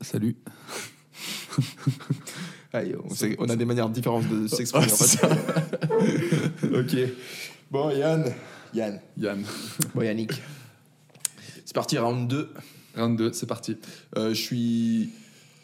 Salut. 0.00 0.36
Allez, 2.72 2.94
on, 3.04 3.12
sait- 3.14 3.36
on 3.38 3.48
a 3.48 3.56
des 3.56 3.64
manières 3.64 3.88
différentes 3.88 4.28
de 4.28 4.46
s'exprimer. 4.56 4.86
Ouais, 4.86 4.92
en 4.92 4.96
fait. 4.96 5.24
ok. 6.72 6.96
Bon, 7.70 7.90
Yann. 7.90 8.32
Yann. 8.74 9.00
Yann. 9.18 9.44
Bon, 9.94 10.02
Yannick. 10.02 10.32
C'est 11.64 11.74
parti, 11.74 11.98
round 11.98 12.28
2. 12.28 12.50
Round 12.96 13.18
2, 13.18 13.32
c'est 13.32 13.46
parti. 13.46 13.76
Euh, 14.16 14.30
je 14.30 14.40
suis 14.40 15.10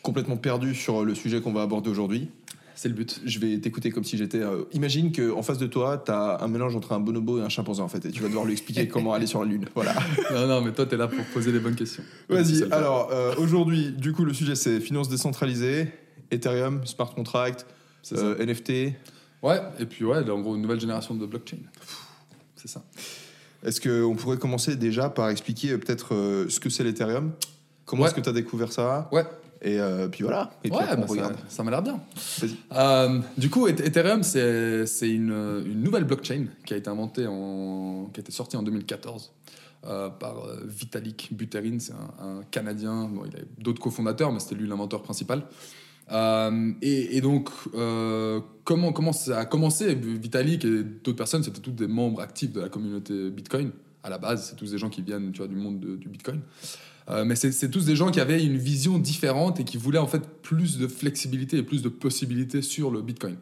complètement 0.02 0.36
perdu 0.36 0.74
sur 0.74 1.04
le 1.04 1.14
sujet 1.14 1.40
qu'on 1.40 1.52
va 1.52 1.62
aborder 1.62 1.90
aujourd'hui. 1.90 2.30
C'est 2.78 2.88
le 2.88 2.94
but. 2.94 3.20
Je 3.24 3.38
vais 3.38 3.58
t'écouter 3.58 3.90
comme 3.90 4.04
si 4.04 4.16
j'étais. 4.18 4.38
euh, 4.38 4.64
imagine 4.72 5.10
qu'en 5.10 5.42
face 5.42 5.56
de 5.58 5.66
toi, 5.66 5.96
t'as 5.96 6.44
un 6.44 6.48
mélange 6.48 6.76
entre 6.76 6.92
un 6.92 7.00
bonobo 7.00 7.38
et 7.40 7.42
un 7.42 7.48
chimpanzé 7.48 7.80
en 7.82 7.88
fait, 7.88 8.04
et 8.04 8.10
tu 8.10 8.20
vas 8.22 8.28
devoir 8.28 8.44
lui 8.44 8.52
expliquer 8.52 8.86
comment 8.92 9.14
aller 9.14 9.26
sur 9.26 9.42
la 9.42 9.50
lune. 9.50 9.64
Voilà. 9.74 9.94
Non, 10.30 10.46
non, 10.46 10.60
mais 10.60 10.72
toi, 10.72 10.84
t'es 10.86 10.96
là 10.98 11.08
pour 11.08 11.24
poser 11.26 11.52
les 11.52 11.58
bonnes 11.58 11.74
questions. 11.74 12.02
Vas-y. 12.28 12.70
Alors 12.70 13.08
euh, 13.12 13.34
aujourd'hui, 13.38 13.92
du 13.92 14.12
coup, 14.12 14.24
le 14.26 14.34
sujet 14.34 14.54
c'est 14.54 14.78
finances 14.80 15.08
décentralisées, 15.08 15.88
Ethereum, 16.30 16.84
smart 16.86 17.14
contract, 17.14 17.64
C'est 18.02 18.18
euh, 18.18 18.44
NFT. 18.44 18.92
Ouais, 19.42 19.60
et 19.78 19.86
puis 19.86 20.04
ouais, 20.04 20.28
en 20.30 20.40
gros, 20.40 20.54
une 20.54 20.62
nouvelle 20.62 20.80
génération 20.80 21.14
de 21.14 21.24
blockchain. 21.24 21.58
C'est 22.56 22.68
ça. 22.68 22.84
Est-ce 23.64 23.80
qu'on 23.80 24.14
pourrait 24.16 24.36
commencer 24.38 24.76
déjà 24.76 25.08
par 25.08 25.30
expliquer 25.30 25.70
euh, 25.72 25.78
peut-être 25.78 26.10
ce 26.48 26.60
que 26.60 26.68
c'est 26.68 26.84
l'Ethereum? 26.84 27.32
Comment 27.86 28.02
Ouais. 28.02 28.08
est-ce 28.08 28.14
que 28.16 28.20
tu 28.20 28.28
as 28.28 28.32
découvert 28.32 28.70
ça? 28.72 29.08
Ouais, 29.12 29.24
Et 29.66 29.80
euh, 29.80 30.06
puis 30.08 30.22
voilà. 30.22 30.52
Et 30.62 30.68
puis 30.70 30.78
ouais, 30.78 30.84
après, 30.84 30.96
bah, 30.96 31.02
on 31.08 31.10
regarde. 31.12 31.34
ça, 31.34 31.56
ça 31.56 31.62
m'a 31.64 31.70
l'air 31.72 31.82
bien. 31.82 32.00
Euh, 32.72 33.20
du 33.36 33.50
coup, 33.50 33.66
Eth- 33.66 33.80
Ethereum, 33.84 34.22
c'est 34.22 34.86
une, 35.10 35.32
une 35.66 35.82
nouvelle 35.82 36.04
blockchain 36.04 36.46
qui 36.64 36.72
a 36.74 36.76
été 36.76 36.88
inventée, 36.88 37.26
en, 37.26 38.08
qui 38.12 38.20
a 38.20 38.22
été 38.22 38.30
sortie 38.30 38.56
en 38.56 38.62
2014 38.62 39.32
euh, 39.86 40.08
par 40.08 40.44
euh, 40.44 40.60
Vitalik 40.66 41.30
Buterin, 41.32 41.78
c'est 41.80 41.92
un, 41.92 42.24
un 42.26 42.42
Canadien. 42.50 43.08
Bon, 43.12 43.22
il 43.26 43.36
a 43.36 43.42
d'autres 43.58 43.80
cofondateurs, 43.82 44.32
mais 44.32 44.38
c'était 44.38 44.54
lui 44.54 44.68
l'inventeur 44.68 45.02
principal. 45.02 45.42
Et, 46.82 47.16
et 47.16 47.20
donc, 47.20 47.50
comment, 48.62 48.92
comment 48.92 49.12
ça 49.12 49.40
a 49.40 49.44
commencé? 49.46 49.94
Vitalik 49.96 50.64
et 50.64 50.84
d'autres 50.84 51.16
personnes, 51.16 51.42
c'était 51.42 51.60
tous 51.60 51.72
des 51.72 51.88
membres 51.88 52.20
actifs 52.20 52.52
de 52.52 52.60
la 52.60 52.68
communauté 52.68 53.30
Bitcoin. 53.30 53.70
À 54.04 54.10
la 54.10 54.18
base, 54.18 54.46
c'est 54.48 54.54
tous 54.56 54.70
des 54.70 54.78
gens 54.78 54.88
qui 54.90 55.02
viennent 55.02 55.32
tu 55.32 55.38
vois, 55.38 55.48
du 55.48 55.56
monde 55.56 55.80
de- 55.80 55.96
du 55.96 56.08
Bitcoin. 56.08 56.40
Euh, 57.08 57.24
mais 57.24 57.36
c'est 57.36 57.70
tous 57.70 57.84
des 57.84 57.94
gens 57.94 58.10
qui 58.10 58.20
avaient 58.20 58.44
une 58.44 58.56
vision 58.56 58.98
différente 58.98 59.60
et 59.60 59.64
qui 59.64 59.76
voulaient 59.76 59.98
en 59.98 60.08
fait 60.08 60.22
plus 60.42 60.78
de 60.78 60.88
flexibilité 60.88 61.58
et 61.58 61.62
plus 61.62 61.82
de 61.82 61.88
possibilités 61.88 62.62
sur 62.62 62.90
le 62.90 63.00
Bitcoin. 63.00 63.36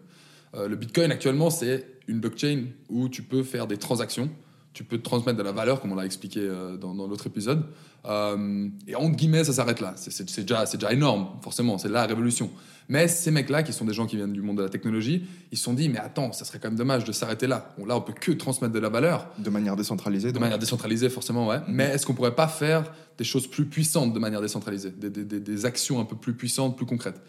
Euh, 0.54 0.68
le 0.68 0.76
Bitcoin 0.76 1.10
actuellement, 1.10 1.50
c'est 1.50 1.86
une 2.06 2.20
blockchain 2.20 2.64
où 2.90 3.08
tu 3.08 3.22
peux 3.22 3.42
faire 3.42 3.66
des 3.66 3.78
transactions, 3.78 4.30
tu 4.74 4.84
peux 4.84 5.00
transmettre 5.00 5.38
de 5.38 5.42
la 5.42 5.52
valeur, 5.52 5.80
comme 5.80 5.92
on 5.92 5.94
l'a 5.94 6.04
expliqué 6.04 6.40
euh, 6.40 6.76
dans, 6.76 6.94
dans 6.94 7.06
l'autre 7.06 7.26
épisode. 7.26 7.62
Euh, 8.06 8.68
et 8.86 8.94
entre 8.94 9.16
guillemets, 9.16 9.44
ça 9.44 9.52
s'arrête 9.54 9.80
là. 9.80 9.94
C'est- 9.96 10.40
déjà, 10.42 10.66
c'est 10.66 10.76
déjà 10.76 10.92
énorme, 10.92 11.28
forcément, 11.42 11.78
c'est 11.78 11.88
la 11.88 12.04
révolution. 12.06 12.50
Mais 12.88 13.08
ces 13.08 13.30
mecs-là, 13.30 13.62
qui 13.62 13.72
sont 13.72 13.86
des 13.86 13.94
gens 13.94 14.04
qui 14.06 14.16
viennent 14.16 14.32
du 14.34 14.42
monde 14.42 14.58
de 14.58 14.62
la 14.62 14.68
technologie, 14.68 15.24
ils 15.50 15.56
se 15.56 15.64
sont 15.64 15.72
dit, 15.72 15.88
mais 15.88 15.98
attends, 15.98 16.32
ça 16.32 16.44
serait 16.44 16.58
quand 16.58 16.68
même 16.68 16.76
dommage 16.76 17.04
de 17.04 17.12
s'arrêter 17.12 17.46
là. 17.46 17.72
Là, 17.86 17.96
on 17.96 18.02
peut 18.02 18.12
que 18.12 18.32
transmettre 18.32 18.74
de 18.74 18.78
la 18.78 18.90
valeur. 18.90 19.28
De 19.38 19.48
manière 19.48 19.74
décentralisée. 19.76 20.32
De 20.32 20.38
manière 20.38 20.58
décentralisée, 20.58 21.08
forcément, 21.08 21.46
ouais. 21.46 21.60
Mais 21.66 21.84
est-ce 21.84 22.04
qu'on 22.04 22.12
pourrait 22.12 22.34
pas 22.34 22.48
faire 22.48 22.92
des 23.16 23.24
choses 23.24 23.46
plus 23.46 23.64
puissantes 23.64 24.12
de 24.12 24.18
manière 24.18 24.42
décentralisée? 24.42 24.90
Des, 24.90 25.08
des- 25.08 25.24
des- 25.24 25.40
des 25.40 25.64
actions 25.64 25.98
un 25.98 26.04
peu 26.04 26.16
plus 26.16 26.34
puissantes, 26.34 26.76
plus 26.76 26.84
concrètes? 26.84 27.20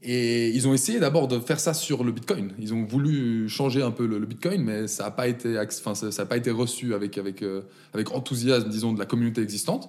Et 0.00 0.50
ils 0.50 0.68
ont 0.68 0.74
essayé 0.74 1.00
d'abord 1.00 1.26
de 1.26 1.40
faire 1.40 1.58
ça 1.58 1.74
sur 1.74 2.04
le 2.04 2.12
Bitcoin. 2.12 2.52
Ils 2.60 2.72
ont 2.72 2.84
voulu 2.84 3.48
changer 3.48 3.82
un 3.82 3.90
peu 3.90 4.06
le, 4.06 4.18
le 4.20 4.26
Bitcoin, 4.26 4.62
mais 4.62 4.86
ça 4.86 5.04
n'a 5.04 5.10
pas, 5.10 5.26
été 5.26 5.58
ax- 5.58 5.80
enfin, 5.80 5.96
ça, 5.96 6.12
ça 6.12 6.22
a 6.22 6.26
pas 6.26 6.36
été 6.36 6.52
reçu 6.52 6.94
avec, 6.94 7.18
avec, 7.18 7.42
euh, 7.42 7.62
avec 7.92 8.12
enthousiasme, 8.12 8.68
disons, 8.68 8.92
de 8.92 8.98
la 9.00 9.06
communauté 9.06 9.40
existante. 9.42 9.88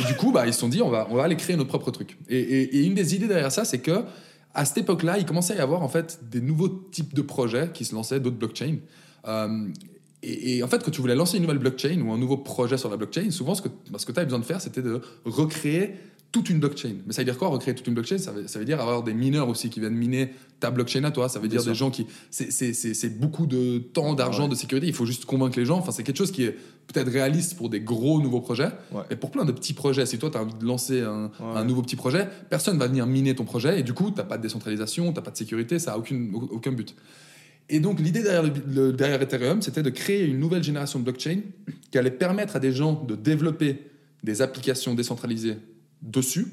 Et 0.00 0.04
du 0.06 0.14
coup, 0.14 0.30
bah, 0.30 0.46
ils 0.46 0.54
se 0.54 0.60
sont 0.60 0.68
dit, 0.68 0.80
on 0.80 0.90
va, 0.90 1.08
on 1.10 1.16
va 1.16 1.24
aller 1.24 1.36
créer 1.36 1.56
notre 1.56 1.70
propre 1.70 1.90
truc. 1.90 2.16
Et, 2.28 2.38
et- 2.38 2.76
et 2.78 2.84
une 2.84 2.94
des 2.94 3.16
idées 3.16 3.26
derrière 3.26 3.50
ça, 3.50 3.64
c'est 3.64 3.80
que 3.80 4.04
à 4.54 4.64
cette 4.64 4.78
époque-là, 4.78 5.18
il 5.18 5.26
commençait 5.26 5.54
à 5.54 5.56
y 5.56 5.60
avoir 5.60 5.82
en 5.82 5.88
fait 5.88 6.20
des 6.30 6.40
nouveaux 6.40 6.68
types 6.68 7.12
de 7.14 7.22
projets 7.22 7.70
qui 7.74 7.84
se 7.84 7.94
lançaient, 7.96 8.20
d'autres 8.20 8.38
blockchains. 8.38 8.76
Euh, 9.26 9.66
et, 10.22 10.56
et 10.58 10.62
en 10.62 10.68
fait, 10.68 10.82
quand 10.84 10.90
tu 10.92 11.00
voulais 11.00 11.14
lancer 11.16 11.36
une 11.36 11.42
nouvelle 11.42 11.58
blockchain 11.58 12.00
ou 12.00 12.12
un 12.12 12.18
nouveau 12.18 12.36
projet 12.38 12.78
sur 12.78 12.90
la 12.90 12.96
blockchain, 12.96 13.30
souvent 13.32 13.54
ce 13.56 13.62
que, 13.62 13.68
bah, 13.90 13.98
ce 13.98 14.06
que 14.06 14.12
tu 14.12 14.18
avais 14.18 14.26
besoin 14.26 14.38
de 14.40 14.44
faire, 14.44 14.60
c'était 14.60 14.82
de 14.82 15.00
recréer 15.24 15.94
toute 16.30 16.50
une 16.50 16.58
blockchain. 16.60 16.96
Mais 17.06 17.12
ça 17.14 17.22
veut 17.22 17.24
dire 17.24 17.38
quoi, 17.38 17.48
recréer 17.48 17.74
toute 17.74 17.86
une 17.86 17.94
blockchain? 17.94 18.18
Ça 18.18 18.32
veut, 18.32 18.46
ça 18.46 18.58
veut 18.58 18.64
dire 18.66 18.80
avoir 18.80 19.02
des 19.02 19.14
mineurs 19.14 19.48
aussi 19.48 19.70
qui 19.70 19.80
viennent 19.80 19.94
miner 19.94 20.30
ta 20.60 20.70
blockchain 20.70 21.02
à 21.04 21.10
toi. 21.10 21.28
Ça 21.28 21.38
veut 21.38 21.48
dire 21.48 21.62
Bien 21.62 21.72
des 21.72 21.78
gens 21.78 21.90
qui. 21.90 22.06
c'est- 22.30 23.18
beaucoup 23.18 23.46
de 23.46 23.78
temps, 23.78 24.12
d'argent, 24.14 24.42
Ouais. 24.44 24.50
de 24.50 24.54
sécurité. 24.54 24.86
Il 24.86 24.92
faut 24.92 25.06
juste 25.06 25.24
convaincre 25.24 25.58
les 25.58 25.64
gens. 25.64 25.78
Enfin, 25.78 25.90
c'est 25.90 26.02
quelque 26.02 26.18
chose 26.18 26.30
qui 26.32 26.44
est 26.44 26.52
peut-être 26.86 27.10
réaliste 27.10 27.56
pour 27.56 27.70
des 27.70 27.80
gros 27.80 28.20
nouveaux 28.20 28.40
projets. 28.40 28.68
Ouais. 28.92 29.02
Mais 29.10 29.16
pour 29.16 29.30
plein 29.30 29.44
de 29.46 29.52
petits 29.52 29.72
projets, 29.72 30.04
si 30.06 30.18
toi, 30.18 30.30
tu 30.30 30.36
as 30.36 30.42
envie 30.42 30.54
de 30.54 30.64
lancer 30.66 31.00
un, 31.00 31.24
Ouais. 31.40 31.56
un 31.56 31.64
nouveau 31.64 31.80
petit 31.82 31.96
projet, 31.96 32.28
personne 32.50 32.78
va 32.78 32.88
venir 32.88 33.06
miner 33.06 33.34
ton 33.34 33.44
projet 33.44 33.80
et 33.80 33.82
du 33.82 33.94
coup, 33.94 34.10
tu 34.10 34.22
pas 34.22 34.36
de 34.36 34.42
décentralisation, 34.42 35.12
tu 35.12 35.20
pas 35.22 35.30
de 35.30 35.36
sécurité, 35.36 35.78
ça 35.78 35.92
n'a 35.92 35.98
aucun 35.98 36.72
but. 36.72 36.94
Et 37.70 37.80
donc, 37.80 38.00
l'idée 38.00 38.22
derrière, 38.22 38.42
le, 38.42 38.52
le- 38.66 38.92
derrière 38.92 39.20
Ethereum, 39.22 39.60
c'était 39.62 39.82
de 39.82 39.90
créer 39.90 40.24
une 40.26 40.38
nouvelle 40.40 40.62
génération 40.62 40.98
de 40.98 41.04
blockchain 41.04 41.40
qui 41.90 41.98
allait 41.98 42.10
permettre 42.10 42.56
à 42.56 42.60
des 42.60 42.72
gens 42.72 43.04
de 43.06 43.14
développer 43.14 43.82
des 44.24 44.40
applications 44.42 44.94
décentralisées 44.94 45.56
dessus, 46.02 46.46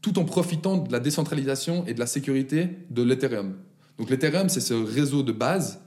tout 0.00 0.18
en 0.18 0.24
profitant 0.24 0.76
de 0.78 0.92
la 0.92 1.00
décentralisation 1.00 1.84
et 1.86 1.94
de 1.94 1.98
la 2.00 2.06
sécurité 2.06 2.68
de 2.90 3.02
l'Ethereum. 3.02 3.54
Donc, 3.98 4.10
l'Ethereum, 4.10 4.48
c'est 4.48 4.60
ce 4.60 4.74
réseau 4.74 5.22
de 5.22 5.32
base 5.32 5.80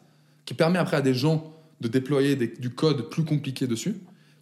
qui 0.45 0.53
permet 0.53 0.79
après 0.79 0.97
à 0.97 1.01
des 1.01 1.13
gens 1.13 1.53
de 1.79 1.87
déployer 1.87 2.35
des- 2.35 2.47
du 2.47 2.69
code 2.71 3.09
plus 3.09 3.23
compliqué 3.23 3.67
dessus, 3.67 3.95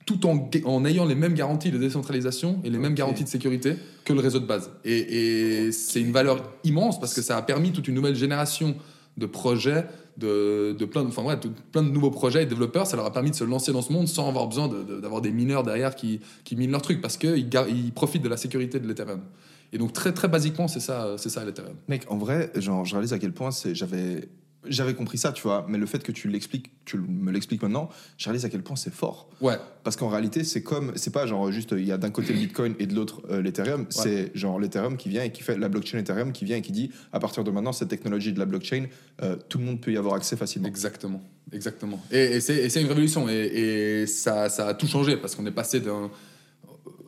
tout 0.05 0.25
en, 0.25 0.49
en 0.65 0.85
ayant 0.85 1.05
les 1.05 1.13
mêmes 1.15 1.35
garanties 1.35 1.69
de 1.71 1.77
décentralisation 1.77 2.59
et 2.63 2.69
les 2.69 2.79
mêmes 2.79 2.95
garanties 2.95 3.23
de 3.23 3.29
sécurité 3.29 3.75
que 4.05 4.13
le 4.13 4.19
réseau 4.21 4.39
de 4.39 4.45
base. 4.47 4.71
Et, 4.83 5.65
et 5.67 5.71
c'est 5.71 6.01
une 6.01 6.11
valeur 6.11 6.51
immense 6.63 6.99
parce 6.99 7.13
que 7.13 7.21
ça 7.21 7.37
a 7.37 7.41
permis 7.43 7.71
toute 7.71 7.87
une 7.87 7.93
nouvelle 7.95 8.15
génération 8.15 8.75
de 9.17 9.25
projets, 9.27 9.85
de, 10.19 10.85
plein, 10.85 11.03
de, 11.03 11.07
enfin, 11.07 11.23
ouais, 11.23 11.37
plein 11.71 11.83
de 11.83 11.89
nouveaux 11.89 12.11
projets 12.11 12.43
et 12.43 12.45
développeurs. 12.45 12.87
Ça 12.87 12.95
leur 12.97 13.05
a 13.05 13.13
permis 13.13 13.31
de 13.31 13.35
se 13.35 13.43
lancer 13.43 13.71
dans 13.71 13.81
ce 13.81 13.91
monde 13.91 14.07
sans 14.07 14.27
avoir 14.27 14.47
besoin 14.47 14.67
d'avoir 14.67 15.21
des 15.21 15.31
mineurs 15.31 15.63
derrière 15.63 15.95
qui, 15.95 16.19
qui 16.43 16.55
minent 16.55 16.71
leur 16.71 16.81
truc 16.81 17.01
parce 17.01 17.17
qu'ils 17.17 17.49
ils 17.69 17.91
profitent 17.93 18.23
de 18.23 18.29
la 18.29 18.37
sécurité 18.37 18.79
de 18.79 18.87
l'Ethereum. 18.87 19.21
Et 19.71 19.77
donc, 19.77 19.93
très, 19.93 20.13
très 20.13 20.27
basiquement, 20.27 20.67
c'est 20.67 20.79
ça, 20.79 21.17
ça 21.17 21.45
l'Ethereum. 21.45 21.75
Mec, 21.87 22.05
en 22.09 22.17
vrai, 22.17 22.51
je 22.55 22.71
réalise 22.71 23.13
à 23.13 23.19
quel 23.19 23.33
point 23.33 23.49
j'avais, 23.73 24.27
j'avais 24.67 24.93
compris 24.93 25.17
ça, 25.17 25.31
tu 25.31 25.41
vois, 25.43 25.65
mais 25.69 25.77
le 25.77 25.85
fait 25.85 26.03
que 26.03 26.11
tu 26.11 26.27
l'expliques, 26.27 26.71
tu 26.85 26.97
me 26.97 27.31
l'expliques 27.31 27.61
maintenant, 27.61 27.89
je 28.17 28.25
réalise 28.25 28.45
à 28.45 28.49
quel 28.49 28.61
point 28.61 28.75
c'est 28.75 28.93
fort. 28.93 29.29
Ouais, 29.41 29.55
Parce 29.83 29.95
qu'en 29.95 30.09
réalité, 30.09 30.43
c'est 30.43 30.61
comme, 30.61 30.93
c'est 30.95 31.13
pas 31.13 31.25
genre 31.25 31.51
juste, 31.51 31.73
il 31.77 31.85
y 31.85 31.91
a 31.91 31.97
d'un 31.97 32.09
côté 32.09 32.33
le 32.33 32.39
Bitcoin 32.39 32.75
et 32.79 32.85
de 32.85 32.93
l'autre 32.93 33.21
euh, 33.29 33.41
l'Ethereum, 33.41 33.85
c'est 33.89 34.35
genre 34.35 34.59
l'Ethereum 34.59 34.97
qui 34.97 35.09
vient 35.09 35.23
et 35.23 35.31
qui 35.31 35.43
fait 35.43 35.57
la 35.57 35.69
blockchain 35.69 35.97
Ethereum 35.99 36.31
qui 36.31 36.45
vient 36.45 36.57
et 36.57 36.61
qui 36.61 36.71
dit, 36.71 36.91
à 37.13 37.19
partir 37.19 37.43
de 37.43 37.51
maintenant, 37.51 37.71
cette 37.71 37.89
technologie 37.89 38.33
de 38.33 38.39
la 38.39 38.45
blockchain, 38.45 38.87
euh, 39.21 39.37
tout 39.47 39.59
le 39.59 39.65
monde 39.65 39.81
peut 39.81 39.91
y 39.91 39.97
avoir 39.97 40.15
accès 40.15 40.35
facilement. 40.35 40.67
Exactement, 40.67 41.21
exactement. 41.53 42.01
Et, 42.11 42.41
c'est 42.41 42.57
et 42.57 42.69
c'est 42.69 42.81
une 42.81 42.87
révolution 42.87 43.29
et, 43.29 43.33
et 43.33 44.07
ça, 44.07 44.49
ça 44.49 44.67
a 44.67 44.73
tout 44.73 44.87
changé 44.87 45.15
parce 45.17 45.35
qu'on 45.35 45.45
est 45.45 45.51
passé 45.51 45.79
d'un 45.79 46.11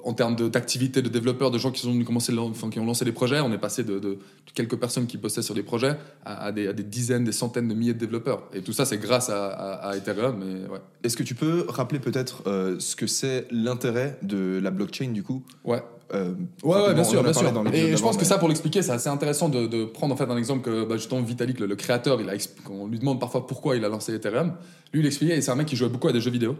en 0.03 0.13
termes 0.13 0.35
d'activité 0.49 1.01
de, 1.01 1.09
développeurs, 1.09 1.51
de 1.51 1.57
gens 1.57 1.71
qui 1.71 1.85
ont 1.87 2.03
commencé, 2.03 2.33
enfin, 2.37 2.69
qui 2.69 2.79
ont 2.79 2.85
lancé 2.85 3.05
des 3.05 3.11
projets, 3.11 3.39
on 3.39 3.51
est 3.51 3.57
passé 3.57 3.83
de, 3.83 3.99
de 3.99 4.17
quelques 4.53 4.77
personnes 4.77 5.07
qui 5.07 5.17
bossaient 5.17 5.41
sur 5.41 5.55
des 5.55 5.63
projets 5.63 5.97
à, 6.25 6.45
à 6.45 6.51
des, 6.51 6.67
à 6.67 6.73
des 6.73 6.83
dizaines, 6.83 7.23
des 7.23 7.31
centaines 7.31 7.67
de 7.67 7.73
milliers 7.73 7.93
de 7.93 7.99
développeurs. 7.99 8.43
Et 8.53 8.61
tout 8.61 8.73
ça, 8.73 8.85
c'est 8.85 8.97
grâce 8.97 9.29
à, 9.29 9.91
Ethereum. 9.95 10.41
Ouais. 10.71 10.79
Est-ce 11.03 11.17
que 11.17 11.23
tu 11.23 11.35
peux 11.35 11.65
rappeler 11.67 11.99
peut-être 11.99 12.43
euh, 12.47 12.77
ce 12.79 12.95
que 12.95 13.07
c'est 13.07 13.47
l'intérêt 13.51 14.17
de 14.21 14.59
la 14.61 14.71
blockchain 14.71 15.09
du 15.11 15.23
coup? 15.23 15.43
Ouais. 15.63 15.81
Euh, 16.13 16.33
Ouais, 16.63 16.75
ouais, 16.75 16.93
bien 16.93 17.03
sûr, 17.03 17.23
bien 17.23 17.33
sûr. 17.33 17.51
Et 17.73 17.95
je 17.95 18.01
pense 18.01 18.17
que 18.17 18.25
ça, 18.25 18.37
pour 18.37 18.47
l'expliquer, 18.47 18.81
c'est 18.81 18.91
assez 18.91 19.09
intéressant 19.09 19.49
de, 19.49 19.67
de 19.67 19.85
prendre 19.85 20.13
en 20.13 20.17
fait 20.17 20.29
un 20.29 20.37
exemple 20.37 20.61
que 20.61 20.83
bah, 20.83 20.97
justement 20.97 21.21
Vitalik, 21.21 21.59
le, 21.59 21.65
le 21.67 21.75
créateur, 21.75 22.19
il 22.21 22.29
a 22.29 22.33
on 22.69 22.87
lui 22.87 22.99
demande 22.99 23.19
parfois 23.19 23.47
pourquoi 23.47 23.75
il 23.75 23.85
a 23.85 23.89
lancé 23.89 24.13
Ethereum. 24.13 24.53
Lui, 24.93 25.01
il 25.01 25.05
expliquait, 25.05 25.39
c'est 25.41 25.51
un 25.51 25.55
mec 25.55 25.67
qui 25.67 25.75
jouait 25.75 25.89
beaucoup 25.89 26.07
à 26.07 26.13
des 26.13 26.21
jeux 26.21 26.31
vidéo. 26.31 26.55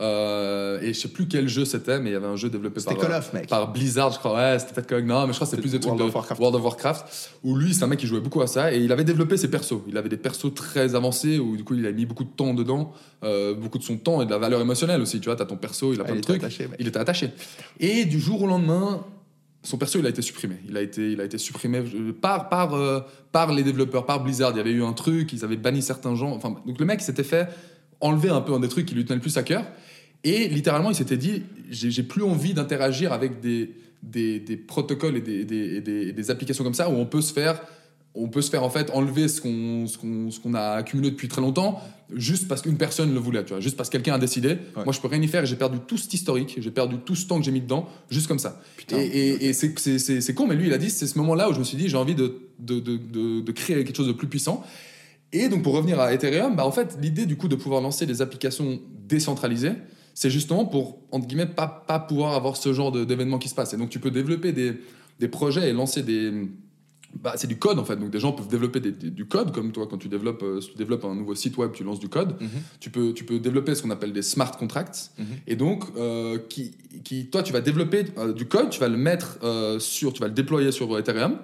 Euh, 0.00 0.80
et 0.80 0.92
je 0.92 0.98
sais 1.00 1.08
plus 1.08 1.28
quel 1.28 1.48
jeu 1.48 1.64
c'était, 1.64 2.00
mais 2.00 2.10
il 2.10 2.12
y 2.14 2.16
avait 2.16 2.26
un 2.26 2.34
jeu 2.34 2.50
développé 2.50 2.80
par, 2.82 2.92
C'était 2.94 3.06
Call 3.06 3.16
of, 3.16 3.32
mec. 3.32 3.48
par 3.48 3.72
Blizzard, 3.72 4.10
je 4.10 4.18
crois. 4.18 4.34
Ouais, 4.34 4.58
c'était 4.58 4.72
peut-être 4.74 4.88
Call 4.88 4.98
of. 5.02 5.04
Non, 5.06 5.26
mais 5.26 5.32
je 5.32 5.38
crois 5.38 5.46
que 5.46 5.50
c'était 5.52 5.62
plus 5.62 5.70
des 5.72 5.78
trucs 5.80 5.96
de 5.96 6.02
Warcraft. 6.02 6.40
World 6.40 6.56
of 6.56 6.62
Warcraft. 6.64 7.30
Où 7.44 7.54
lui, 7.56 7.74
c'est 7.74 7.84
un 7.84 7.86
mec 7.86 8.00
qui 8.00 8.06
jouait 8.08 8.20
beaucoup 8.20 8.42
à 8.42 8.48
ça 8.48 8.72
et 8.74 8.78
il 8.80 8.90
avait 8.90 9.04
développé 9.04 9.36
ses 9.36 9.48
persos. 9.48 9.82
Il 9.86 9.96
avait 9.96 10.08
des 10.08 10.16
persos 10.16 10.52
très 10.54 10.96
avancés 10.96 11.38
où 11.38 11.56
du 11.56 11.62
coup 11.62 11.74
il 11.74 11.86
a 11.86 11.92
mis 11.92 12.06
beaucoup 12.06 12.24
de 12.24 12.30
temps 12.30 12.54
dedans, 12.54 12.92
euh, 13.22 13.54
beaucoup 13.54 13.78
de 13.78 13.84
son 13.84 13.96
temps 13.96 14.20
et 14.20 14.26
de 14.26 14.30
la 14.30 14.38
valeur 14.38 14.60
émotionnelle 14.60 15.00
aussi. 15.00 15.20
Tu 15.20 15.26
vois, 15.26 15.36
t'as 15.36 15.46
ton 15.46 15.56
perso, 15.56 15.92
il 15.92 16.00
a 16.00 16.02
Ah, 16.02 16.06
plein 16.06 16.14
il 16.16 16.20
de 16.20 16.26
trucs. 16.26 16.42
attaché, 16.42 16.68
il 16.80 16.88
était 16.88 16.98
attaché. 16.98 17.30
Et 17.78 18.04
du 18.04 18.18
jour 18.18 18.42
au 18.42 18.46
lendemain, 18.48 19.04
son 19.62 19.78
perso 19.78 20.00
il 20.00 20.06
a 20.06 20.08
été 20.08 20.22
supprimé. 20.22 20.56
Il 20.68 20.76
a 20.76 20.82
été, 20.82 21.12
il 21.12 21.20
a 21.20 21.24
été 21.24 21.38
supprimé 21.38 21.78
euh, 21.78 22.12
par, 22.20 22.48
par, 22.48 22.74
euh, 22.74 22.98
par 23.30 23.52
les 23.52 23.62
développeurs, 23.62 24.06
par 24.06 24.24
Blizzard. 24.24 24.50
Il 24.50 24.56
y 24.56 24.60
avait 24.60 24.72
eu 24.72 24.82
un 24.82 24.92
truc, 24.92 25.32
ils 25.32 25.44
avaient 25.44 25.56
banni 25.56 25.82
certains 25.82 26.16
gens. 26.16 26.32
Enfin, 26.32 26.56
donc 26.66 26.80
le 26.80 26.84
mec 26.84 27.00
s'était 27.00 27.22
fait 27.22 27.48
enlever 28.04 28.28
un 28.30 28.40
peu 28.40 28.52
un 28.54 28.60
des 28.60 28.68
trucs 28.68 28.86
qui 28.86 28.94
lui 28.94 29.04
tenaient 29.04 29.16
le 29.16 29.20
plus 29.22 29.36
à 29.36 29.42
cœur. 29.42 29.64
Et 30.22 30.48
littéralement, 30.48 30.90
il 30.90 30.94
s'était 30.96 31.16
dit 31.16 31.42
j'ai 31.70 32.02
plus 32.02 32.22
envie 32.22 32.54
d'interagir 32.54 33.12
avec 33.12 33.40
des, 33.40 33.70
des, 34.02 34.38
des 34.40 34.56
protocoles 34.56 35.16
et 35.16 35.20
des, 35.20 35.44
des, 35.44 35.80
des- 36.12 36.30
applications 36.30 36.64
comme 36.64 36.74
ça 36.74 36.88
où 36.88 36.94
on 36.94 37.06
peut 37.06 37.20
se 37.22 37.32
faire. 37.32 37.60
On 38.16 38.28
peut 38.28 38.42
se 38.42 38.50
faire 38.50 38.62
en 38.62 38.70
fait 38.70 38.90
enlever 38.92 39.26
ce 39.26 39.40
qu'on 39.40 40.54
a 40.54 40.60
accumulé 40.76 41.10
depuis 41.10 41.26
très 41.28 41.40
longtemps 41.40 41.80
juste 42.14 42.46
parce 42.46 42.62
qu'une 42.62 42.76
personne 42.76 43.12
le 43.12 43.18
voulait, 43.18 43.42
tu 43.42 43.50
vois, 43.54 43.60
juste 43.60 43.76
parce 43.76 43.88
que 43.88 43.94
quelqu'un 43.96 44.14
a 44.14 44.18
décidé. 44.18 44.56
Moi, 44.84 44.92
je 44.92 45.00
peux 45.00 45.08
rien 45.08 45.20
y 45.20 45.26
faire 45.26 45.42
et 45.42 45.46
j'ai 45.46 45.56
perdu 45.56 45.78
tout 45.88 45.96
cet 45.98 46.14
historique, 46.14 46.56
j'ai 46.60 46.70
perdu 46.70 46.96
tout 47.04 47.16
ce 47.16 47.26
temps 47.26 47.38
que 47.38 47.44
j'ai 47.44 47.50
mis 47.50 47.60
dedans, 47.62 47.88
juste 48.10 48.28
comme 48.28 48.38
ça. 48.38 48.60
Putain. 48.76 48.98
Et, 48.98 49.06
et- 49.06 49.46
et 49.48 49.52
c'est- 49.52 50.34
con, 50.34 50.46
mais 50.46 50.54
lui, 50.54 50.68
il 50.68 50.72
a 50.72 50.78
dit 50.78 50.90
c'est 50.90 51.08
ce 51.08 51.18
moment-là 51.18 51.50
où 51.50 51.54
je 51.54 51.58
me 51.58 51.64
suis 51.64 51.76
dit 51.76 51.88
j'ai 51.88 51.96
envie 51.96 52.14
de, 52.14 52.36
de, 52.60 52.78
de, 52.78 52.96
de- 52.98 53.40
de 53.40 53.52
créer 53.52 53.82
quelque 53.84 53.96
chose 53.96 54.06
de 54.06 54.12
plus 54.12 54.28
puissant. 54.28 54.62
Et 55.36 55.48
donc, 55.48 55.62
pour 55.64 55.74
revenir 55.74 55.98
à 56.00 56.12
Ethereum, 56.14 56.54
bah, 56.56 56.64
en 56.64 56.70
fait, 56.72 56.96
l'idée 57.02 57.26
du 57.26 57.36
coup 57.36 57.48
de 57.48 57.56
pouvoir 57.56 57.80
lancer 57.82 58.06
des 58.06 58.22
applications 58.22 58.80
décentralisées, 59.06 59.72
c'est 60.14 60.30
justement 60.30 60.64
pour, 60.64 61.00
entre 61.10 61.26
guillemets, 61.26 61.46
pas, 61.46 61.66
pas 61.66 61.98
pouvoir 61.98 62.34
avoir 62.34 62.56
ce 62.56 62.72
genre 62.72 62.92
d'événements 62.92 63.38
qui 63.38 63.48
se 63.48 63.54
passent. 63.54 63.74
Et 63.74 63.76
donc, 63.76 63.90
tu 63.90 63.98
peux 63.98 64.12
développer 64.12 64.52
des, 64.52 64.74
des 65.18 65.28
projets 65.28 65.68
et 65.68 65.72
lancer 65.72 66.02
des. 66.02 66.30
Bah, 67.22 67.34
c'est 67.36 67.46
du 67.46 67.58
code 67.58 67.78
en 67.78 67.84
fait, 67.84 67.94
donc 67.94 68.10
des 68.10 68.18
gens 68.18 68.32
peuvent 68.32 68.48
développer 68.48 68.80
des- 68.80 68.90
des- 68.90 69.10
du 69.10 69.26
code, 69.26 69.52
comme 69.52 69.70
toi 69.70 69.86
quand 69.88 69.98
tu 69.98 70.08
développes, 70.08 70.42
euh, 70.42 70.58
tu 70.60 70.76
développes 70.76 71.04
un 71.04 71.14
nouveau 71.14 71.36
site 71.36 71.56
web, 71.56 71.70
tu 71.72 71.84
lances 71.84 72.00
du 72.00 72.08
code. 72.08 72.34
Mhm. 72.40 72.48
Tu, 72.80 72.90
peux, 72.90 73.12
tu 73.14 73.22
peux 73.22 73.38
développer 73.38 73.76
ce 73.76 73.82
qu'on 73.82 73.90
appelle 73.90 74.12
des 74.12 74.22
smart 74.22 74.50
contracts, 74.56 75.12
Mhm. 75.16 75.24
et 75.46 75.54
donc 75.54 75.84
euh, 75.96 76.38
qui, 76.48 76.72
qui, 77.04 77.26
toi 77.30 77.44
tu 77.44 77.52
vas 77.52 77.60
développer 77.60 78.06
euh, 78.18 78.32
du 78.32 78.46
code, 78.46 78.68
tu 78.70 78.80
vas 78.80 78.88
le 78.88 78.96
mettre 78.96 79.38
sur, 79.78 80.12
tu 80.12 80.20
vas 80.22 80.26
le 80.26 80.34
déployer 80.34 80.72
sur 80.72 80.98
Ethereum, 80.98 81.38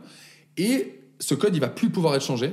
et 0.57 1.03
ce 1.21 1.37
code 1.37 1.55
il 1.55 1.61
va 1.61 1.69
plus 1.69 1.91
pouvoir 1.91 2.17
être 2.17 2.25
changé, 2.25 2.53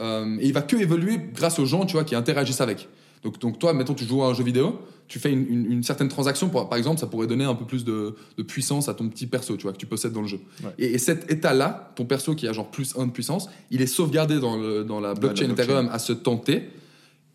euh, 0.00 0.36
et 0.40 0.46
il 0.46 0.52
va 0.52 0.62
que 0.62 0.76
évoluer 0.76 1.18
grâce 1.34 1.58
aux 1.58 1.66
gens 1.66 1.84
tu 1.86 1.92
vois 1.92 2.04
qui 2.04 2.14
interagissent 2.14 2.60
avec. 2.60 2.88
Donc, 3.22 3.38
donc 3.38 3.58
toi, 3.58 3.74
mettons, 3.74 3.92
tu 3.94 4.04
joues 4.06 4.22
à 4.22 4.28
un 4.28 4.34
jeu 4.34 4.42
vidéo, 4.42 4.78
tu 5.06 5.18
fais 5.18 5.30
une, 5.30 5.46
une- 5.46 5.70
une 5.72 5.82
certaine 5.82 6.08
transaction, 6.08 6.48
pour, 6.48 6.66
par 6.70 6.78
exemple, 6.78 6.98
ça 7.00 7.06
pourrait 7.06 7.26
donner 7.26 7.44
un 7.44 7.54
peu 7.54 7.66
plus 7.66 7.84
de, 7.84 8.14
de 8.38 8.42
puissance 8.42 8.88
à 8.88 8.94
ton 8.94 9.08
petit 9.10 9.26
perso, 9.26 9.56
tu 9.58 9.64
vois, 9.64 9.72
que 9.72 9.76
tu 9.78 9.84
possèdes 9.84 10.12
dans 10.14 10.22
le 10.22 10.26
jeu. 10.28 10.40
Ouais. 10.64 10.70
Et, 10.78 10.94
et 10.94 10.98
cet 10.98 11.30
état-là, 11.30 11.92
ton 11.96 12.06
perso 12.06 12.34
qui 12.34 12.48
a 12.48 12.54
genre 12.54 12.70
plus 12.70 12.94
1 12.96 13.06
de 13.08 13.10
puissance, 13.12 13.50
il 13.70 13.82
est 13.82 13.86
sauvegardé 13.86 14.40
dans, 14.40 14.56
le- 14.56 14.84
dans 14.84 15.00
la 15.00 15.12
blockchain 15.12 15.48
blockchain. 15.48 15.62
Ethereum 15.64 15.88
à 15.92 15.98
ce 15.98 16.14
temps 16.14 16.38
T, 16.38 16.70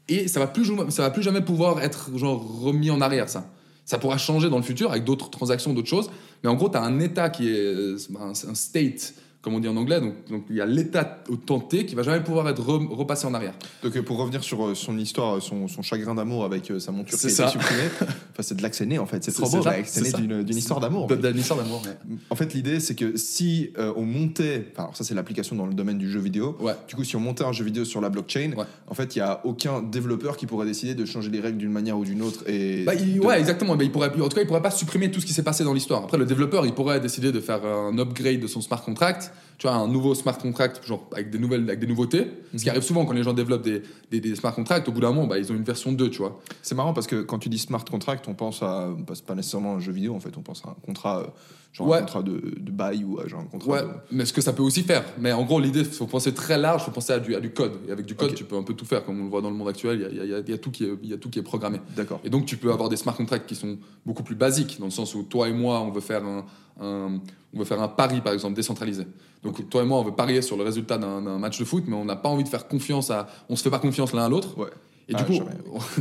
et 0.08 0.28
ça 0.28 0.40
va 0.40 0.48
plus 0.48 0.72
ça 0.90 1.02
va 1.04 1.10
plus 1.12 1.22
jamais 1.24 1.42
pouvoir 1.42 1.82
être 1.82 2.10
genre 2.18 2.62
remis 2.62 2.90
en 2.90 3.02
arrière 3.02 3.30
ça. 3.30 3.48
Ça 3.86 4.00
pourra 4.00 4.18
changer 4.18 4.50
dans 4.50 4.58
le 4.58 4.64
futur 4.64 4.90
avec 4.90 5.04
d'autres 5.04 5.30
transactions, 5.30 5.74
d'autres 5.74 5.88
choses, 5.90 6.10
mais 6.44 6.50
en 6.50 6.56
gros, 6.56 6.70
tu 6.70 6.78
as 6.78 6.82
un 6.84 7.00
état 7.00 7.30
qui 7.30 7.48
est 7.50 7.60
euh, 7.60 7.98
un, 8.20 8.30
un 8.32 8.56
state 8.56 9.14
comme 9.46 9.54
on 9.54 9.60
dit 9.62 9.68
en 9.70 9.78
anglais, 9.78 10.02
donc, 10.02 10.14
donc 10.30 10.44
il 10.50 10.56
y 10.58 10.62
a 10.62 10.66
l'état 10.66 11.20
au 11.30 11.36
temps 11.38 11.60
T 11.60 11.86
qui 11.86 11.94
va 11.96 12.02
jamais 12.04 12.22
pouvoir 12.22 12.50
être 12.50 12.62
re- 12.62 12.88
repassé 12.94 13.28
en 13.28 13.34
arrière. 13.36 13.54
Donc 13.84 13.96
euh, 13.96 14.02
pour 14.02 14.18
revenir 14.18 14.44
sur 14.44 14.66
euh, 14.66 14.74
son 14.76 14.98
histoire, 14.98 15.36
euh, 15.38 15.40
son, 15.40 15.68
son 15.68 15.82
chagrin 15.84 16.16
d'amour 16.16 16.44
avec 16.46 16.74
sa 16.80 16.92
monture 16.92 17.18
qui 17.18 17.28
a 17.28 17.30
été 17.30 17.48
supprimée, 17.48 17.84
enfin, 18.02 18.42
c'est 18.42 18.58
de 18.60 18.86
né 18.86 18.98
en 19.00 19.06
fait, 19.06 19.24
c'est 19.24 19.32
trop 19.32 19.48
beau 19.48 19.62
ça. 19.62 19.76
d'une 20.12 20.58
histoire 20.58 20.80
d'amour. 20.80 21.08
D'une 21.08 21.38
histoire 21.38 21.60
d'amour. 21.60 21.82
ouais. 21.86 22.16
En 22.32 22.36
fait 22.36 22.54
l'idée 22.56 22.80
c'est 22.80 22.96
que 22.96 23.16
si 23.18 23.70
euh, 23.78 23.94
on 23.96 24.04
montait, 24.04 24.72
alors 24.78 24.98
ça 24.98 25.04
c'est 25.04 25.14
l'application 25.14 25.56
dans 25.56 25.68
le 25.68 25.74
domaine 25.76 26.00
du 26.00 26.10
jeu 26.12 26.20
vidéo, 26.20 26.58
Ouais. 26.60 26.74
du 26.88 26.96
coup 26.96 27.04
si 27.04 27.16
on 27.16 27.20
montait 27.20 27.44
un 27.44 27.52
jeu 27.54 27.64
vidéo 27.64 27.86
sur 27.86 28.02
la 28.02 28.10
blockchain, 28.10 28.52
Ouais. 28.58 28.66
en 28.88 28.96
fait 28.96 29.16
il 29.16 29.20
n'y 29.20 29.24
a 29.24 29.42
aucun 29.46 29.82
développeur 29.84 30.38
qui 30.38 30.48
pourrait 30.48 30.66
décider 30.66 30.96
de 30.96 31.06
changer 31.06 31.30
les 31.30 31.40
règles 31.40 31.60
d'une 31.60 31.72
manière 31.72 31.98
ou 32.00 32.04
d'une 32.04 32.24
autre. 32.24 32.44
Et 32.50 32.84
Bah, 32.84 32.96
il- 32.96 33.16
de- 33.20 33.20
ouais, 33.22 33.40
exactement. 33.40 33.76
Bah, 33.76 33.84
il 33.84 33.92
pourrait, 33.92 34.10
en 34.10 34.28
tout 34.30 34.36
cas, 34.36 34.42
il 34.42 34.48
pourrait 34.48 34.62
pas 34.64 34.72
supprimer 34.72 35.12
tout 35.12 35.20
ce 35.22 35.26
qui 35.28 35.34
s'est 35.34 35.44
passé 35.44 35.64
dans 35.64 35.74
l'histoire. 35.74 36.04
Après, 36.04 36.18
le 36.18 36.26
développeur, 36.26 36.66
il 36.66 36.74
pourrait 36.74 37.00
décider 37.00 37.32
de 37.32 37.40
faire 37.40 37.64
un 37.66 37.96
upgrade 38.00 38.40
de 38.40 38.48
son 38.48 38.62
smart 38.62 38.82
contract. 38.82 39.32
Tu 39.58 39.68
vois, 39.68 39.76
un 39.78 39.88
nouveau 39.88 40.16
smart 40.16 40.38
contract, 40.38 40.86
genre 40.86 41.08
avec 41.14 41.30
des 41.30 41.40
nouvelles, 41.40 41.64
avec 41.64 41.80
des 41.80 41.88
nouveautés. 41.88 42.28
Ce 42.56 42.62
qui 42.62 42.70
arrive 42.70 42.82
souvent 42.82 43.06
quand 43.06 43.14
les 43.14 43.24
gens 43.24 43.34
développent 43.34 43.64
des, 43.64 43.84
des, 44.12 44.20
des 44.20 44.36
smart 44.36 44.54
contracts. 44.54 44.88
Au 44.90 44.92
bout 44.92 45.00
d'un 45.00 45.12
moment, 45.12 45.28
bah, 45.28 45.38
ils 45.38 45.50
ont 45.52 45.56
une 45.56 45.64
version 45.64 45.94
2, 45.94 46.10
tu 46.10 46.18
vois. 46.18 46.42
C'est 46.62 46.76
marrant 46.76 46.94
parce 46.94 47.08
que 47.08 47.22
quand 47.22 47.40
tu 47.40 47.48
dis 47.48 47.58
smart 47.58 47.86
contract, 47.86 48.28
on 48.28 48.34
pense 48.34 48.62
à 48.62 48.90
pense 49.06 49.22
pas 49.22 49.36
nécessairement 49.36 49.76
un 49.76 49.80
jeu 49.80 49.94
vidéo 49.94 50.14
en 50.14 50.20
fait, 50.20 50.36
on 50.38 50.42
pense 50.42 50.64
à 50.66 50.70
un 50.70 50.76
contrat, 50.86 51.20
euh, 51.20 51.28
genre 51.76 51.88
Ouais. 51.90 51.98
un 51.98 52.02
contrat 52.02 52.24
de, 52.24 52.42
de 52.60 52.72
bail 52.72 53.04
ou 53.04 53.20
à 53.20 53.28
genre 53.28 53.42
un 53.42 53.46
contrat. 53.46 53.70
Ouais, 53.72 53.82
de- 53.82 53.88
mais 54.12 54.26
ce 54.26 54.32
que 54.34 54.40
ça 54.42 54.54
peut 54.54 54.64
aussi 54.64 54.82
faire. 54.84 55.04
Mais 55.20 55.32
en 55.34 55.44
gros, 55.44 55.60
l'idée, 55.60 55.80
il 55.82 55.86
faut 55.86 56.08
penser 56.08 56.34
très 56.34 56.58
large, 56.58 56.82
il 56.84 56.86
faut 56.86 56.92
penser 56.92 57.12
à 57.14 57.20
du, 57.20 57.36
à 57.36 57.40
du 57.42 57.52
code. 57.52 57.74
Et 57.88 57.92
avec 57.92 58.06
du 58.06 58.16
code, 58.16 58.34
tu 58.34 58.46
peux 58.46 58.56
un 58.56 58.64
peu 58.64 58.74
tout 58.74 58.86
faire, 58.86 59.04
comme 59.06 59.20
on 59.20 59.24
le 59.26 59.30
voit 59.30 59.42
dans 59.42 59.50
le 59.50 59.56
monde 59.58 59.68
actuel. 59.68 60.08
Il 60.12 60.18
y 60.18 60.22
a, 60.22 60.26
y 60.26 60.34
a- 60.34 60.40
il 60.40 60.50
y 60.50 60.54
a 60.54 60.58
tout 60.58 60.72
qui 60.72 60.86
est, 60.86 60.94
y 61.04 61.14
a 61.14 61.18
tout 61.18 61.30
qui 61.30 61.40
est 61.40 61.44
programmé. 61.44 61.82
D'accord. 61.98 62.22
Et 62.24 62.30
donc, 62.30 62.46
tu 62.46 62.56
peux 62.58 62.72
avoir 62.72 62.88
des 62.90 62.96
smart 62.98 63.16
contracts 63.16 63.46
qui 63.48 63.56
sont 63.56 63.78
beaucoup 64.06 64.24
plus 64.24 64.36
basiques, 64.36 64.78
dans 64.80 64.86
le 64.86 64.92
sens 64.92 65.14
où 65.16 65.24
toi 65.24 65.50
et 65.50 65.54
moi, 65.54 65.82
on 65.82 65.92
veut 65.92 66.02
faire 66.02 66.24
un, 66.26 66.46
un- 66.82 67.20
on 67.54 67.60
veut 67.60 67.66
faire 67.66 67.82
un 67.82 67.88
pari, 67.90 68.22
par 68.22 68.34
exemple, 68.34 68.54
décentralisé. 68.56 69.06
Donc, 69.44 69.70
toi 69.70 69.84
et 69.84 69.86
moi, 69.86 70.00
on 70.00 70.04
veut 70.04 70.12
parier 70.16 70.42
sur 70.42 70.58
le 70.58 70.64
résultat 70.64 70.98
d'un 70.98 71.22
match 71.38 71.60
de 71.60 71.66
foot, 71.66 71.84
mais 71.88 71.96
on 71.96 72.06
n'a 72.06 72.16
pas 72.16 72.30
envie 72.30 72.44
de 72.44 72.50
faire 72.50 72.68
confiance 72.68 73.12
à. 73.12 73.28
On 73.50 73.56
se 73.56 73.64
fait 73.64 73.70
pas 73.70 73.80
confiance 73.80 74.12
l'un 74.14 74.26
à 74.26 74.30
l'autre. 74.30 74.58
Ouais. 74.58 74.68
Et 75.08 75.14
Ah, 75.16 75.22
du 75.22 75.26
coup, 75.26 75.34
jamais. 75.34 75.52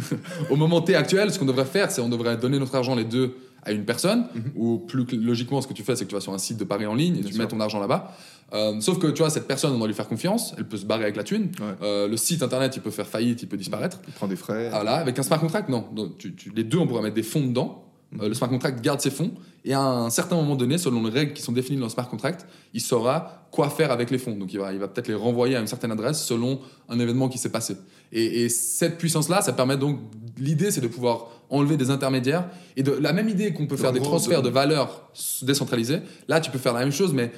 au 0.50 0.56
moment 0.56 0.80
T 0.80 0.94
actuel, 0.94 1.30
ce 1.32 1.38
qu'on 1.38 1.44
devrait 1.44 1.64
faire, 1.66 1.90
c'est 1.90 2.00
on 2.00 2.08
devrait 2.08 2.36
donner 2.38 2.58
notre 2.58 2.74
argent 2.74 2.94
les 2.94 3.04
deux 3.04 3.36
à 3.64 3.72
une 3.72 3.84
personne, 3.84 4.26
ou 4.56 4.78
plus 4.78 5.04
que- 5.06 5.16
logiquement, 5.16 5.60
ce 5.62 5.66
que 5.66 5.72
tu 5.72 5.82
fais, 5.82 5.96
c'est 5.96 6.04
que 6.04 6.10
tu 6.10 6.14
vas 6.14 6.20
sur 6.20 6.32
un 6.34 6.38
site 6.38 6.56
de 6.58 6.64
paris 6.64 6.86
en 6.86 6.94
ligne 6.94 7.14
et 7.14 7.16
Mhm. 7.16 7.20
Bien 7.22 7.28
tu 7.28 7.34
sûr. 7.34 7.42
mets 7.42 7.48
ton 7.48 7.60
argent 7.60 7.80
là-bas. 7.80 8.12
Euh, 8.52 8.80
sauf 8.80 8.98
que 8.98 9.06
tu 9.08 9.18
vois, 9.22 9.30
cette 9.30 9.46
personne, 9.46 9.72
on 9.72 9.78
doit 9.78 9.86
lui 9.88 9.94
faire 9.94 10.06
confiance, 10.08 10.54
elle 10.58 10.68
peut 10.68 10.76
se 10.76 10.84
barrer 10.86 11.04
avec 11.04 11.16
la 11.16 11.24
thune. 11.24 11.44
Ouais. 11.60 11.66
Euh, 11.82 12.08
le 12.08 12.16
site 12.16 12.42
internet, 12.42 12.76
il 12.76 12.82
peut 12.82 12.90
faire 12.90 13.06
faillite, 13.06 13.42
il 13.42 13.48
peut 13.48 13.56
disparaître. 13.56 14.00
Il 14.06 14.12
prend 14.12 14.26
des 14.28 14.36
frais. 14.36 14.70
Ah 14.72 14.84
là, 14.84 14.96
avec 14.96 15.18
un 15.18 15.22
smart 15.22 15.40
contract, 15.40 15.68
non. 15.68 15.86
Donc, 15.94 16.18
tu- 16.18 16.34
tu- 16.34 16.50
les 16.54 16.64
deux, 16.64 16.78
on 16.78 16.86
pourrait 16.86 17.02
mettre 17.02 17.14
des 17.16 17.22
fonds 17.22 17.40
dedans. 17.46 17.80
Euh, 18.20 18.28
le 18.28 18.34
smart 18.34 18.48
contract 18.48 18.80
garde 18.84 19.00
ses 19.00 19.10
fonds 19.10 19.32
et 19.64 19.72
à 19.74 19.80
un 19.80 20.08
certain 20.10 20.36
moment 20.36 20.54
donné, 20.54 20.78
selon 20.78 21.02
les 21.02 21.10
règles 21.10 21.32
qui 21.32 21.42
sont 21.42 21.50
définies 21.50 21.78
dans 21.78 21.86
le 21.86 21.90
smart 21.90 22.08
contract, 22.08 22.46
il 22.72 22.80
saura 22.80 23.48
quoi 23.50 23.70
faire 23.70 23.90
avec 23.90 24.12
les 24.12 24.18
fonds. 24.18 24.36
Donc 24.36 24.52
il 24.52 24.60
va, 24.60 24.72
il 24.72 24.78
va 24.78 24.86
peut-être 24.86 25.08
les 25.08 25.14
renvoyer 25.14 25.56
à 25.56 25.60
une 25.60 25.66
certaine 25.66 25.90
adresse 25.90 26.22
selon 26.24 26.60
un 26.88 27.00
événement 27.00 27.28
qui 27.28 27.38
s'est 27.38 27.48
passé. 27.48 27.76
Et, 28.12 28.44
et 28.44 28.48
cette 28.50 28.98
puissance-là, 28.98 29.40
ça 29.42 29.52
permet 29.52 29.76
donc. 29.76 29.98
L'idée, 30.38 30.70
c'est 30.70 30.80
de 30.80 30.86
pouvoir 30.86 31.26
enlever 31.50 31.76
des 31.76 31.90
intermédiaires 31.90 32.46
et 32.76 32.82
de 32.82 32.92
la 32.92 33.12
même 33.12 33.28
idée 33.28 33.52
qu'on 33.52 33.66
peut 33.66 33.76
faire 33.76 33.92
des 33.92 34.00
transferts 34.00 34.42
de- 34.42 34.48
de 34.48 34.52
valeur 34.54 35.10
décentralisés. 35.42 36.00
Là, 36.28 36.40
tu 36.40 36.50
peux 36.50 36.58
faire 36.58 36.72
la 36.72 36.80
même 36.80 36.92
chose, 36.92 37.12
mais 37.12 37.30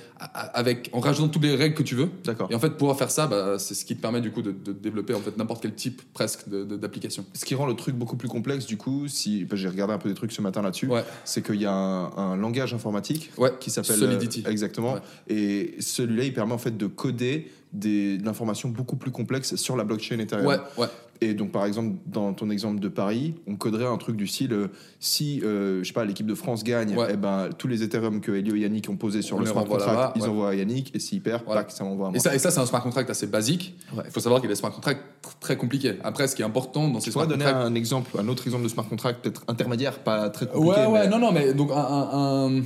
avec 0.55 0.89
en 0.93 1.01
rajoutant 1.01 1.29
toutes 1.29 1.43
les 1.43 1.55
règles 1.55 1.75
que 1.75 1.83
tu 1.83 1.95
veux. 1.95 2.09
D'accord. 2.25 2.49
Et 2.51 2.55
en 2.55 2.59
fait, 2.59 2.71
pouvoir 2.71 2.97
faire 2.97 3.11
ça, 3.11 3.27
bah, 3.27 3.59
c'est 3.59 3.75
ce 3.75 3.85
qui 3.85 3.97
te 3.97 4.01
permet 4.01 4.21
du 4.21 4.31
coup 4.31 4.43
de, 4.43 4.53
de 4.53 4.73
développer 4.73 5.15
en 5.15 5.21
fait 5.21 5.37
n'importe 5.37 5.63
quel 5.63 5.75
type 5.75 6.03
presque 6.15 6.49
d'application. 6.49 7.25
Ce 7.35 7.45
qui 7.45 7.55
rend 7.55 7.67
le 7.67 7.75
truc 7.75 7.95
beaucoup 7.95 8.17
plus 8.17 8.29
complexe, 8.29 8.67
du 8.67 8.77
coup, 8.77 9.09
si 9.09 9.47
j'ai 9.53 9.69
regardé 9.69 9.93
un 9.95 9.99
peu 9.99 10.09
des 10.09 10.15
trucs 10.15 10.33
ce 10.33 10.43
matin 10.43 10.63
là-dessus, 10.63 10.87
Ouais. 10.87 11.05
c'est 11.25 11.45
qu'il 11.45 11.61
y 11.61 11.67
a 11.67 11.73
un, 11.73 12.17
un 12.17 12.37
langage 12.37 12.73
informatique 12.75 13.31
Ouais, 13.37 13.51
qui 13.61 13.71
s'appelle 13.71 13.97
Solidity. 13.99 14.45
euh, 14.47 14.51
exactement, 14.51 14.95
Ouais. 14.95 15.01
et 15.29 15.75
celui-là, 15.81 16.25
il 16.25 16.33
permet 16.33 16.53
en 16.55 16.59
fait 16.59 16.77
de 16.77 16.87
coder 16.87 17.51
des, 17.79 18.19
de 18.19 18.25
l'information 18.25 18.69
beaucoup 18.69 18.97
plus 18.97 19.11
complexe 19.11 19.57
sur 19.57 19.77
la 19.77 19.85
blockchain 19.85 20.19
Ethereum. 20.19 20.47
Ouais, 20.47 20.59
ouais. 20.79 20.87
Et 21.23 21.33
donc, 21.33 21.51
par 21.51 21.65
exemple, 21.65 21.97
dans 22.05 22.35
ton 22.35 22.51
exemple 22.51 22.79
de 22.79 22.89
Paris, 22.89 23.37
on 23.47 23.57
coderait 23.57 23.87
un 23.87 23.97
truc 23.97 24.17
du 24.17 24.27
style 24.27 24.53
euh, 24.53 24.69
si, 25.01 25.41
euh, 25.45 25.83
je 25.83 25.89
sais 25.89 25.95
pas, 25.95 26.05
l'équipe 26.05 26.27
de 26.27 26.35
France 26.35 26.63
gagne, 26.63 26.95
Ouais. 26.95 27.07
eh 27.13 27.17
ben, 27.17 27.49
tous 27.57 27.69
les 27.69 27.83
Ethereum 27.83 28.21
que 28.21 28.33
Elio 28.33 28.55
et 28.55 28.61
Yannick 28.61 28.91
ont 28.91 28.97
posés 28.97 29.23
sur 29.23 29.39
On 29.39 29.41
le 29.41 29.47
smart 29.47 29.65
contract, 29.65 30.13
ils 30.17 30.25
envoient 30.25 30.51
à 30.51 30.55
Yannick, 30.55 30.95
et 30.95 30.99
s'il 30.99 31.23
perd, 31.23 31.43
Voilà. 31.47 31.63
tac, 31.63 31.71
ça 31.73 31.85
m'envoie 31.85 32.09
à 32.09 32.11
moi. 32.11 32.17
Et 32.19 32.21
ça, 32.21 32.35
et 32.35 32.39
ça 32.39 32.51
c'est 32.51 32.61
un 32.61 32.67
smart 32.67 32.83
contract 32.83 33.09
assez 33.09 33.27
basique. 33.27 33.79
Il 34.05 34.11
faut 34.11 34.21
savoir 34.21 34.43
qu'il 34.43 34.51
y 34.51 34.53
a 34.53 34.55
des 34.55 34.59
smart 34.61 34.73
contracts 34.73 35.01
tr- 35.25 35.39
très 35.41 35.57
compliqués. 35.57 35.95
Après, 36.05 36.29
ce 36.29 36.37
qui 36.37 36.43
est 36.43 36.45
important 36.45 36.89
dans 36.89 37.01
ces 37.01 37.11
smart 37.11 37.25
pourrais 37.25 37.39
donner 37.39 37.49
contracts. 37.51 37.71
un 37.71 37.75
exemple, 37.75 38.11
un 38.19 38.29
autre 38.29 38.47
exemple 38.47 38.65
de 38.65 38.69
smart 38.69 38.87
contract, 38.87 39.23
peut-être 39.23 39.43
intermédiaire, 39.49 40.01
pas 40.01 40.29
très 40.29 40.47
compliqué. 40.47 40.81
Ouais, 40.81 40.87
ouais, 40.87 41.01
mais- 41.05 41.09
non, 41.09 41.19
non, 41.19 41.33
mais 41.33 41.55
donc 41.55 41.71
un. 41.71 41.77
un- 41.77 42.59
un- 42.59 42.63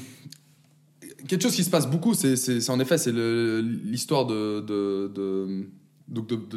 Quelque 1.29 1.43
chose 1.43 1.55
qui 1.55 1.65
se 1.65 1.71
passe 1.71 1.89
beaucoup, 1.89 2.15
c'est 2.15 2.71
en 2.71 2.81
effet 2.81 2.99
c'est 2.99 3.13
l'histoire 3.13 4.27
de, 4.27 4.65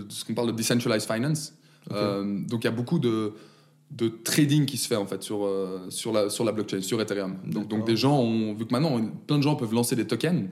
ce 0.10 0.26
qu'on 0.26 0.34
parle 0.34 0.48
de 0.48 0.54
decentralized 0.54 1.10
finance. 1.12 1.54
Euh, 1.92 2.40
donc 2.48 2.64
il 2.64 2.66
y 2.66 2.70
a 2.70 2.72
beaucoup 2.72 3.00
de, 3.00 3.34
de 3.92 4.08
trading 4.08 4.66
qui 4.66 4.78
se 4.78 4.88
fait 4.88 4.96
en 4.96 5.06
fait 5.06 5.22
sur, 5.22 5.46
euh, 5.46 5.82
sur, 5.90 6.14
la, 6.14 6.30
sur 6.30 6.44
la 6.46 6.52
blockchain, 6.52 6.82
sur 6.82 7.00
Ethereum. 7.02 7.36
Donc, 7.46 7.86
des 7.86 7.96
gens 7.98 8.18
ont, 8.20 8.54
vu 8.54 8.66
que 8.66 8.72
maintenant 8.72 8.96
on- 8.98 9.08
plein 9.28 9.38
de 9.38 9.44
gens 9.44 9.56
peuvent 9.56 9.74
lancer 9.74 9.96
des 9.96 10.08
tokens, 10.08 10.48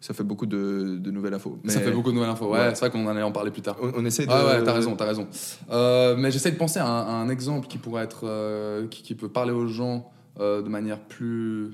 Ça 0.00 0.14
fait 0.14 0.22
beaucoup 0.24 0.46
de, 0.46 0.98
de 1.00 1.10
nouvelles 1.10 1.34
infos. 1.34 1.58
ça 1.66 1.78
Mais 1.80 1.84
fait 1.86 1.90
beaucoup 1.90 2.10
de 2.10 2.14
nouvelles 2.14 2.30
infos. 2.30 2.46
Ouais, 2.52 2.58
Ouais. 2.60 2.74
c'est 2.74 2.80
vrai 2.80 2.90
qu'on 2.90 3.04
en 3.06 3.08
allait 3.08 3.22
en 3.22 3.32
parler 3.32 3.50
plus 3.50 3.62
tard. 3.62 3.76
On, 3.82 3.92
on 3.96 4.04
essaie 4.04 4.24
de. 4.26 4.30
Ah 4.30 4.46
ouais, 4.46 4.62
t'as 4.62 4.72
raison, 4.74 4.94
t'as 4.94 5.06
raison. 5.06 5.26
Euh, 5.70 6.14
mais 6.16 6.30
j'essaie 6.30 6.52
de 6.52 6.56
penser 6.58 6.78
à 6.78 6.86
un, 6.86 7.00
à 7.02 7.12
un 7.12 7.28
exemple 7.28 7.66
qui 7.66 7.78
pourrait 7.78 8.04
être, 8.04 8.86
qui, 8.90 9.02
qui 9.02 9.14
peut 9.14 9.28
parler 9.30 9.52
aux 9.52 9.66
gens 9.66 10.10
de 10.38 10.68
manière 10.68 11.00
plus, 11.00 11.70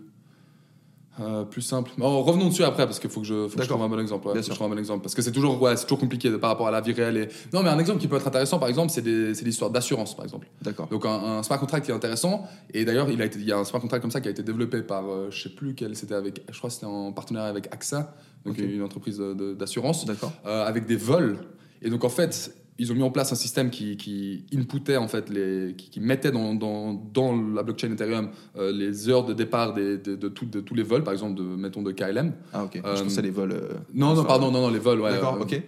Euh, 1.21 1.45
plus 1.45 1.61
simple. 1.61 1.91
Oh, 2.01 2.23
revenons 2.23 2.49
dessus 2.49 2.65
après 2.65 2.87
parce 2.87 2.99
qu'il 2.99 3.11
faut 3.11 3.21
que 3.21 3.27
je, 3.27 3.47
faut 3.47 3.57
que 3.59 3.63
je 3.63 3.69
trouve 3.69 3.83
un 3.83 3.89
bon 3.89 4.01
exemple. 4.01 4.27
ouais, 4.29 4.33
Bien 4.33 4.41
sûr. 4.43 4.55
je 4.55 4.59
trouve 4.59 4.69
un 4.69 4.75
bon 4.75 4.79
exemple 4.79 5.03
parce 5.03 5.15
que 5.15 5.21
c'est 5.21 5.31
toujours, 5.31 5.61
ouais, 5.61 5.75
toujours 5.77 5.99
compliqué 5.99 6.31
de- 6.31 6.39
par 6.39 6.49
rapport 6.49 6.69
à 6.69 6.71
la 6.71 6.81
vie 6.81 6.93
réelle. 6.93 7.17
Et... 7.19 7.29
Non, 7.53 7.63
mais 7.63 7.69
un 7.69 7.79
exemple 7.79 8.01
qui 8.01 8.09
peut 8.09 8.17
être 8.17 8.27
intéressant, 8.27 8.59
par 8.59 8.71
exemple, 8.71 8.91
c'est 8.91 9.03
l'histoire 9.45 9.71
d'assurance, 9.71 10.17
par 10.17 10.25
exemple. 10.25 10.49
D'accord. 10.63 10.87
Donc 10.89 11.05
un, 11.05 11.11
un 11.11 11.43
smart 11.43 11.59
contract 11.61 11.85
qui 11.85 11.91
est 11.93 11.95
intéressant. 11.95 12.45
Et 12.73 12.87
d'ailleurs, 12.87 13.11
il, 13.11 13.21
a 13.21 13.27
été- 13.27 13.39
il 13.39 13.45
y 13.45 13.53
a 13.53 13.59
un 13.59 13.65
smart 13.65 13.81
contract 13.81 14.01
comme 14.01 14.11
ça 14.11 14.23
qui 14.23 14.29
a 14.29 14.31
été 14.31 14.43
développé 14.43 14.81
par, 14.83 15.05
euh, 15.11 15.29
je 15.31 15.43
sais 15.43 15.51
plus 15.51 15.75
quel, 15.75 15.95
c'était 15.97 16.15
avec, 16.15 16.43
je 16.51 16.57
crois 16.57 16.69
que 16.71 16.75
c'était 16.75 16.87
en 16.87 17.13
partenariat 17.13 17.51
avec 17.51 17.67
AXA, 17.71 18.15
donc 18.47 18.57
une 18.57 18.83
entreprise 18.83 19.19
de- 19.19 19.35
de- 19.35 19.53
d'assurance, 19.55 20.07
D'accord. 20.07 20.33
euh, 20.47 20.65
avec 20.67 20.87
des 20.87 20.97
vols. 20.97 21.37
Et 21.83 21.91
donc 21.91 22.05
en 22.05 22.09
fait, 22.09 22.55
ils 22.79 22.91
ont 22.91 22.95
mis 22.95 23.03
en 23.03 23.11
place 23.11 23.33
un 23.33 23.37
système 23.37 23.71
qui, 23.71 23.97
qui 23.97 24.45
inputait 24.57 24.97
en 24.97 25.07
fait 25.09 25.29
les, 25.31 25.75
qui, 25.77 25.91
qui 25.91 26.01
mettait 26.01 26.31
dans, 26.33 26.55
dans, 26.55 26.95
dans 26.95 27.37
la 27.37 27.63
blockchain 27.63 27.93
Ethereum 27.93 28.31
euh, 28.57 28.73
les 28.73 29.09
heures 29.09 29.25
de 29.25 29.35
départ 29.35 29.75
des- 29.75 29.99
de, 29.99 30.17
de, 30.17 30.29
tout- 30.29 30.47
de 30.47 30.61
tous 30.61 30.75
les 30.75 30.83
vols, 30.83 31.05
par 31.05 31.13
exemple 31.13 31.35
de 31.37 31.43
mettons 31.43 31.83
de 31.83 31.93
KLM. 31.93 32.33
Ah, 32.53 32.65
ok. 32.65 32.81
Euh, 32.85 32.97
je 32.97 33.03
pensais 33.03 33.23
les 33.23 33.31
vols. 33.31 33.53
euh, 33.53 33.69
Non, 33.95 34.15
non, 34.15 34.25
pardon, 34.25 34.51
non, 34.51 34.63
non, 34.63 34.71
les 34.71 34.79
vols. 34.79 35.01
Ouais, 35.01 35.11
D'accord, 35.13 35.37
euh, 35.37 35.43
ok. 35.43 35.63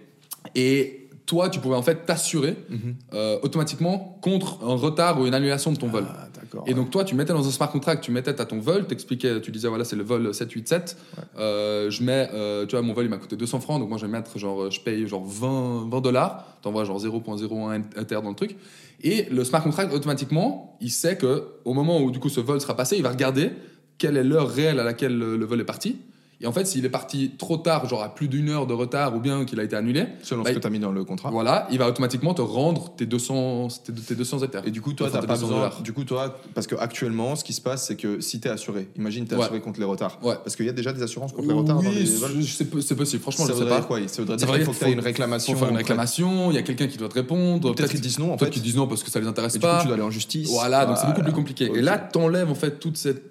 Et 0.55 1.09
toi, 1.25 1.49
tu 1.49 1.59
pouvais 1.59 1.75
en 1.75 1.81
fait 1.81 2.05
t'assurer 2.05 2.55
Mhm. 2.69 2.95
automatiquement 3.43 4.19
contre 4.21 4.63
un 4.63 4.75
retard 4.75 5.19
ou 5.19 5.25
une 5.25 5.33
annulation 5.33 5.71
de 5.71 5.77
ton 5.77 5.87
vol. 5.87 6.05
Ah, 6.07 6.13
d'accord. 6.13 6.24
Et 6.67 6.73
donc 6.73 6.89
toi, 6.89 7.03
tu 7.03 7.15
mettais 7.15 7.33
dans 7.33 7.47
un 7.47 7.51
smart 7.51 7.71
contract, 7.71 8.03
tu 8.03 8.11
mettais 8.11 8.39
à 8.39 8.45
ton 8.45 8.59
vol, 8.59 8.85
t'expliquais, 8.85 9.41
tu 9.41 9.51
disais 9.51 9.67
voilà 9.67 9.85
c'est 9.85 9.95
le 9.95 10.03
vol 10.03 10.33
787, 10.33 10.97
euh, 11.37 11.89
je 11.89 12.03
mets, 12.03 12.29
euh, 12.33 12.65
tu 12.65 12.75
vois 12.75 12.81
mon 12.81 12.93
vol 12.93 13.05
il 13.05 13.09
m'a 13.09 13.17
coûté 13.17 13.35
200 13.35 13.59
francs, 13.59 13.79
donc 13.79 13.89
moi 13.89 13.97
je 13.97 14.05
vais 14.05 14.11
mettre 14.11 14.37
genre, 14.37 14.69
je 14.69 14.79
paye 14.81 15.07
genre 15.07 15.25
20, 15.25 15.89
20 15.89 16.01
dollars, 16.01 16.57
t'envoies 16.61 16.83
genre 16.83 16.99
0.01 16.99 17.83
Ether 17.99 18.21
dans 18.21 18.29
le 18.29 18.35
truc, 18.35 18.55
et 19.01 19.27
le 19.29 19.43
smart 19.43 19.63
contract 19.63 19.93
automatiquement, 19.93 20.77
il 20.81 20.91
sait 20.91 21.17
que 21.17 21.43
au 21.65 21.73
moment 21.73 22.01
où 22.01 22.11
du 22.11 22.19
coup 22.19 22.29
ce 22.29 22.39
vol 22.39 22.59
sera 22.61 22.75
passé, 22.75 22.97
il 22.97 23.03
va 23.03 23.09
regarder 23.09 23.51
quelle 23.97 24.17
est 24.17 24.23
l'heure 24.23 24.49
réelle 24.49 24.79
à 24.79 24.83
laquelle 24.83 25.17
le, 25.17 25.37
le 25.37 25.45
vol 25.45 25.61
est 25.61 25.65
parti. 25.65 25.97
Et 26.41 26.47
en 26.47 26.51
fait, 26.51 26.65
s'il 26.65 26.83
est 26.85 26.89
parti 26.89 27.31
trop 27.37 27.55
tard, 27.57 27.87
genre 27.87 28.03
à 28.03 28.13
plus 28.13 28.27
d'une 28.27 28.49
heure 28.49 28.67
de 28.67 28.73
retard, 28.73 29.15
ou 29.15 29.19
bien 29.19 29.45
qu'il 29.45 29.59
a 29.59 29.63
été 29.63 29.75
annulé, 29.75 30.05
Selon 30.21 30.43
bah, 30.43 30.49
ce 30.49 30.55
que 30.55 30.59
tu 30.59 30.67
as 30.67 30.69
mis 30.69 30.79
dans 30.79 30.91
le 30.91 31.03
contrat. 31.05 31.29
voilà, 31.31 31.65
il 31.71 31.77
va 31.79 31.87
automatiquement 31.87 32.33
te 32.33 32.41
rendre 32.41 32.93
tes 32.95 33.05
200, 33.05 33.69
tes, 33.85 33.93
tes 33.93 34.15
200 34.15 34.39
Ethers. 34.43 34.67
Et 34.67 34.71
du 34.71 34.81
coup, 34.81 34.91
toi, 34.93 35.07
Enfin, 35.07 35.19
t'as 35.21 35.27
pas 35.27 35.33
200 35.35 35.47
besoin. 35.47 35.57
dollars. 35.63 35.81
Du 35.81 35.93
coup, 35.93 36.03
toi, 36.03 36.37
parce 36.53 36.67
que 36.67 36.75
actuellement, 36.75 37.35
ce 37.37 37.43
qui 37.45 37.53
se 37.53 37.61
passe, 37.61 37.87
c'est 37.87 37.95
que 37.95 38.19
si 38.19 38.39
t'es 38.41 38.49
assuré, 38.49 38.89
imagine 38.97 39.25
t'es 39.25 39.35
Ouais. 39.35 39.43
assuré 39.43 39.61
contre 39.61 39.79
les 39.79 39.85
retards. 39.85 40.19
Ouais. 40.23 40.35
Parce 40.43 40.55
qu'il 40.57 40.65
y 40.65 40.69
a 40.69 40.73
déjà 40.73 40.91
des 40.91 41.01
assurances 41.01 41.31
contre 41.31 41.47
les 41.47 41.53
retards 41.53 41.79
Oui, 41.79 41.87
les 41.93 42.05
c'est 42.45 42.65
po- 42.65 42.81
c'est 42.81 42.95
possible. 42.95 43.21
Franchement, 43.21 43.45
ça 43.45 43.53
je 43.53 43.57
sais 43.59 43.65
pas. 43.69 43.81
quoi 43.81 43.99
Ça 44.07 44.23
dire 44.23 44.35
qu'il 44.37 44.63
faut 44.65 44.71
que 44.73 44.85
tu 44.85 44.91
une 44.91 44.99
réclamation. 44.99 45.53
Faut 45.53 45.59
faire 45.59 45.69
une 45.69 45.77
réclamation, 45.77 46.51
il 46.51 46.55
y 46.55 46.57
a 46.57 46.63
quelqu'un 46.63 46.87
qui 46.87 46.97
doit 46.97 47.09
te 47.09 47.13
répondre. 47.15 47.73
Peut-être 47.73 47.91
qu'ils 47.91 48.01
disent 48.01 48.19
non, 48.19 48.33
en 48.33 48.37
Peut-être 48.37 48.49
fait. 48.49 48.53
qu'ils 48.55 48.61
disent 48.63 48.75
non 48.75 48.87
parce 48.87 49.03
que 49.03 49.09
ça 49.09 49.19
les 49.21 49.27
intéresse 49.27 49.55
Et 49.55 49.59
du 49.59 49.65
coup, 49.65 49.71
pas. 49.71 49.79
tu 49.81 49.87
dois 49.87 49.95
aller 49.95 50.03
en 50.03 50.11
justice. 50.11 50.49
Voilà, 50.49 50.85
donc 50.85 50.97
c'est 50.97 51.07
beaucoup 51.07 51.23
plus 51.23 51.31
compliqué. 51.33 51.71
Et 51.73 51.81
là, 51.81 51.97
t'enlèves 51.97 52.49
en 52.51 52.55
fait 52.55 52.79
toute 52.79 52.97
cette. 52.97 53.23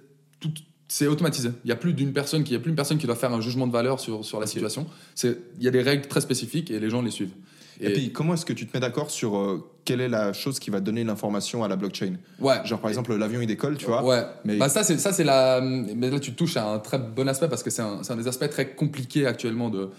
C'est 0.97 1.09
automatisé. 1.09 1.51
Il 1.65 1.69
y 1.71 1.73
a 1.73 1.77
plus 1.77 1.93
d'une 1.93 2.13
personne 2.13 2.45
qui, 2.45 2.53
il 2.53 2.55
y 2.55 2.57
a 2.57 2.61
plus 2.61 2.71
une 2.71 2.77
personne 2.77 2.99
qui 2.99 3.07
doit 3.09 3.17
faire 3.17 3.33
un 3.33 3.41
jugement 3.41 3.67
de 3.67 3.73
valeur 3.73 3.99
sur, 3.99 4.25
sur 4.25 4.39
la 4.39 4.47
situation. 4.47 4.87
C'est, 5.17 5.37
il 5.59 5.65
y 5.65 5.67
a 5.67 5.73
des 5.73 5.83
règles 5.83 6.07
très 6.07 6.21
spécifiques 6.21 6.71
et 6.71 6.79
les 6.79 6.89
gens 6.89 7.03
les 7.03 7.11
suivent. 7.11 7.33
Et, 7.81 7.93
puis, 7.93 8.13
comment 8.13 8.35
est-ce 8.35 8.47
que 8.47 8.53
tu 8.53 8.65
te 8.65 8.77
mets 8.77 8.81
d'accord 8.81 9.11
sur 9.11 9.37
euh, 9.37 9.69
quelle 9.85 10.01
est 10.01 10.09
la 10.09 10.33
chose 10.33 10.61
qui 10.61 10.71
va 10.71 10.79
donner 10.79 11.03
l'information 11.03 11.65
à 11.65 11.69
la 11.69 11.75
blockchain? 11.75 12.15
Ouais. 12.39 12.65
Genre, 12.65 12.79
par 12.81 12.91
exemple, 12.91 13.13
l'avion 13.17 13.41
il 13.41 13.49
décolle, 13.49 13.77
tu 13.77 13.87
vois. 13.87 14.05
Ouais. 14.05 14.23
mais- 14.45 14.57
Bah 14.57 14.69
ça 14.69 14.85
c'est 14.85 14.99
ça 14.99 15.13
c'est 15.13 15.25
la. 15.25 15.61
Mais 15.61 16.11
là 16.11 16.21
tu 16.21 16.33
touches 16.33 16.57
à 16.57 16.65
un 16.65 16.79
très 16.79 17.01
bon 17.01 17.29
aspect 17.29 17.49
parce 17.49 17.65
que 17.65 17.71
c'est 17.71 17.83
un, 17.83 18.01
un 18.09 18.17
des 18.17 18.29
aspects 18.29 18.49
très 18.49 18.77
compliqués 18.77 19.27
actuellement 19.27 19.71
de 19.71 19.91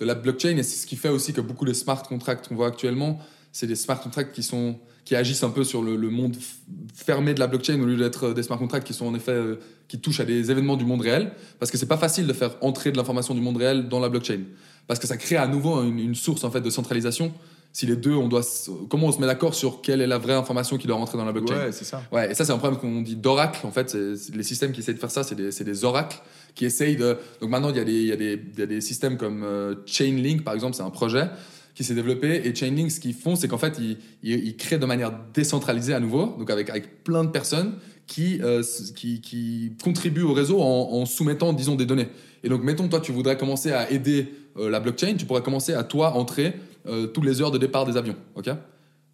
de 0.00 0.04
la 0.04 0.16
blockchain 0.16 0.56
et 0.56 0.64
c'est 0.64 0.78
ce 0.82 0.86
qui 0.88 0.96
fait 0.96 1.10
aussi 1.10 1.32
que 1.32 1.40
beaucoup 1.40 1.64
de 1.64 1.72
smart 1.74 2.02
contracts 2.02 2.48
qu'on 2.48 2.56
voit 2.56 2.66
actuellement, 2.66 3.20
c'est 3.52 3.68
des 3.68 3.76
smart 3.76 4.00
contracts 4.00 4.32
qui 4.34 4.42
sont 4.42 4.80
qui 5.04 5.16
agissent 5.16 5.42
un 5.42 5.50
peu 5.50 5.64
sur 5.64 5.82
le, 5.82 5.96
le 5.96 6.10
monde 6.10 6.36
fermé 6.94 7.34
de 7.34 7.40
la 7.40 7.46
blockchain 7.46 7.80
au 7.80 7.86
lieu 7.86 7.96
d'être 7.96 8.32
des 8.32 8.42
smart 8.42 8.58
contracts 8.58 8.86
qui 8.86 8.94
sont 8.94 9.06
en 9.06 9.14
effet 9.14 9.32
euh, 9.32 9.56
qui 9.88 9.98
touchent 9.98 10.20
à 10.20 10.24
des 10.24 10.50
événements 10.50 10.76
du 10.76 10.84
monde 10.84 11.00
réel 11.00 11.32
parce 11.58 11.70
que 11.70 11.78
c'est 11.78 11.86
pas 11.86 11.96
facile 11.96 12.26
de 12.26 12.32
faire 12.32 12.56
entrer 12.60 12.92
de 12.92 12.96
l'information 12.96 13.34
du 13.34 13.40
monde 13.40 13.56
réel 13.56 13.88
dans 13.88 14.00
la 14.00 14.08
blockchain 14.08 14.40
parce 14.86 15.00
que 15.00 15.06
ça 15.06 15.16
crée 15.16 15.36
à 15.36 15.46
nouveau 15.46 15.82
une, 15.82 15.98
une 15.98 16.14
source 16.14 16.44
en 16.44 16.50
fait 16.50 16.60
de 16.60 16.70
centralisation. 16.70 17.32
Si 17.72 17.86
les 17.86 17.94
deux, 17.94 18.14
on 18.14 18.26
doit 18.26 18.42
comment 18.88 19.06
on 19.06 19.12
se 19.12 19.20
met 19.20 19.28
d'accord 19.28 19.54
sur 19.54 19.80
quelle 19.80 20.00
est 20.00 20.06
la 20.08 20.18
vraie 20.18 20.34
information 20.34 20.76
qui 20.76 20.88
doit 20.88 20.96
rentrer 20.96 21.16
dans 21.16 21.24
la 21.24 21.30
blockchain? 21.30 21.54
Ouais, 21.66 21.70
c'est 21.72 21.84
ça. 21.84 22.02
Ouais, 22.10 22.32
et 22.32 22.34
ça, 22.34 22.44
c'est 22.44 22.50
un 22.50 22.58
problème 22.58 22.80
qu'on 22.80 23.00
dit 23.00 23.14
d'oracle. 23.14 23.64
En 23.64 23.70
fait, 23.70 23.94
les 24.34 24.42
systèmes 24.42 24.72
qui 24.72 24.80
essayent 24.80 24.96
de 24.96 24.98
faire 24.98 25.12
ça, 25.12 25.22
c'est 25.22 25.36
des, 25.36 25.50
des 25.50 25.84
oracles 25.84 26.20
qui 26.56 26.64
essayent 26.64 26.96
de. 26.96 27.16
Donc 27.40 27.48
maintenant, 27.48 27.70
il 27.70 27.76
y, 27.76 27.78
a 27.78 27.84
des- 27.84 27.92
il 27.92 28.06
y, 28.08 28.12
a 28.12 28.16
des- 28.16 28.42
il 28.54 28.58
y 28.58 28.62
a 28.62 28.66
des 28.66 28.80
systèmes 28.80 29.16
comme 29.16 29.44
euh, 29.44 29.76
Chainlink, 29.86 30.42
par 30.42 30.54
exemple, 30.54 30.74
c'est 30.74 30.82
un 30.82 30.90
projet 30.90 31.26
qui 31.80 31.84
s'est 31.84 31.94
développé. 31.94 32.42
Et 32.44 32.54
Chainlink, 32.54 32.90
ce 32.90 33.00
qu'ils 33.00 33.14
font, 33.14 33.36
c'est 33.36 33.48
qu'en 33.48 33.56
fait, 33.56 33.78
ils, 33.80 33.96
ils, 34.22 34.48
ils 34.48 34.56
créent 34.58 34.78
de 34.78 34.84
manière 34.84 35.12
décentralisée 35.32 35.94
à 35.94 36.00
nouveau, 36.00 36.36
donc 36.38 36.50
avec, 36.50 36.68
avec 36.68 37.04
plein 37.04 37.24
de 37.24 37.30
personnes 37.30 37.76
qui, 38.06 38.38
euh, 38.42 38.62
qui, 38.94 39.22
qui 39.22 39.72
contribuent 39.82 40.24
au 40.24 40.34
réseau 40.34 40.60
en, 40.60 40.92
en 40.92 41.06
soumettant, 41.06 41.54
disons, 41.54 41.76
des 41.76 41.86
données. 41.86 42.08
Et 42.44 42.50
donc, 42.50 42.62
mettons, 42.62 42.86
toi, 42.86 43.00
tu 43.00 43.12
voudrais 43.12 43.38
commencer 43.38 43.72
à 43.72 43.90
aider 43.90 44.28
euh, 44.58 44.68
la 44.68 44.78
blockchain, 44.78 45.14
tu 45.16 45.24
pourrais 45.24 45.40
commencer 45.40 45.72
à, 45.72 45.82
toi, 45.82 46.12
entrer 46.16 46.52
euh, 46.86 47.06
toutes 47.06 47.24
les 47.24 47.40
heures 47.40 47.50
de 47.50 47.56
départ 47.56 47.86
des 47.86 47.96
avions. 47.96 48.16
ok? 48.34 48.50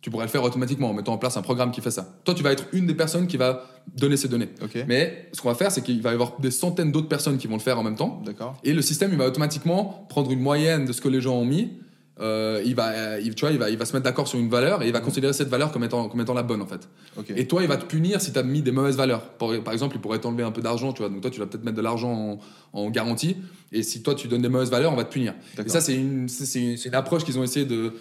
Tu 0.01 0.11
pourrais 0.11 0.25
le 0.25 0.31
faire 0.31 0.43
automatiquement 0.43 0.91
en 0.91 0.93
mettant 0.93 1.13
en 1.13 1.19
place 1.19 1.37
un 1.37 1.43
programme 1.43 1.71
qui 1.71 1.81
fait 1.81 1.93
ça. 1.93 2.19
Toi, 2.25 2.35
tu 2.35 2.43
vas 2.43 2.51
être 2.51 2.65
une 2.73 2.87
des 2.87 2.95
personnes 2.95 3.29
qui 3.29 3.37
va 3.37 3.65
donner 3.97 4.17
ces 4.17 4.27
données. 4.27 4.49
Ok. 4.61 4.85
Mais 4.89 5.29
ce 5.33 5.41
qu'on 5.41 5.49
va 5.49 5.55
faire, 5.55 5.71
c'est 5.71 5.83
qu'il 5.83 6.03
va 6.03 6.11
y 6.11 6.15
avoir 6.15 6.41
des 6.41 6.51
centaines 6.51 6.91
d'autres 6.91 7.09
personnes 7.09 7.39
qui 7.39 7.47
vont 7.47 7.57
le 7.57 7.61
faire 7.61 7.79
en 7.79 7.85
même 7.85 7.97
temps. 7.97 8.23
D'accord. 8.25 8.57
Et 8.65 8.73
le 8.73 8.83
système, 8.83 9.13
il 9.13 9.19
va 9.19 9.27
automatiquement 9.27 10.05
prendre 10.09 10.33
une 10.33 10.41
moyenne 10.41 10.85
de 10.85 10.93
ce 10.93 11.01
que 11.01 11.09
les 11.09 11.21
gens 11.21 11.37
ont 11.37 11.45
mis. 11.45 11.71
Euh, 12.19 12.63
il, 12.65 12.75
va, 12.75 12.89
euh, 12.93 13.21
il, 13.23 13.35
tu 13.35 13.43
vois, 13.45 13.51
il, 13.53 13.59
va, 13.59 13.69
il 13.69 13.77
va 13.77 13.85
se 13.85 13.93
mettre 13.93 14.05
d'accord 14.05 14.27
sur 14.27 14.39
une 14.39 14.49
valeur 14.49 14.83
et 14.83 14.87
il 14.87 14.93
va 14.93 15.01
considérer 15.01 15.35
cette 15.35 15.49
valeur 15.49 15.71
comme 15.71 15.85
étant, 15.85 16.09
comme 16.09 16.19
étant 16.23 16.33
la 16.33 16.43
bonne 16.43 16.63
en 16.63 16.67
fait. 16.67 16.89
Et 17.37 17.47
toi, 17.47 17.61
il 17.61 17.69
va 17.69 17.77
te 17.77 17.85
punir 17.85 18.23
si 18.23 18.33
tu 18.33 18.39
as 18.39 18.43
mis 18.43 18.63
des 18.63 18.71
mauvaises 18.73 18.97
valeurs. 18.97 19.21
Par, 19.23 19.51
par 19.63 19.75
exemple, 19.75 19.97
il 19.97 20.01
pourrait 20.01 20.19
t'enlever 20.19 20.43
un 20.43 20.51
peu 20.51 20.63
d'argent, 20.63 20.95
tu 20.95 21.03
vois. 21.03 21.11
Donc 21.11 21.21
toi, 21.21 21.31
tu 21.31 21.41
vas 21.41 21.47
peut-être 21.47 21.65
mettre 21.65 21.77
de 21.77 21.83
l'argent 21.83 22.39
en, 22.73 22.79
en 22.81 22.89
garantie. 22.91 23.37
Et 23.71 23.83
si 23.83 24.03
toi, 24.03 24.15
tu 24.15 24.29
donnes 24.29 24.41
des 24.41 24.49
mauvaises 24.49 24.71
valeurs, 24.71 24.95
on 24.95 24.97
va 24.97 25.05
te 25.05 25.13
punir. 25.13 25.35
Et 25.67 25.69
ça, 25.69 25.81
c'est 25.83 25.95
une, 25.95 26.29
c'est- 26.31 26.59
une, 26.59 26.77
une 26.87 26.95
approche 26.95 27.23
qu'ils 27.25 27.39
ont 27.39 27.43
essayé 27.45 27.67
de, 27.67 27.93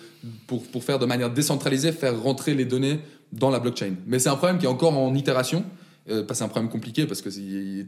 pour, 0.47 0.63
pour 0.63 0.83
faire 0.85 0.97
de 0.97 1.05
manière 1.05 1.29
décentralisée, 1.29 1.91
faire 1.91 2.17
rentrer 2.21 2.53
les 2.53 2.63
données 2.65 2.99
dans 3.33 3.49
la 3.49 3.59
blockchain. 3.59 3.95
Mais 4.07 4.19
c'est 4.19 4.29
un 4.29 4.35
problème 4.37 4.59
qui 4.59 4.65
est 4.65 4.69
encore 4.69 4.97
en 4.97 5.13
itération. 5.13 5.65
Euh, 6.07 6.23
pas 6.23 6.35
c'est 6.35 6.43
un 6.43 6.47
problème 6.49 6.69
compliqué 6.71 7.07
parce 7.07 7.23
que 7.23 7.29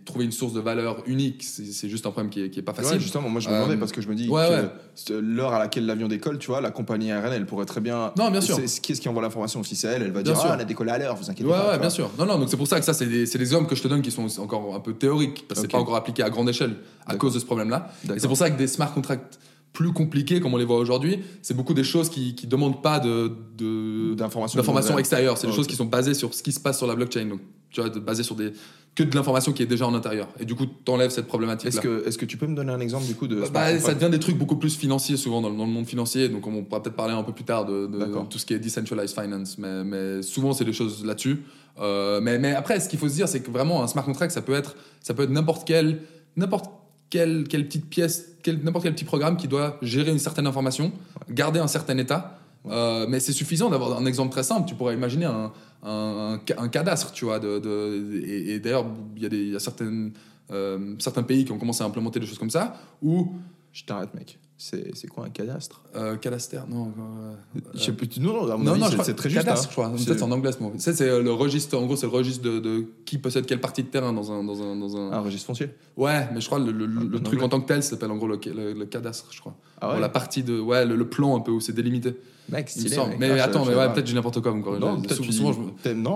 trouver 0.04 0.26
une 0.26 0.32
source 0.32 0.52
de 0.52 0.60
valeur 0.60 1.04
unique, 1.06 1.44
c'est 1.44 1.88
juste 1.88 2.04
un 2.08 2.10
problème 2.12 2.32
qui 2.32 2.42
est, 2.42 2.50
qui 2.50 2.58
est 2.58 2.64
pas 2.64 2.74
facile. 2.74 2.94
Ouais, 2.94 3.00
justement, 3.00 3.30
moi 3.30 3.40
je 3.40 3.48
me 3.48 3.54
Euh, 3.54 3.58
demandais 3.60 3.78
parce 3.78 3.92
que 3.92 4.02
je 4.02 4.10
me 4.10 4.16
dis 4.16 4.28
ouais, 4.28 4.48
que 4.48 4.54
ouais. 4.64 4.70
c'est 4.96 5.22
l'heure 5.22 5.54
à 5.54 5.60
laquelle 5.60 5.86
l'avion 5.86 6.08
décolle, 6.08 6.40
tu 6.40 6.48
vois, 6.48 6.60
la 6.60 6.72
compagnie 6.72 7.12
aérienne, 7.12 7.34
elle 7.34 7.46
pourrait 7.46 7.66
très 7.68 7.80
bien. 7.80 8.12
Non, 8.18 8.32
bien 8.32 8.42
sûr. 8.42 8.58
Qui 8.82 8.92
est-ce 8.94 9.02
qui 9.02 9.08
envoie 9.08 9.22
l'information 9.22 9.64
Si 9.64 9.76
c'est 9.76 9.88
elle, 9.90 10.02
elle 10.02 10.12
va 10.12 10.24
Bien 10.24 10.34
dire 10.34 10.42
sûr. 10.42 10.50
Ah, 10.50 10.56
elle 10.56 10.62
a 10.62 10.66
décollé 10.66 10.90
à 10.90 10.98
l'heure, 10.98 11.16
vous 11.16 11.30
inquiétez 11.30 11.48
pas. 11.48 11.74
ouais, 11.74 11.80
bien 11.80 11.92
sûr. 11.92 12.10
Non, 12.18 12.26
non, 12.26 12.40
donc 12.40 12.50
c'est 12.50 12.58
pour 12.58 12.68
ça 12.68 12.80
que 12.80 12.86
ça, 12.86 12.94
c'est 12.96 13.06
des, 13.06 13.26
des 13.26 13.40
exemples 13.42 13.70
que 13.70 13.76
je 13.76 13.84
te 13.84 13.88
donne 13.88 14.02
qui 14.02 14.10
sont 14.10 14.28
encore 14.40 14.74
un 14.74 14.80
peu 14.80 14.94
théoriques, 14.94 15.46
parce 15.48 15.60
que 15.62 15.66
Ok. 15.66 15.72
c'est 15.72 15.78
pas 15.78 15.82
encore 15.82 15.96
appliqué 15.96 16.24
à 16.24 16.32
grande 16.32 16.50
échelle 16.50 16.76
à 17.06 17.16
cause 17.18 17.36
de 17.36 17.40
ce 17.40 17.46
problème-là. 17.46 17.92
Et 18.16 18.18
c'est 18.20 18.28
pour 18.28 18.38
ça 18.38 18.50
que 18.50 18.58
des 18.58 18.66
smart 18.68 18.92
contracts 18.92 19.38
plus 19.74 19.94
compliqués, 19.94 20.40
comme 20.40 20.56
on 20.56 20.58
les 20.58 20.66
voit 20.66 20.80
aujourd'hui, 20.80 21.20
c'est 21.44 21.54
beaucoup 21.56 21.76
des 21.76 21.84
choses 21.84 22.10
qui, 22.10 22.34
qui 22.34 22.48
demandent 22.48 22.82
pas 22.82 23.00
de, 23.00 23.32
de, 23.56 24.16
D'informations 24.16 24.58
d'informations 24.58 24.98
extérieures. 24.98 25.38
C'est 25.38 25.46
des 25.46 25.54
choses 25.54 25.68
qui 25.68 25.76
sont 25.76 25.86
basées 25.86 26.16
sur 26.16 26.34
ce 26.34 26.42
qui 26.42 26.52
se 26.52 26.60
passe 26.60 26.80
sur 26.80 26.88
la 26.88 26.96
blockchain. 26.96 27.26
Donc, 27.26 27.42
tu 27.72 27.82
vois, 27.82 27.90
de- 27.90 28.00
basées 28.00 28.24
sur 28.24 28.36
des, 28.36 28.54
que 28.96 29.04
de 29.04 29.16
l'information 29.16 29.52
qui 29.54 29.62
est 29.62 29.68
déjà 29.68 29.86
en 29.86 29.94
intérieur. 29.94 30.28
Et 30.40 30.46
du 30.46 30.56
coup, 30.56 30.66
t'enlèves 30.66 31.12
cette 31.12 31.28
problématique. 31.28 31.68
Est-ce 31.70 31.82
que, 31.82 32.08
est-ce 32.08 32.18
que 32.18 32.26
tu 32.26 32.36
peux 32.38 32.48
me 32.48 32.56
donner 32.56 32.72
un 32.72 32.80
exemple 32.80 33.06
du 33.06 33.14
coup 33.14 33.28
de. 33.28 33.36
Bah, 33.36 33.46
smart 33.70 33.80
ça 33.80 33.94
devient 33.94 34.10
des 34.10 34.20
trucs 34.20 34.38
beaucoup 34.38 34.56
plus 34.58 34.76
financiers 34.76 35.18
souvent 35.18 35.40
dans 35.42 35.50
le, 35.50 35.56
dans 35.58 35.66
le 35.66 35.72
monde 35.72 35.86
financier, 35.86 36.30
donc 36.30 36.48
on 36.48 36.64
pourra 36.64 36.82
peut-être 36.82 36.96
parler 36.96 37.14
un 37.14 37.22
peu 37.24 37.32
plus 37.34 37.44
tard 37.46 37.66
de, 37.66 37.88
tout 38.30 38.40
ce 38.40 38.46
qui 38.46 38.54
est 38.54 38.60
decentralized 38.60 39.14
finance, 39.20 39.58
mais, 39.60 39.84
mais 39.84 40.22
souvent 40.24 40.54
c'est 40.54 40.66
des 40.66 40.74
choses 40.74 41.06
là-dessus. 41.06 41.44
Euh, 41.80 42.20
mais, 42.22 42.40
mais 42.40 42.56
après, 42.56 42.80
ce 42.80 42.90
qu'il 42.90 42.98
faut 42.98 43.08
se 43.08 43.14
dire, 43.14 43.28
c'est 43.28 43.42
que 43.42 43.52
vraiment 43.52 43.84
un 43.84 43.88
smart 43.88 44.04
contract, 44.04 44.32
ça 44.34 44.42
peut 44.42 44.54
être, 44.56 44.76
ça 45.04 45.14
peut 45.14 45.24
être 45.24 45.30
n'importe 45.30 45.68
quel, 45.68 46.00
n'importe 46.36 46.72
quelle, 47.12 47.48
quelle 47.48 47.68
petite 47.68 47.86
pièce, 47.86 48.30
quel- 48.42 48.64
n'importe 48.64 48.86
quel 48.86 48.96
petit 48.96 49.06
programme 49.06 49.38
qui 49.38 49.48
doit 49.48 49.78
gérer 49.84 50.10
une 50.12 50.18
certaine 50.18 50.48
information, 50.48 50.92
garder 51.30 51.60
un 51.60 51.68
certain 51.68 51.98
état. 52.00 52.40
Euh, 52.72 53.06
mais 53.10 53.20
c'est 53.20 53.34
suffisant 53.34 53.70
d'avoir 53.70 53.98
un 54.00 54.06
exemple 54.06 54.32
très 54.32 54.44
simple. 54.44 54.68
Tu 54.68 54.76
pourrais 54.76 54.94
imaginer 54.94 55.26
un, 55.26 55.52
un, 55.84 55.90
un 56.36 56.40
ca- 56.48 56.60
un 56.62 56.68
cadastre, 56.70 57.12
tu 57.12 57.26
vois. 57.26 57.40
De, 57.40 57.60
de- 57.60 58.22
et, 58.26 58.54
et 58.56 58.60
d'ailleurs, 58.60 58.86
il 59.16 59.24
y 59.24 59.26
a, 59.26 59.30
des, 59.30 59.44
y 59.46 59.56
a 59.56 59.60
certaines, 59.60 60.14
euh, 60.52 60.96
certains 61.00 61.24
pays 61.24 61.46
qui 61.46 61.52
ont 61.52 61.58
commencé 61.60 61.84
à 61.84 61.86
implémenter 61.88 62.20
des 62.20 62.26
choses 62.26 62.40
comme 62.40 62.50
ça, 62.50 62.76
où 63.02 63.34
Je 63.74 63.84
t'arrête, 63.86 64.14
mec. 64.16 64.40
C'est 64.60 64.92
quoi 65.08 65.24
un 65.26 65.30
cadastre? 65.30 65.84
Euh, 65.96 66.16
Cadaster, 66.16 66.62
non. 66.68 66.92
euh, 66.98 67.60
Je 67.76 67.80
sais 67.80 67.92
plus. 67.92 68.10
Non, 68.20 68.48
non, 68.48 68.58
non, 68.58 68.76
non, 68.76 68.88
c'est- 69.04 69.14
très 69.14 69.30
juste. 69.30 69.44
Cadastre, 69.46 69.66
hein. 69.66 69.70
je 69.70 69.74
crois. 69.76 69.92
C'est- 69.98 70.06
Peut-être 70.06 70.24
en 70.24 70.32
anglais 70.32 70.50
sais, 70.80 70.94
c'est 70.96 71.22
le 71.22 71.32
registre. 71.32 71.78
En 71.78 71.86
gros, 71.86 71.96
c'est 71.96 72.08
le 72.08 72.12
registre 72.12 72.42
de, 72.44 72.58
de 72.58 72.86
qui 73.06 73.20
possède 73.20 73.46
quelle 73.46 73.62
partie 73.62 73.84
de 73.84 73.90
terrain 73.90 74.14
dans 74.14 74.32
un, 74.32 74.44
dans 74.44 74.60
un, 74.64 74.76
dans 74.76 74.98
un. 74.98 75.12
Un 75.12 75.20
registre 75.20 75.46
foncier 75.46 75.70
Ouais, 75.96 76.28
mais 76.34 76.42
je 76.42 76.48
crois 76.48 76.58
le, 76.58 76.72
le, 76.72 76.88
le- 76.88 76.98
En 76.98 77.04
le 77.04 77.20
truc 77.20 77.34
anglais. 77.36 77.44
en 77.44 77.50
tant 77.50 77.62
que 77.62 77.68
tel 77.68 77.84
s'appelle 77.84 78.10
en 78.10 78.16
gros 78.18 78.28
le 78.28 78.86
cadastre, 78.86 79.28
je 79.32 79.40
crois. 79.42 79.56
Ah 79.82 79.98
la 80.00 80.10
partie 80.10 80.44
de, 80.44 80.60
ouais, 80.60 80.86
le, 80.86 80.96
le 80.96 81.08
plan 81.08 81.36
un 81.36 81.40
peu 81.40 81.52
où 81.52 81.60
c'est 81.60 81.74
délimité. 81.74 82.16
Mec, 82.50 82.72
Il 82.76 82.80
me 82.80 82.88
stylé. 82.88 82.96
semble. 82.96 83.10
mec. 83.12 83.20
Mais 83.20 83.40
Ah, 83.40 83.44
attends, 83.44 83.66
je 83.66 83.72
mais 83.72 83.76
ouais, 83.78 83.92
peut-être 83.94 84.08
j'ai 84.08 84.14
n'importe 84.16 84.40
quoi 84.42 84.54
encore. 84.54 84.80
Non, 84.80 85.02
peut-être 85.02 85.22
souvent, 85.24 85.52
je- 85.54 85.60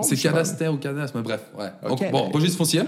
c'est 0.02 0.16
cadastre 0.16 0.72
ou 0.72 0.78
cadastre, 0.78 1.16
mais 1.16 1.22
bref, 1.22 1.40
ouais. 1.58 1.68
Bon, 1.88 1.96
mais- 2.00 2.32
registre 2.32 2.56
foncier. 2.58 2.82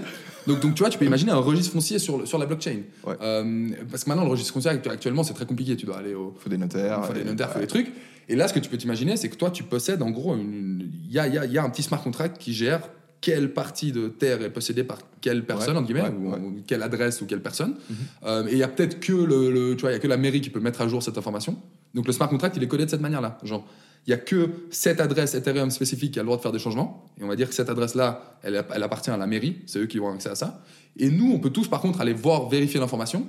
Donc, 0.47 0.59
donc, 0.61 0.73
tu 0.75 0.81
vois, 0.81 0.89
tu 0.89 0.97
peux 0.97 1.05
imaginer 1.05 1.31
un 1.31 1.37
registre 1.37 1.71
foncier 1.73 1.99
sur, 1.99 2.17
le- 2.19 2.25
sur 2.25 2.37
la 2.37 2.45
blockchain. 2.47 2.81
Ouais. 3.05 3.13
Euh, 3.21 3.69
parce 3.89 4.03
que 4.03 4.09
maintenant, 4.09 4.25
le 4.25 4.31
registre 4.31 4.53
foncier 4.53 4.71
actu- 4.71 4.89
actuellement, 4.89 5.23
c'est 5.23 5.33
très 5.33 5.45
compliqué. 5.45 5.75
Tu 5.77 5.85
dois 5.85 5.97
aller 5.97 6.13
au, 6.15 6.35
Faut 6.39 6.49
des 6.49 6.57
notaires. 6.57 6.99
il 7.03 7.07
faut 7.07 7.13
des 7.13 7.23
notaires, 7.23 7.51
faut 7.51 7.59
des 7.59 7.67
trucs. 7.67 7.91
Et 8.27 8.35
là, 8.35 8.47
ce 8.47 8.53
que 8.53 8.59
tu 8.59 8.69
peux 8.69 8.77
t'imaginer, 8.77 9.15
c'est 9.17 9.29
que 9.29 9.35
toi, 9.35 9.51
tu 9.51 9.63
possèdes 9.63 10.01
en 10.01 10.09
gros, 10.09 10.35
une- 10.35 10.41
une- 10.53 10.91
il 11.07 11.13
y 11.13 11.19
a, 11.19 11.27
il 11.27 11.33
y 11.35 11.37
a- 11.37 11.45
il 11.45 11.51
y 11.51 11.57
a 11.59 11.63
un 11.63 11.69
petit 11.69 11.83
smart 11.83 12.01
contract 12.01 12.39
qui 12.39 12.53
gère 12.53 12.81
quelle 13.25 13.51
partie 13.53 13.91
de 13.91 14.07
terre 14.07 14.39
est 14.43 14.51
possédée 14.51 14.83
par 14.83 14.99
quelle 15.19 15.43
personne, 15.45 15.73
Ouais, 15.73 15.79
entre 15.81 15.87
guillemets, 15.87 16.03
ouais, 16.09 16.15
ou, 16.15 16.29
ouais. 16.31 16.37
ou 16.39 16.61
quelle 16.67 16.83
adresse 16.83 17.21
ou 17.21 17.25
quelle 17.25 17.41
personne. 17.41 17.73
Mhm. 17.89 17.95
Euh, 18.25 18.47
et 18.47 18.51
il 18.51 18.57
y 18.59 18.63
a 18.63 18.67
peut-être 18.67 18.99
que 18.99 19.13
le, 19.13 19.49
le- 19.51 19.75
tu 19.75 19.81
vois, 19.81 19.91
y 19.91 19.95
a 19.95 19.99
que 19.99 20.07
la 20.07 20.17
mairie 20.17 20.41
qui 20.41 20.51
peut 20.51 20.59
mettre 20.59 20.81
à 20.81 20.87
jour 20.87 21.01
cette 21.01 21.17
information. 21.17 21.57
Donc 21.95 22.05
le 22.05 22.13
smart 22.13 22.29
contract, 22.29 22.55
il 22.57 22.61
est 22.63 22.67
codé 22.67 22.85
de 22.85 22.89
cette 22.91 23.01
manière-là. 23.01 23.39
Genre, 23.43 23.65
il 24.05 24.11
y 24.11 24.13
a 24.13 24.17
que 24.17 24.49
cette 24.69 24.99
adresse 25.01 25.33
Ethereum 25.33 25.71
spécifique 25.71 26.11
qui 26.13 26.19
a 26.19 26.21
le 26.21 26.27
droit 26.27 26.37
de 26.37 26.41
faire 26.43 26.51
des 26.51 26.59
changements. 26.59 27.05
Et 27.19 27.23
on 27.23 27.27
va 27.27 27.35
dire 27.35 27.49
que 27.49 27.55
cette 27.55 27.69
adresse-là, 27.71 28.37
elle, 28.43 28.63
elle 28.75 28.83
appartient 28.83 29.09
à 29.09 29.17
la 29.17 29.25
mairie. 29.25 29.55
C'est 29.65 29.79
eux 29.79 29.87
qui 29.87 29.97
vont 29.97 30.03
avoir 30.05 30.15
accès 30.17 30.29
à 30.29 30.35
ça. 30.35 30.61
Et 30.97 31.09
nous, 31.09 31.31
on 31.33 31.39
peut 31.39 31.49
tous, 31.49 31.67
par 31.67 31.81
contre, 31.81 32.01
aller 32.01 32.13
voir, 32.13 32.47
vérifier 32.47 32.79
l'information. 32.79 33.25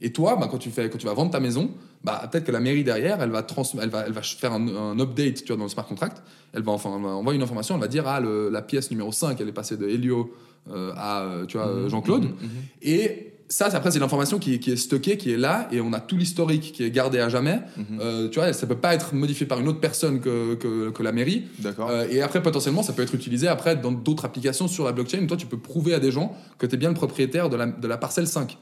Et 0.00 0.12
toi, 0.12 0.36
bah, 0.36 0.48
quand, 0.50 0.58
tu 0.58 0.70
fais, 0.70 0.88
quand 0.90 0.98
tu 0.98 1.06
vas 1.06 1.14
vendre 1.14 1.30
ta 1.30 1.40
maison, 1.40 1.70
bah, 2.04 2.28
peut-être 2.30 2.44
que 2.44 2.52
la 2.52 2.60
mairie 2.60 2.84
derrière, 2.84 3.20
elle 3.22 3.30
va, 3.30 3.42
trans, 3.42 3.62
elle 3.82 3.88
va, 3.88 4.04
elle 4.06 4.12
va 4.12 4.22
faire 4.22 4.52
un, 4.52 4.66
un 4.68 4.98
update 5.00 5.36
tu 5.42 5.46
vois, 5.48 5.56
dans 5.56 5.64
le 5.64 5.70
smart 5.70 5.86
contract. 5.86 6.22
Elle 6.52 6.62
va, 6.62 6.72
enfin, 6.72 6.90
envoyer 6.90 7.36
une 7.36 7.42
information, 7.42 7.74
elle 7.74 7.80
va 7.80 7.88
dire 7.88 8.06
ah, 8.06 8.20
le- 8.20 8.48
la 8.50 8.62
pièce 8.62 8.90
numéro 8.90 9.10
5, 9.12 9.40
elle 9.40 9.48
est 9.48 9.52
passée 9.52 9.76
de 9.76 9.88
Helio 9.88 10.32
euh, 10.70 10.92
à 10.96 11.26
tu 11.48 11.56
vois, 11.56 11.68
euh, 11.68 11.88
Jean-Claude. 11.88 12.24
Mhm, 12.24 12.30
mhm. 12.30 12.48
Et 12.82 13.32
ça, 13.48 13.70
c'est- 13.70 13.76
après, 13.76 13.90
c'est 13.92 13.98
l'information 14.00 14.38
qui, 14.38 14.54
est- 14.54 14.58
qui 14.58 14.72
est 14.72 14.76
stockée, 14.76 15.16
qui 15.16 15.32
est 15.32 15.36
là, 15.36 15.68
et 15.72 15.80
on 15.80 15.92
a 15.92 16.00
tout 16.00 16.16
l'historique 16.16 16.72
qui 16.72 16.82
est 16.84 16.90
gardé 16.90 17.18
à 17.20 17.28
jamais. 17.28 17.60
Mhm. 17.76 17.84
Euh, 18.00 18.28
tu 18.28 18.38
vois, 18.40 18.52
ça 18.52 18.66
peut 18.66 18.74
pas 18.76 18.92
être 18.94 19.14
modifié 19.14 19.46
par 19.46 19.60
une 19.60 19.68
autre 19.68 19.80
personne 19.80 20.20
que, 20.20 20.54
que, 20.56 20.90
que 20.90 21.02
la 21.02 21.12
mairie. 21.12 21.44
D'accord. 21.60 21.88
Euh, 21.90 22.06
et 22.10 22.20
après, 22.22 22.42
potentiellement, 22.42 22.82
ça 22.82 22.92
peut 22.92 23.02
être 23.02 23.14
utilisé 23.14 23.46
après 23.48 23.76
dans 23.76 23.92
d'autres 23.92 24.24
applications 24.24 24.66
sur 24.68 24.84
la 24.84 24.92
blockchain. 24.92 25.24
Toi, 25.26 25.36
tu 25.36 25.46
peux 25.46 25.58
prouver 25.58 25.94
à 25.94 26.00
des 26.00 26.10
gens 26.10 26.36
que 26.58 26.66
tu 26.66 26.74
es 26.74 26.78
bien 26.78 26.88
le 26.90 26.94
propriétaire 26.96 27.48
de 27.48 27.56
la, 27.56 27.66
de 27.66 27.86
la 27.88 27.96
parcelle 27.96 28.26
5. 28.26 28.58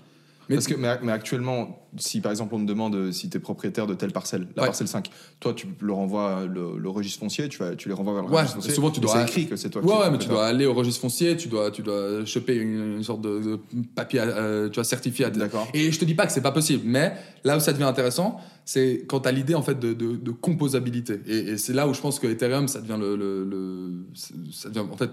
Mais 0.49 0.57
Parce 0.57 0.67
que, 0.67 0.75
mais, 0.75 0.99
mais 1.03 1.13
actuellement, 1.13 1.89
si 1.97 2.21
par 2.21 2.31
exemple 2.31 2.55
on 2.55 2.59
te 2.61 2.65
demande 2.69 2.95
euh, 2.97 3.13
si 3.13 3.31
tu 3.31 3.37
es 3.37 3.41
propriétaire 3.41 3.87
de 3.87 3.95
telle 3.95 4.13
parcelle, 4.13 4.47
la 4.57 4.63
Ouais. 4.63 4.69
parcelle 4.69 4.89
5, 4.89 5.09
toi 5.41 5.55
tu 5.55 5.67
le 5.81 5.93
renvoies 5.93 6.45
le, 6.47 6.77
le 6.79 6.89
registre 6.91 7.21
foncier, 7.21 7.49
tu, 7.49 7.59
vas, 7.59 7.75
tu 7.77 7.89
les 7.89 7.95
renvoies 7.95 8.13
vers 8.15 8.25
le 8.25 8.29
Ouais, 8.29 8.37
registre 8.41 8.57
foncier. 8.57 8.75
souvent, 8.75 8.91
tu 8.91 9.01
dois- 9.01 9.15
C'est 9.17 9.23
écrit 9.23 9.47
que 9.47 9.57
c'est 9.57 9.71
toi 9.71 9.81
Ouais, 9.83 9.89
qui 9.89 9.95
ouais, 10.03 10.11
mais 10.11 10.19
tu 10.19 10.29
dois 10.29 10.45
aller 10.47 10.67
au 10.67 10.75
registre 10.75 11.01
foncier, 11.01 11.37
tu 11.37 11.49
dois, 11.49 11.71
tu 11.71 11.83
dois 11.83 12.25
choper 12.27 12.57
une, 12.57 12.97
une 12.97 13.03
sorte 13.05 13.23
de, 13.23 13.39
de 13.41 13.59
papier 13.95 14.21
euh, 14.23 14.69
tu 14.69 14.75
vois, 14.75 14.85
certifié. 14.85 15.31
D'accord. 15.31 15.67
Et 15.73 15.91
je 15.93 15.99
te 15.99 16.05
dis 16.05 16.15
pas 16.15 16.27
que 16.27 16.33
c'est 16.33 16.43
pas 16.43 16.53
possible, 16.53 16.83
mais 16.85 17.15
là 17.45 17.57
où 17.57 17.61
ça 17.61 17.73
devient 17.73 17.85
intéressant, 17.85 18.39
c'est 18.67 19.05
quand 19.09 19.21
tu 19.21 19.29
as 19.29 19.33
l'idée 19.33 19.55
en 19.55 19.63
fait 19.63 19.79
de, 19.79 19.93
de- 19.95 20.17
de 20.17 20.31
composabilité. 20.31 21.21
Et, 21.27 21.39
et 21.53 21.59
c'est 21.59 21.73
là 21.73 21.89
où 21.89 21.95
je 21.95 22.01
pense 22.01 22.19
que 22.19 22.27
Ethereum, 22.27 22.69
ça 22.69 22.81
devient, 22.81 22.99
le, 23.01 23.17
le- 23.17 23.45
le- 23.45 24.05
ça 24.53 24.69
devient 24.69 24.87
en 24.93 24.97
fait 24.97 25.11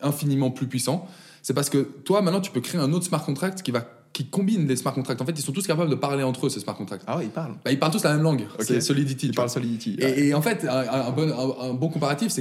infiniment 0.00 0.50
plus 0.50 0.66
puissant. 0.66 1.06
C'est 1.42 1.54
parce 1.54 1.70
que 1.70 1.78
toi, 1.78 2.22
maintenant, 2.22 2.40
tu 2.40 2.50
peux 2.50 2.60
créer 2.60 2.80
un 2.80 2.92
autre 2.92 3.04
smart 3.04 3.24
contract 3.24 3.62
qui 3.62 3.70
va 3.70 3.86
qui 4.14 4.24
combine 4.26 4.66
les 4.66 4.76
smart 4.76 4.94
contracts. 4.94 5.20
En 5.20 5.26
fait, 5.26 5.32
ils 5.38 5.42
sont 5.42 5.52
tous 5.52 5.66
capables 5.66 5.90
de 5.90 5.94
parler 5.96 6.22
entre 6.22 6.46
eux, 6.46 6.48
ces 6.48 6.60
smart 6.60 6.76
contracts. 6.76 7.02
Ah 7.06 7.18
ouais, 7.18 7.24
il 7.24 7.30
parle. 7.30 7.54
Bah, 7.64 7.70
ils 7.72 7.78
parlent 7.78 7.92
tous 7.92 8.04
la 8.04 8.14
même 8.14 8.22
langue, 8.22 8.46
Ok. 8.58 8.64
c'est 8.64 8.80
Solidity. 8.80 9.26
Il 9.26 9.30
tu 9.32 9.34
parle 9.36 9.48
vois. 9.48 9.54
Solidity. 9.54 9.96
Et, 10.00 10.28
et 10.28 10.34
en 10.34 10.40
fait, 10.40 10.64
un, 10.64 11.08
un 11.08 11.10
bon, 11.10 11.28
un- 11.30 11.70
un 11.70 11.74
bon 11.74 11.88
comparatif, 11.90 12.32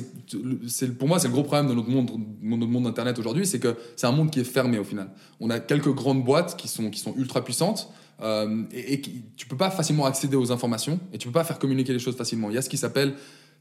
c'est 0.67 0.97
pour 0.97 1.07
moi 1.07 1.19
c'est 1.19 1.27
le 1.27 1.33
gros 1.33 1.43
problème 1.43 1.67
de 1.67 1.73
notre 1.73 1.89
monde, 1.89 2.11
de 2.11 2.47
notre 2.55 2.71
monde 2.71 2.87
internet 2.87 3.17
aujourd'hui, 3.19 3.45
c'est 3.45 3.59
que 3.59 3.75
c'est 3.95 4.07
un 4.07 4.11
monde 4.11 4.29
qui 4.31 4.39
est 4.39 4.43
fermé 4.45 4.77
au 4.79 4.83
final. 4.83 5.09
On 5.39 5.49
a 5.49 5.59
quelques 5.59 5.91
grandes 5.93 6.23
boîtes 6.23 6.55
qui 6.57 6.67
sont 6.67 6.89
qui 6.89 6.99
sont 6.99 7.13
ultra 7.17 7.43
puissantes 7.43 7.89
euh, 8.21 8.63
et, 8.71 8.93
et 8.93 9.01
tu 9.35 9.47
peux 9.47 9.57
pas 9.57 9.71
facilement 9.71 10.05
accéder 10.05 10.35
aux 10.37 10.51
informations 10.51 10.99
et 11.11 11.17
tu 11.17 11.27
peux 11.27 11.33
pas 11.33 11.43
faire 11.43 11.57
communiquer 11.59 11.91
les 11.93 11.99
choses 11.99 12.15
facilement. 12.15 12.49
Il 12.51 12.55
y 12.55 12.57
a 12.57 12.61
ce 12.61 12.69
qui 12.69 12.77
s'appelle 12.77 13.15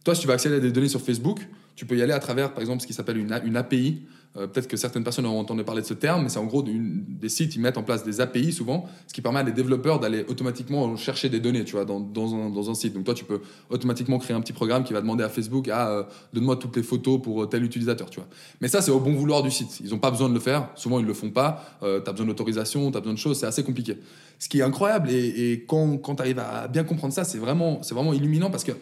toi, 0.04 0.14
si 0.14 0.20
tu 0.20 0.26
vas 0.26 0.34
accéder 0.34 0.56
à 0.56 0.60
des 0.60 0.72
données 0.72 0.88
sur 0.88 1.00
Facebook, 1.00 1.40
tu 1.76 1.86
peux 1.86 1.96
y 1.96 2.02
aller 2.02 2.12
à 2.12 2.18
travers, 2.18 2.52
par 2.52 2.60
exemple, 2.60 2.82
ce 2.82 2.86
qui 2.86 2.92
s'appelle 2.92 3.16
une, 3.16 3.40
une 3.44 3.56
API. 3.56 4.02
Euh, 4.36 4.46
Peut-être 4.46 4.68
que 4.68 4.76
certaines 4.76 5.04
personnes 5.04 5.26
ont 5.26 5.38
entendu 5.38 5.62
parler 5.62 5.82
de 5.82 5.86
ce 5.86 5.94
terme, 5.94 6.22
mais 6.22 6.28
c'est 6.28 6.38
en 6.38 6.46
gros 6.46 6.62
des 6.62 7.28
sites, 7.28 7.54
ils 7.54 7.60
mettent 7.60 7.76
en 7.76 7.82
place 7.82 8.02
des 8.02 8.20
API 8.20 8.52
souvent, 8.52 8.86
ce 9.06 9.12
qui 9.12 9.20
permet 9.20 9.40
à 9.40 9.42
des 9.42 9.52
développeurs 9.52 10.00
d'aller 10.00 10.24
automatiquement 10.28 10.96
chercher 10.96 11.28
des 11.28 11.40
données, 11.40 11.64
tu 11.64 11.72
vois, 11.72 11.84
dans, 11.84 12.00
dans 12.00 12.34
un, 12.34 12.50
dans 12.50 12.70
un 12.70 12.74
site. 12.74 12.94
Donc 12.94 13.04
toi, 13.04 13.14
tu 13.14 13.24
peux 13.24 13.40
automatiquement 13.68 14.18
créer 14.18 14.34
un 14.34 14.40
petit 14.40 14.54
programme 14.54 14.84
qui 14.84 14.92
va 14.92 15.00
demander 15.02 15.22
à 15.22 15.28
Facebook, 15.28 15.68
ah, 15.68 15.90
euh, 15.90 16.02
donne-moi 16.32 16.56
toutes 16.56 16.76
les 16.76 16.82
photos 16.82 17.20
pour 17.20 17.42
euh, 17.42 17.46
tel 17.46 17.62
utilisateur, 17.62 18.08
tu 18.08 18.20
vois. 18.20 18.28
Mais 18.60 18.68
ça, 18.68 18.80
c'est 18.80 18.90
au 18.90 19.00
bon 19.00 19.12
vouloir 19.12 19.42
du 19.42 19.50
site. 19.50 19.80
Ils 19.80 19.90
n'ont 19.90 19.98
pas 19.98 20.10
besoin 20.10 20.28
de 20.28 20.34
le 20.34 20.40
faire. 20.40 20.68
Souvent, 20.76 20.98
ils 20.98 21.06
le 21.06 21.14
font 21.14 21.30
pas. 21.30 21.78
tu 21.80 21.86
as 21.86 22.12
besoin 22.12 22.26
d'autorisation, 22.26 22.90
tu 22.90 22.96
as 22.96 23.00
besoin 23.00 23.14
de 23.14 23.18
choses. 23.18 23.38
C'est 23.38 23.46
assez 23.46 23.62
compliqué. 23.62 23.98
Ce 24.38 24.48
qui 24.48 24.60
est 24.60 24.62
incroyable, 24.62 25.10
et, 25.10 25.64
quand, 25.68 25.98
quand 25.98 26.16
tu 26.16 26.22
arrives 26.22 26.38
à 26.38 26.68
bien 26.68 26.84
comprendre 26.84 27.12
ça, 27.12 27.24
c'est 27.24 27.38
vraiment, 27.38 27.80
vraiment 27.90 28.12
illuminant 28.12 28.50
parce 28.50 28.64
que 28.64 28.72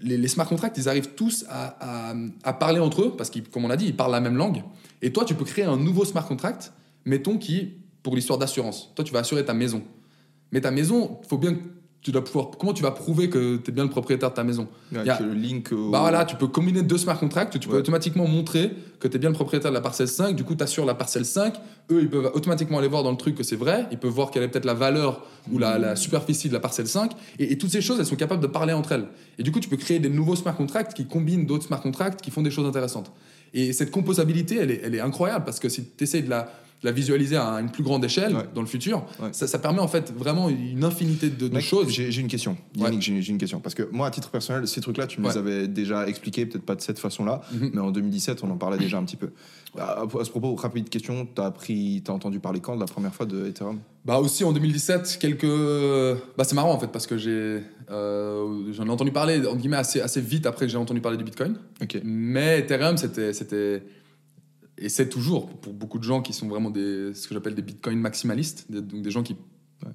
les, 0.00 0.28
smart 0.28 0.48
contracts, 0.48 0.76
ils 0.78 0.88
arrivent 0.88 1.14
tous 1.14 1.44
à, 1.48 2.52
parler 2.54 2.80
entre 2.80 3.02
eux, 3.02 3.14
parce 3.16 3.30
qu'ils, 3.30 3.48
comme 3.48 3.64
on 3.64 3.68
l'a 3.68 3.76
dit, 3.76 3.86
ils 3.86 3.96
parlent 3.96 4.12
la 4.12 4.20
même 4.20 4.36
langue. 4.36 4.62
Et 5.00 5.12
toi, 5.12 5.24
tu 5.24 5.34
peux 5.34 5.44
créer 5.44 5.64
un 5.64 5.76
nouveau 5.76 6.04
smart 6.04 6.26
contract, 6.26 6.72
mettons 7.04 7.38
qui, 7.38 7.74
pour 8.02 8.16
l'histoire 8.16 8.38
d'assurance, 8.38 8.92
toi, 8.94 9.04
tu 9.04 9.12
vas 9.12 9.20
assurer 9.20 9.44
ta 9.44 9.54
maison. 9.54 9.82
Mais 10.50 10.60
ta 10.60 10.70
maison, 10.70 11.20
faut 11.28 11.38
bien 11.38 11.54
que 11.54 11.60
tu 12.02 12.10
dois 12.10 12.24
pouvoir. 12.24 12.50
Comment 12.58 12.72
tu 12.72 12.82
vas 12.82 12.90
prouver 12.90 13.30
que 13.30 13.56
tu 13.56 13.70
es 13.70 13.72
bien 13.72 13.84
le 13.84 13.90
propriétaire 13.90 14.30
de 14.30 14.34
ta 14.34 14.42
maison? 14.42 14.66
Avec 14.94 15.08
a- 15.08 15.20
le 15.20 15.34
link 15.34 15.70
au... 15.72 15.90
bah 15.90 16.00
voilà, 16.00 16.24
tu 16.24 16.34
peux 16.36 16.48
combiner 16.48 16.82
deux 16.82 16.98
smart 16.98 17.18
contracts, 17.18 17.58
tu 17.58 17.68
peux 17.68 17.74
Ouais. 17.74 17.80
automatiquement 17.80 18.26
montrer 18.26 18.72
que 18.98 19.06
tu 19.08 19.16
es 19.16 19.18
bien 19.20 19.28
le 19.30 19.34
propriétaire 19.34 19.70
de 19.70 19.74
la 19.76 19.80
parcelle 19.80 20.08
5, 20.08 20.34
du 20.34 20.42
coup 20.44 20.54
tu 20.56 20.64
assures 20.64 20.84
la 20.84 20.94
parcelle 20.94 21.24
5, 21.24 21.54
eux 21.92 22.00
ils 22.02 22.10
peuvent 22.10 22.30
automatiquement 22.34 22.78
aller 22.78 22.88
voir 22.88 23.02
dans 23.04 23.10
le 23.12 23.16
truc 23.16 23.36
que 23.36 23.42
c'est 23.44 23.56
vrai, 23.56 23.86
ils 23.92 23.98
peuvent 23.98 24.10
voir 24.12 24.30
quelle 24.32 24.42
est 24.42 24.48
peut-être 24.48 24.64
la 24.64 24.74
valeur 24.74 25.24
ou 25.52 25.58
la, 25.58 25.78
la 25.78 25.94
superficie 25.96 26.48
de 26.48 26.54
la 26.54 26.60
parcelle 26.60 26.88
5, 26.88 27.12
et, 27.38 27.52
et 27.52 27.58
toutes 27.58 27.70
ces 27.70 27.80
choses 27.80 27.98
elles 28.00 28.06
sont 28.06 28.16
capables 28.16 28.42
de 28.42 28.46
parler 28.48 28.72
entre 28.72 28.92
elles. 28.92 29.06
Et 29.38 29.42
du 29.44 29.52
coup 29.52 29.60
tu 29.60 29.68
peux 29.68 29.76
créer 29.76 29.98
des 30.00 30.08
nouveaux 30.10 30.36
smart 30.36 30.56
contracts 30.56 30.94
qui 30.94 31.06
combinent 31.06 31.46
d'autres 31.46 31.66
smart 31.66 31.80
contracts 31.80 32.20
qui 32.20 32.30
font 32.32 32.42
des 32.42 32.50
choses 32.50 32.66
intéressantes. 32.66 33.12
Et 33.54 33.72
cette 33.72 33.90
composabilité 33.92 34.56
elle 34.56 34.70
est, 34.72 34.80
elle 34.82 34.94
est 34.96 35.00
incroyable 35.00 35.44
parce 35.44 35.60
que 35.60 35.68
si 35.68 35.84
tu 35.84 36.02
essaies 36.04 36.22
de 36.22 36.30
la, 36.30 36.52
la 36.82 36.92
visualiser 36.92 37.36
à 37.36 37.60
une 37.60 37.70
plus 37.70 37.82
grande 37.82 38.04
échelle 38.04 38.34
Ouais. 38.34 38.42
dans 38.54 38.60
le 38.60 38.66
futur, 38.66 39.04
Ouais. 39.20 39.28
ça, 39.32 39.46
ça 39.46 39.58
permet 39.58 39.80
en 39.80 39.88
fait 39.88 40.12
vraiment 40.16 40.48
une 40.48 40.82
infinité 40.84 41.30
de, 41.30 41.48
de 41.48 41.54
Mec, 41.54 41.62
choses. 41.64 41.88
J'ai 41.90 42.20
une 42.20 42.28
question. 42.28 42.56
Yannick, 42.76 43.02
j'ai 43.02 43.22
j'ai 43.22 43.30
une 43.32 43.38
question. 43.38 43.60
Parce 43.60 43.74
que 43.74 43.88
moi, 43.92 44.06
à 44.06 44.10
titre 44.10 44.30
personnel, 44.30 44.66
ces 44.66 44.80
trucs-là, 44.80 45.06
tu 45.06 45.20
me 45.20 45.28
les 45.28 45.36
avais 45.36 45.68
déjà 45.68 46.06
expliqués, 46.08 46.46
peut-être 46.46 46.64
pas 46.64 46.74
de 46.74 46.80
cette 46.80 46.98
façon-là, 46.98 47.40
Mhm. 47.52 47.70
mais 47.74 47.80
en 47.80 47.90
2017, 47.90 48.42
on 48.42 48.50
en 48.50 48.56
parlait 48.56 48.78
déjà 48.78 48.98
un 48.98 49.04
petit 49.04 49.16
peu. 49.16 49.30
À, 49.78 50.02
à 50.02 50.24
ce 50.24 50.30
propos, 50.30 50.54
rapide 50.54 50.88
question, 50.90 51.26
t'as 51.34 51.46
appris, 51.46 52.02
t'as 52.04 52.12
entendu 52.12 52.40
parler 52.40 52.60
quand 52.60 52.74
de 52.74 52.80
la 52.80 52.86
première 52.86 53.14
fois 53.14 53.24
de 53.26 53.46
Ethereum? 53.46 53.78
Bah 54.04 54.18
aussi 54.18 54.42
en 54.44 54.52
2017, 54.52 55.18
quelques... 55.20 55.46
Bah 56.36 56.44
c'est 56.44 56.54
marrant 56.54 56.72
en 56.72 56.78
fait 56.78 56.88
parce 56.88 57.06
que 57.06 57.16
j'ai... 57.16 57.60
euh, 57.90 58.72
J'en 58.72 58.86
ai 58.86 58.90
entendu 58.90 59.12
parler 59.12 59.38
entre 59.46 59.56
guillemets 59.56 59.76
assez, 59.76 60.00
assez 60.00 60.20
vite 60.20 60.46
après 60.46 60.66
que 60.66 60.72
j'ai 60.72 60.78
entendu 60.78 61.00
parler 61.00 61.16
du 61.16 61.24
Bitcoin. 61.24 61.54
Ok. 61.80 62.00
Mais 62.04 62.58
Ethereum 62.60 62.96
c'était... 62.96 63.82
et 64.84 64.88
c'est 64.88 65.08
toujours 65.08 65.48
pour 65.60 65.72
beaucoup 65.72 65.98
de 65.98 66.04
gens 66.04 66.22
qui 66.22 66.32
sont 66.32 66.48
vraiment 66.48 66.70
des, 66.70 67.14
ce 67.14 67.28
que 67.28 67.34
j'appelle 67.34 67.54
des 67.54 67.62
Bitcoin 67.62 67.98
maximalistes, 67.98 68.66
des, 68.70 68.80
donc 68.82 69.02
des 69.02 69.10
gens 69.10 69.22
qui, 69.22 69.36
Ouais. 69.84 69.92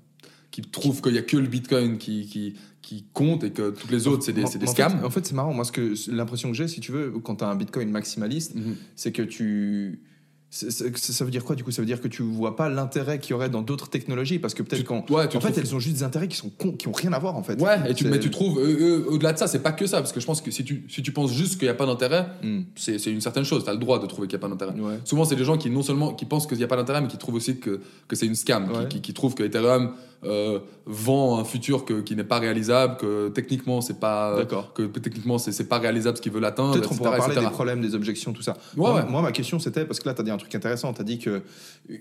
qui 0.51 0.61
trouvent 0.61 1.01
qu'il 1.01 1.13
n'y 1.13 1.17
a 1.17 1.21
que 1.21 1.37
le 1.37 1.47
Bitcoin 1.47 1.97
qui, 1.97 2.25
qui, 2.27 2.55
qui 2.81 3.05
compte 3.13 3.43
et 3.43 3.51
que 3.51 3.69
toutes 3.71 3.91
les 3.91 4.07
autres 4.07 4.23
c'est 4.23 4.33
des, 4.33 4.41
des 4.43 4.47
en 4.47 4.51
fait- 4.59 4.67
scams. 4.67 5.03
En 5.05 5.09
fait, 5.09 5.25
c'est 5.25 5.35
marrant. 5.35 5.53
Moi, 5.53 5.63
ce 5.65 5.71
que 5.71 5.93
l'impression 6.11 6.49
que 6.49 6.55
j'ai, 6.57 6.67
si 6.67 6.79
tu 6.79 6.91
veux, 6.91 7.11
quand 7.23 7.35
t'as 7.37 7.49
un 7.49 7.55
Bitcoin 7.55 7.89
maximaliste, 7.89 8.55
Mhm. 8.55 8.75
c'est 8.95 9.11
que 9.11 9.21
tu. 9.21 10.01
Ça 10.49 11.25
veut 11.25 11.31
dire 11.31 11.43
quoi 11.43 11.55
du 11.55 11.63
coup? 11.63 11.71
Ça 11.71 11.81
veut 11.81 11.85
dire 11.85 11.99
que 11.99 12.07
tu 12.07 12.21
vois 12.23 12.55
pas 12.55 12.69
l'intérêt 12.69 13.19
qu'il 13.19 13.31
y 13.31 13.33
aurait 13.33 13.49
dans 13.49 13.61
d'autres 13.61 13.89
technologies 13.89 14.39
parce 14.39 14.53
que 14.53 14.63
peut-être 14.63 14.85
qu'en 14.85 15.03
ouais, 15.09 15.35
en 15.35 15.41
fait 15.41 15.57
elles 15.57 15.75
ont 15.75 15.79
juste 15.79 15.97
des 15.97 16.03
intérêts 16.03 16.27
qui 16.29 16.37
sont 16.37 16.49
con- 16.49 16.71
qui 16.71 16.87
ont 16.87 16.93
rien 16.93 17.11
à 17.13 17.19
voir 17.19 17.35
en 17.35 17.43
fait. 17.43 17.61
Ouais, 17.61 17.77
et 17.89 17.93
tu, 17.93 18.05
C'est- 18.05 18.09
mais 18.09 18.19
tu 18.19 18.31
trouves, 18.31 18.57
euh, 18.59 19.03
euh, 19.05 19.05
au-delà 19.09 19.33
de 19.33 19.37
ça, 19.37 19.47
c'est 19.47 19.59
pas 19.59 19.73
que 19.73 19.85
ça, 19.85 19.97
parce 19.97 20.13
que 20.13 20.19
je 20.21 20.25
pense 20.25 20.41
que 20.41 20.49
si 20.51 20.63
tu, 20.63 20.85
si 20.89 21.03
tu 21.03 21.11
penses 21.11 21.33
juste 21.33 21.55
qu'il 21.57 21.63
n'y 21.67 21.71
a 21.71 21.73
pas 21.73 21.85
d'intérêt, 21.85 22.27
Hmm. 22.41 22.61
c'est 22.75 22.95
une 23.07 23.21
certaine 23.21 23.43
chose, 23.43 23.63
tu 23.65 23.69
as 23.69 23.73
le 23.73 23.79
droit 23.79 23.99
de 23.99 24.05
trouver 24.05 24.27
qu'il 24.27 24.37
n'y 24.37 24.43
a 24.45 24.47
pas 24.47 24.53
d'intérêt. 24.55 24.79
Ouais. 24.79 24.99
Souvent, 25.03 25.25
c'est 25.25 25.35
des 25.35 25.43
gens 25.45 25.57
qui 25.57 25.69
non 25.69 25.81
seulement 25.83 26.13
qui 26.13 26.25
pensent 26.25 26.47
qu'il 26.47 26.57
n'y 26.57 26.63
a 26.63 26.67
pas 26.67 26.77
d'intérêt, 26.77 27.01
mais 27.01 27.07
qui 27.07 27.17
trouvent 27.17 27.35
aussi 27.35 27.57
que, 27.57 27.81
que 28.07 28.15
c'est 28.15 28.25
une 28.25 28.35
scam, 28.35 28.69
qui- 28.83 28.95
qui, 28.97 29.01
qui 29.01 29.13
trouvent 29.13 29.35
que 29.35 29.43
Ethereum 29.43 29.91
euh, 30.23 30.59
vend 30.85 31.39
un 31.39 31.43
futur 31.43 31.85
que- 31.85 32.01
qui 32.01 32.15
n'est 32.15 32.23
pas 32.23 32.39
réalisable, 32.39 32.97
que 32.97 33.29
techniquement 33.29 33.81
c'est 33.81 33.99
pas, 33.99 34.45
que 34.73 34.83
techniquement 34.87 35.37
c'est 35.37 35.67
pas 35.69 35.77
réalisable 35.77 36.17
ce 36.17 36.21
qu'ils 36.21 36.31
veulent 36.31 36.45
atteindre, 36.45 36.73
Peut-être 36.73 36.91
on 36.91 36.95
pourra 36.95 37.11
parler 37.17 37.33
etc.. 37.33 37.45
des 37.45 37.51
problèmes, 37.51 37.81
des 37.81 37.93
objections, 37.95 38.33
tout 38.33 38.41
ça. 38.41 38.53
Ouais, 38.53 38.57
moi, 38.77 38.95
ouais. 38.95 39.05
moi, 39.09 39.21
ma 39.21 39.31
question, 39.31 39.59
c'était, 39.59 39.85
parce 39.85 39.99
que 39.99 40.07
là, 40.09 40.15
tu 40.15 40.21
as 40.21 40.23
dit 40.23 40.31
un 40.31 40.37
truc 40.37 40.53
intéressant, 40.55 40.91
tu 40.93 41.01
as 41.01 41.03
dit 41.03 41.19
que 41.19 41.43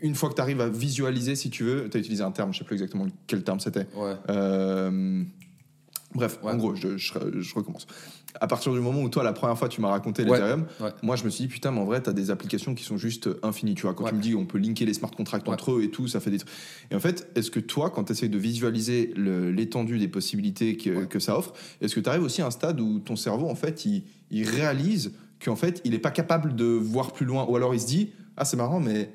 une 0.03 0.15
fois 0.15 0.31
que 0.31 0.35
tu 0.35 0.41
arrives 0.41 0.61
à 0.61 0.69
visualiser, 0.69 1.37
si 1.37 1.51
tu 1.51 1.65
veux, 1.65 1.89
tu 1.91 1.97
as 1.97 2.01
utilisé 2.01 2.23
un 2.23 2.31
terme, 2.31 2.53
je 2.55 2.59
sais 2.59 2.65
plus 2.65 2.75
exactement 2.75 3.07
quel 3.27 3.43
terme 3.45 3.61
c'était. 3.61 3.87
Ouais. 3.95 4.15
Euh, 4.31 5.23
Bref, 6.15 6.39
en 6.43 6.55
gros, 6.57 6.75
je, 6.75 6.97
je- 6.97 7.13
je 7.41 7.55
recommence. 7.55 7.87
À 8.41 8.47
partir 8.47 8.73
du 8.73 8.81
moment 8.81 9.03
où 9.03 9.09
toi, 9.09 9.23
la 9.25 9.33
première 9.33 9.57
fois, 9.59 9.69
tu 9.69 9.81
m'as 9.81 9.89
raconté 9.89 10.25
l'Ethereum, 10.25 10.67
Ouais. 10.81 10.91
moi, 11.03 11.17
je 11.17 11.25
me 11.25 11.31
suis 11.31 11.45
dit, 11.45 11.49
putain, 11.49 11.71
mais 11.71 11.81
en 11.81 11.85
vrai, 11.85 12.03
tu 12.03 12.11
as 12.11 12.13
des 12.13 12.31
applications 12.31 12.75
qui 12.75 12.85
sont 12.85 12.97
juste 12.97 13.29
infinies. 13.43 13.75
Tu 13.75 13.83
vois, 13.83 13.95
quand 13.95 14.05
Ouais. 14.05 14.11
tu 14.11 14.17
me 14.17 14.23
dis, 14.23 14.35
on 14.35 14.45
peut 14.45 14.59
linker 14.59 14.85
les 14.87 14.95
smart 14.95 15.11
contracts 15.11 15.49
entre 15.49 15.73
eux 15.73 15.83
et 15.83 15.91
tout, 15.91 16.07
ça 16.09 16.21
fait 16.21 16.31
des 16.31 16.39
trucs. 16.39 16.51
Et 16.91 16.95
en 16.95 17.01
fait, 17.01 17.29
est-ce 17.35 17.51
que 17.51 17.61
toi, 17.61 17.91
quand 17.91 18.05
tu 18.05 18.13
essayes 18.13 18.29
de 18.29 18.39
visualiser 18.39 19.13
l'étendue 19.17 19.99
des 19.99 20.09
possibilités 20.09 20.77
que, 20.77 21.05
que 21.05 21.19
ça 21.19 21.39
offre, 21.39 21.53
est-ce 21.81 21.95
que 21.95 22.01
tu 22.01 22.09
arrives 22.09 22.23
aussi 22.23 22.43
à 22.43 22.47
un 22.47 22.51
stade 22.51 22.81
où 22.81 22.99
ton 22.99 23.17
cerveau, 23.17 23.49
en 23.49 23.55
fait, 23.55 23.85
il, 23.85 24.05
il 24.31 24.49
réalise 24.49 25.13
qu'en 25.45 25.57
fait, 25.57 25.81
il 25.85 25.93
n'est 25.93 25.99
pas 25.99 26.11
capable 26.11 26.55
de 26.57 26.65
voir 26.65 27.13
plus 27.13 27.27
loin? 27.27 27.45
Ou 27.49 27.57
alors 27.57 27.75
il 27.75 27.81
se 27.81 27.87
dit, 27.87 28.11
ah, 28.37 28.45
c'est 28.45 28.57
marrant, 28.57 28.81
mais 28.81 29.11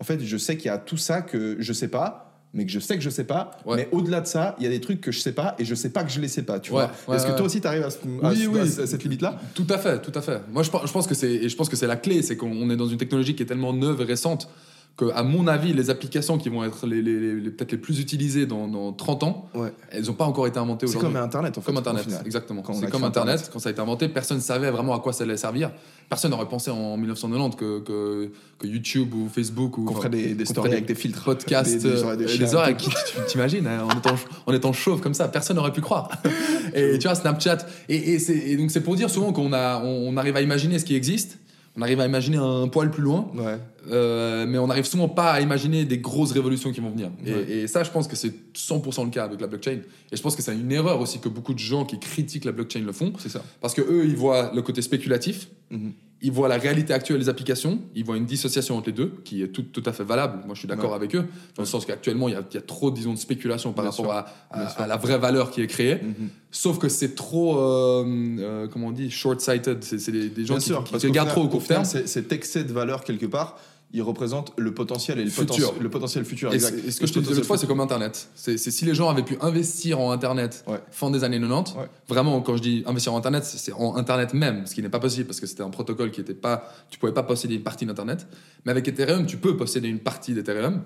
en 0.00 0.04
fait, 0.04 0.22
je 0.22 0.36
sais 0.36 0.56
qu'il 0.56 0.66
y 0.66 0.70
a 0.70 0.78
tout 0.78 0.96
ça 0.98 1.22
que 1.22 1.56
je 1.58 1.72
sais 1.72 1.88
pas. 1.88 2.25
Mais 2.56 2.64
que 2.64 2.72
je 2.72 2.80
sais 2.80 2.96
que 2.96 3.02
je 3.02 3.10
sais 3.10 3.24
pas, 3.24 3.50
Ouais. 3.66 3.76
mais 3.76 3.88
au-delà 3.92 4.22
de 4.22 4.26
ça, 4.26 4.56
il 4.58 4.64
y 4.64 4.66
a 4.66 4.70
des 4.70 4.80
trucs 4.80 5.02
que 5.02 5.12
je 5.12 5.20
sais 5.20 5.32
pas 5.32 5.54
et 5.58 5.64
je 5.66 5.74
sais 5.74 5.90
pas 5.90 6.02
que 6.04 6.10
je 6.10 6.18
les 6.20 6.26
sais 6.28 6.42
pas. 6.42 6.58
Tu 6.58 6.72
Ouais, 6.72 6.78
vois 6.86 6.90
ouais, 7.06 7.16
Est-ce 7.16 7.26
que 7.26 7.36
toi 7.36 7.44
aussi 7.44 7.60
tu 7.60 7.66
arrives 7.66 7.84
à, 7.84 7.90
ce- 7.90 7.98
à 7.98 8.30
Oui, 8.30 8.42
ce- 8.44 8.48
oui. 8.48 8.60
à 8.60 8.66
ce- 8.66 8.80
à 8.80 8.86
cette 8.86 9.02
limite-là? 9.04 9.38
Tout 9.54 9.66
à 9.68 9.76
fait, 9.76 10.00
tout 10.00 10.12
à 10.14 10.22
fait. 10.22 10.40
Moi, 10.50 10.62
je 10.62 10.70
pense, 10.70 10.86
je 10.86 10.92
pense 10.92 11.06
que 11.06 11.14
c'est, 11.14 11.48
je 11.50 11.54
pense 11.54 11.68
que 11.68 11.76
c'est 11.76 11.86
la 11.86 11.96
clé, 11.96 12.22
c'est 12.22 12.36
qu'on 12.38 12.70
est 12.70 12.76
dans 12.76 12.86
une 12.88 12.96
technologie 12.96 13.34
qui 13.36 13.42
est 13.42 13.46
tellement 13.46 13.74
neuve 13.74 14.00
et 14.00 14.04
récente 14.04 14.48
que, 14.96 15.04
à 15.14 15.22
mon 15.22 15.46
avis, 15.46 15.74
les 15.74 15.90
applications 15.90 16.38
qui 16.38 16.48
vont 16.48 16.64
être 16.64 16.86
les, 16.86 17.02
les- 17.02 17.34
les- 17.38 17.50
peut-être 17.50 17.72
les 17.72 17.76
plus 17.78 18.00
utilisées 18.00 18.46
dans, 18.46 18.66
dans 18.66 18.92
30 18.94 19.24
ans, 19.24 19.50
Ouais. 19.54 19.70
elles 19.90 20.04
n'ont 20.06 20.14
pas 20.14 20.24
encore 20.24 20.46
été 20.46 20.58
inventées 20.58 20.86
C'est 20.86 20.96
aujourd'hui. 20.96 21.12
comme 21.14 21.22
Internet, 21.22 21.58
en 21.58 21.60
fait. 21.60 21.66
Comme 21.66 21.76
Internet, 21.76 22.06
exactement. 22.24 22.62
C'est 22.72 22.90
comme 22.90 23.04
Internet, 23.04 23.34
Internet. 23.34 23.50
quand 23.52 23.58
ça 23.58 23.68
a 23.68 23.72
été 23.72 23.80
inventé, 23.82 24.08
personne 24.08 24.38
ne 24.38 24.42
savait 24.42 24.70
vraiment 24.70 24.94
à 24.94 25.00
quoi 25.00 25.12
ça 25.12 25.24
allait 25.24 25.36
servir. 25.36 25.70
Personne 26.08 26.30
n'aurait 26.30 26.48
pensé 26.48 26.70
en 26.70 26.96
1990 26.96 27.56
que, 27.56 27.80
que, 27.80 28.30
que 28.58 28.66
YouTube 28.66 29.12
ou 29.12 29.28
Facebook 29.28 29.76
ou 29.76 29.84
Qu'on 29.84 29.96
ferait 29.96 30.08
des, 30.08 30.44
stories 30.46 30.72
avec 30.72 30.86
des 30.86 30.94
filtres. 30.94 31.24
podcasts, 31.24 31.76
Des, 31.82 31.90
des, 31.90 32.02
oreilles 32.02 32.16
de 32.18 32.24
euh, 32.24 32.28
chien. 32.28 32.46
des 32.46 32.54
oreilles 32.54 32.76
qui- 32.76 32.88
tu 33.18 33.20
t'imagines, 33.26 33.66
hein, 33.66 33.84
en, 33.84 33.98
étant, 33.98 34.14
en 34.46 34.52
étant 34.54 34.72
chauve 34.72 35.00
comme 35.02 35.14
ça, 35.14 35.28
personne 35.28 35.56
n'aurait 35.56 35.72
pu 35.72 35.82
croire. 35.82 36.08
et 36.74 36.98
tu 36.98 37.06
vois, 37.06 37.14
Snapchat. 37.16 37.58
Et, 37.90 38.12
et 38.14 38.18
c'est- 38.18 38.32
et 38.34 38.56
donc 38.56 38.70
c'est 38.70 38.80
pour 38.82 38.94
dire 38.96 39.10
souvent 39.10 39.32
qu'on 39.34 39.52
a, 39.52 39.82
on, 39.84 40.08
on 40.08 40.16
arrive 40.16 40.36
à 40.36 40.40
imaginer 40.40 40.78
ce 40.78 40.84
qui 40.86 40.94
existe, 40.94 41.38
on 41.76 41.82
arrive 41.82 42.00
à 42.00 42.06
imaginer 42.06 42.38
un 42.38 42.68
poil 42.68 42.90
plus 42.90 43.02
loin, 43.02 43.30
Ouais. 43.34 43.58
euh, 43.90 44.46
mais 44.46 44.58
on 44.58 44.66
n'arrive 44.66 44.84
souvent 44.86 45.08
pas 45.08 45.32
à 45.32 45.40
imaginer 45.40 45.84
des 45.84 45.98
grosses 45.98 46.32
révolutions 46.32 46.72
qui 46.72 46.80
vont 46.80 46.90
venir. 46.90 47.10
Et- 47.24 47.32
Ouais. 47.34 47.50
Et, 47.50 47.66
ça, 47.66 47.84
je 47.84 47.90
pense 47.90 48.08
que 48.08 48.16
c'est 48.16 48.32
100% 48.54 49.04
le 49.04 49.10
cas 49.10 49.24
avec 49.24 49.40
la 49.40 49.46
blockchain. 49.46 49.80
Et 50.10 50.16
je 50.16 50.22
pense 50.22 50.34
que 50.36 50.42
c'est 50.42 50.54
une 50.54 50.72
erreur 50.72 51.00
aussi 51.00 51.18
que 51.18 51.28
beaucoup 51.28 51.52
de 51.54 51.58
gens 51.58 51.84
qui 51.84 51.98
critiquent 51.98 52.44
la 52.46 52.52
blockchain 52.52 52.80
le 52.80 52.92
font, 52.92 53.12
C'est 53.18 53.28
ça. 53.28 53.42
parce 53.60 53.74
que 53.74 53.82
eux, 53.82 54.04
ils 54.06 54.16
voient 54.16 54.52
le 54.54 54.62
côté 54.62 54.80
spéculatif, 54.82 55.48
Mhm. 55.70 55.92
Ils 56.26 56.32
voient 56.32 56.48
la 56.48 56.56
réalité 56.58 56.92
actuelle 56.92 57.20
des 57.20 57.28
applications, 57.28 57.78
ils 57.94 58.04
voient 58.04 58.16
une 58.16 58.26
dissociation 58.26 58.76
entre 58.76 58.88
les 58.88 58.92
deux, 58.94 59.12
qui 59.24 59.42
est 59.42 59.48
tout, 59.48 59.62
tout 59.62 59.82
à 59.86 59.92
fait 59.92 60.02
valable. 60.02 60.40
Moi, 60.44 60.54
je 60.54 60.58
suis 60.60 60.68
d'accord 60.68 60.90
Ouais. 60.90 60.96
avec 60.96 61.14
eux, 61.14 61.24
dans 61.54 61.62
le 61.62 61.66
sens 61.66 61.86
qu'actuellement, 61.86 62.28
il 62.28 62.32
y, 62.32 62.36
a- 62.36 62.42
il 62.50 62.54
y 62.54 62.58
a 62.58 62.62
trop, 62.62 62.90
disons, 62.90 63.12
de 63.14 63.18
spéculation 63.18 63.72
par 63.72 63.84
Bien 63.84 63.90
rapport 63.92 64.12
à, 64.12 64.86
la 64.88 64.96
vraie 64.96 65.18
valeur 65.18 65.50
qui 65.52 65.60
est 65.62 65.66
créée. 65.68 65.96
Mhm. 66.02 66.28
Sauf 66.50 66.78
que 66.78 66.88
c'est 66.88 67.14
trop, 67.14 67.58
euh, 67.58 68.04
euh, 68.40 68.66
comment 68.68 68.88
on 68.88 68.92
dit, 68.92 69.10
short-sighted. 69.10 69.84
C'est 69.84 69.98
c'est 69.98 70.12
des, 70.12 70.28
des 70.28 70.44
gens 70.46 70.54
Bien 70.54 70.60
qui, 70.60 70.66
sûr, 70.66 70.82
qui 70.84 70.92
parce 70.92 71.04
regardent 71.04 71.28
final- 71.28 71.44
trop 71.44 71.44
au 71.46 71.48
court 71.60 71.64
terme. 71.66 71.84
c'est- 71.84 72.06
Cet 72.08 72.32
excès 72.32 72.64
de 72.64 72.72
valeur, 72.72 73.04
quelque 73.04 73.26
part, 73.26 73.58
il 73.92 74.02
représente 74.02 74.52
le 74.58 74.74
potentiel 74.74 75.18
et 75.20 75.24
le, 75.24 75.30
Futur. 75.30 75.72
le 75.80 75.88
potentiel 75.88 76.24
futur. 76.24 76.50
Et, 76.52 76.56
exact. 76.56 76.84
et 76.86 76.90
ce 76.90 77.00
que 77.00 77.06
je 77.06 77.12
te 77.12 77.18
disais 77.20 77.34
l'autre 77.34 77.46
fois, 77.46 77.56
c'est 77.56 77.66
comme 77.68 77.80
Internet. 77.80 78.28
C'est 78.34 78.58
si 78.58 78.84
les 78.84 78.94
gens 78.94 79.08
avaient 79.08 79.22
pu 79.22 79.38
investir 79.40 80.00
en 80.00 80.10
Internet 80.10 80.64
Ouais. 80.66 80.80
fin 80.90 81.10
des 81.10 81.22
années 81.24 81.38
90, 81.40 81.74
Ouais. 81.78 81.88
vraiment, 82.08 82.40
quand 82.42 82.56
je 82.56 82.62
dis 82.62 82.82
investir 82.86 83.14
en 83.14 83.16
Internet, 83.18 83.44
c'est 83.44 83.72
en 83.72 83.96
Internet 83.96 84.34
même, 84.34 84.66
ce 84.66 84.74
qui 84.74 84.82
n'est 84.82 84.88
pas 84.88 84.98
possible 85.00 85.26
parce 85.26 85.40
que 85.40 85.46
c'était 85.46 85.62
un 85.62 85.70
protocole 85.70 86.10
qui 86.10 86.20
était 86.20 86.34
pas. 86.34 86.68
Tu 86.90 86.98
pouvais 86.98 87.12
pas 87.14 87.22
posséder 87.22 87.54
une 87.54 87.62
partie 87.62 87.86
d'Internet. 87.86 88.26
Mais 88.64 88.72
avec 88.72 88.86
Ethereum, 88.88 89.24
tu 89.24 89.36
peux 89.36 89.56
posséder 89.56 89.88
une 89.88 90.00
partie 90.00 90.34
d'Ethereum. 90.34 90.82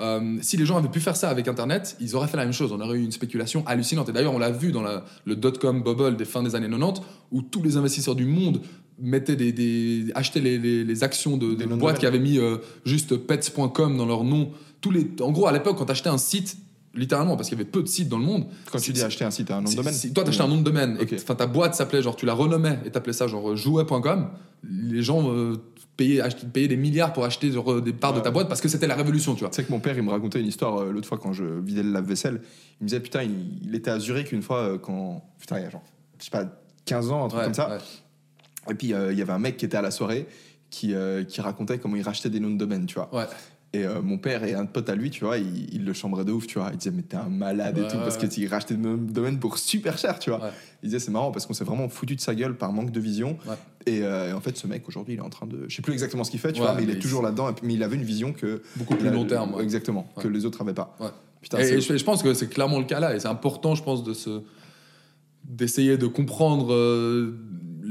Euh, 0.00 0.38
si 0.42 0.56
les 0.56 0.66
gens 0.66 0.76
avaient 0.76 0.88
pu 0.88 0.98
faire 0.98 1.14
ça 1.16 1.28
avec 1.30 1.46
Internet, 1.46 1.96
ils 2.00 2.16
auraient 2.16 2.26
fait 2.26 2.36
la 2.36 2.42
même 2.44 2.52
chose. 2.52 2.72
On 2.72 2.80
aurait 2.80 2.98
eu 2.98 3.02
une 3.04 3.12
spéculation 3.12 3.64
hallucinante. 3.64 4.08
Et 4.08 4.12
d'ailleurs, 4.12 4.34
on 4.34 4.40
l'a 4.40 4.50
vu 4.50 4.72
dans 4.72 4.82
la- 4.82 5.04
le 5.24 5.36
dot-com 5.36 5.82
bubble 5.84 6.16
des 6.16 6.24
fins 6.24 6.42
des 6.42 6.56
années 6.56 6.68
90, 6.68 7.00
où 7.30 7.42
tous 7.42 7.62
les 7.62 7.76
investisseurs 7.76 8.16
du 8.16 8.24
monde 8.26 8.60
mettaient 9.04 9.36
des, 9.36 9.52
des- 9.52 10.10
achetaient 10.14 10.40
les, 10.40 10.58
les- 10.58 10.84
les 10.84 11.04
actions 11.04 11.36
de, 11.36 11.54
Des 11.54 11.66
boîtes 11.66 11.98
qui 11.98 12.06
avaient 12.06 12.18
mis 12.18 12.38
euh, 12.38 12.56
juste 12.84 13.16
pets.com 13.16 13.96
dans 13.96 14.06
leur 14.06 14.24
nom. 14.24 14.50
Tous 14.80 14.90
les, 14.90 15.06
en 15.20 15.32
gros, 15.32 15.46
à 15.46 15.52
l'époque, 15.52 15.76
quand 15.78 15.86
tu 15.86 15.92
achetais 15.92 16.08
un 16.10 16.18
site, 16.18 16.56
littéralement, 16.94 17.36
parce 17.36 17.48
qu'il 17.48 17.58
y 17.58 17.60
avait 17.60 17.70
peu 17.70 17.82
de 17.82 17.88
sites 17.88 18.08
dans 18.08 18.18
le 18.18 18.24
monde. 18.24 18.46
Quand 18.70 18.78
tu 18.78 18.92
dis 18.92 19.02
acheter 19.02 19.24
un 19.24 19.30
site, 19.30 19.48
t'as 19.48 19.56
un 19.56 19.62
nom 19.62 19.70
de 19.70 19.74
domaine 19.76 19.94
si 19.94 20.12
toi, 20.12 20.24
t'achetais 20.24 20.42
un 20.44 20.48
nom 20.48 20.58
de 20.58 20.62
domaine, 20.62 20.98
enfin 21.14 21.34
ta 21.34 21.46
boîte 21.46 21.74
s'appelait, 21.74 22.02
genre 22.02 22.14
tu 22.16 22.24
la 22.26 22.34
renommais 22.34 22.78
et 22.84 22.90
t'appelais 22.90 23.12
ça 23.12 23.26
genre 23.26 23.56
jouet.com, 23.56 24.28
les 24.62 25.02
gens 25.02 25.28
euh, 25.32 25.56
payaient, 25.96 26.20
ach- 26.20 26.44
payaient 26.52 26.68
des 26.68 26.76
milliards 26.76 27.12
pour 27.12 27.24
acheter 27.24 27.50
genre, 27.50 27.80
des 27.82 27.92
parts 27.92 28.12
de 28.14 28.20
ta 28.20 28.30
boîte 28.30 28.48
parce 28.48 28.60
que 28.60 28.68
c'était 28.68 28.86
la 28.86 28.94
révolution, 28.94 29.34
tu 29.34 29.40
vois. 29.40 29.50
Tu 29.50 29.56
sais 29.56 29.64
que 29.64 29.72
mon 29.72 29.80
père, 29.80 29.96
il 29.96 30.02
me 30.04 30.10
racontait 30.10 30.40
une 30.40 30.46
histoire 30.46 30.78
euh, 30.82 30.92
l'autre 30.92 31.08
fois 31.08 31.18
quand 31.18 31.32
je 31.32 31.44
vidais 31.44 31.82
le 31.82 31.90
lave-vaisselle. 31.90 32.42
Il 32.80 32.84
me 32.84 32.88
disait, 32.88 33.00
putain, 33.00 33.22
il, 33.24 33.32
il 33.68 33.74
était 33.74 33.90
à 33.90 33.98
Zurich 33.98 34.30
une 34.30 34.42
fois 34.42 34.58
euh, 34.60 34.78
quand. 34.78 35.24
Putain, 35.40 35.58
il 35.58 35.62
y 35.64 35.66
a 35.66 35.70
genre, 35.70 35.82
je 36.20 36.24
sais 36.26 36.30
pas, 36.30 36.44
15 36.84 37.10
ans, 37.10 37.24
un 37.24 37.28
truc 37.28 37.38
Ouais, 37.40 37.44
comme 37.46 37.54
ça. 37.54 37.70
ouais. 37.70 37.78
Et 38.70 38.74
puis, 38.74 38.92
euh, 38.92 39.12
il 39.12 39.18
y 39.18 39.22
avait 39.22 39.32
un 39.32 39.38
mec 39.38 39.56
qui 39.56 39.64
était 39.64 39.76
à 39.76 39.82
la 39.82 39.90
soirée 39.90 40.26
qui, 40.70 40.94
euh, 40.94 41.24
qui 41.24 41.40
racontait 41.40 41.78
comment 41.78 41.96
il 41.96 42.02
rachetait 42.02 42.30
des 42.30 42.40
noms 42.40 42.50
de 42.50 42.58
domaine, 42.58 42.86
tu 42.86 42.94
vois. 42.94 43.14
Ouais. 43.14 43.26
Et 43.72 43.84
euh, 43.84 44.00
mon 44.02 44.18
père 44.18 44.44
et 44.44 44.54
un 44.54 44.66
pote 44.66 44.88
à 44.88 44.94
lui, 44.94 45.10
tu 45.10 45.24
vois, 45.24 45.36
il, 45.36 45.74
il 45.74 45.84
le 45.84 45.92
chambrait 45.92 46.24
de 46.24 46.30
ouf, 46.30 46.46
tu 46.46 46.60
vois. 46.60 46.70
Il 46.72 46.78
disait, 46.78 46.92
mais 46.92 47.02
t'es 47.02 47.16
un 47.16 47.28
malade 47.28 47.76
et 47.76 47.88
tout, 47.88 47.96
parce 47.96 48.16
rachetait 48.48 48.74
des 48.74 48.80
noms 48.80 48.96
de 48.96 49.12
domaine 49.12 49.40
pour 49.40 49.58
super 49.58 49.98
cher, 49.98 50.20
tu 50.20 50.30
vois. 50.30 50.40
Ouais. 50.40 50.50
Il 50.82 50.86
disait, 50.90 51.00
c'est 51.00 51.10
marrant 51.10 51.32
parce 51.32 51.44
qu'on 51.44 51.54
s'est 51.54 51.64
vraiment 51.64 51.88
foutu 51.88 52.14
de 52.14 52.20
sa 52.20 52.36
gueule 52.36 52.56
par 52.56 52.72
manque 52.72 52.92
de 52.92 53.00
vision. 53.00 53.36
Ouais. 53.48 53.56
Et, 53.86 54.02
euh, 54.02 54.30
et 54.30 54.32
en 54.32 54.40
fait, 54.40 54.56
ce 54.56 54.68
mec, 54.68 54.86
aujourd'hui, 54.86 55.14
il 55.14 55.18
est 55.18 55.22
en 55.22 55.28
train 55.28 55.46
de. 55.46 55.64
Je 55.68 55.74
sais 55.74 55.82
plus 55.82 55.92
exactement 55.92 56.22
ce 56.22 56.30
qu'il 56.30 56.38
fait, 56.38 56.52
tu 56.52 56.60
vois, 56.60 56.74
mais 56.74 56.84
il 56.84 56.90
est 56.90 57.00
toujours 57.00 57.20
là-dedans. 57.20 57.52
Mais 57.64 57.74
il 57.74 57.82
avait 57.82 57.96
une 57.96 58.04
vision 58.04 58.32
que. 58.32 58.62
Beaucoup 58.76 58.94
plus 58.94 59.10
long 59.10 59.24
terme. 59.24 59.60
Exactement, 59.60 60.08
que 60.20 60.28
les 60.28 60.44
autres 60.46 60.60
avaient 60.62 60.72
pas. 60.72 60.96
Ouais. 61.00 61.08
Putain, 61.40 61.58
et 61.58 61.80
je, 61.80 61.96
je 61.96 62.04
pense 62.04 62.22
que 62.22 62.32
c'est 62.32 62.48
clairement 62.48 62.78
le 62.78 62.86
cas 62.86 63.00
là, 63.00 63.14
et 63.14 63.20
c'est 63.20 63.28
important, 63.28 63.74
je 63.74 63.82
pense, 63.82 64.04
de 64.04 64.14
se 64.14 64.42
d'essayer 65.44 65.98
de 65.98 66.06
comprendre 66.06 66.72
euh, 66.72 67.36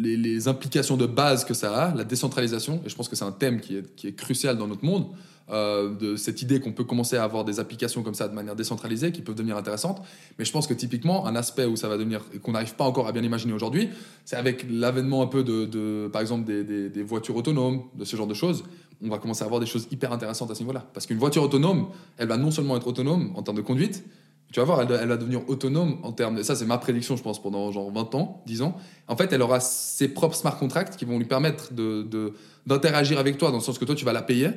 les, 0.03 0.47
implications 0.47 0.97
de 0.97 1.05
base 1.05 1.45
que 1.45 1.53
ça 1.53 1.75
a, 1.75 1.95
la 1.95 2.03
décentralisation. 2.03 2.81
Et 2.85 2.89
je 2.89 2.95
pense 2.95 3.07
que 3.09 3.15
c'est 3.15 3.25
un 3.25 3.31
thème 3.31 3.59
qui 3.61 3.77
est, 3.77 4.15
crucial 4.15 4.57
dans 4.57 4.67
notre 4.67 4.85
monde. 4.85 5.07
euh, 5.49 5.93
de 5.93 6.15
cette 6.15 6.41
idée 6.41 6.61
qu'on 6.61 6.71
peut 6.71 6.85
commencer 6.85 7.17
à 7.17 7.23
avoir 7.25 7.43
des 7.43 7.59
applications 7.59 8.01
comme 8.01 8.13
ça 8.13 8.29
de 8.29 8.33
manière 8.33 8.55
décentralisée 8.55 9.11
qui 9.11 9.21
peuvent 9.21 9.35
devenir 9.35 9.57
intéressantes. 9.57 10.01
Mais 10.39 10.45
je 10.45 10.51
pense 10.53 10.67
que 10.67 10.73
typiquement, 10.73 11.27
un 11.27 11.35
aspect 11.35 11.65
où 11.65 11.75
ça 11.75 11.89
va 11.89 11.97
devenir, 11.97 12.21
qu'on 12.41 12.53
n'arrive 12.53 12.75
pas 12.75 12.85
encore 12.85 13.07
à 13.07 13.11
bien 13.11 13.21
imaginer 13.23 13.51
aujourd'hui, 13.51 13.89
c'est 14.23 14.37
avec 14.37 14.65
l'avènement 14.69 15.21
un 15.21 15.27
peu 15.27 15.43
de, 15.43 16.07
par 16.13 16.21
exemple, 16.21 16.45
des- 16.45 16.63
des 16.89 17.03
voitures 17.03 17.35
autonomes, 17.35 17.81
de 17.99 18.05
ce 18.05 18.15
genre 18.15 18.25
de 18.27 18.33
choses. 18.33 18.63
On 19.03 19.09
va 19.09 19.17
commencer 19.17 19.43
à 19.43 19.45
avoir 19.45 19.59
des 19.59 19.65
choses 19.67 19.85
hyper 19.91 20.13
intéressantes 20.13 20.49
à 20.49 20.55
ce 20.55 20.61
niveau-là. 20.61 20.87
Parce 20.93 21.05
qu'une 21.05 21.17
voiture 21.17 21.43
autonome, 21.43 21.87
elle 22.17 22.29
va 22.29 22.37
non 22.37 22.49
seulement 22.51 22.77
être 22.77 22.87
autonome 22.87 23.33
en 23.35 23.43
termes 23.43 23.57
de 23.57 23.61
conduite, 23.61 24.05
tu 24.53 24.59
vas 24.59 24.65
voir, 24.67 24.81
elle, 24.81 25.07
va 25.07 25.17
devenir 25.17 25.41
autonome 25.49 25.97
en 26.03 26.11
termes 26.11 26.35
de. 26.35 26.43
Ça, 26.43 26.55
c'est 26.55 26.65
ma 26.65 26.77
prédiction, 26.77 27.17
je 27.17 27.23
pense, 27.23 27.41
pendant 27.41 27.71
genre 27.71 27.91
20 27.91 28.13
ans, 28.13 28.43
10 28.45 28.61
ans. 28.61 28.75
En 29.07 29.17
fait, 29.17 29.33
elle 29.33 29.41
aura 29.41 29.59
ses 29.59 30.07
propres 30.07 30.35
smart 30.35 30.55
contracts 30.59 30.95
qui 30.95 31.05
vont 31.05 31.17
lui 31.17 31.25
permettre 31.25 31.73
de- 31.73 32.03
de- 32.03 32.33
d'interagir 32.67 33.17
avec 33.17 33.39
toi, 33.39 33.49
dans 33.49 33.57
le 33.57 33.63
sens 33.63 33.79
que 33.79 33.85
toi, 33.85 33.95
tu 33.95 34.05
vas 34.05 34.13
la 34.13 34.21
payer. 34.21 34.51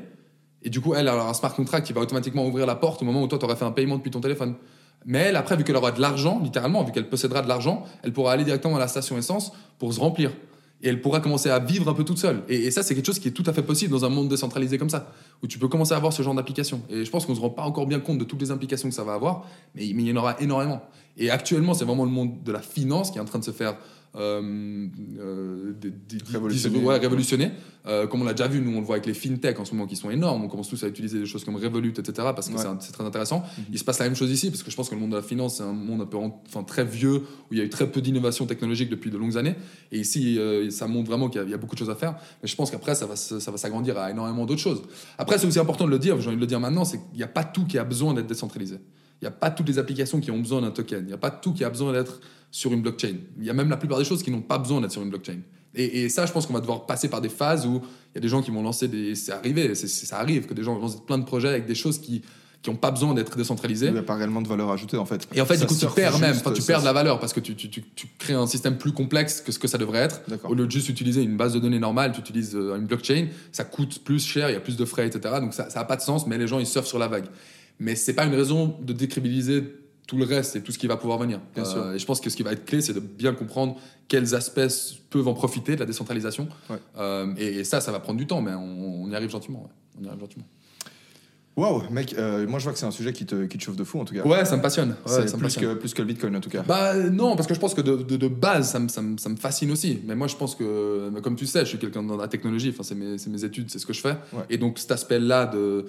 Et 0.62 0.68
du 0.68 0.82
coup, 0.82 0.92
elle, 0.94 1.08
elle 1.08 1.14
aura 1.14 1.30
un 1.30 1.34
smart 1.34 1.54
contract 1.54 1.86
qui 1.86 1.94
va 1.94 2.02
automatiquement 2.02 2.46
ouvrir 2.46 2.66
la 2.66 2.74
porte 2.74 3.00
au 3.00 3.06
moment 3.06 3.22
où 3.22 3.26
toi, 3.26 3.38
tu 3.38 3.46
aurais 3.46 3.56
fait 3.56 3.64
un 3.64 3.70
paiement 3.72 3.96
depuis 3.96 4.10
ton 4.10 4.20
téléphone. 4.20 4.54
Mais 5.06 5.20
elle, 5.20 5.36
après, 5.36 5.56
vu 5.56 5.64
qu'elle 5.64 5.76
aura 5.76 5.92
de 5.92 6.00
l'argent, 6.00 6.40
littéralement, 6.42 6.84
vu 6.84 6.92
qu'elle 6.92 7.08
possédera 7.08 7.40
de 7.40 7.48
l'argent, 7.48 7.84
elle 8.02 8.12
pourra 8.12 8.32
aller 8.32 8.44
directement 8.44 8.76
à 8.76 8.80
la 8.80 8.88
station 8.88 9.16
essence 9.16 9.50
pour 9.78 9.94
se 9.94 10.00
remplir. 10.00 10.30
Et 10.82 10.88
elle 10.88 11.00
pourra 11.00 11.20
commencer 11.20 11.48
à 11.48 11.58
vivre 11.58 11.88
un 11.88 11.94
peu 11.94 12.04
toute 12.04 12.18
seule. 12.18 12.42
Et, 12.48 12.70
ça, 12.70 12.82
c'est 12.82 12.94
quelque 12.94 13.06
chose 13.06 13.18
qui 13.18 13.28
est 13.28 13.32
tout 13.32 13.44
à 13.46 13.52
fait 13.52 13.62
possible 13.62 13.92
dans 13.92 14.04
un 14.04 14.10
monde 14.10 14.28
décentralisé 14.28 14.76
comme 14.76 14.90
ça, 14.90 15.10
où 15.42 15.46
tu 15.46 15.58
peux 15.58 15.68
commencer 15.68 15.94
à 15.94 15.96
avoir 15.96 16.12
ce 16.12 16.22
genre 16.22 16.34
d'application. 16.34 16.82
Et 16.90 17.04
je 17.04 17.10
pense 17.10 17.24
qu'on 17.24 17.32
ne 17.32 17.36
se 17.36 17.42
rend 17.42 17.50
pas 17.50 17.62
encore 17.62 17.86
bien 17.86 18.00
compte 18.00 18.18
de 18.18 18.24
toutes 18.24 18.40
les 18.40 18.50
implications 18.50 18.88
que 18.88 18.94
ça 18.94 19.04
va 19.04 19.14
avoir, 19.14 19.46
mais, 19.74 19.90
mais 19.94 20.02
il 20.02 20.08
y 20.08 20.12
en 20.12 20.16
aura 20.16 20.38
énormément. 20.40 20.82
Et 21.16 21.30
actuellement, 21.30 21.72
c'est 21.72 21.86
vraiment 21.86 22.04
le 22.04 22.10
monde 22.10 22.42
de 22.44 22.52
la 22.52 22.60
finance 22.60 23.10
qui 23.10 23.18
est 23.18 23.22
en 23.22 23.24
train 23.24 23.38
de 23.38 23.44
se 23.44 23.52
faire 23.52 23.76
euh, 24.14 24.86
euh, 25.18 25.72
des- 25.80 25.90
des- 25.90 26.16
des- 26.18 26.32
Révolutionner. 26.32 26.78
ouais, 26.82 26.98
révolutionner. 26.98 27.50
Euh, 27.86 28.06
comme 28.08 28.22
on 28.22 28.24
l'a 28.24 28.32
déjà 28.34 28.48
vu, 28.48 28.60
nous 28.60 28.72
on 28.76 28.80
le 28.80 28.86
voit 28.86 28.96
avec 28.96 29.06
les 29.06 29.14
fintech 29.14 29.60
en 29.60 29.64
ce 29.64 29.72
moment 29.72 29.86
qui 29.86 29.94
sont 29.94 30.10
énormes. 30.10 30.42
On 30.44 30.48
commence 30.48 30.68
tous 30.68 30.82
à 30.82 30.88
utiliser 30.88 31.20
des 31.20 31.26
choses 31.26 31.44
comme 31.44 31.54
Revolut, 31.56 31.90
etc. 31.90 32.12
parce 32.34 32.48
que 32.48 32.54
Ouais. 32.54 32.64
c'est 32.80 32.90
très 32.92 33.04
intéressant. 33.04 33.44
Il 33.70 33.78
se 33.78 33.84
passe 33.84 33.98
la 34.00 34.06
même 34.06 34.16
chose 34.16 34.30
ici 34.30 34.50
parce 34.50 34.62
que 34.64 34.70
je 34.70 34.76
pense 34.76 34.88
que 34.88 34.94
le 34.96 35.00
monde 35.00 35.10
de 35.10 35.16
la 35.16 35.22
finance 35.22 35.58
c'est 35.58 35.62
un 35.62 35.72
monde 35.72 36.00
un 36.00 36.06
peu 36.06 36.16
en- 36.16 36.42
enfin, 36.48 36.64
très 36.64 36.84
vieux 36.84 37.16
où 37.18 37.52
il 37.52 37.58
y 37.58 37.60
a 37.60 37.64
eu 37.64 37.68
très 37.70 37.88
peu 37.90 38.00
d'innovation 38.00 38.44
technologique 38.46 38.88
depuis 38.88 39.10
de 39.10 39.16
longues 39.18 39.36
années. 39.38 39.54
Et 39.92 40.00
ici, 40.00 40.38
ça 40.70 40.88
montre 40.88 41.08
vraiment 41.08 41.28
qu'il 41.28 41.42
y, 41.46 41.50
y 41.50 41.54
a 41.54 41.58
beaucoup 41.58 41.74
de 41.76 41.78
choses 41.78 41.90
à 41.90 41.94
faire. 41.94 42.16
Mais 42.42 42.48
je 42.48 42.56
pense 42.56 42.70
qu'après, 42.72 42.94
ça 42.96 43.06
va, 43.06 43.14
ça 43.16 43.50
va 43.50 43.56
s'agrandir 43.56 43.96
à 43.98 44.10
énormément 44.10 44.46
d'autres 44.46 44.60
choses. 44.60 44.82
Après, 45.18 45.38
c'est 45.38 45.46
aussi 45.46 45.58
important 45.60 45.84
de 45.84 45.90
le 45.90 45.98
dire, 46.00 46.20
j'ai 46.20 46.26
envie 46.28 46.36
de 46.36 46.40
le 46.40 46.46
dire 46.48 46.58
maintenant, 46.60 46.84
c'est 46.84 46.98
qu'il 46.98 47.16
n'y 47.18 47.22
a 47.22 47.28
pas 47.28 47.44
tout 47.44 47.66
qui 47.66 47.78
a 47.78 47.84
besoin 47.84 48.14
d'être 48.14 48.26
décentralisé. 48.26 48.78
Il 49.20 49.24
n'y 49.24 49.28
a 49.28 49.32
pas 49.32 49.50
toutes 49.50 49.68
les 49.68 49.78
applications 49.78 50.20
qui 50.20 50.30
ont 50.30 50.38
besoin 50.38 50.60
d'un 50.60 50.70
token. 50.70 51.00
Il 51.00 51.06
n'y 51.06 51.12
a 51.12 51.18
pas 51.18 51.30
tout 51.30 51.52
qui 51.52 51.64
a 51.64 51.70
besoin 51.70 51.92
d'être 51.92 52.20
sur 52.50 52.72
une 52.72 52.82
blockchain. 52.82 53.14
Il 53.38 53.44
y 53.44 53.50
a 53.50 53.54
même 53.54 53.70
la 53.70 53.76
plupart 53.76 53.98
des 53.98 54.04
choses 54.04 54.22
qui 54.22 54.30
n'ont 54.30 54.42
pas 54.42 54.58
besoin 54.58 54.80
d'être 54.80 54.92
sur 54.92 55.02
une 55.02 55.10
blockchain. 55.10 55.38
Et, 55.74 56.02
et 56.04 56.08
ça, 56.08 56.24
je 56.26 56.32
pense 56.32 56.46
qu'on 56.46 56.54
va 56.54 56.60
devoir 56.60 56.86
passer 56.86 57.08
par 57.08 57.20
des 57.20 57.28
phases 57.28 57.66
où 57.66 57.82
il 58.12 58.14
y 58.14 58.18
a 58.18 58.20
des 58.20 58.28
gens 58.28 58.40
qui 58.42 58.50
vont 58.50 58.62
lancer 58.62 58.88
des. 58.88 59.14
C'est 59.14 59.32
arrivé, 59.32 59.74
c'est- 59.74 59.88
c'est- 59.88 60.06
ça 60.06 60.18
arrive 60.18 60.46
que 60.46 60.54
des 60.54 60.62
gens 60.62 60.74
vont 60.74 60.80
lancer 60.80 60.98
plein 61.06 61.18
de 61.18 61.24
projets 61.24 61.48
avec 61.48 61.66
des 61.66 61.74
choses 61.74 61.98
qui 61.98 62.22
qui 62.62 62.70
n'ont 62.70 62.76
pas 62.76 62.90
besoin 62.90 63.14
d'être 63.14 63.36
décentralisées. 63.36 63.86
Il 63.88 63.92
n'y 63.92 63.98
a 63.98 64.02
pas 64.02 64.16
réellement 64.16 64.42
de 64.42 64.48
valeur 64.48 64.70
ajoutée, 64.72 64.96
en 64.96 65.04
fait. 65.04 65.28
Et 65.32 65.40
en 65.40 65.46
fait, 65.46 65.54
Ça 65.56 65.66
du 65.66 65.68
coup, 65.68 65.78
tu 65.78 65.86
perds 65.94 66.18
même, 66.18 66.34
enfin, 66.34 66.50
tu 66.50 66.62
ça- 66.62 66.66
perds 66.72 66.80
de 66.80 66.84
la 66.86 66.92
valeur 66.92 67.20
parce 67.20 67.32
que 67.32 67.38
tu, 67.38 67.54
tu, 67.54 67.70
tu, 67.70 67.84
tu 67.94 68.08
crées 68.18 68.32
un 68.32 68.46
système 68.48 68.76
plus 68.76 68.90
complexe 68.90 69.40
que 69.40 69.52
ce 69.52 69.60
que 69.60 69.68
ça 69.68 69.78
devrait 69.78 70.00
être. 70.00 70.22
D'accord. 70.26 70.50
Au 70.50 70.54
lieu 70.54 70.66
de 70.66 70.70
juste 70.70 70.88
utiliser 70.88 71.22
une 71.22 71.36
base 71.36 71.52
de 71.52 71.60
données 71.60 71.78
normale, 71.78 72.10
tu 72.12 72.18
utilises 72.20 72.56
euh, 72.56 72.74
une 72.76 72.86
blockchain, 72.86 73.28
ça 73.52 73.62
coûte 73.62 74.00
plus 74.02 74.24
cher, 74.26 74.50
il 74.50 74.54
y 74.54 74.56
a 74.56 74.60
plus 74.60 74.76
de 74.76 74.84
frais, 74.84 75.06
etc. 75.06 75.36
Donc 75.40 75.54
ça 75.54 75.68
n'a 75.72 75.84
pas 75.84 75.94
de 75.94 76.00
sens, 76.00 76.26
mais 76.26 76.38
les 76.38 76.48
gens, 76.48 76.58
ils 76.58 76.66
surfent 76.66 76.88
sur 76.88 76.98
la 76.98 77.06
vague. 77.06 77.26
Mais 77.78 77.94
c'est 77.94 78.14
pas 78.14 78.24
une 78.24 78.34
raison 78.34 78.76
de 78.82 78.92
décrédibiliser 78.92 79.64
tout 80.06 80.16
le 80.16 80.24
reste 80.24 80.54
et 80.56 80.62
tout 80.62 80.70
ce 80.72 80.78
qui 80.78 80.86
va 80.86 80.96
pouvoir 80.96 81.18
venir. 81.18 81.40
Bien 81.54 81.64
Euh, 81.64 81.66
sûr. 81.66 81.92
Et 81.92 81.98
je 81.98 82.06
pense 82.06 82.20
que 82.20 82.30
ce 82.30 82.36
qui 82.36 82.42
va 82.44 82.52
être 82.52 82.64
clé, 82.64 82.80
c'est 82.80 82.92
de 82.94 83.00
bien 83.00 83.34
comprendre 83.34 83.76
quels 84.08 84.34
aspects 84.36 84.60
peuvent 85.10 85.26
en 85.28 85.34
profiter 85.34 85.74
de 85.74 85.80
la 85.80 85.86
décentralisation. 85.86 86.48
Ouais. 86.70 86.76
Euh, 86.96 87.34
et, 87.36 87.58
et 87.58 87.64
ça, 87.64 87.80
ça 87.80 87.90
va 87.92 87.98
prendre 88.00 88.18
du 88.18 88.26
temps, 88.26 88.40
mais 88.40 88.52
on, 88.54 89.02
on 89.04 89.10
y 89.10 89.14
arrive 89.16 89.30
gentiment. 89.30 89.64
ouais. 89.64 89.70
On 90.00 90.04
y 90.04 90.08
arrive 90.08 90.20
gentiment. 90.20 90.44
Waouh, 91.56 91.84
mec, 91.90 92.14
euh, 92.18 92.46
moi 92.46 92.58
je 92.58 92.64
vois 92.64 92.74
que 92.74 92.78
c'est 92.78 92.84
un 92.84 92.90
sujet 92.90 93.14
qui 93.14 93.24
te, 93.24 93.46
qui 93.46 93.56
te 93.56 93.62
chauffe 93.62 93.76
de 93.76 93.84
fou, 93.84 93.98
en 93.98 94.04
tout 94.04 94.12
cas. 94.14 94.22
Ouais, 94.26 94.44
ça 94.44 94.58
me 94.58 94.62
passionne. 94.62 94.94
Ouais, 95.06 95.20
me 95.24 95.30
plus 95.30 95.38
passionne. 95.40 95.64
que, 95.74 95.74
plus 95.80 95.94
que 95.94 96.02
le 96.02 96.08
bitcoin, 96.08 96.36
en 96.36 96.40
tout 96.40 96.50
cas. 96.50 96.62
Bah 96.62 96.94
non, 96.94 97.34
parce 97.34 97.48
que 97.48 97.54
je 97.54 97.60
pense 97.60 97.72
que 97.72 97.80
de, 97.80 97.96
de- 97.96 98.16
de 98.18 98.28
base, 98.28 98.70
ça 98.72 98.78
me, 98.78 98.88
ça, 98.88 99.00
me, 99.00 99.16
ça 99.16 99.30
me 99.30 99.36
fascine 99.36 99.70
aussi. 99.70 100.00
Mais 100.04 100.14
moi, 100.14 100.26
je 100.26 100.36
pense 100.36 100.54
que, 100.54 101.08
mais 101.14 101.22
comme 101.22 101.34
tu 101.34 101.46
sais, 101.46 101.60
je 101.60 101.64
suis 101.70 101.78
quelqu'un 101.78 102.02
dans 102.02 102.18
la 102.18 102.28
technologie, 102.28 102.68
enfin, 102.74 102.82
c'est 102.82 102.94
mes, 102.94 103.16
mes 103.30 103.44
études, 103.44 103.70
c'est 103.70 103.78
ce 103.78 103.86
que 103.86 103.94
je 103.94 104.02
fais. 104.02 104.16
Ouais. 104.34 104.42
Et 104.50 104.58
donc 104.58 104.78
cet 104.78 104.92
aspect-là 104.92 105.46
de, 105.46 105.86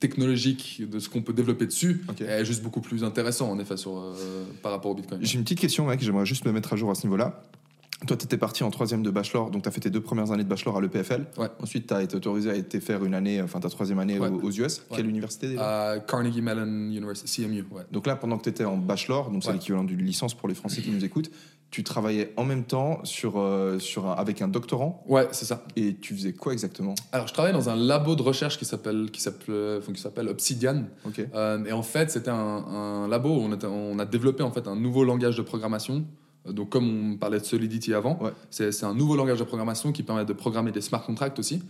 technologique, 0.00 0.82
de 0.90 0.98
ce 0.98 1.08
qu'on 1.10 1.20
peut 1.22 1.32
développer 1.34 1.66
dessus, 1.66 2.02
est 2.20 2.44
juste 2.46 2.62
beaucoup 2.62 2.80
plus 2.80 3.04
intéressant, 3.04 3.50
en 3.50 3.58
effet, 3.58 3.76
sur, 3.76 3.98
euh, 3.98 4.14
par 4.62 4.72
rapport 4.72 4.90
au 4.92 4.94
Bitcoin. 4.94 5.20
J'ai 5.22 5.36
une 5.36 5.44
petite 5.44 5.60
question, 5.60 5.86
mec, 5.86 6.00
j'aimerais 6.00 6.26
juste 6.26 6.46
me 6.46 6.52
mettre 6.52 6.72
à 6.72 6.76
jour 6.76 6.90
à 6.90 6.94
ce 6.94 7.02
niveau-là. 7.04 7.42
Toi, 8.06 8.16
tu 8.16 8.24
étais 8.24 8.36
parti 8.36 8.64
en 8.64 8.70
troisième 8.70 9.02
de 9.02 9.10
bachelor, 9.10 9.50
donc 9.50 9.62
tu 9.62 9.68
as 9.68 9.72
fait 9.72 9.80
tes 9.80 9.90
deux 9.90 10.00
premières 10.00 10.30
années 10.30 10.44
de 10.44 10.48
bachelor 10.48 10.76
à 10.76 10.80
l'EPFL. 10.80 11.26
Ouais. 11.38 11.48
Ensuite, 11.62 11.86
tu 11.86 11.94
as 11.94 12.02
été 12.02 12.16
autorisé 12.16 12.50
à 12.50 12.54
été 12.54 12.80
faire 12.80 13.04
une 13.04 13.14
année, 13.14 13.40
enfin 13.40 13.60
ta 13.60 13.68
troisième 13.70 13.98
année 13.98 14.18
Ouais. 14.18 14.28
aux, 14.28 14.50
US. 14.50 14.58
Ouais. 14.90 14.96
Quelle 14.96 15.08
université 15.08 15.48
déjà? 15.48 15.90
À 15.92 15.98
Carnegie 16.00 16.42
Mellon 16.42 16.66
University, 16.90 17.42
CMU. 17.44 17.64
Donc 17.92 18.06
là, 18.06 18.16
pendant 18.16 18.36
que 18.38 18.42
tu 18.44 18.50
étais 18.50 18.64
en 18.64 18.76
bachelor, 18.76 19.30
donc 19.30 19.42
c'est 19.44 19.52
l'équivalent 19.52 19.84
d'une 19.84 20.02
licence 20.04 20.34
pour 20.34 20.48
les 20.48 20.54
Français 20.54 20.82
qui 20.82 20.90
nous 20.90 21.04
écoutent, 21.04 21.30
tu 21.70 21.82
travaillais 21.82 22.32
en 22.36 22.44
même 22.44 22.62
temps 22.64 23.00
sur, 23.04 23.34
euh, 23.36 23.80
sur 23.80 24.06
un- 24.06 24.12
avec 24.12 24.42
un 24.42 24.46
doctorant? 24.48 25.02
Ouais, 25.08 25.26
c'est 25.32 25.44
ça. 25.44 25.64
Et 25.74 25.96
tu 25.96 26.14
faisais 26.14 26.32
quoi 26.32 26.52
exactement? 26.52 26.94
Alors, 27.10 27.26
je 27.26 27.32
travaille 27.32 27.52
dans 27.52 27.68
un 27.68 27.74
labo 27.74 28.14
de 28.14 28.22
recherche 28.22 28.58
qui 28.58 28.64
s'appelle 28.64 29.10
qui 29.10 29.20
s'appelle 29.20 29.78
enfin, 29.80 29.92
qui 29.92 30.00
s'appelle 30.00 30.28
Obsidian. 30.28 30.84
Ok. 31.04 31.26
Euh, 31.34 31.64
et 31.64 31.72
en 31.72 31.82
fait, 31.82 32.12
c'était 32.12 32.30
un, 32.30 32.34
un 32.36 33.08
labo 33.08 33.30
où 33.30 33.40
on, 33.40 33.52
était- 33.52 33.66
on 33.66 33.98
a 33.98 34.04
développé 34.04 34.44
en 34.44 34.52
fait 34.52 34.68
un 34.68 34.76
nouveau 34.76 35.02
langage 35.04 35.36
de 35.36 35.42
programmation. 35.42 36.04
Donc, 36.46 36.70
comme 36.70 37.12
on 37.12 37.16
parlait 37.16 37.38
de 37.40 37.44
Solidity 37.44 37.94
avant, 37.94 38.18
Ouais. 38.22 38.30
c'est 38.50 38.84
un 38.84 38.94
nouveau 38.94 39.16
langage 39.16 39.38
de 39.38 39.44
programmation 39.44 39.92
qui 39.92 40.02
permet 40.02 40.24
de 40.24 40.32
programmer 40.32 40.72
des 40.72 40.80
smart 40.82 41.02
contracts 41.04 41.38
aussi, 41.38 41.62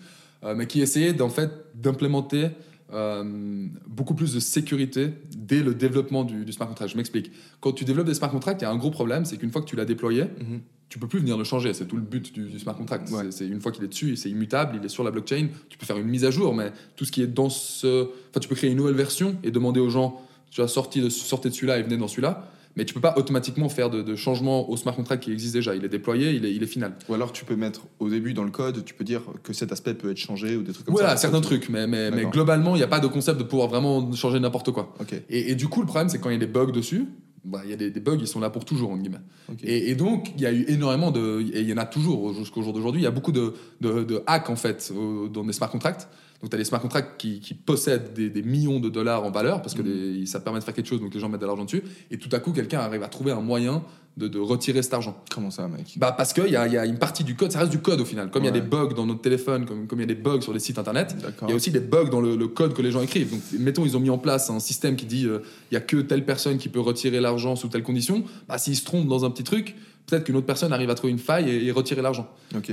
euh, 0.44 0.54
mais 0.56 0.66
qui 0.66 0.80
essayait 0.80 1.12
d'en 1.12 1.28
fait 1.28 1.50
d'implémenter 1.74 2.48
euh, 2.92 3.66
beaucoup 3.86 4.14
plus 4.14 4.34
de 4.34 4.40
sécurité 4.40 5.10
dès 5.36 5.62
le 5.62 5.74
développement 5.74 6.22
du, 6.22 6.44
du 6.44 6.52
smart 6.52 6.68
contract. 6.68 6.92
Je 6.92 6.96
m'explique. 6.96 7.30
Quand 7.60 7.72
tu 7.72 7.84
développes 7.84 8.06
des 8.06 8.14
smart 8.14 8.30
contracts, 8.30 8.60
il 8.60 8.64
y 8.64 8.68
a 8.68 8.70
un 8.70 8.76
gros 8.76 8.90
problème, 8.90 9.24
c'est 9.24 9.36
qu'une 9.36 9.50
fois 9.50 9.62
que 9.62 9.66
tu 9.66 9.74
l'as 9.76 9.84
déployé, 9.86 10.24
Mhm. 10.24 10.60
tu 10.88 10.98
peux 10.98 11.08
plus 11.08 11.18
venir 11.20 11.38
le 11.38 11.44
changer. 11.44 11.72
C'est 11.72 11.86
tout 11.86 11.96
le 11.96 12.02
but 12.02 12.32
du, 12.32 12.48
du 12.50 12.58
smart 12.58 12.76
contract. 12.76 13.10
Ouais. 13.10 13.30
C'est 13.30 13.46
une 13.48 13.60
fois 13.60 13.72
qu'il 13.72 13.82
est 13.84 13.88
dessus, 13.88 14.16
c'est 14.16 14.28
immutable, 14.30 14.76
il 14.80 14.84
est 14.84 14.88
sur 14.90 15.02
la 15.02 15.10
blockchain. 15.10 15.48
Tu 15.70 15.78
peux 15.78 15.86
faire 15.86 15.96
une 15.98 16.06
mise 16.08 16.24
à 16.24 16.30
jour, 16.30 16.54
mais 16.54 16.72
tout 16.94 17.04
ce 17.04 17.10
qui 17.12 17.22
est 17.22 17.26
dans 17.26 17.48
ce, 17.48 18.02
enfin, 18.30 18.40
tu 18.40 18.48
peux 18.48 18.54
créer 18.54 18.70
une 18.70 18.76
nouvelle 18.76 18.94
version 18.94 19.36
et 19.42 19.50
demander 19.50 19.80
aux 19.80 19.90
gens, 19.90 20.20
tu 20.50 20.60
as 20.60 20.68
sorti 20.68 21.00
de, 21.00 21.08
sortez 21.08 21.48
de 21.48 21.54
celui-là 21.54 21.78
et 21.78 21.82
venez 21.82 21.96
dans 21.96 22.06
celui-là. 22.08 22.48
Mais 22.76 22.84
tu 22.84 22.92
peux 22.92 23.00
pas 23.00 23.14
automatiquement 23.16 23.68
faire 23.68 23.88
de, 23.88 24.02
de 24.02 24.16
changement 24.16 24.68
au 24.68 24.76
smart 24.76 24.96
contract 24.96 25.22
qui 25.22 25.32
existe 25.32 25.54
déjà. 25.54 25.76
Il 25.76 25.84
est 25.84 25.88
déployé, 25.88 26.32
il 26.32 26.44
est, 26.44 26.52
il 26.52 26.62
est 26.62 26.66
final. 26.66 26.94
Ou 27.08 27.14
alors 27.14 27.32
tu 27.32 27.44
peux 27.44 27.54
mettre 27.56 27.82
au 28.00 28.08
début 28.08 28.34
dans 28.34 28.42
le 28.44 28.50
code, 28.50 28.84
tu 28.84 28.94
peux 28.94 29.04
dire 29.04 29.22
que 29.44 29.52
cet 29.52 29.70
aspect 29.70 29.94
peut 29.94 30.10
être 30.10 30.16
changé 30.18 30.56
ou 30.56 30.62
des 30.62 30.72
trucs 30.72 30.86
comme 30.86 30.94
Voilà, 30.94 31.10
ça. 31.10 31.16
certains 31.18 31.40
trucs, 31.40 31.68
mais, 31.68 31.86
mais, 31.86 32.10
mais 32.10 32.24
globalement, 32.24 32.74
il 32.74 32.78
n'y 32.78 32.84
a 32.84 32.88
pas 32.88 33.00
de 33.00 33.06
concept 33.06 33.38
de 33.38 33.44
pouvoir 33.44 33.68
vraiment 33.68 34.12
changer 34.12 34.40
n'importe 34.40 34.72
quoi. 34.72 34.92
Et, 35.30 35.52
et 35.52 35.54
du 35.54 35.68
coup, 35.68 35.80
le 35.80 35.86
problème, 35.86 36.08
c'est 36.08 36.18
quand 36.18 36.30
il 36.30 36.32
y 36.32 36.36
a 36.36 36.40
des 36.40 36.46
bugs 36.46 36.72
dessus, 36.72 37.06
bah, 37.44 37.60
il 37.64 37.70
y 37.70 37.74
a 37.74 37.76
des, 37.76 37.90
des 37.90 38.00
bugs, 38.00 38.16
ils 38.18 38.26
sont 38.26 38.40
là 38.40 38.48
pour 38.50 38.64
toujours, 38.64 38.90
entre 38.90 39.02
guillemets. 39.02 39.18
Et, 39.62 39.90
et 39.90 39.94
donc, 39.94 40.32
il 40.34 40.40
y 40.42 40.46
a 40.46 40.52
eu 40.52 40.64
énormément 40.66 41.10
de. 41.10 41.42
Et 41.52 41.60
il 41.60 41.68
y 41.68 41.72
en 41.74 41.76
a 41.76 41.84
toujours 41.84 42.32
jusqu'au 42.34 42.62
jour 42.62 42.72
d'aujourd'hui. 42.72 43.02
Il 43.02 43.04
y 43.04 43.06
a 43.06 43.10
beaucoup 43.10 43.32
de, 43.32 43.52
de, 43.82 44.02
de 44.02 44.22
hacks, 44.26 44.48
en 44.50 44.56
fait, 44.56 44.92
dans 45.32 45.44
des 45.44 45.52
smart 45.52 45.70
contracts. 45.70 46.08
Donc, 46.40 46.50
tu 46.50 46.56
as 46.56 46.58
des 46.58 46.64
smart 46.64 46.80
contracts 46.80 47.18
qui, 47.18 47.40
qui 47.40 47.54
possèdent 47.54 48.12
des, 48.12 48.28
des 48.28 48.42
millions 48.42 48.78
de 48.80 48.90
dollars 48.90 49.24
en 49.24 49.30
valeur 49.30 49.62
parce 49.62 49.74
que 49.74 49.82
des- 49.82 50.26
ça 50.26 50.40
permet 50.40 50.58
de 50.58 50.64
faire 50.64 50.74
quelque 50.74 50.88
chose, 50.88 51.00
donc 51.00 51.14
les 51.14 51.20
gens 51.20 51.28
mettent 51.30 51.40
de 51.40 51.46
l'argent 51.46 51.64
dessus. 51.64 51.82
Et 52.10 52.18
tout 52.18 52.28
à 52.32 52.38
coup, 52.38 52.52
quelqu'un 52.52 52.80
arrive 52.80 53.02
à 53.02 53.08
trouver 53.08 53.32
un 53.32 53.40
moyen 53.40 53.82
de, 54.18 54.28
de 54.28 54.38
retirer 54.38 54.82
cet 54.82 54.92
argent. 54.94 55.16
Comment 55.34 55.50
ça, 55.50 55.66
mec? 55.68 55.94
Bah, 55.96 56.12
parce 56.12 56.32
qu'il 56.34 56.46
y 56.48 56.54
a, 56.54 56.66
il 56.68 56.72
y 56.74 56.76
a 56.76 56.84
une 56.86 56.98
partie 56.98 57.24
du 57.24 57.34
code, 57.34 57.50
ça 57.50 57.60
reste 57.60 57.70
du 57.72 57.78
code 57.80 58.00
au 58.00 58.04
final. 58.04 58.30
Comme 58.30 58.42
il 58.42 58.46
y 58.46 58.48
a 58.48 58.52
des 58.52 58.60
bugs 58.60 58.92
dans 58.94 59.06
notre 59.06 59.22
téléphone, 59.22 59.64
comme, 59.64 59.86
comme 59.86 59.98
il 60.00 60.02
y 60.02 60.04
a 60.12 60.14
des 60.14 60.20
bugs 60.20 60.40
sur 60.40 60.52
les 60.52 60.60
sites 60.60 60.78
internet, 60.78 61.16
il 61.42 61.48
y 61.48 61.52
a 61.52 61.56
aussi 61.56 61.70
des 61.72 61.80
bugs 61.80 62.10
dans 62.10 62.20
le, 62.20 62.36
le 62.36 62.46
code 62.48 62.74
que 62.74 62.82
les 62.82 62.92
gens 62.92 63.00
écrivent. 63.02 63.30
Donc, 63.30 63.40
mettons, 63.58 63.84
ils 63.86 63.96
ont 63.96 64.00
mis 64.00 64.10
en 64.10 64.18
place 64.18 64.50
un 64.50 64.60
système 64.60 64.94
qui 64.96 65.06
dit 65.06 65.26
euh, 65.26 65.38
il 65.70 65.74
y 65.74 65.76
a 65.76 65.80
que 65.80 65.96
telle 65.96 66.24
personne 66.24 66.58
qui 66.58 66.68
peut 66.68 66.78
retirer 66.80 67.20
l'argent 67.20 67.56
sous 67.56 67.68
telle 67.68 67.82
condition. 67.82 68.22
Bah, 68.48 68.58
s'ils 68.58 68.76
se 68.76 68.84
trompent 68.84 69.08
dans 69.08 69.24
un 69.24 69.30
petit 69.30 69.44
truc, 69.44 69.74
peut-être 70.06 70.24
qu'une 70.24 70.36
autre 70.36 70.46
personne 70.46 70.72
arrive 70.72 70.90
à 70.90 70.94
trouver 70.94 71.12
une 71.12 71.18
faille 71.18 71.48
et, 71.50 71.66
et 71.66 71.70
retirer 71.72 72.02
l'argent. 72.02 72.28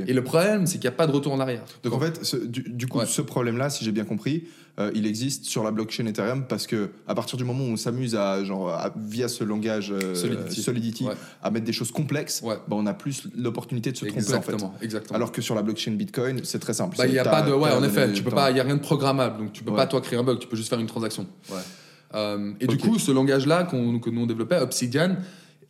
Et 0.08 0.14
le 0.14 0.24
problème, 0.24 0.66
c'est 0.68 0.74
qu'il 0.80 0.90
n'y 0.90 0.94
a 0.94 0.98
pas 0.98 1.08
de 1.08 1.12
retour 1.12 1.32
en 1.34 1.40
arrière. 1.40 1.64
Donc 1.84 1.94
en 1.94 2.00
fait, 2.00 2.24
ce- 2.26 2.38
du, 2.38 2.64
du 2.68 2.88
coup, 2.88 3.00
Ouais. 3.00 3.06
ce 3.06 3.22
problème-là, 3.22 3.70
si 3.70 3.86
j'ai 3.86 3.92
bien 3.92 4.04
compris, 4.04 4.44
euh, 4.80 4.92
il 4.96 5.06
existe 5.06 5.46
sur 5.46 5.64
la 5.64 5.72
blockchain 5.72 6.06
Ethereum 6.06 6.46
parce 6.48 6.66
que 6.68 6.92
à 7.08 7.14
partir 7.16 7.38
du 7.38 7.44
moment 7.44 7.64
où 7.66 7.68
on 7.68 7.78
s'amuse 7.78 8.16
à, 8.16 8.44
genre, 8.44 8.70
à- 8.70 8.94
via 8.98 9.28
ce 9.28 9.44
langage 9.44 9.92
euh, 9.92 10.14
Solidity. 10.16 10.62
Solidity, 10.62 11.04
Ouais. 11.06 11.14
à 11.44 11.52
mettre 11.52 11.66
des 11.66 11.74
choses 11.74 11.92
complexes, 11.92 12.42
Ouais. 12.44 12.56
bah, 12.68 12.76
on 12.80 12.86
a 12.86 12.94
plus 12.94 13.24
l'opportunité 13.38 13.92
de 13.92 13.98
se 13.98 14.06
tromper 14.06 14.20
en 14.20 14.22
exactement, 14.24 14.76
fait. 14.80 14.86
exactement. 14.86 15.16
Alors 15.16 15.32
que 15.32 15.42
sur 15.42 15.56
la 15.56 15.62
blockchain 15.62 15.92
Bitcoin, 15.92 16.42
c'est 16.44 16.60
très 16.60 16.74
simple. 16.74 16.96
Bah, 16.98 17.06
il 17.08 17.14
y 17.14 17.20
a 17.20 17.24
pas 17.24 17.42
de, 17.42 17.52
ouais, 17.54 17.72
en 17.72 17.84
effet, 17.84 18.12
tu 18.14 18.24
peux 18.24 18.30
pas, 18.32 18.52
il 18.52 18.58
y 18.58 18.60
a 18.60 18.64
rien 18.64 18.76
de 18.76 18.82
programmable, 18.82 19.38
donc 19.40 19.54
tu 19.54 19.64
peux 19.64 19.74
pas 19.74 19.88
toi 19.88 20.00
créer 20.02 20.20
un 20.20 20.24
bug, 20.24 20.40
tu 20.40 20.48
peux 20.48 20.56
juste 20.58 20.70
faire 20.70 20.80
une 20.80 20.88
transaction. 20.88 21.28
Euh, 22.14 22.52
et 22.60 22.68
du 22.68 22.78
coup, 22.78 23.00
ce 23.00 23.12
langage-là 23.12 23.64
qu'on, 23.64 24.00
que 24.00 24.10
nous 24.10 24.22
on 24.22 24.26
développait, 24.26 24.58
Obsidian, 24.60 25.16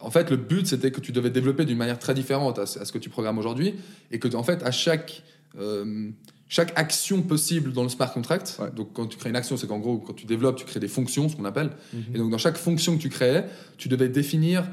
en 0.01 0.11
fait, 0.11 0.29
le 0.29 0.37
but 0.37 0.67
c'était 0.67 0.91
que 0.91 0.99
tu 1.01 1.11
devais 1.11 1.29
développer 1.29 1.65
d'une 1.65 1.77
manière 1.77 1.99
très 1.99 2.13
différente 2.13 2.59
à, 2.59 2.65
ce- 2.65 2.91
que 2.91 2.97
tu 2.97 3.09
programmes 3.09 3.37
aujourd'hui, 3.37 3.75
et 4.11 4.19
que 4.19 4.33
en 4.35 4.43
fait, 4.43 4.63
à 4.63 4.71
chaque 4.71 5.23
euh, 5.59 6.09
chaque 6.47 6.73
action 6.77 7.21
possible 7.21 7.71
dans 7.73 7.83
le 7.83 7.89
smart 7.89 8.11
contract, 8.13 8.57
Ouais. 8.59 8.69
donc 8.75 8.91
quand 8.93 9.05
tu 9.07 9.17
crées 9.17 9.29
une 9.29 9.35
action, 9.37 9.55
c'est 9.57 9.67
qu'en 9.67 9.79
gros, 9.79 9.97
quand 9.99 10.13
tu 10.13 10.25
développes, 10.25 10.57
tu 10.57 10.65
crées 10.65 10.79
des 10.81 10.87
fonctions, 10.89 11.29
ce 11.29 11.35
qu'on 11.37 11.45
appelle, 11.45 11.69
Mhm. 11.93 12.03
et 12.13 12.17
donc 12.17 12.29
dans 12.31 12.37
chaque 12.37 12.57
fonction 12.57 12.95
que 12.97 13.01
tu 13.01 13.09
créais, 13.09 13.45
tu 13.77 13.87
devais 13.89 14.09
définir 14.09 14.65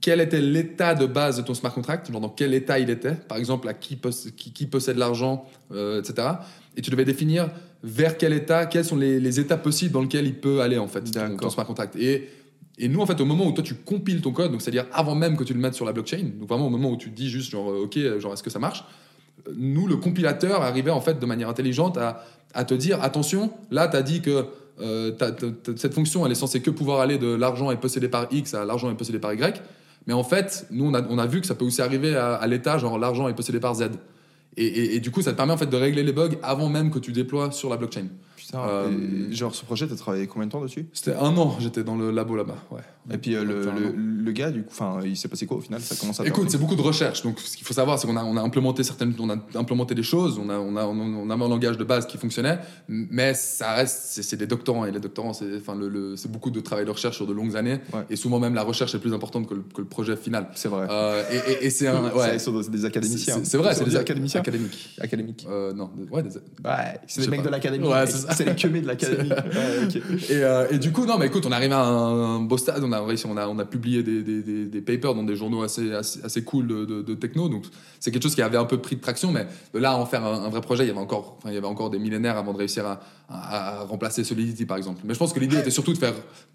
quel 0.00 0.20
était 0.20 0.40
l'état 0.40 0.94
de 0.94 1.06
base 1.06 1.36
de 1.38 1.42
ton 1.42 1.54
smart 1.54 1.72
contract, 1.74 2.10
genre 2.10 2.20
dans 2.20 2.28
quel 2.28 2.54
état 2.54 2.78
il 2.78 2.90
était, 2.90 3.14
par 3.14 3.38
exemple 3.38 3.68
à 3.68 3.74
qui, 3.74 3.96
poss- 3.96 4.30
qui, 4.36 4.52
qui 4.52 4.66
possède 4.66 4.96
l'argent, 4.96 5.44
euh, 5.72 6.00
etc. 6.00 6.28
Et 6.76 6.82
tu 6.82 6.90
devais 6.90 7.04
définir 7.04 7.50
vers 7.82 8.16
quel 8.16 8.32
état, 8.32 8.66
quels 8.66 8.84
sont 8.84 8.96
les, 8.96 9.18
les 9.20 9.40
états 9.40 9.56
possibles 9.56 9.92
dans 9.92 10.02
lesquels 10.02 10.26
il 10.26 10.34
peut 10.36 10.60
aller 10.62 10.78
en 10.78 10.86
fait, 10.88 11.00
ton, 11.02 11.10
D'accord. 11.10 11.36
ton 11.40 11.50
smart 11.50 11.66
contract. 11.66 11.96
Et, 11.96 12.28
et 12.78 12.88
nous 12.88 13.00
en 13.00 13.06
fait 13.06 13.20
au 13.20 13.24
moment 13.24 13.46
où 13.46 13.52
toi 13.52 13.64
tu 13.64 13.74
compiles 13.74 14.20
ton 14.20 14.32
code, 14.32 14.52
donc 14.52 14.62
c'est-à-dire 14.62 14.86
avant 14.92 15.14
même 15.14 15.36
que 15.36 15.44
tu 15.44 15.54
le 15.54 15.60
mettes 15.60 15.74
sur 15.74 15.84
la 15.84 15.92
blockchain, 15.92 16.22
donc 16.38 16.48
vraiment 16.48 16.66
au 16.66 16.70
moment 16.70 16.90
où 16.90 16.96
tu 16.96 17.10
te 17.10 17.16
dis 17.16 17.28
juste 17.28 17.50
genre 17.50 17.70
euh, 17.70 17.84
ok, 17.84 18.18
genre 18.18 18.32
est-ce 18.32 18.42
que 18.42 18.50
ça 18.50 18.58
marche, 18.58 18.84
euh, 19.46 19.52
nous 19.56 19.86
le 19.86 19.96
compilateur 19.96 20.62
arrivait 20.62 20.90
en 20.90 21.00
fait 21.00 21.18
de 21.18 21.26
manière 21.26 21.48
intelligente 21.48 21.98
à, 21.98 22.64
te 22.64 22.74
dire 22.74 23.02
attention, 23.02 23.52
là 23.70 23.88
tu 23.88 23.96
as 23.96 24.02
dit 24.02 24.20
que 24.20 24.46
euh, 24.80 25.12
cette 25.76 25.94
fonction 25.94 26.24
elle 26.24 26.32
est 26.32 26.36
censée 26.36 26.60
que 26.60 26.70
pouvoir 26.70 27.00
aller 27.00 27.18
de 27.18 27.34
l'argent 27.34 27.70
est 27.70 27.80
possédé 27.80 28.08
par 28.08 28.26
X 28.30 28.54
à 28.54 28.64
l'argent 28.64 28.90
est 28.90 28.94
possédé 28.96 29.18
par 29.18 29.32
Y. 29.32 29.62
Mais 30.06 30.14
en 30.14 30.24
fait, 30.24 30.66
nous, 30.70 30.86
on 30.86 31.18
a, 31.18 31.26
vu 31.26 31.42
que 31.42 31.46
ça 31.46 31.54
peut 31.54 31.66
aussi 31.66 31.82
arriver 31.82 32.16
à, 32.16 32.46
l'état, 32.46 32.78
genre 32.78 32.98
l'argent 32.98 33.28
est 33.28 33.34
possédé 33.34 33.60
par 33.60 33.74
Z. 33.74 33.90
Et, 34.56 34.64
et- 34.64 34.94
et 34.94 35.00
du 35.00 35.10
coup, 35.10 35.20
ça 35.20 35.32
te 35.32 35.36
permet 35.36 35.52
en 35.52 35.58
fait 35.58 35.66
de 35.66 35.76
régler 35.76 36.02
les 36.02 36.12
bugs 36.14 36.38
avant 36.42 36.70
même 36.70 36.90
que 36.90 36.98
tu 36.98 37.12
déploies 37.12 37.50
sur 37.50 37.68
la 37.68 37.76
blockchain. 37.76 38.06
Putain, 38.48 38.60
Euh, 38.66 39.30
genre 39.32 39.54
ce 39.54 39.64
projet, 39.64 39.86
t'as 39.86 39.94
travaillé 39.96 40.26
combien 40.26 40.46
de 40.46 40.52
temps 40.52 40.60
dessus? 40.60 40.86
C'était 40.92 41.14
un 41.14 41.36
an, 41.36 41.56
j'étais 41.60 41.84
dans 41.84 41.96
le 41.96 42.10
labo 42.10 42.34
là-bas. 42.36 42.56
Ouais. 42.70 42.80
Et 43.10 43.16
puis 43.18 43.34
euh, 43.34 43.44
le, 43.44 43.62
le, 43.64 43.90
le 43.96 44.32
gars, 44.32 44.50
du 44.50 44.62
coup, 44.64 44.74
il 45.04 45.16
s'est 45.16 45.28
passé 45.28 45.46
quoi 45.46 45.56
au 45.56 45.60
final? 45.60 45.80
Ça 45.80 45.94
commence 45.96 46.20
à. 46.20 46.26
Écoute, 46.26 46.50
c'est 46.50 46.58
beaucoup 46.58 46.74
de 46.76 46.82
recherche. 46.82 47.22
Donc, 47.22 47.38
ce 47.40 47.56
qu'il 47.56 47.66
faut 47.66 47.72
savoir, 47.74 47.98
c'est 47.98 48.06
qu'on 48.06 48.16
a, 48.16 48.24
on 48.24 48.36
a 48.36 48.42
implémenté 48.42 48.82
certaines, 48.82 49.14
on 49.18 49.30
a 49.30 49.36
implémenté 49.54 49.94
des 49.94 50.02
choses. 50.02 50.38
On 50.38 50.48
a, 50.50 50.58
on 50.58 50.76
a, 50.76 50.84
on 50.84 51.30
a, 51.30 51.34
un 51.34 51.48
langage 51.48 51.78
de 51.78 51.84
base 51.84 52.06
qui 52.06 52.18
fonctionnait, 52.18 52.58
mais 52.88 53.32
ça 53.34 53.72
reste, 53.72 53.98
c'est, 54.08 54.22
c'est 54.22 54.36
des 54.36 54.46
doctorants 54.46 54.84
et 54.84 54.90
les 54.92 55.00
doctorants, 55.00 55.32
c'est, 55.32 55.56
enfin, 55.56 55.74
le, 55.74 55.88
le- 55.88 56.16
c'est 56.16 56.30
beaucoup 56.30 56.50
de 56.50 56.60
travail 56.60 56.84
de 56.84 56.90
recherche 56.90 57.16
sur 57.16 57.26
de 57.26 57.32
longues 57.32 57.56
années. 57.56 57.78
Ouais. 57.94 58.00
Et 58.10 58.16
souvent 58.16 58.38
même 58.38 58.54
la 58.54 58.62
recherche 58.62 58.94
est 58.94 58.98
plus 58.98 59.14
importante 59.14 59.46
que 59.48 59.54
le, 59.54 59.62
que 59.74 59.80
le 59.80 59.86
projet 59.86 60.16
final. 60.16 60.48
c'est 60.54 60.68
vrai. 60.68 60.86
Euh, 60.90 61.22
et, 61.30 61.52
et- 61.52 61.66
et 61.66 61.70
c'est 61.70 61.86
un, 61.88 62.10
ouais. 62.14 62.38
sont 62.38 62.60
des- 62.60 62.68
des 62.68 62.84
académiciens. 62.84 63.36
C'est, 63.38 63.44
c'est 63.46 63.56
vrai, 63.58 63.74
c'est 63.74 63.84
des 63.84 63.90
des 63.90 63.96
académiciens. 63.96 64.40
académiques. 64.40 64.90
Académiques. 65.00 65.46
Non, 65.74 65.90
des- 65.96 66.10
ouais, 66.10 66.22
des- 66.22 66.28
Ouais, 66.28 67.00
c'est 67.06 67.22
sais 67.22 67.28
mecs 67.30 67.42
de 67.42 67.48
l'académie. 67.48 67.86
Ouais, 67.88 68.06
c'est 68.06 68.18
ça. 68.18 68.34
C'est 68.38 68.44
les 68.44 68.54
queumés 68.54 68.80
de 68.80 68.86
l'académie. 68.86 69.28
Ouais. 69.48 70.00
Et, 70.30 70.42
euh, 70.44 70.66
et 70.70 70.78
du 70.78 70.92
coup, 70.92 71.04
non, 71.04 71.18
mais 71.18 71.26
écoute, 71.26 71.44
on 71.46 71.52
arrive 71.52 71.72
à 71.72 71.80
un, 71.80 72.36
un 72.36 72.40
beau 72.40 72.56
stade. 72.58 72.82
On 72.84 72.92
a 72.92 73.00
réussi, 73.00 73.26
on 73.26 73.36
a, 73.36 73.48
on 73.48 73.58
a 73.58 73.64
publié 73.64 74.02
des, 74.02 74.22
des, 74.22 74.42
des, 74.42 74.66
des 74.66 74.80
papers 74.80 75.14
dans 75.14 75.22
des 75.22 75.36
journaux 75.36 75.62
assez, 75.62 75.92
assez, 75.92 76.20
assez 76.22 76.42
cool 76.42 76.66
de, 76.66 76.84
de, 76.84 77.02
de 77.02 77.14
techno. 77.14 77.48
Donc, 77.48 77.64
c'est 78.00 78.10
quelque 78.10 78.22
chose 78.22 78.34
qui 78.34 78.42
avait 78.42 78.56
un 78.56 78.64
peu 78.64 78.78
pris 78.78 78.96
de 78.96 79.00
traction. 79.00 79.32
Mais 79.32 79.46
de 79.74 79.78
là 79.78 79.92
à 79.92 79.96
en 79.96 80.06
faire 80.06 80.24
un, 80.24 80.44
un 80.44 80.48
vrai 80.48 80.60
projet, 80.60 80.84
il 80.84 80.88
y 80.88 80.90
avait 80.90 80.98
encore, 81.00 81.36
enfin, 81.38 81.50
il 81.50 81.54
y 81.54 81.58
avait 81.58 81.66
encore 81.66 81.90
des 81.90 81.98
millénaires 81.98 82.36
avant 82.36 82.52
de 82.52 82.58
réussir 82.58 82.86
à, 82.86 83.00
à, 83.28 83.80
à 83.80 83.84
remplacer 83.84 84.24
Solidity, 84.24 84.66
par 84.66 84.76
exemple. 84.76 85.00
Mais 85.04 85.14
je 85.14 85.18
pense 85.18 85.32
que 85.32 85.40
l'idée 85.40 85.58
était 85.58 85.70
surtout 85.70 85.92
de 85.92 85.98
faire 85.98 86.14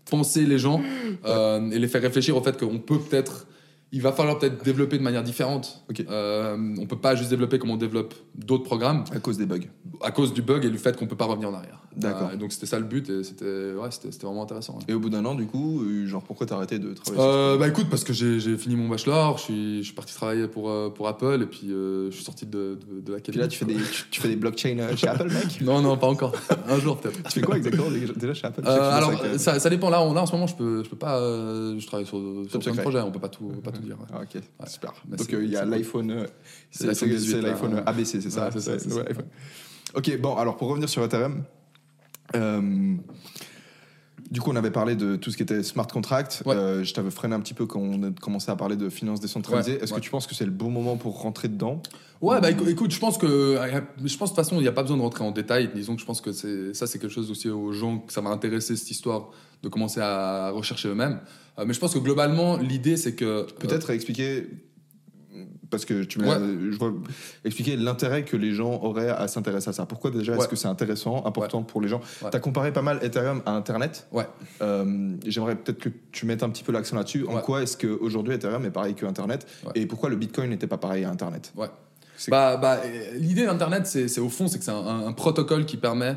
penser 0.10 0.46
les 0.46 0.60
gens 0.60 0.82
euh, 1.26 1.70
et 1.72 1.80
les 1.80 1.88
faire 1.88 2.02
réfléchir 2.02 2.38
au 2.38 2.42
fait 2.42 2.58
qu'on 2.58 2.80
peut 2.80 3.00
peut-être. 3.00 3.46
Il 3.96 4.02
va 4.02 4.12
falloir 4.12 4.40
peut-être 4.40 4.64
développer 4.66 4.98
de 4.98 5.04
manière 5.04 5.22
différente. 5.24 5.84
Ok. 5.90 6.04
Euh, 6.10 6.58
on 6.80 6.86
peut 6.88 6.98
pas 6.98 7.16
juste 7.16 7.30
développer 7.30 7.60
comme 7.60 7.70
on 7.70 7.78
développe 7.78 8.16
d'autres 8.36 8.64
programmes 8.64 9.04
À 9.14 9.20
cause 9.20 9.38
des 9.38 9.46
bugs. 9.46 9.60
à 10.02 10.10
cause 10.12 10.34
du 10.34 10.42
bug 10.42 10.66
et 10.66 10.70
du 10.72 10.80
fait 10.80 10.98
qu'on 10.98 11.06
peut 11.06 11.16
pas 11.16 11.26
revenir 11.26 11.50
en 11.50 11.54
arrière. 11.54 11.80
D'accord. 11.96 12.32
Euh, 12.34 12.36
donc 12.38 12.52
c'était 12.52 12.66
ça 12.66 12.80
le 12.80 12.86
but 12.86 13.08
et 13.12 13.24
c'était 13.24 13.46
ouais, 13.46 13.90
c'était 13.92 14.26
vraiment 14.26 14.42
intéressant. 14.42 14.74
ouais. 14.78 14.80
Et 14.88 14.94
au 14.96 15.00
bout 15.00 15.12
d'un 15.12 15.24
an, 15.26 15.36
du 15.36 15.46
coup, 15.46 15.84
euh, 15.84 16.08
genre 16.08 16.24
pourquoi 16.24 16.48
t'as 16.48 16.56
arrêté 16.56 16.80
de 16.80 16.92
travailler 16.96 17.24
Euh, 17.24 17.58
bah 17.58 17.68
écoute, 17.68 17.86
parce 17.88 18.04
que 18.04 18.14
j'ai 18.14 18.58
fini 18.58 18.76
mon 18.76 18.88
bachelor, 18.90 19.38
je 19.38 19.44
suis, 19.44 19.78
je 19.78 19.84
suis 19.84 19.94
parti 19.94 20.16
travailler 20.16 20.48
pour, 20.48 20.72
euh, 20.72 20.90
pour 20.90 21.08
Apple 21.08 21.42
et 21.44 21.46
puis 21.46 21.68
je 21.70 22.10
suis 22.12 22.24
sorti 22.24 22.48
de, 22.48 22.80
de, 22.90 22.96
de 22.96 23.02
Puis 23.02 23.14
l'académie. 23.14 23.42
là, 23.44 23.48
tu 23.48 23.60
fais 23.60 23.66
des, 23.66 23.76
tu, 23.76 24.06
tu 24.10 24.22
fais 24.22 24.28
des 24.30 24.36
blockchains 24.38 24.96
chez 24.96 25.08
Apple, 25.08 25.32
mec? 25.32 25.62
Non, 25.62 25.82
non, 25.84 25.98
pas 25.98 26.08
encore. 26.08 26.34
Un 26.68 26.80
jour 26.80 26.98
peut-être. 27.00 27.22
Tu 27.30 27.40
fais 27.40 27.42
quoi 27.42 27.58
exactement 27.58 27.86
déjà 28.18 28.34
chez 28.34 28.48
Apple? 28.48 28.62
Alors, 28.68 29.14
ça 29.38 29.70
dépend. 29.70 29.92
Là, 29.92 30.02
on, 30.02 30.14
là, 30.16 30.24
en 30.24 30.26
ce 30.26 30.32
moment, 30.32 30.48
je 30.48 30.56
peux, 30.56 30.84
je 30.84 30.90
peux 30.90 30.98
pas. 30.98 31.20
je 31.20 31.86
travaille 31.86 32.08
sur, 32.08 32.18
sur 32.50 32.60
plein 32.60 32.74
de 32.74 32.82
projets. 32.82 33.02
On 33.02 33.12
peut 33.12 33.20
pas 33.20 33.30
tout, 33.30 33.50
pas 33.64 33.70
tout 33.72 33.83
dire. 33.84 33.98
Ah, 34.14 34.22
ok, 34.22 34.42
super. 34.68 34.94
Mais 35.10 35.18
Donc 35.18 35.34
euh, 35.34 35.44
il 35.44 35.52
y 35.52 35.56
a 35.58 35.66
l'iPhone. 35.66 36.12
euh, 36.12 36.26
C'est 36.72 36.86
l'iPhone 36.88 37.10
c'est 37.10 37.16
18, 37.16 37.32
c'est 37.32 37.42
là, 37.42 37.50
l'iPhone 37.50 37.74
ouais. 37.76 37.84
ABC, 37.86 38.22
c'est 38.22 38.30
ça. 38.30 38.50
Ok, 39.96 40.20
bon, 40.20 40.36
alors 40.36 40.58
pour 40.58 40.70
revenir 40.70 40.90
sur 40.90 41.04
Ethereum. 41.04 41.44
euh, 42.36 42.96
du 44.32 44.42
coup, 44.42 44.50
on 44.52 44.56
avait 44.56 44.72
parlé 44.72 44.96
de 44.96 45.16
tout 45.16 45.30
ce 45.30 45.38
qui 45.38 45.44
était 45.44 45.62
smart 45.62 45.86
contract. 45.86 46.42
Ouais. 46.46 46.56
Euh, 46.56 46.84
je 46.84 46.92
t'avais 46.94 47.12
freiné 47.12 47.36
un 47.36 47.40
petit 47.40 47.54
peu 47.54 47.68
quand 47.68 47.80
on 47.80 48.02
a 48.04 48.12
commencé 48.20 48.50
à 48.50 48.56
parler 48.56 48.76
de 48.76 48.90
finances 48.90 49.20
décentralisées. 49.20 49.74
Ouais, 49.74 49.84
Est-ce 49.84 49.94
ouais. 49.94 50.00
que 50.00 50.04
tu 50.04 50.10
penses 50.10 50.26
que 50.26 50.34
c'est 50.34 50.46
le 50.46 50.52
bon 50.52 50.72
moment 50.72 50.98
pour 50.98 51.22
rentrer 51.22 51.50
dedans 51.50 51.82
Ouais, 52.22 52.40
bah 52.42 52.50
écou- 52.50 52.68
écoute, 52.68 52.90
je 52.92 53.00
pense 53.00 53.18
que, 53.20 53.28
euh, 53.28 53.82
je 54.04 54.18
pense 54.18 54.32
de 54.32 54.36
toute 54.36 54.44
façon, 54.44 54.56
il 54.56 54.62
n'y 54.62 54.68
a 54.68 54.72
pas 54.72 54.82
besoin 54.82 54.98
de 54.98 55.02
rentrer 55.04 55.24
en 55.24 55.32
détail. 55.32 55.70
Disons 55.76 55.94
que 55.96 56.02
je 56.02 56.06
pense 56.06 56.22
que 56.22 56.32
c'est, 56.32 56.74
ça, 56.74 56.88
c'est 56.88 56.98
quelque 56.98 57.12
chose 57.12 57.30
aussi 57.30 57.50
aux 57.50 57.74
gens 57.74 58.00
que 58.00 58.12
ça 58.14 58.22
va 58.22 58.30
intéresser 58.32 58.76
cette 58.76 58.90
histoire 58.90 59.30
de 59.62 59.70
commencer 59.70 60.00
à 60.02 60.50
rechercher 60.52 60.88
eux-mêmes. 60.90 61.20
Euh, 61.60 61.66
mais 61.68 61.74
je 61.74 61.80
pense 61.80 61.94
que 61.94 62.00
globalement, 62.00 62.58
l'idée, 62.58 62.98
c'est 62.98 63.14
que 63.16 63.46
Peut-être 63.60 63.90
expliquer 63.92 64.48
parce 65.70 65.86
que 65.86 66.04
tu 66.04 66.20
m'as 66.20 66.38
Ouais. 66.38 66.46
je 66.72 66.78
vois 66.78 66.94
expliquer 67.44 67.76
l'intérêt 67.76 68.24
que 68.24 68.38
les 68.38 68.52
gens 68.54 68.80
auraient 68.84 69.10
à 69.10 69.28
s'intéresser 69.28 69.70
à 69.70 69.74
ça. 69.74 69.88
Pourquoi 69.88 70.12
déjà 70.12 70.34
Ouais. 70.34 70.38
est-ce 70.38 70.48
que 70.48 70.56
c'est 70.56 70.68
intéressant, 70.68 71.26
important 71.26 71.64
pour 71.64 71.82
les 71.82 71.88
gens? 71.88 72.00
Tu 72.20 72.26
as 72.38 72.40
comparé 72.40 72.72
pas 72.72 72.84
mal 72.84 73.00
Ethereum 73.02 73.42
à 73.48 73.54
Internet. 73.54 74.08
Ouais. 74.12 74.28
Euh, 74.62 75.16
J'aimerais 75.26 75.56
peut-être 75.56 75.80
que 75.80 75.90
tu 76.12 76.28
mettes 76.28 76.44
un 76.44 76.50
petit 76.50 76.64
peu 76.64 76.72
l'accent 76.72 76.96
là-dessus. 76.96 77.26
En 77.28 77.40
quoi 77.40 77.64
est-ce 77.64 77.76
qu'aujourd'hui 77.78 78.36
Ethereum 78.36 78.64
est 78.66 78.70
pareil 78.72 78.94
que 78.94 79.08
Internet? 79.08 79.48
Et 79.74 79.88
pourquoi 79.88 80.10
le 80.10 80.16
Bitcoin 80.16 80.52
n'était 80.52 80.68
pas 80.68 80.78
pareil 80.78 81.04
à 81.06 81.10
Internet? 81.10 81.52
Ouais. 81.56 81.68
Bah, 82.28 82.58
bah, 82.58 82.80
euh, 82.86 83.18
L'idée 83.18 83.46
d'Internet, 83.48 83.88
c'est 83.88 84.08
c'est 84.08 84.22
au 84.22 84.30
fond, 84.30 84.48
c'est 84.48 84.60
que 84.60 84.64
c'est 84.64 84.72
un, 84.72 84.76
un- 84.76 85.08
un 85.08 85.14
protocole 85.14 85.66
qui 85.66 85.78
permet 85.78 86.16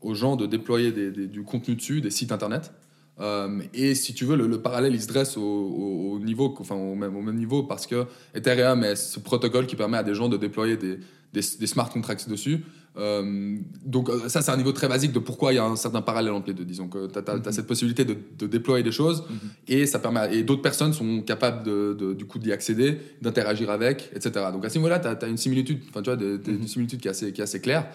aux 0.00 0.14
gens 0.14 0.36
de 0.36 0.46
déployer 0.46 0.92
des- 0.92 1.10
des- 1.10 1.26
du 1.26 1.42
contenu 1.42 1.74
dessus, 1.74 2.00
des 2.00 2.10
sites 2.10 2.30
Internet. 2.32 2.70
Euh, 3.20 3.60
et 3.74 3.94
si 3.94 4.14
tu 4.14 4.24
veux, 4.24 4.36
le, 4.36 4.46
le 4.46 4.60
parallèle, 4.62 4.94
il 4.94 5.00
se 5.02 5.06
dresse 5.08 5.36
au, 5.36 5.42
au- 5.42 6.12
au 6.14 6.18
niveau, 6.18 6.54
enfin, 6.58 6.74
au, 6.74 6.94
même, 6.94 7.14
au 7.16 7.20
même 7.22 7.36
niveau 7.36 7.62
parce 7.62 7.86
que 7.86 8.06
Ethereum 8.34 8.82
est 8.84 8.96
ce 8.96 9.20
protocole 9.20 9.66
qui 9.66 9.76
permet 9.76 9.98
à 9.98 10.02
des 10.02 10.14
gens 10.14 10.28
de 10.28 10.36
déployer 10.38 10.76
des, 10.76 10.98
des, 11.32 11.40
des 11.60 11.66
smart 11.66 11.90
contracts 11.90 12.28
dessus. 12.28 12.64
Euh, 12.98 13.56
donc 13.86 14.10
euh, 14.10 14.28
ça, 14.28 14.42
c'est 14.42 14.50
un 14.50 14.56
niveau 14.56 14.72
très 14.72 14.86
basique 14.88 15.12
de 15.12 15.18
pourquoi 15.18 15.52
il 15.52 15.56
y 15.56 15.58
a 15.58 15.64
un 15.64 15.76
certain 15.76 16.02
parallèle 16.02 16.32
entre 16.32 16.48
les 16.48 16.54
deux. 16.54 16.64
Disons 16.64 16.88
que 16.88 17.06
tu 17.06 17.18
as, 17.18 17.34
Mhm. 17.36 17.52
cette 17.52 17.66
possibilité 17.66 18.04
de, 18.04 18.16
de 18.38 18.46
déployer 18.46 18.82
des 18.84 18.92
choses 18.92 19.24
et 19.68 19.86
ça 19.86 19.98
permet 19.98 20.34
et 20.36 20.42
d'autres 20.42 20.60
personnes 20.62 20.92
sont 20.92 21.22
capables 21.22 21.64
de, 21.64 21.94
de- 21.98 22.12
du 22.14 22.24
coup 22.26 22.38
d'y 22.38 22.52
accéder, 22.52 22.98
d'interagir 23.22 23.70
avec, 23.70 24.10
etc. 24.14 24.46
Donc 24.52 24.64
à 24.64 24.68
ce 24.70 24.76
niveau-là, 24.78 24.98
tu 25.00 25.08
as, 25.08 25.28
une 25.28 25.38
similitude, 25.38 25.80
enfin 25.88 26.02
tu 26.02 26.10
vois, 26.10 26.16
de- 26.16 26.38
Mhm. 26.46 26.60
une 26.62 26.68
similitude 26.68 27.00
qui 27.00 27.08
est 27.08 27.12
assez, 27.12 27.32
qui 27.32 27.40
est 27.40 27.44
assez 27.44 27.60
claire. 27.60 27.86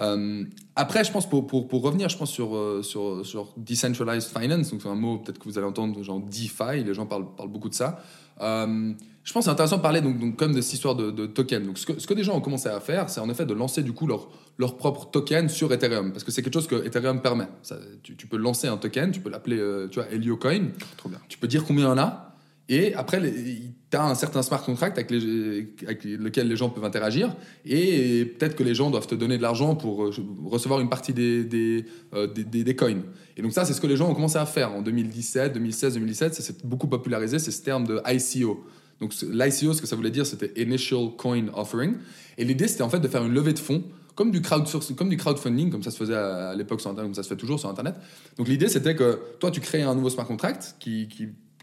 Euh, 0.00 0.44
après, 0.76 1.04
je 1.04 1.12
pense 1.12 1.28
pour, 1.28 1.46
pour, 1.46 1.68
pour 1.68 1.82
revenir, 1.82 2.08
je 2.08 2.16
pense 2.16 2.30
sur, 2.30 2.56
euh, 2.56 2.82
sur, 2.82 3.24
sur 3.26 3.52
decentralized 3.56 4.30
finance, 4.30 4.70
donc 4.70 4.80
c'est 4.82 4.88
un 4.88 4.94
mot 4.94 5.18
peut-être 5.18 5.38
que 5.38 5.44
vous 5.44 5.58
allez 5.58 5.66
entendre, 5.66 6.02
genre 6.02 6.20
DeFi, 6.20 6.84
les 6.84 6.94
gens 6.94 7.06
parlent, 7.06 7.34
parlent 7.36 7.50
beaucoup 7.50 7.68
de 7.68 7.74
ça. 7.74 8.02
Euh, 8.40 8.94
je 9.22 9.32
pense 9.34 9.42
que 9.42 9.44
c'est 9.44 9.50
intéressant 9.50 9.76
de 9.76 9.82
parler 9.82 10.00
donc, 10.00 10.18
donc 10.18 10.36
comme 10.36 10.54
de 10.54 10.62
cette 10.62 10.72
histoire 10.72 10.94
de, 10.94 11.10
de 11.10 11.26
token. 11.26 11.66
Donc 11.66 11.76
ce 11.76 11.84
que, 11.84 12.00
ce 12.00 12.06
que 12.06 12.14
des 12.14 12.24
gens 12.24 12.34
ont 12.34 12.40
commencé 12.40 12.70
à 12.70 12.80
faire, 12.80 13.10
c'est 13.10 13.20
en 13.20 13.28
effet 13.28 13.44
de 13.44 13.52
lancer 13.52 13.82
du 13.82 13.92
coup 13.92 14.06
leur, 14.06 14.30
leur 14.56 14.78
propre 14.78 15.10
token 15.10 15.50
sur 15.50 15.70
Ethereum, 15.70 16.12
parce 16.12 16.24
que 16.24 16.30
c'est 16.30 16.42
quelque 16.42 16.54
chose 16.54 16.66
que 16.66 16.86
Ethereum 16.86 17.20
permet. 17.20 17.48
Ça, 17.62 17.76
tu, 18.02 18.16
tu 18.16 18.26
peux 18.26 18.38
lancer 18.38 18.68
un 18.68 18.78
token, 18.78 19.12
tu 19.12 19.20
peux 19.20 19.28
l'appeler, 19.28 19.58
euh, 19.58 19.88
tu 19.88 20.00
vois, 20.00 20.08
Heliocoin. 20.10 20.68
Trop 20.96 21.10
bien. 21.10 21.18
Tu 21.28 21.36
peux 21.36 21.48
dire 21.48 21.64
combien 21.66 21.84
il 21.84 21.88
y 21.88 21.92
en 21.92 21.98
a. 21.98 22.29
Et 22.72 22.94
après, 22.94 23.20
tu 23.20 23.96
as 23.96 24.04
un 24.04 24.14
certain 24.14 24.42
smart 24.42 24.62
contract 24.62 24.96
avec, 24.96 25.10
lequel 25.10 26.46
les 26.46 26.56
gens 26.56 26.70
peuvent 26.70 26.84
interagir. 26.84 27.34
Et 27.66 28.24
peut-être 28.24 28.54
que 28.54 28.62
les 28.62 28.76
gens 28.76 28.90
doivent 28.90 29.08
te 29.08 29.16
donner 29.16 29.38
de 29.38 29.42
l'argent 29.42 29.74
pour 29.74 30.04
euh, 30.04 30.12
recevoir 30.46 30.78
une 30.78 30.88
partie 30.88 31.12
euh, 31.18 31.42
des, 31.42 32.44
des- 32.44 32.64
des 32.64 32.76
coins. 32.76 33.02
Et 33.36 33.42
donc 33.42 33.52
ça, 33.52 33.64
c'est 33.64 33.72
ce 33.72 33.80
que 33.80 33.88
les 33.88 33.96
gens 33.96 34.08
ont 34.08 34.14
commencé 34.14 34.36
à 34.38 34.46
faire 34.46 34.72
en 34.72 34.82
2017, 34.82 35.52
2016, 35.52 35.94
2017. 35.94 36.34
Ça 36.34 36.42
s'est 36.42 36.54
beaucoup 36.62 36.86
popularisé, 36.86 37.40
c'est 37.40 37.50
ce 37.50 37.60
terme 37.60 37.88
de 37.88 38.00
ICO. 38.06 38.64
Donc 39.00 39.14
l'ICO, 39.20 39.72
ce 39.72 39.80
que 39.80 39.88
ça 39.88 39.96
voulait 39.96 40.12
dire, 40.12 40.24
c'était 40.24 40.52
Initial 40.62 41.08
Coin 41.18 41.46
Offering. 41.54 41.94
Et 42.38 42.44
l'idée, 42.44 42.68
c'était 42.68 42.82
en 42.82 42.88
fait 42.88 43.00
de 43.00 43.08
faire 43.08 43.24
une 43.24 43.34
levée 43.34 43.52
de 43.52 43.58
fonds 43.58 43.82
comme 44.14 44.30
du, 44.30 44.42
crowdsourcing, 44.42 44.94
comme 44.94 45.08
du 45.08 45.16
crowdfunding, 45.16 45.70
comme 45.70 45.82
ça 45.82 45.90
se 45.90 45.96
faisait 45.96 46.14
à, 46.14 46.54
l'époque 46.54 46.80
sur 46.80 46.90
Internet, 46.90 47.08
comme 47.08 47.14
ça 47.14 47.22
se 47.22 47.28
fait 47.28 47.36
toujours 47.40 47.58
sur 47.58 47.68
Internet. 47.68 47.94
Donc 48.36 48.46
l'idée, 48.46 48.68
c'était 48.68 48.94
que 48.94 49.18
toi, 49.40 49.50
tu 49.50 49.60
crées 49.60 49.82
un 49.82 49.94
nouveau 49.94 50.10
smart 50.10 50.26
contract 50.26 50.76
qui, 50.78 51.08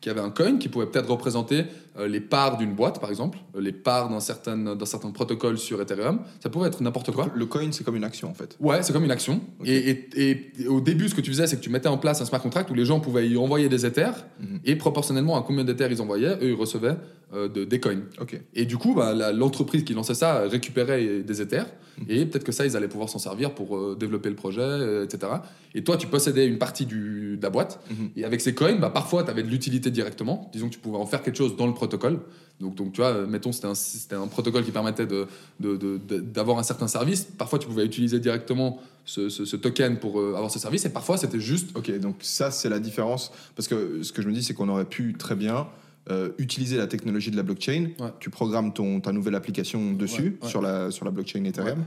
qui 0.01 0.09
avait 0.09 0.21
un 0.21 0.29
coin 0.29 0.57
qui 0.57 0.69
pouvait 0.69 0.85
peut-être 0.85 1.09
représenter 1.09 1.65
euh, 1.97 2.07
les 2.07 2.19
parts 2.21 2.57
d'une 2.57 2.73
boîte, 2.75 2.99
par 3.01 3.09
exemple, 3.09 3.39
euh, 3.55 3.61
les 3.61 3.71
parts 3.71 4.09
d'un 4.09 4.19
certain, 4.19 4.55
d'un 4.75 4.85
certain 4.85 5.09
protocole 5.11 5.57
sur 5.57 5.81
Ethereum. 5.81 6.19
Ça 6.41 6.49
pouvait 6.49 6.67
être 6.67 6.81
n'importe 6.81 7.11
quoi. 7.11 7.29
Le 7.33 7.45
coin, 7.47 7.71
c'est 7.71 7.83
comme 7.83 7.95
une 7.95 8.03
action 8.03 8.29
en 8.29 8.33
fait. 8.35 8.55
Ouais, 8.59 8.83
c'est 8.83 8.93
comme 8.93 9.03
une 9.05 9.11
action. 9.11 9.41
Et, 9.65 9.75
et- 9.75 10.09
et- 10.15 10.51
et 10.61 10.67
au 10.67 10.81
début, 10.81 11.09
ce 11.09 11.15
que 11.15 11.21
tu 11.21 11.31
faisais, 11.31 11.47
c'est 11.47 11.57
que 11.57 11.63
tu 11.63 11.71
mettais 11.71 11.89
en 11.89 11.97
place 11.97 12.21
un 12.21 12.25
smart 12.25 12.41
contract 12.41 12.69
où 12.69 12.75
les 12.75 12.85
gens 12.85 12.99
pouvaient 12.99 13.27
y 13.27 13.37
envoyer 13.37 13.69
des 13.69 13.85
Ethers 13.85 14.25
Mhm. 14.39 14.59
et 14.65 14.75
proportionnellement 14.75 15.35
à 15.37 15.41
combien 15.41 15.63
d'Ethers 15.63 15.91
ils 15.91 16.01
envoyaient, 16.01 16.35
eux, 16.41 16.49
ils 16.49 16.53
recevaient 16.55 16.95
euh, 17.33 17.49
de, 17.49 17.65
des 17.65 17.79
coins. 17.81 18.03
Ok. 18.21 18.39
Et 18.53 18.63
du 18.65 18.77
coup, 18.77 18.93
bah, 18.93 19.13
la- 19.13 19.33
l'entreprise 19.33 19.83
qui 19.83 19.93
lançait 19.93 20.13
ça 20.13 20.43
récupérait 20.47 21.19
des 21.23 21.41
Ethers 21.41 21.65
Mhm. 21.97 22.05
et 22.07 22.25
peut-être 22.25 22.43
que 22.45 22.51
ça, 22.53 22.65
ils 22.65 22.77
allaient 22.77 22.87
pouvoir 22.87 23.09
s'en 23.09 23.19
servir 23.19 23.53
pour 23.55 23.75
euh, 23.75 23.97
développer 23.99 24.29
le 24.29 24.35
projet, 24.35 25.03
etc. 25.03 25.33
Et 25.75 25.83
toi, 25.83 25.97
tu 25.97 26.07
possédais 26.07 26.45
une 26.47 26.57
partie 26.59 26.85
du, 26.85 27.35
de 27.37 27.43
la 27.43 27.49
boîte 27.49 27.79
Mhm. 27.89 28.09
et 28.15 28.23
avec 28.23 28.39
ces 28.39 28.53
coins, 28.53 28.75
bah, 28.75 28.91
parfois, 28.91 29.23
tu 29.23 29.31
avais 29.31 29.43
de 29.43 29.49
l'utilité 29.49 29.86
directement. 29.91 30.49
Disons 30.53 30.67
que 30.69 30.73
tu 30.73 30.79
pouvais 30.79 30.97
en 30.97 31.05
faire 31.05 31.21
quelque 31.23 31.37
chose 31.37 31.55
dans 31.55 31.67
le 31.67 31.73
protocole. 31.73 32.19
Donc, 32.59 32.75
donc 32.75 32.91
tu 32.93 33.01
vois, 33.01 33.09
euh, 33.11 33.27
mettons, 33.27 33.51
c'était 33.51 33.67
un, 33.67 33.75
c'était 33.75 34.15
un 34.15 34.27
protocole 34.27 34.63
qui 34.65 34.71
permettait 34.71 35.05
de, 35.05 35.27
de- 35.59 35.77
de- 35.77 35.97
de- 35.97 36.19
d'avoir 36.19 36.57
un 36.57 36.63
certain 36.63 36.87
service. 36.87 37.23
Parfois, 37.37 37.59
tu 37.59 37.67
pouvais 37.67 37.85
utiliser 37.85 38.19
directement 38.19 38.79
ce, 39.05 39.29
ce- 39.29 39.45
ce 39.45 39.55
token 39.55 39.99
pour 39.99 40.19
euh, 40.19 40.33
avoir 40.35 40.49
ce 40.49 40.57
service. 40.59 40.83
Et 40.85 40.89
parfois, 40.89 41.17
c'était 41.17 41.39
juste. 41.39 41.75
Ok, 41.77 41.91
donc 41.99 42.15
ça 42.21 42.49
c'est 42.51 42.69
la 42.69 42.79
différence. 42.79 43.31
Parce 43.55 43.67
que 43.67 44.01
ce 44.03 44.11
que 44.11 44.21
je 44.23 44.27
me 44.27 44.33
dis, 44.33 44.43
c'est 44.43 44.53
qu'on 44.55 44.69
aurait 44.69 44.85
pu 44.85 45.13
très 45.17 45.35
bien 45.35 45.67
euh, 46.09 46.29
utiliser 46.37 46.77
la 46.77 46.87
technologie 46.87 47.29
de 47.31 47.35
la 47.35 47.43
blockchain. 47.43 47.89
Ouais. 47.99 48.07
Tu 48.19 48.29
programmes 48.29 48.73
ton, 48.73 49.01
ta 49.01 49.11
nouvelle 49.11 49.35
application 49.35 49.91
dessus, 49.93 50.21
Ouais, 50.23 50.37
ouais. 50.45 50.49
Sur, 50.49 50.61
la, 50.61 50.89
sur 50.89 51.03
la 51.05 51.11
blockchain 51.11 51.43
Ethereum. 51.43 51.83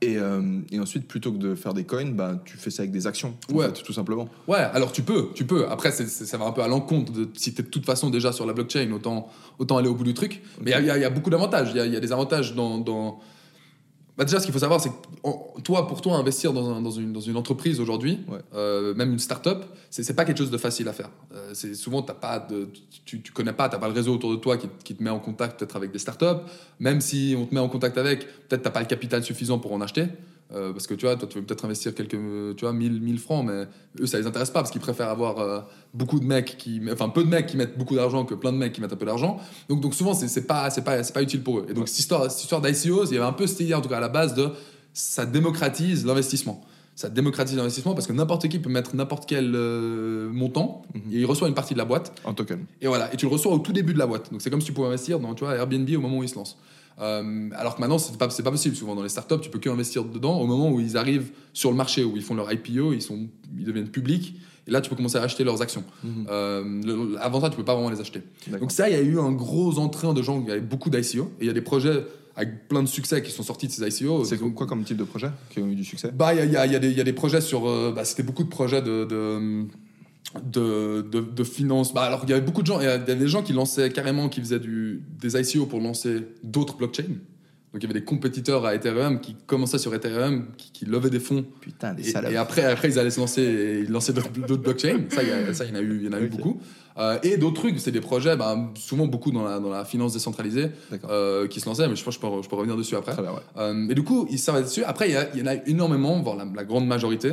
Et, 0.00 0.16
euh, 0.18 0.60
et 0.70 0.78
ensuite, 0.80 1.06
plutôt 1.08 1.32
que 1.32 1.38
de 1.38 1.54
faire 1.54 1.74
des 1.74 1.84
coins, 1.84 2.10
bah, 2.12 2.40
tu 2.44 2.56
fais 2.56 2.70
ça 2.70 2.82
avec 2.82 2.92
des 2.92 3.06
actions, 3.06 3.34
Ouais. 3.52 3.66
fait, 3.66 3.82
tout 3.82 3.92
simplement. 3.92 4.28
Ouais, 4.48 4.58
alors 4.58 4.92
tu 4.92 5.02
peux, 5.02 5.28
tu 5.34 5.44
peux. 5.44 5.66
Après, 5.68 5.90
ça 5.92 6.36
va 6.36 6.44
un 6.46 6.52
peu 6.52 6.62
à 6.62 6.68
l'encontre 6.68 7.12
de 7.12 7.28
si 7.34 7.54
t'es 7.54 7.62
de 7.62 7.68
toute 7.68 7.86
façon 7.86 8.10
déjà 8.10 8.32
sur 8.32 8.46
la 8.46 8.52
blockchain, 8.52 8.90
autant, 8.92 9.28
autant 9.58 9.76
aller 9.78 9.88
au 9.88 9.94
bout 9.94 10.04
du 10.04 10.14
truc. 10.14 10.42
Mais 10.60 10.72
il 10.72 10.82
y 10.84 10.86
y, 10.86 10.90
a- 10.90 10.96
il 10.98 11.02
y 11.02 11.04
a 11.04 11.10
beaucoup 11.10 11.30
d'avantages. 11.30 11.70
Il 11.74 11.84
y 11.86 11.90
y 11.90 11.96
a 11.96 12.00
des 12.00 12.12
avantages 12.12 12.54
dans. 12.54 12.78
dans... 12.78 13.20
Bah, 14.18 14.24
déjà, 14.24 14.38
ce 14.40 14.44
qu'il 14.44 14.52
faut 14.52 14.58
savoir, 14.58 14.78
c'est 14.78 14.90
que 14.90 15.60
toi, 15.62 15.86
pour 15.88 16.02
toi, 16.02 16.16
investir 16.16 16.52
dans, 16.52 16.68
un- 16.70 16.82
dans 16.82 16.90
une, 16.90 17.14
dans 17.14 17.20
une 17.20 17.36
entreprise 17.36 17.80
aujourd'hui, 17.80 18.18
Ouais. 18.28 18.38
euh, 18.54 18.94
même 18.94 19.10
une 19.12 19.18
start-up, 19.18 19.64
c'est 19.88 20.14
pas 20.14 20.26
quelque 20.26 20.36
chose 20.38 20.50
de 20.50 20.58
facile 20.58 20.86
à 20.88 20.92
faire. 20.92 21.08
Euh, 21.34 21.52
c'est 21.54 21.74
souvent, 21.74 22.02
t'as 22.02 22.12
pas 22.12 22.38
de, 22.38 22.68
tu, 23.06 23.22
tu 23.22 23.32
connais 23.32 23.54
pas, 23.54 23.70
t'as 23.70 23.78
pas 23.78 23.88
le 23.88 23.94
réseau 23.94 24.14
autour 24.14 24.30
de 24.30 24.36
toi 24.36 24.58
qui, 24.58 24.68
qui 24.84 24.94
te 24.94 25.02
met 25.02 25.08
en 25.10 25.18
contact 25.18 25.58
peut-être 25.58 25.76
avec 25.76 25.92
des 25.92 25.98
start-up. 25.98 26.42
Même 26.78 27.00
si 27.00 27.34
on 27.38 27.46
te 27.46 27.54
met 27.54 27.60
en 27.60 27.68
contact 27.70 27.96
avec, 27.96 28.26
peut-être 28.48 28.62
t'as 28.62 28.70
pas 28.70 28.80
le 28.80 28.86
capital 28.86 29.24
suffisant 29.24 29.58
pour 29.58 29.72
en 29.72 29.80
acheter. 29.80 30.04
Euh, 30.54 30.72
parce 30.72 30.86
que 30.86 30.94
tu 30.94 31.06
vois, 31.06 31.16
toi, 31.16 31.26
tu 31.28 31.38
veux 31.38 31.44
peut-être 31.44 31.64
investir 31.64 31.94
quelques, 31.94 32.10
tu 32.56 32.60
vois, 32.60 32.72
1000, 32.72 33.00
1000 33.00 33.18
francs, 33.18 33.46
mais 33.46 33.66
eux, 34.00 34.06
ça 34.06 34.18
les 34.18 34.26
intéresse 34.26 34.50
pas 34.50 34.60
parce 34.60 34.70
qu'ils 34.70 34.80
préfèrent 34.80 35.08
avoir 35.08 35.38
euh, 35.38 35.60
beaucoup 35.94 36.20
de 36.20 36.26
mecs 36.26 36.58
qui, 36.58 36.80
enfin, 36.92 37.08
peu 37.08 37.24
de 37.24 37.28
mecs 37.28 37.46
qui 37.46 37.56
mettent 37.56 37.78
beaucoup 37.78 37.94
d'argent 37.94 38.24
que 38.24 38.34
plein 38.34 38.52
de 38.52 38.58
mecs 38.58 38.72
qui 38.72 38.80
mettent 38.80 38.92
un 38.92 38.96
peu 38.96 39.06
d'argent. 39.06 39.38
Donc, 39.68 39.80
donc 39.80 39.94
souvent, 39.94 40.14
c'est 40.14 40.28
c'est 40.28 40.46
pas, 40.46 40.68
c'est 40.70 40.84
pas, 40.84 41.02
c'est 41.02 41.14
pas 41.14 41.22
utile 41.22 41.42
pour 41.42 41.60
eux. 41.60 41.66
Et 41.70 41.74
donc, 41.74 41.88
cette 41.88 42.00
histoire, 42.00 42.30
cette 42.30 42.42
histoire 42.42 42.60
d'ICO, 42.60 43.04
il 43.06 43.14
y 43.14 43.16
avait 43.16 43.26
un 43.26 43.32
peu 43.32 43.46
cette 43.46 43.60
idée, 43.60 43.74
en 43.74 43.80
tout 43.80 43.88
cas 43.88 43.96
à 43.96 44.00
la 44.00 44.08
base, 44.08 44.34
de 44.34 44.50
ça 44.92 45.24
démocratise 45.24 46.04
l'investissement. 46.04 46.62
Ça 46.94 47.08
démocratise 47.08 47.56
l'investissement 47.56 47.94
parce 47.94 48.06
que 48.06 48.12
n'importe 48.12 48.48
qui 48.48 48.58
peut 48.58 48.68
mettre 48.68 48.94
n'importe 48.94 49.24
quel 49.26 49.52
euh, 49.54 50.30
montant 50.30 50.82
et 50.94 51.20
il 51.20 51.24
reçoit 51.24 51.48
une 51.48 51.54
partie 51.54 51.72
de 51.72 51.78
la 51.78 51.86
boîte. 51.86 52.12
En 52.24 52.34
token. 52.34 52.66
Et 52.82 52.86
voilà, 52.86 53.12
et 53.14 53.16
tu 53.16 53.24
le 53.24 53.32
reçois 53.32 53.52
au 53.52 53.58
tout 53.58 53.72
début 53.72 53.94
de 53.94 53.98
la 53.98 54.06
boîte. 54.06 54.30
Donc 54.30 54.42
c'est 54.42 54.50
comme 54.50 54.60
si 54.60 54.66
tu 54.66 54.72
pouvais 54.74 54.88
investir 54.88 55.18
dans 55.18 55.32
tu 55.34 55.44
vois, 55.44 55.54
Airbnb 55.54 55.88
au 55.96 56.00
moment 56.00 56.18
où 56.18 56.22
ils 56.22 56.28
se 56.28 56.34
lancent. 56.34 56.58
Euh, 57.02 57.48
alors 57.56 57.74
que 57.76 57.80
maintenant, 57.80 57.98
c'est 57.98 58.16
pas, 58.16 58.28
pas 58.28 58.50
possible. 58.50 58.76
Souvent, 58.76 58.94
dans 58.94 59.02
les 59.02 59.08
startups, 59.08 59.40
tu 59.42 59.50
peux 59.50 59.58
que 59.58 59.68
investir 59.68 60.04
dedans 60.04 60.38
au 60.40 60.46
moment 60.46 60.70
où 60.70 60.80
ils 60.80 60.96
arrivent 60.96 61.30
sur 61.52 61.70
le 61.70 61.76
marché, 61.76 62.04
où 62.04 62.16
ils 62.16 62.22
font 62.22 62.34
leur 62.34 62.50
IPO, 62.52 62.92
ils, 62.92 63.02
sont, 63.02 63.26
ils 63.58 63.64
deviennent 63.64 63.88
publics. 63.88 64.36
Et 64.68 64.70
là, 64.70 64.80
tu 64.80 64.88
peux 64.88 64.94
commencer 64.96 65.16
à 65.18 65.22
acheter 65.22 65.42
leurs 65.42 65.60
actions. 65.60 65.82
Mhm. 66.04 66.26
Euh, 66.30 67.16
avant 67.20 67.40
ça, 67.40 67.50
tu 67.50 67.56
peux 67.56 67.64
pas 67.64 67.74
vraiment 67.74 67.90
les 67.90 68.00
acheter. 68.00 68.22
Donc 68.60 68.70
ça, 68.70 68.88
il 68.88 68.92
y 68.94 68.98
a 68.98 69.02
eu 69.02 69.18
un 69.18 69.32
gros 69.32 69.78
entrain 69.80 70.12
de 70.14 70.22
gens, 70.22 70.40
il 70.40 70.48
y 70.48 70.52
avait 70.52 70.60
beaucoup 70.60 70.88
d'ICO. 70.88 71.32
Et 71.40 71.44
il 71.44 71.46
y 71.48 71.50
a 71.50 71.52
des 71.52 71.60
projets 71.62 72.04
avec 72.36 72.68
plein 72.68 72.82
de 72.82 72.88
succès 72.88 73.20
qui 73.22 73.30
sont 73.32 73.42
sortis 73.42 73.66
de 73.66 73.72
ces 73.72 73.82
ICO. 74.02 74.24
C'est 74.24 74.38
quoi 74.38 74.66
comme 74.68 74.84
type 74.84 74.96
de 74.96 75.04
projet 75.04 75.30
qui 75.50 75.58
ont 75.58 75.66
eu 75.66 75.74
du 75.74 75.84
succès? 75.84 76.10
Bah, 76.14 76.32
il 76.32 76.38
y 76.38 76.40
a, 76.40 76.44
y 76.46 76.56
a- 76.56 76.66
y 76.66 76.76
a 76.76 76.88
y 76.88 77.00
a 77.00 77.04
des 77.04 77.12
projets 77.12 77.40
sur. 77.40 77.68
euh, 77.68 77.92
bah, 77.94 78.04
C'était 78.04 78.22
beaucoup 78.22 78.44
de 78.44 78.48
projets 78.48 78.80
de. 78.82 79.04
de 79.04 79.64
de, 80.44 81.02
de, 81.02 81.20
de 81.20 81.44
finance. 81.44 81.92
Bah, 81.92 82.02
alors, 82.02 82.20
il 82.24 82.30
y 82.30 82.32
avait 82.32 82.42
beaucoup 82.42 82.62
de 82.62 82.66
gens, 82.66 82.80
il 82.80 82.84
y 82.84 82.88
avait 82.88 83.16
des 83.16 83.28
gens 83.28 83.42
qui 83.42 83.52
lançaient 83.52 83.90
carrément, 83.90 84.28
qui 84.28 84.40
faisaient 84.40 84.58
du, 84.60 85.02
des 85.20 85.36
ICO 85.38 85.66
pour 85.66 85.80
lancer 85.80 86.26
d'autres 86.42 86.76
blockchains. 86.76 87.04
Donc, 87.72 87.82
il 87.82 87.84
y 87.84 87.90
avait 87.90 88.00
des 88.00 88.04
compétiteurs 88.04 88.66
à 88.66 88.74
Ethereum 88.74 89.18
qui 89.20 89.34
commençaient 89.46 89.78
sur 89.78 89.94
Ethereum, 89.94 90.48
qui, 90.58 90.72
qui 90.72 90.84
levaient 90.84 91.08
des 91.08 91.20
fonds. 91.20 91.44
Putain, 91.60 91.94
des 91.94 92.02
salopes. 92.02 92.30
et 92.30 92.36
après, 92.36 92.64
après, 92.64 92.88
ils 92.90 92.98
allaient 92.98 93.10
se 93.10 93.18
lancer 93.20 93.40
et 93.42 93.78
ils 93.80 93.90
lançaient 93.90 94.12
d'autres 94.12 94.56
blockchains. 94.58 95.04
Ça, 95.08 95.22
il 95.22 95.28
y, 95.30 95.32
en 95.72 95.74
a 95.76 95.80
eu, 95.80 95.96
il 96.00 96.04
y 96.04 96.08
en 96.08 96.12
a 96.12 96.20
eu 96.20 96.28
beaucoup. 96.28 96.60
Euh, 96.98 97.18
et 97.22 97.38
d'autres 97.38 97.54
trucs, 97.62 97.80
c'est 97.80 97.90
des 97.90 98.02
projets, 98.02 98.36
bah, 98.36 98.58
souvent 98.74 99.06
beaucoup 99.06 99.30
dans 99.30 99.44
la, 99.44 99.58
dans 99.58 99.70
la 99.70 99.86
finance 99.86 100.12
décentralisée, 100.12 100.66
euh, 101.08 101.48
qui 101.48 101.60
se 101.60 101.66
lançaient. 101.66 101.88
Mais 101.88 101.96
je 101.96 102.04
pense 102.04 102.18
que 102.18 102.26
je 102.26 102.30
peux, 102.30 102.42
je 102.42 102.48
peux 102.50 102.56
revenir 102.56 102.76
dessus 102.76 102.94
après. 102.94 103.14
Bien, 103.14 103.30
ouais. 103.32 103.38
Euh, 103.56 103.88
et 103.88 103.94
du 103.94 104.02
coup, 104.02 104.26
ils 104.30 104.38
servaient 104.38 104.60
dessus. 104.64 104.84
Après, 104.84 105.08
il 105.08 105.12
y, 105.14 105.16
a- 105.16 105.30
il 105.34 105.40
y 105.40 105.42
en 105.42 105.46
a 105.46 105.54
énormément, 105.66 106.20
voire 106.20 106.36
la, 106.36 106.44
la 106.54 106.64
grande 106.64 106.86
majorité, 106.86 107.32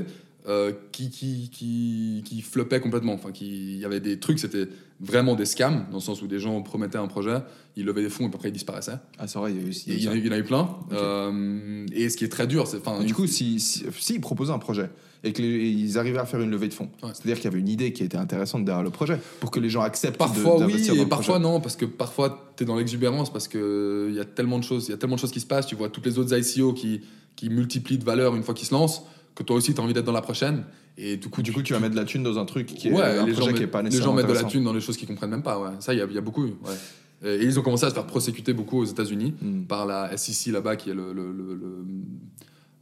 euh, 0.49 0.71
qui, 0.91 1.09
qui, 1.11 1.49
qui, 1.53 2.23
qui 2.25 2.41
floppaient 2.41 2.79
complètement. 2.81 3.13
Enfin, 3.13 3.29
il 3.39 3.77
y 3.77 3.85
avait 3.85 3.99
des 3.99 4.19
trucs, 4.19 4.39
c'était 4.39 4.67
vraiment 4.99 5.35
des 5.35 5.45
scams, 5.45 5.85
dans 5.91 5.97
le 5.97 6.01
sens 6.03 6.21
où 6.21 6.27
des 6.27 6.39
gens 6.39 6.61
promettaient 6.61 6.97
un 6.97 7.07
projet, 7.07 7.37
ils 7.77 7.85
levaient 7.85 8.01
des 8.01 8.09
fonds 8.09 8.25
et 8.25 8.33
après 8.33 8.49
ils 8.49 8.53
disparaissaient. 8.53 8.97
Ah, 9.17 9.27
c'est 9.27 9.37
vrai, 9.39 9.51
il 9.53 9.57
y 9.57 9.63
a 9.63 9.65
eu 9.65 9.69
aussi. 9.69 9.91
Et 9.91 9.95
il 9.95 10.03
y, 10.03 10.07
en 10.09 10.11
a, 10.11 10.37
eu- 10.37 10.43
plein. 10.43 10.67
Euh, 10.91 11.85
et 11.93 12.09
ce 12.09 12.17
qui 12.17 12.25
est 12.25 12.29
très 12.29 12.47
dur, 12.47 12.67
c'est. 12.67 12.81
du 13.05 13.13
coup, 13.13 13.27
si, 13.27 13.59
si, 13.59 13.83
si 13.97 14.13
ils 14.15 14.21
proposaient 14.21 14.51
un 14.51 14.59
projet 14.59 14.89
et 15.23 15.33
qu'ils 15.33 15.97
arrivaient 15.97 16.17
à 16.19 16.25
faire 16.25 16.39
une 16.39 16.49
levée 16.49 16.69
de 16.69 16.73
fonds, 16.73 16.89
Ouais. 17.03 17.09
c'est-à-dire 17.13 17.35
qu'il 17.35 17.45
y 17.45 17.47
avait 17.47 17.59
une 17.59 17.67
idée 17.67 17.91
qui 17.91 18.03
était 18.03 18.17
intéressante 18.17 18.63
derrière 18.63 18.83
le 18.83 18.89
projet 18.89 19.19
pour 19.41 19.51
que 19.51 19.59
les 19.59 19.69
gens 19.69 19.81
acceptent 19.81 20.13
de- 20.13 20.17
Parfois 20.17 20.65
oui, 20.65 20.87
et 20.89 21.05
parfois 21.05 21.35
projet. 21.35 21.39
non, 21.53 21.59
parce 21.61 21.75
que 21.75 21.85
parfois 21.85 22.53
tu 22.55 22.63
es 22.63 22.65
dans 22.65 22.77
l'exubérance, 22.77 23.31
parce 23.31 23.47
qu'il 23.49 24.13
y 24.13 24.19
a 24.19 24.25
tellement 24.25 24.57
de 24.59 24.63
choses, 24.63 24.87
il 24.87 24.91
y 24.91 24.93
a 24.93 24.97
tellement 24.97 25.15
de 25.17 25.21
choses 25.21 25.31
qui 25.31 25.41
se 25.41 25.45
passent. 25.45 25.67
Tu 25.67 25.75
vois 25.75 25.89
toutes 25.89 26.05
les 26.05 26.17
autres 26.19 26.33
ICO 26.37 26.73
qui, 26.73 27.01
qui 27.35 27.49
multiplient 27.49 27.97
de 27.97 28.05
valeur 28.05 28.35
une 28.35 28.43
fois 28.43 28.53
qu'ils 28.53 28.67
se 28.67 28.73
lancent, 28.73 29.03
que 29.39 29.43
toi 29.43 29.55
aussi 29.55 29.73
tu 29.73 29.79
as 29.81 29.83
envie 29.83 29.93
d'être 29.93 30.05
dans 30.05 30.11
la 30.11 30.21
prochaine. 30.21 30.65
Et 30.97 31.15
du 31.17 31.29
coup, 31.29 31.41
Du 31.41 31.53
coup, 31.53 31.61
tu 31.63 31.71
vas 31.73 31.79
mettre 31.79 31.95
de 31.95 31.99
la 31.99 32.05
thune 32.05 32.23
dans 32.23 32.37
un 32.37 32.45
truc 32.45 32.67
qui 32.67 32.89
est 32.89 32.91
ouais, 32.91 33.01
un 33.01 33.25
les 33.25 33.31
gens, 33.33 33.39
projet 33.39 33.53
qui 33.55 33.63
est 33.63 33.67
pas 33.67 33.79
les 33.81 33.85
nécessairement 33.85 34.11
gens 34.11 34.17
mettent 34.17 34.27
de 34.27 34.33
la 34.33 34.43
thune 34.43 34.63
dans 34.65 34.73
les 34.73 34.81
choses 34.81 34.97
qu'ils 34.97 35.07
comprennent 35.07 35.29
même 35.29 35.43
pas. 35.43 35.57
Ouais. 35.59 35.69
Ça, 35.79 35.93
il 35.93 35.97
y, 35.97 36.13
y 36.13 36.17
a 36.17 36.21
beaucoup. 36.21 36.43
Ouais. 36.45 36.75
Et 37.23 37.43
ils 37.43 37.57
ont 37.57 37.61
commencé 37.61 37.85
à 37.85 37.89
se 37.89 37.93
faire 37.93 38.05
prosécuter 38.05 38.53
beaucoup 38.53 38.79
aux 38.79 38.85
États-Unis 38.85 39.33
Mm. 39.41 39.63
par 39.63 39.85
la 39.85 40.15
SEC 40.17 40.51
là-bas, 40.53 40.75
qui 40.75 40.89
est 40.89 40.93
le. 40.93 41.13
le- 41.13 41.31
le- 41.31 41.55
le- 41.55 41.85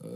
euh, 0.05 0.09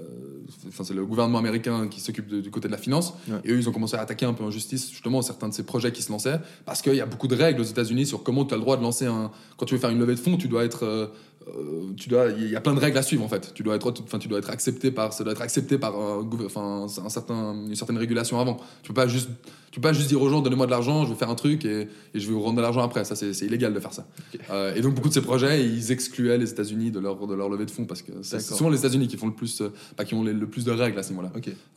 Enfin, 0.67 0.83
c'est 0.83 0.93
le 0.93 1.05
gouvernement 1.05 1.37
américain 1.39 1.87
qui 1.87 2.01
s'occupe 2.01 2.27
du 2.27 2.51
côté 2.51 2.67
de 2.67 2.71
la 2.73 2.77
finance. 2.77 3.13
Ouais. 3.27 3.37
Et 3.45 3.51
eux, 3.51 3.57
ils 3.57 3.67
ont 3.69 3.71
commencé 3.71 3.95
à 3.95 4.01
attaquer 4.01 4.25
un 4.25 4.33
peu 4.33 4.43
en 4.43 4.51
justice, 4.51 4.89
justement, 4.91 5.21
certains 5.21 5.47
de 5.49 5.53
ces 5.53 5.63
projets 5.63 5.91
qui 5.91 6.01
se 6.03 6.11
lançaient. 6.11 6.39
Parce 6.65 6.81
qu'il 6.81 6.93
y 6.95 7.01
a 7.01 7.05
beaucoup 7.05 7.27
de 7.27 7.35
règles 7.35 7.61
aux 7.61 7.65
États-Unis 7.65 8.05
sur 8.05 8.21
comment 8.21 8.43
tu 8.45 8.53
as 8.53 8.57
le 8.57 8.61
droit 8.61 8.77
de 8.77 8.83
lancer 8.83 9.05
un. 9.05 9.31
Quand 9.57 9.65
tu 9.65 9.73
veux 9.75 9.79
faire 9.79 9.89
une 9.89 9.99
levée 9.99 10.13
de 10.15 10.19
fonds, 10.19 10.37
tu 10.37 10.47
dois 10.49 10.65
être. 10.65 11.11
Euh, 11.47 11.93
tu 11.97 12.07
dois, 12.09 12.27
il 12.29 12.49
y 12.49 12.55
a 12.55 12.61
plein 12.61 12.73
de 12.73 12.79
règles 12.79 12.97
à 12.97 13.03
suivre 13.03 13.23
en 13.23 13.27
fait. 13.27 13.51
Tu 13.53 13.63
dois 13.63 13.75
être, 13.75 13.93
enfin, 14.03 14.19
tu 14.19 14.27
dois 14.27 14.39
être 14.39 14.49
accepté 14.49 14.91
par, 14.91 15.11
ça 15.13 15.23
doit 15.23 15.33
être 15.33 15.41
accepté 15.41 15.77
par 15.77 15.95
un, 15.99 16.27
enfin, 16.45 16.85
un 17.05 17.09
certain, 17.09 17.53
une 17.67 17.75
certaine 17.75 17.97
régulation 17.97 18.39
avant. 18.39 18.57
Tu 18.83 18.89
peux 18.89 18.93
pas 18.93 19.07
juste, 19.07 19.29
tu 19.71 19.79
peux 19.79 19.87
pas 19.87 19.93
juste 19.93 20.07
dire 20.09 20.21
aux 20.21 20.29
gens 20.29 20.41
donnez-moi 20.41 20.65
de 20.67 20.71
l'argent, 20.71 21.05
je 21.05 21.09
vais 21.11 21.15
faire 21.15 21.29
un 21.29 21.35
truc 21.35 21.65
et, 21.65 21.87
et 22.13 22.19
je 22.19 22.27
vais 22.27 22.33
vous 22.33 22.41
rendre 22.41 22.57
de 22.57 22.61
l'argent 22.61 22.81
après. 22.81 23.03
Ça 23.05 23.15
c'est 23.15 23.31
illégal 23.45 23.73
de 23.73 23.79
faire 23.79 23.93
ça. 23.93 24.05
Euh, 24.51 24.75
et 24.75 24.81
donc 24.81 24.93
beaucoup 24.95 25.09
de 25.09 25.13
ces 25.13 25.21
projets, 25.21 25.65
ils 25.65 25.91
excluaient 25.91 26.37
les 26.37 26.51
États-Unis 26.51 26.91
de 26.91 26.99
leur 26.99 27.25
de 27.25 27.33
leur 27.33 27.49
levée 27.49 27.65
de 27.65 27.71
fonds 27.71 27.85
parce 27.85 28.01
que 28.01 28.11
c'est 28.21 28.39
souvent 28.39 28.69
les 28.69 28.79
États-Unis 28.79 29.07
qui 29.07 29.17
font 29.17 29.27
le 29.27 29.33
plus, 29.33 29.61
euh, 29.61 29.69
pas 29.97 30.05
qui 30.05 30.13
ont 30.13 30.23
les- 30.23 30.33
le 30.33 30.47
plus 30.47 30.63
de 30.65 30.71
règles 30.71 30.99
à 30.99 31.03
ce. 31.03 31.11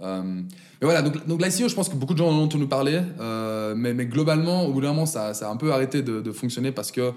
Euh, 0.03 0.23
mais 0.25 0.43
voilà, 0.83 1.03
donc, 1.03 1.27
donc 1.27 1.41
l'ICO, 1.43 1.69
je 1.69 1.75
pense 1.75 1.89
que 1.89 1.97
beaucoup 1.97 2.13
de 2.13 2.19
gens 2.19 2.29
en 2.29 2.35
ont 2.39 2.43
entendu 2.45 2.67
parler, 2.67 3.01
mais, 3.77 3.95
mais 3.95 4.07
globalement, 4.07 4.67
au 4.67 4.73
bout 4.73 4.81
d'un 4.83 4.89
moment, 4.89 5.07
ça, 5.07 5.33
ça 5.35 5.49
a 5.49 5.53
un 5.53 5.57
peu 5.57 5.73
arrêté 5.73 6.03
de, 6.03 6.21
de 6.21 6.33
fonctionner 6.33 6.73
parce 6.73 6.91
que, 6.93 7.13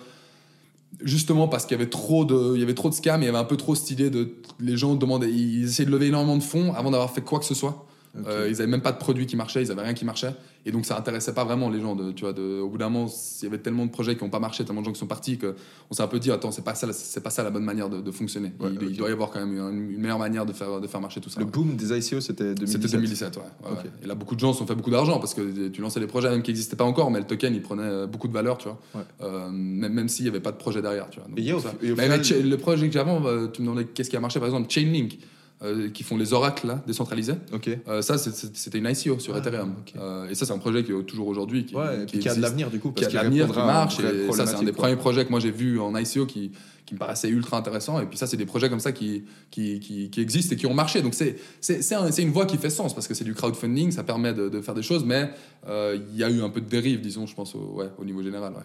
justement, 1.01 1.47
parce 1.47 1.65
qu'il 1.65 1.77
y 1.77 1.81
avait 1.81 1.89
trop 1.89 2.25
de, 2.25 2.53
il 2.55 2.59
y 2.59 2.63
avait 2.63 2.73
trop 2.73 2.89
de 2.89 2.93
scams, 2.93 3.21
il 3.21 3.25
y 3.25 3.29
avait 3.29 3.37
un 3.37 3.43
peu 3.43 3.57
trop 3.57 3.75
cette 3.75 3.91
idée 3.91 4.09
de, 4.09 4.33
les 4.59 4.77
gens 4.77 4.95
demandaient, 4.95 5.29
ils 5.29 5.65
essayaient 5.65 5.85
de 5.85 5.91
lever 5.91 6.07
énormément 6.07 6.37
de 6.37 6.43
fonds 6.43 6.73
avant 6.73 6.91
d'avoir 6.91 7.11
fait 7.11 7.21
quoi 7.21 7.39
que 7.39 7.45
ce 7.45 7.55
soit. 7.55 7.85
Euh, 8.25 8.47
ils 8.49 8.55
avaient 8.55 8.71
même 8.71 8.81
pas 8.81 8.91
de 8.91 8.97
produit 8.97 9.27
qui 9.27 9.35
marchait, 9.35 9.61
ils 9.61 9.71
avaient 9.71 9.83
rien 9.83 9.93
qui 9.93 10.05
marchait, 10.05 10.33
et 10.67 10.71
donc 10.71 10.85
ça 10.85 10.97
intéressait 10.97 11.33
pas 11.33 11.43
vraiment 11.45 11.69
les 11.69 11.79
gens. 11.79 11.95
De, 11.95 12.11
tu 12.11 12.21
vois, 12.25 12.33
de, 12.33 12.59
au 12.59 12.69
bout 12.69 12.77
d'un 12.77 12.89
moment, 12.89 13.09
il 13.41 13.45
y 13.45 13.47
avait 13.47 13.57
tellement 13.57 13.85
de 13.85 13.91
projets 13.91 14.15
qui 14.17 14.23
n'ont 14.23 14.29
pas 14.29 14.39
marché, 14.39 14.65
tellement 14.65 14.81
de 14.81 14.85
gens 14.85 14.91
qui 14.91 14.99
sont 14.99 15.07
partis 15.07 15.37
que 15.37 15.55
on 15.89 15.93
s'est 15.93 16.03
un 16.03 16.07
peu 16.07 16.19
dit 16.19 16.31
attends, 16.31 16.51
c'est 16.51 16.63
pas 16.63 16.75
ça, 16.75 16.91
c'est 16.91 17.21
pas 17.23 17.29
ça 17.29 17.41
la 17.43 17.49
bonne 17.49 17.63
manière 17.63 17.89
de, 17.89 18.01
de 18.01 18.11
fonctionner. 18.11 18.51
Ouais, 18.59 18.69
il, 18.73 18.81
il 18.81 18.87
ok. 18.89 18.95
doit 18.97 19.09
y 19.09 19.11
avoir 19.13 19.31
quand 19.31 19.39
même 19.39 19.55
une, 19.57 19.91
une 19.93 19.99
meilleure 20.01 20.19
manière 20.19 20.45
de 20.45 20.53
faire, 20.53 20.81
de 20.81 20.87
faire 20.87 20.99
marcher 21.01 21.21
tout 21.21 21.29
ça. 21.29 21.39
Le 21.39 21.45
ouais. 21.45 21.51
boom 21.51 21.75
des 21.75 21.85
ICO, 21.97 22.19
c'était 22.19 22.53
2017. 22.53 22.81
C'était 22.81 22.91
2017, 22.97 23.37
ouais. 23.37 23.41
ouais, 23.43 23.49
Ok. 23.71 23.77
ouais. 23.85 23.89
Et 24.03 24.07
là, 24.07 24.15
beaucoup 24.15 24.35
de 24.35 24.39
gens 24.41 24.51
se 24.53 24.59
sont 24.59 24.67
fait 24.67 24.75
beaucoup 24.75 24.91
d'argent 24.91 25.19
parce 25.19 25.33
que 25.33 25.69
tu 25.69 25.81
lançais 25.81 25.99
des 25.99 26.07
projets 26.07 26.29
même 26.29 26.41
qui 26.43 26.51
n'existaient 26.51 26.75
pas 26.75 26.83
encore, 26.85 27.09
mais 27.11 27.19
le 27.19 27.25
token, 27.25 27.53
il 27.55 27.61
prenait 27.61 27.83
euh, 27.83 28.05
beaucoup 28.07 28.27
de 28.27 28.33
valeur, 28.33 28.57
tu 28.57 28.67
vois. 28.67 28.79
Euh, 29.21 29.49
même 29.51 29.93
même 29.93 30.09
s'il 30.09 30.25
n'y 30.25 30.29
avait 30.29 30.41
pas 30.41 30.51
de 30.51 30.57
projet 30.57 30.81
derrière, 30.81 31.09
tu 31.09 31.19
vois. 31.19 31.29
Donc, 31.29 31.39
Et 31.39 31.53
au- 31.53 31.59
et 31.81 31.91
au 31.91 31.95
final- 31.95 32.21
mais 32.29 32.41
le 32.41 32.57
projet 32.57 32.89
que 32.89 32.99
avant, 32.99 33.25
euh, 33.25 33.47
tu 33.47 33.61
me 33.61 33.67
demandais 33.67 33.85
qu'est-ce 33.85 34.09
qui 34.09 34.17
a 34.17 34.19
marché, 34.19 34.39
par 34.39 34.47
exemple, 34.47 34.69
Chainlink, 34.69 35.17
euh, 35.63 35.89
qui 35.89 36.03
font 36.03 36.17
les 36.17 36.33
oracles 36.33 36.67
là, 36.67 36.83
décentralisés. 36.85 37.33
Ok. 37.51 37.69
Euh, 37.87 38.01
ça, 38.03 38.17
c'était 38.17 38.77
une 38.77 38.85
ICO 38.87 39.17
sur 39.19 39.33
Ah, 39.35 39.39
Ethereum. 39.39 39.73
ok. 39.79 39.93
Euh, 39.97 40.29
et 40.29 40.35
ça, 40.35 40.45
c'est 40.45 40.53
un 40.53 40.57
projet 40.59 40.83
qui 40.83 40.91
est 40.91 41.03
toujours 41.03 41.27
aujourd'hui. 41.27 41.65
Qui, 41.65 41.75
Ouais, 41.75 42.05
qui 42.05 42.27
a 42.29 42.35
de 42.35 42.41
l'avenir 42.41 42.69
du 42.69 42.79
coup. 42.79 42.91
qui 42.91 43.03
a 43.03 43.07
parce 43.07 43.13
de 43.13 43.17
l'avenir, 43.19 43.47
qui 43.51 43.57
marche. 43.57 43.99
Et 43.99 44.31
ça, 44.33 44.45
c'est 44.45 44.55
un 44.55 44.59
des 44.59 44.71
quoi. 44.71 44.83
premiers 44.83 44.95
projets 44.97 45.25
que 45.25 45.31
moi 45.31 45.39
j'ai 45.39 45.49
vu 45.51 45.79
en 45.79 45.95
ICO 45.97 46.25
qui, 46.27 46.51
qui 46.85 46.93
me 46.93 46.99
paraissait 46.99 47.29
ultra 47.29 47.57
intéressant. 47.57 47.99
Et 47.99 48.05
puis 48.05 48.17
ça, 48.17 48.27
c'est 48.27 48.37
des 48.37 48.45
projets 48.45 48.69
comme 48.69 48.79
ça 48.79 48.91
qui, 48.91 49.23
qui, 49.49 49.79
qui, 49.79 50.21
existent 50.21 50.53
et 50.53 50.57
qui 50.57 50.67
ont 50.67 50.73
marché. 50.75 51.01
Donc 51.01 51.13
c'est 51.15 51.37
c'est 51.59 51.81
c'est 51.81 51.95
un- 51.95 52.11
une 52.11 52.31
voie 52.31 52.45
qui 52.45 52.57
fait 52.57 52.69
sens 52.69 52.93
parce 52.93 53.07
que 53.07 53.13
c'est 53.15 53.23
du 53.25 53.33
crowdfunding, 53.33 53.91
ça 53.91 54.03
permet 54.03 54.33
de, 54.33 54.49
de 54.49 54.61
faire 54.61 54.75
des 54.75 54.83
choses, 54.83 55.03
mais 55.05 55.31
il 55.67 56.15
y 56.15 56.23
a 56.23 56.29
eu 56.29 56.41
un 56.41 56.49
peu 56.49 56.61
de 56.61 56.69
dérive, 56.69 57.01
disons, 57.01 57.25
je 57.25 57.33
pense, 57.35 57.55
au, 57.55 57.73
ouais, 57.77 57.89
au 57.97 58.05
niveau 58.05 58.21
général. 58.21 58.53
Ouais. 58.53 58.59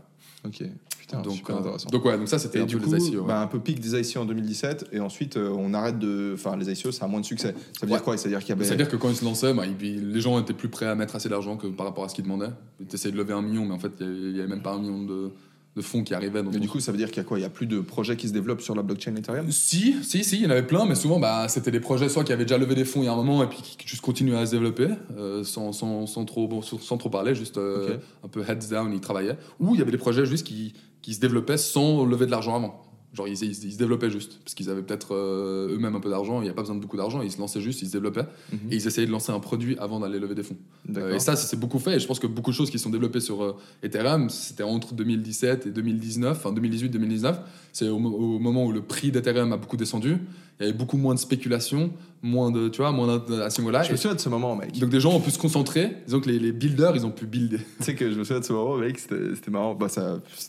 Ok. 0.45 0.62
Putain, 0.99 1.20
donc, 1.20 1.34
super 1.34 1.57
euh, 1.57 1.61
intéressant. 1.61 1.88
donc 1.90 2.05
ouais, 2.05 2.16
donc 2.16 2.28
ça 2.28 2.38
c'était 2.38 2.61
un 2.61 2.64
du 2.64 2.76
peu 2.76 2.84
coup, 2.84 2.93
les 2.95 3.09
ICO. 3.09 3.20
ouais. 3.20 3.26
bah, 3.26 3.40
un 3.43 3.47
peu 3.47 3.59
pic 3.61 3.78
des 3.80 4.01
ICO 4.01 4.20
en 4.20 4.24
2017, 4.24 4.88
et 4.93 5.01
ensuite 5.01 5.36
euh, 5.36 5.53
on 5.57 5.74
arrête 5.74 5.99
de. 5.99 6.32
Enfin, 6.34 6.57
les 6.57 6.70
ICO, 6.70 6.90
ça 6.93 7.05
a 7.05 7.09
moins 7.09 7.20
de 7.20 7.24
succès. 7.26 7.55
Ça 7.78 7.86
veut 7.86 7.93
dire 7.93 8.03
quoi? 8.03 8.16
C'est-à-dire 8.16 8.38
qu'il 8.40 8.51
y 8.51 8.53
avait. 8.53 8.64
C'est-à-dire 8.64 8.88
que 8.88 8.97
quand 8.97 9.09
ils 9.11 9.16
se 9.16 9.24
lançaient, 9.24 9.53
bah, 9.55 9.64
ils- 9.66 10.12
les 10.12 10.20
gens 10.20 10.38
étaient 10.40 10.53
plus 10.55 10.68
prêts 10.68 10.86
à 10.86 10.95
mettre 10.95 11.16
assez 11.16 11.28
d'argent 11.28 11.57
que 11.57 11.66
par 11.66 11.86
rapport 11.86 12.05
à 12.05 12.09
ce 12.09 12.14
qu'ils 12.14 12.24
demandaient. 12.24 12.51
Ils 12.80 12.86
essayaient 12.95 13.12
de 13.12 13.16
lever 13.18 13.32
un 13.34 13.43
million, 13.43 13.64
mais 13.66 13.74
en 13.74 13.78
fait, 13.78 13.93
il 14.01 14.32
n'y 14.32 14.38
avait 14.40 14.49
même 14.49 14.62
pas 14.62 14.72
un 14.72 14.78
million 14.78 15.03
de, 15.05 15.30
de 15.75 15.83
fonds 15.83 16.05
qui 16.05 16.14
arrivaient. 16.14 16.43
Mais 16.43 16.59
du 16.59 16.68
coup, 16.68 16.81
ça 16.81 16.93
veut 16.93 16.99
dire 16.99 17.09
qu'il 17.09 17.18
y 17.18 17.20
a 17.20 17.25
quoi? 17.25 17.39
Il 17.39 17.43
y 17.43 17.47
a 17.47 17.51
plus 17.51 17.66
de 17.66 17.81
projets 17.81 18.16
qui 18.16 18.29
se 18.29 18.33
développent 18.33 18.61
sur 18.61 18.75
la 18.75 18.83
blockchain 18.83 19.16
Ethereum 19.16 19.51
Si, 19.51 19.97
si, 20.03 20.23
si, 20.23 20.37
il 20.37 20.43
y 20.43 20.47
en 20.47 20.51
avait 20.51 20.66
plein, 20.66 20.85
mais 20.85 20.95
souvent, 20.95 21.18
bah, 21.18 21.49
c'était 21.49 21.70
des 21.70 21.81
projets 21.81 22.09
soit 22.09 22.25
qui 22.25 22.33
avaient 22.33 22.45
déjà 22.45 22.59
levé 22.59 22.75
des 22.75 22.85
fonds 22.85 23.03
il 23.03 23.07
y 23.07 23.09
a 23.09 23.12
un 23.12 23.16
moment 23.16 23.43
et 23.43 23.47
puis 23.47 23.59
qui, 23.62 23.77
qui 23.77 23.89
juste 23.89 24.03
continuaient 24.03 24.37
à 24.37 24.47
se 24.47 24.51
développer 24.51 24.89
euh, 25.16 25.45
sans, 25.45 25.73
sans, 25.73 26.07
sans, 26.07 26.25
trop, 26.25 26.62
sans, 26.62 26.99
trop 26.99 27.09
parler, 27.09 27.35
juste 27.35 27.57
euh, 27.57 27.97
un 28.23 28.29
peu 28.29 28.43
heads 28.43 28.68
down, 28.70 28.93
ils 28.93 29.01
travaillaient. 29.01 29.39
Ou 29.61 29.75
il 29.75 29.79
y 29.79 29.83
avait 29.83 29.93
des 29.93 29.99
projets 29.99 30.27
juste 30.27 30.47
qui, 30.47 30.75
qui 31.01 31.14
se 31.14 31.20
développaient 31.20 31.57
sans 31.57 32.05
lever 32.05 32.27
de 32.27 32.31
l'argent 32.31 32.55
avant. 32.55 32.91
Genre, 33.15 33.29
ils, 33.29 33.35
ils- 33.45 33.65
ils 33.67 33.73
se 33.73 33.77
développaient 33.79 34.09
juste, 34.11 34.39
parce 34.43 34.55
qu'ils 34.55 34.71
avaient 34.71 34.81
peut-être 34.83 35.15
euh, 35.15 35.75
eux-mêmes 35.75 35.95
un 35.95 36.01
peu 36.01 36.09
d'argent, 36.09 36.41
il 36.41 36.45
n'y 36.45 36.49
a 36.51 36.55
pas 36.55 36.63
besoin 36.63 36.77
de 36.77 36.81
beaucoup 36.81 36.97
d'argent, 36.97 37.21
ils 37.21 37.31
se 37.31 37.39
lançaient 37.39 37.61
juste, 37.61 37.83
ils 37.83 37.87
se 37.89 37.93
développaient, 37.93 38.25
Mhm. 38.53 38.59
et 38.73 38.77
ils 38.77 38.87
essayaient 38.87 39.07
de 39.07 39.13
lancer 39.13 39.33
un 39.33 39.39
produit 39.41 39.77
avant 39.79 40.01
d'aller 40.01 40.19
lever 40.19 40.35
des 40.35 40.43
fonds. 40.43 40.57
Euh, 40.97 41.15
et 41.15 41.19
ça, 41.19 41.37
s'est 41.37 41.59
beaucoup 41.59 41.79
fait. 41.79 41.97
Et 41.97 42.01
je 42.01 42.07
pense 42.07 42.19
que 42.19 42.27
beaucoup 42.27 42.51
de 42.53 42.57
choses 42.57 42.71
qui 42.71 42.79
sont 42.79 42.89
développées 42.89 43.21
sur 43.21 43.43
euh, 43.43 43.57
Ethereum, 43.83 44.31
c'était 44.31 44.63
entre 44.63 44.95
2017 44.95 45.67
et 45.67 45.71
2019, 45.71 46.39
enfin 46.39 46.53
2018-2019. 46.55 47.35
C'est 47.75 47.89
au, 47.89 47.99
mo- 47.99 48.17
au 48.17 48.39
moment 48.39 48.65
où 48.65 48.73
le 48.73 48.81
prix 48.83 49.11
d'Ethereum 49.13 49.53
a 49.53 49.57
beaucoup 49.59 49.77
descendu. 49.77 50.17
Il 50.61 50.67
y 50.67 50.69
avait 50.69 50.77
beaucoup 50.79 50.97
moins 50.97 51.15
de 51.15 51.19
spéculation, 51.19 51.91
moins 52.23 52.51
de, 52.51 52.69
tu 52.69 52.79
vois, 52.83 52.93
moins 52.93 53.19
d'in- 53.19 53.41
à 53.41 53.51
ce. 53.51 53.61
Je 53.61 53.67
me 53.93 53.97
souviens 53.97 54.15
de 54.15 54.21
ce 54.21 54.29
moment, 54.29 54.55
mec. 54.57 54.79
donc 54.79 54.91
des 54.91 55.01
gens 55.01 55.13
ont 55.15 55.21
pu 55.21 55.31
se 55.31 55.39
concentrer. 55.39 55.97
Disons 56.07 56.21
que 56.21 56.29
les, 56.31 56.39
les 56.39 56.53
builders, 56.53 56.95
ils 56.97 57.05
ont 57.05 57.11
pu 57.11 57.27
builder. 57.27 57.59
Tu 57.79 57.85
sais 57.85 57.95
que 57.95 58.11
je 58.11 58.19
me 58.19 58.25
souviens 58.25 58.41
de 58.41 58.45
ce 58.45 58.53
moment, 58.55 58.77
mec, 58.79 58.99
c'était 58.99 59.51
marrant. 59.51 59.75
Bah, 59.75 59.89
c'est 59.91 60.01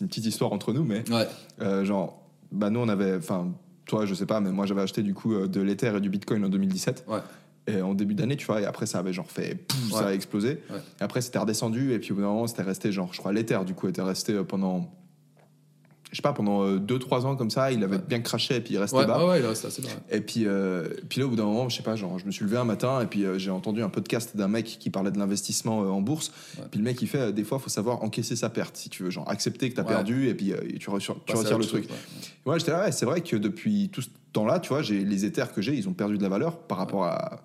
une 0.01 0.07
petite 0.07 0.26
histoire 0.28 0.53
entre 0.53 0.72
nous, 0.74 0.84
mais 0.86 1.03
Ouais. 1.09 1.86
genre, 1.86 2.22
bah, 2.53 2.69
nous, 2.69 2.79
on 2.79 2.87
avait. 2.89 3.15
Enfin, 3.15 3.51
toi, 3.85 4.05
je 4.05 4.13
sais 4.13 4.25
pas, 4.25 4.39
mais 4.39 4.51
moi, 4.51 4.65
j'avais 4.65 4.81
acheté 4.81 5.01
du 5.03 5.13
coup 5.13 5.33
euh, 5.33 5.47
de 5.47 5.61
l'Ether 5.61 5.93
et 5.97 5.99
du 5.99 6.09
Bitcoin 6.09 6.43
en 6.45 6.49
2017. 6.49 7.05
Ouais. 7.07 7.19
Et 7.65 7.81
en 7.81 7.93
début 7.93 8.13
d'année, 8.13 8.35
tu 8.35 8.45
vois, 8.45 8.61
et 8.61 8.65
après, 8.65 8.85
ça 8.85 8.99
avait 8.99 9.13
genre 9.13 9.29
fait. 9.29 9.55
pouf, 9.55 9.91
Ça 9.91 10.07
a 10.07 10.13
explosé. 10.13 10.59
Ouais. 10.69 10.79
Et 10.99 11.03
après, 11.03 11.21
c'était 11.21 11.39
redescendu, 11.39 11.93
et 11.93 11.99
puis 11.99 12.11
au 12.11 12.15
bout 12.15 12.21
d'un 12.21 12.27
moment, 12.27 12.47
c'était 12.47 12.63
resté, 12.63 12.91
genre, 12.91 13.13
je 13.13 13.19
crois, 13.19 13.31
l'Ether, 13.31 13.59
du 13.65 13.73
coup, 13.73 13.87
était 13.87 14.01
resté 14.01 14.33
euh, 14.33 14.43
pendant. 14.43 14.91
Je 16.14 16.18
sais 16.18 16.22
pas, 16.22 16.32
pendant 16.32 16.78
2-3 16.78 17.26
ans 17.26 17.36
comme 17.36 17.49
ça, 17.49 17.72
il 17.72 17.84
avait 17.84 17.95
Ouais. 17.97 18.01
bien 18.07 18.22
craché, 18.22 18.55
et 18.55 18.61
puis 18.61 18.76
il 18.76 18.78
restait 18.78 18.95
Ouais, 18.97 19.05
bas. 19.07 19.18
ouais, 19.26 19.32
ouais, 19.32 19.39
il 19.41 19.45
reste 19.45 19.66
assez 19.66 19.82
bas. 19.82 19.89
Et 20.11 20.22
puis, 20.22 20.43
euh, 20.45 20.88
puis 21.09 21.20
là, 21.20 21.26
au 21.26 21.30
bout 21.30 21.36
d'un 21.36 21.43
moment, 21.45 21.68
je 21.70 21.76
sais 21.76 21.82
pas, 21.84 21.95
genre, 21.95 22.20
je 22.20 22.26
me 22.26 22.32
suis 22.32 22.45
levé 22.45 22.55
un 22.57 22.64
matin 22.66 23.01
et 23.01 23.07
puis 23.07 23.26
euh, 23.26 23.38
j'ai 23.39 23.49
entendu 23.49 23.82
un 23.82 23.89
podcast 23.89 24.38
d'un 24.38 24.47
mec 24.47 24.66
qui 24.80 24.89
parlait 24.91 25.09
de 25.11 25.18
l'investissement 25.18 25.82
euh, 25.84 25.88
en 25.88 26.01
bourse. 26.01 26.32
Ouais. 26.59 26.66
Puis 26.70 26.78
le 26.80 26.84
mec, 26.86 27.01
il 27.01 27.07
fait, 27.07 27.18
euh, 27.18 27.32
des 27.32 27.43
fois, 27.43 27.57
il 27.59 27.64
faut 27.64 27.70
savoir 27.72 28.03
encaisser 28.03 28.36
sa 28.36 28.49
perte, 28.49 28.78
si 28.78 28.89
tu 28.89 29.01
veux, 29.03 29.09
genre 29.09 29.28
accepter 29.28 29.70
que 29.72 29.76
tu 29.76 29.82
as 29.82 29.84
perdu 29.84 30.28
et 30.30 30.36
puis 30.36 30.53
euh, 30.53 30.57
tu, 30.80 30.89
retires 30.91 31.16
le 31.57 31.66
truc. 31.66 31.89
ouais. 31.89 32.51
Ouais, 32.53 32.59
j'étais 32.59 32.72
là, 32.72 32.84
ouais, 32.86 32.91
c'est 32.91 33.05
vrai 33.07 33.22
que 33.22 33.36
depuis 33.36 33.89
tout 33.89 34.01
ce 34.03 34.09
temps-là, 34.34 34.59
tu 34.59 34.70
vois, 34.70 34.84
j'ai 34.84 35.03
les 35.03 35.26
éthers 35.26 35.51
que 35.51 35.61
j'ai, 35.64 35.74
ils 35.74 35.89
ont 35.89 35.93
perdu 35.93 36.18
de 36.20 36.24
la 36.24 36.30
valeur 36.30 36.57
par 36.59 36.78
rapport 36.78 37.05
à 37.05 37.41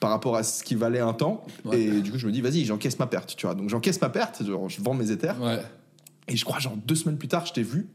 par 0.00 0.10
rapport 0.10 0.36
à 0.36 0.44
ce 0.44 0.62
qui 0.62 0.76
valait 0.76 1.00
un 1.00 1.12
temps 1.12 1.44
Ouais. 1.64 1.80
et 1.80 2.00
du 2.02 2.12
coup 2.12 2.18
je 2.18 2.26
me 2.28 2.30
dis 2.30 2.40
vas-y 2.40 2.64
j'encaisse 2.64 3.00
ma 3.00 3.08
perte 3.08 3.34
tu 3.36 3.46
vois 3.46 3.56
donc 3.56 3.68
j'encaisse 3.68 4.00
ma 4.00 4.08
perte 4.08 4.42
je 4.44 4.80
vends 4.80 4.94
mes 4.94 5.10
éthers 5.10 5.34
Ouais. 5.42 5.58
Et 6.28 6.36
je 6.36 6.44
crois 6.44 6.58
genre 6.58 6.76
deux 6.86 6.94
semaines 6.94 7.18
plus 7.18 7.28
tard 7.28 7.46
je 7.46 7.52
t'ai 7.52 7.62
vu 7.62 7.86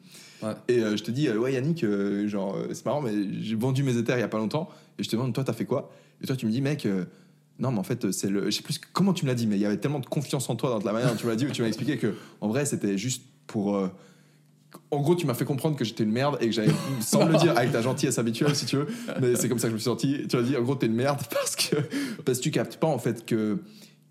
Ouais. 0.42 0.52
et 0.68 0.80
euh, 0.80 0.98
je 0.98 1.04
te 1.04 1.10
dis 1.12 1.30
euh, 1.30 1.38
ouais 1.38 1.54
Yannick 1.54 1.86
euh, 1.86 2.28
genre 2.28 2.58
c'est 2.74 2.86
marrant 2.86 3.00
mais 3.02 3.14
j'ai 3.42 3.56
vendu 3.56 3.82
mes 3.82 3.96
éthers 3.96 4.18
il 4.18 4.20
y 4.20 4.24
a 4.24 4.28
pas 4.28 4.40
longtemps 4.40 4.68
et 5.00 5.04
je 5.04 5.08
te 5.10 5.16
demande 5.16 5.34
toi 5.34 5.46
t'as 5.46 5.54
fait 5.54 5.64
quoi? 5.64 5.90
Et 6.22 6.28
toi 6.28 6.36
tu 6.36 6.46
me 6.46 6.52
dis 6.52 6.60
mec 6.60 6.86
non 7.60 7.72
mais 7.72 7.80
en 7.80 7.84
fait 7.84 8.12
c'est 8.12 8.30
le 8.30 8.46
je 8.46 8.58
sais 8.58 8.62
plus 8.62 8.78
comment 8.92 9.14
tu 9.14 9.24
me 9.24 9.30
l'as 9.30 9.36
dit 9.36 9.48
mais 9.48 9.56
il 9.56 9.62
y 9.62 9.66
avait 9.66 9.78
tellement 9.78 10.00
de 10.00 10.06
confiance 10.06 10.50
en 10.50 10.58
toi 10.58 10.70
dans 10.72 10.80
la 10.86 10.92
manière 10.92 11.10
dont 11.12 11.16
tu 11.16 11.28
m'as 11.28 11.36
dit 11.36 11.46
où 11.46 11.50
tu 11.52 11.62
m'as 11.62 11.70
expliqué 11.70 11.98
que 11.98 12.14
en 12.42 12.50
vrai 12.50 12.66
c'était 12.66 12.98
juste 12.98 13.24
pour 13.48 13.90
en 14.92 15.02
gros, 15.02 15.16
tu 15.16 15.28
m'as 15.28 15.34
fait 15.36 15.46
comprendre 15.46 15.76
que 15.76 15.86
j'étais 15.86 16.04
une 16.04 16.12
merde 16.12 16.38
et 16.42 16.48
que 16.48 16.52
j'avais, 16.52 16.72
sans 17.00 17.26
le 17.26 17.38
dire, 17.38 17.56
avec 17.56 17.72
ta 17.72 17.82
gentillesse 17.84 18.18
habituelle, 18.18 18.56
si 18.56 18.66
tu 18.66 18.78
veux, 18.78 18.88
mais 19.22 19.36
c'est 19.36 19.48
comme 19.48 19.60
ça 19.60 19.68
que 19.68 19.70
je 19.72 19.74
me 19.76 19.80
suis 19.80 19.86
senti. 19.86 20.28
Tu 20.28 20.36
m'as 20.36 20.42
dit, 20.42 20.58
en 20.58 20.64
gros, 20.64 20.74
t'es 20.74 20.88
une 20.88 20.96
merde 20.96 21.20
parce 21.32 21.56
que, 21.56 21.76
parce 22.26 22.40
que 22.40 22.44
tu 22.44 22.50
captes 22.52 22.78
pas, 22.78 22.88
en 22.88 22.98
fait, 22.98 23.24
que, 23.24 23.60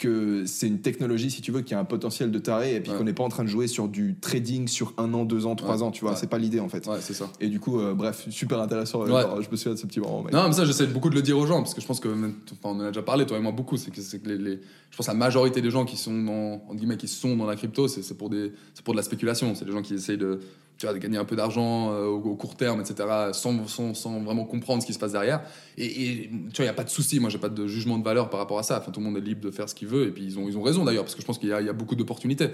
que 0.02 0.44
c'est 0.46 0.66
une 0.66 0.80
technologie, 0.80 1.30
si 1.30 1.40
tu 1.42 1.52
veux, 1.52 1.60
qui 1.62 1.74
a 1.74 1.78
un 1.78 1.84
potentiel 1.84 2.30
de 2.30 2.38
taré 2.38 2.74
et 2.74 2.80
puis 2.80 2.90
Ouais. 2.90 2.98
qu'on 2.98 3.04
n'est 3.04 3.12
pas 3.12 3.22
en 3.24 3.28
train 3.28 3.44
de 3.44 3.48
jouer 3.48 3.66
sur 3.68 3.88
du 3.88 4.16
trading 4.20 4.66
sur 4.68 4.92
un 4.98 5.12
an, 5.14 5.24
deux 5.24 5.46
ans, 5.46 5.54
trois 5.54 5.76
Ouais. 5.78 5.82
ans, 5.82 5.90
tu 5.90 6.02
vois, 6.02 6.10
Ouais. 6.12 6.16
c'est 6.18 6.28
pas 6.28 6.38
l'idée, 6.38 6.60
en 6.60 6.68
fait. 6.68 6.86
Ouais, 6.86 6.96
c'est 7.00 7.14
ça. 7.14 7.30
Et 7.40 7.48
du 7.48 7.60
coup, 7.60 7.78
euh, 7.80 7.94
bref, 7.94 8.26
super 8.30 8.60
intéressant. 8.60 9.04
je 9.06 9.50
me 9.50 9.56
souviens 9.56 9.74
de 9.74 9.78
ce 9.78 9.86
petit 9.86 10.00
moment. 10.00 10.24
Non, 10.32 10.46
mais 10.48 10.52
ça, 10.52 10.64
j'essaie 10.64 10.86
beaucoup 10.86 11.10
de 11.10 11.14
le 11.14 11.22
dire 11.22 11.38
aux 11.38 11.46
gens, 11.46 11.58
parce 11.62 11.74
que 11.74 11.80
je 11.80 11.86
pense 11.86 12.00
que, 12.00 12.08
enfin, 12.08 12.32
on 12.64 12.70
en 12.76 12.80
a 12.80 12.88
déjà 12.88 13.02
parlé, 13.02 13.24
toi 13.26 13.36
et 13.38 13.40
moi, 13.40 13.52
beaucoup. 13.52 13.76
C'est 13.76 13.90
que, 13.90 14.00
c'est 14.00 14.18
que 14.20 14.28
les, 14.28 14.38
les- 14.38 14.60
je 14.90 14.96
pense 14.96 15.06
que 15.06 15.12
la 15.12 15.16
majorité 15.18 15.62
des 15.62 15.70
gens 15.70 15.84
qui 15.84 15.96
sont 15.96 16.12
dans, 16.22 16.54
entre 16.68 16.74
guillemets, 16.76 16.96
qui 16.96 17.08
sont 17.08 17.36
dans 17.36 17.46
la 17.46 17.56
crypto, 17.56 17.88
c'est 17.88 18.02
c'est 18.02 18.14
pour, 18.18 18.28
des- 18.28 18.52
c'est 18.74 18.84
pour 18.84 18.94
de 18.94 18.98
la 18.98 19.02
spéculation. 19.02 19.54
C'est 19.54 19.64
des 19.64 19.72
gens 19.72 19.82
qui 19.82 19.94
essayent 19.94 20.18
de, 20.18 20.40
tu 20.82 20.86
vois, 20.86 20.94
de 20.94 20.98
gagner 20.98 21.16
un 21.16 21.24
peu 21.24 21.36
d'argent 21.36 21.92
euh, 21.92 22.06
au, 22.06 22.34
court 22.34 22.56
terme, 22.56 22.80
etc., 22.80 23.08
sans, 23.32 23.68
sans, 23.68 23.94
sans 23.94 24.18
vraiment 24.18 24.44
comprendre 24.44 24.82
ce 24.82 24.86
qui 24.88 24.92
se 24.92 24.98
passe 24.98 25.12
derrière. 25.12 25.40
Et, 25.78 26.28
tu 26.28 26.56
vois, 26.56 26.58
il 26.58 26.62
n'y 26.62 26.68
a 26.70 26.72
pas 26.72 26.82
de 26.82 26.90
souci. 26.90 27.20
Moi, 27.20 27.30
j'ai 27.30 27.38
pas 27.38 27.48
de 27.48 27.68
jugement 27.68 27.98
de 27.98 28.02
valeur 28.02 28.30
par 28.30 28.40
rapport 28.40 28.58
à 28.58 28.64
ça. 28.64 28.80
Enfin, 28.80 28.90
tout 28.90 28.98
le 28.98 29.06
monde 29.06 29.16
est 29.16 29.20
libre 29.20 29.40
de 29.42 29.52
faire 29.52 29.68
ce 29.68 29.76
qu'il 29.76 29.86
veut. 29.86 30.08
Et 30.08 30.10
puis, 30.10 30.24
ils 30.24 30.40
ont, 30.40 30.48
ils 30.48 30.58
ont 30.58 30.62
raison 30.62 30.84
d'ailleurs, 30.84 31.04
parce 31.04 31.14
que 31.14 31.20
je 31.20 31.26
pense 31.26 31.38
qu'il 31.38 31.50
y, 31.50 31.52
y 31.52 31.68
a 31.68 31.72
beaucoup 31.72 31.94
d'opportunités. 31.94 32.48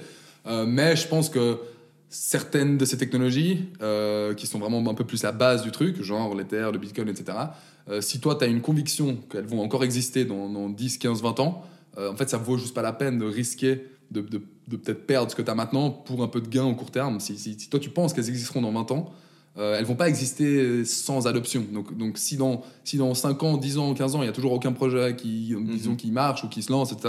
Euh, 0.47 0.67
mais 0.67 0.95
je 0.95 1.09
pense 1.09 1.31
que 1.31 1.57
certaines 2.11 2.77
de 2.77 2.85
ces 2.85 2.99
technologies, 2.99 3.65
euh, 3.81 4.35
qui 4.35 4.47
sont 4.47 4.59
vraiment 4.59 4.87
un 4.91 4.95
peu 4.95 5.05
plus 5.05 5.23
la 5.23 5.33
base 5.33 5.63
du 5.63 5.71
truc, 5.71 6.03
genre 6.03 6.35
l'Ether, 6.35 6.69
le 6.71 6.79
Bitcoin, 6.79 7.09
etc., 7.09 7.39
si 8.01 8.21
toi, 8.21 8.35
tu 8.35 8.45
as 8.45 8.49
une 8.49 8.61
conviction 8.61 9.17
qu'elles 9.33 9.47
vont 9.47 9.63
encore 9.63 9.83
exister 9.83 10.27
dans, 10.27 10.51
dans 10.51 10.69
10, 10.69 10.99
15, 10.99 11.23
20 11.23 11.41
ans, 11.41 11.65
en 11.97 12.15
fait, 12.15 12.29
ça 12.29 12.37
vaut 12.37 12.59
juste 12.59 12.75
pas 12.75 12.83
la 12.83 12.93
peine 12.93 13.19
de 13.19 13.25
risquer 13.25 13.83
de- 14.11 14.43
de 14.69 14.77
peut-être 14.77 15.07
perdre 15.07 15.31
ce 15.31 15.37
que 15.37 15.43
tu 15.43 15.51
as 15.51 15.55
maintenant 15.55 15.91
pour 15.91 16.23
un 16.23 16.29
peu 16.29 16.41
de 16.41 16.49
gain 16.49 16.65
au 16.65 16.75
court 16.75 16.91
terme. 16.91 17.21
Si, 17.21 17.37
si- 17.39 17.59
si 17.59 17.69
toi, 17.71 17.81
tu 17.81 17.91
penses 17.91 18.13
qu'elles 18.13 18.29
existeront 18.29 18.61
dans 18.63 18.73
20 18.73 18.91
ans, 18.93 19.11
euh, 19.57 19.77
elles 19.77 19.85
vont 19.87 19.97
pas 19.97 20.09
exister 20.09 20.85
sans 20.85 21.27
adoption. 21.27 21.65
Donc, 21.73 21.97
donc 21.97 22.17
si, 22.19 22.37
dans, 22.37 22.61
si 22.85 22.97
dans 22.97 23.13
5 23.15 23.43
ans, 23.43 23.57
10 23.57 23.79
ans, 23.79 23.93
15 23.95 24.15
ans, 24.15 24.19
il 24.21 24.25
n'y 24.27 24.29
a 24.29 24.33
toujours 24.33 24.53
aucun 24.53 24.73
projet 24.73 25.17
qui, 25.17 25.53
disons, 25.65 25.97
qui 25.97 26.13
marche 26.13 26.45
ou 26.45 26.49
qui 26.49 26.63
se 26.63 26.71
lance, 26.71 26.93
etc., 26.93 27.09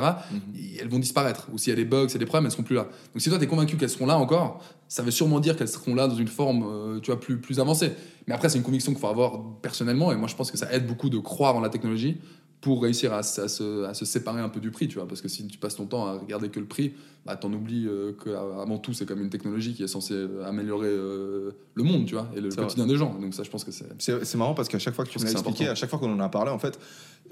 elles 0.80 0.88
vont 0.88 0.98
disparaître. 0.98 1.48
Ou 1.54 1.60
s'il 1.60 1.70
y 1.70 1.74
a 1.74 1.76
des 1.76 1.86
bugs, 1.86 2.08
s'il 2.08 2.14
y 2.14 2.16
a 2.16 2.20
des 2.20 2.26
problèmes, 2.26 2.46
elles 2.46 2.52
seront 2.52 2.64
plus 2.64 2.76
là. 2.76 2.84
Donc 3.14 3.22
si 3.22 3.30
toi, 3.30 3.38
tu 3.38 3.44
es 3.44 3.48
convaincu 3.48 3.78
qu'elles 3.78 3.90
seront 3.90 4.08
là 4.08 4.18
encore, 4.18 4.64
ça 4.88 5.04
veut 5.04 5.12
sûrement 5.12 5.40
dire 5.40 5.56
qu'elles 5.58 5.68
seront 5.68 5.94
là 5.94 6.08
dans 6.08 6.16
une 6.16 6.28
forme 6.28 6.64
euh, 6.68 7.00
tu 7.02 7.12
vois, 7.12 7.20
plus, 7.20 7.40
plus 7.40 7.60
avancée. 7.60 7.92
Mais 8.26 8.34
après, 8.34 8.50
c'est 8.50 8.58
une 8.58 8.64
conviction 8.64 8.94
qu'il 8.94 9.02
faut 9.02 9.08
avoir 9.08 9.44
personnellement. 9.62 10.12
Et 10.12 10.16
moi, 10.16 10.28
je 10.28 10.36
pense 10.36 10.50
que 10.50 10.58
ça 10.58 10.74
aide 10.74 10.88
beaucoup 10.88 11.10
de 11.10 11.20
croire 11.20 11.56
en 11.56 11.60
la 11.62 11.70
technologie 11.70 12.18
pour 12.62 12.82
réussir 12.82 13.14
à, 13.14 13.24
se, 13.24 13.86
à, 13.86 13.94
se, 13.94 14.06
séparer 14.06 14.42
un 14.42 14.50
peu 14.50 14.60
du 14.60 14.70
prix, 14.70 14.88
tu 14.88 14.96
vois. 14.96 15.08
Parce 15.08 15.22
que 15.22 15.30
si 15.30 15.48
tu 15.48 15.58
passes 15.58 15.76
ton 15.76 15.86
temps 15.86 16.08
à 16.08 16.14
regarder 16.18 16.50
que 16.50 16.60
le 16.60 16.66
prix, 16.66 16.94
bah, 17.26 17.38
t'en 17.38 17.52
oublies 17.54 17.88
euh, 17.88 18.12
qu'avant 18.24 18.78
tout, 18.78 18.94
c'est 18.94 19.06
comme 19.06 19.22
une 19.22 19.30
technologie 19.30 19.74
qui 19.74 19.84
est 19.84 19.88
censée 19.88 20.28
améliorer 20.46 20.90
euh, 20.90 21.52
le 21.76 21.84
monde, 21.84 22.06
tu 22.06 22.16
vois, 22.16 22.30
et 22.36 22.42
le 22.42 22.50
quotidien 22.50 22.86
des 22.86 22.98
gens. 22.98 23.18
Donc 23.18 23.34
ça, 23.34 23.44
je 23.44 23.50
pense 23.50 23.64
que 23.64 23.72
c'est... 23.72 23.86
C'est 23.98 24.38
marrant 24.38 24.54
parce 24.54 24.68
qu'à 24.68 24.80
chaque 24.80 24.94
fois 24.94 25.06
que 25.06 25.10
tu 25.10 25.20
me 25.20 25.24
l'as 25.24 25.32
expliqué, 25.32 25.70
à 25.70 25.76
chaque 25.76 25.90
fois 25.90 26.00
qu'on 26.00 26.12
en 26.12 26.20
a 26.20 26.28
parlé, 26.28 26.52
en 26.52 26.60
fait, 26.60 26.78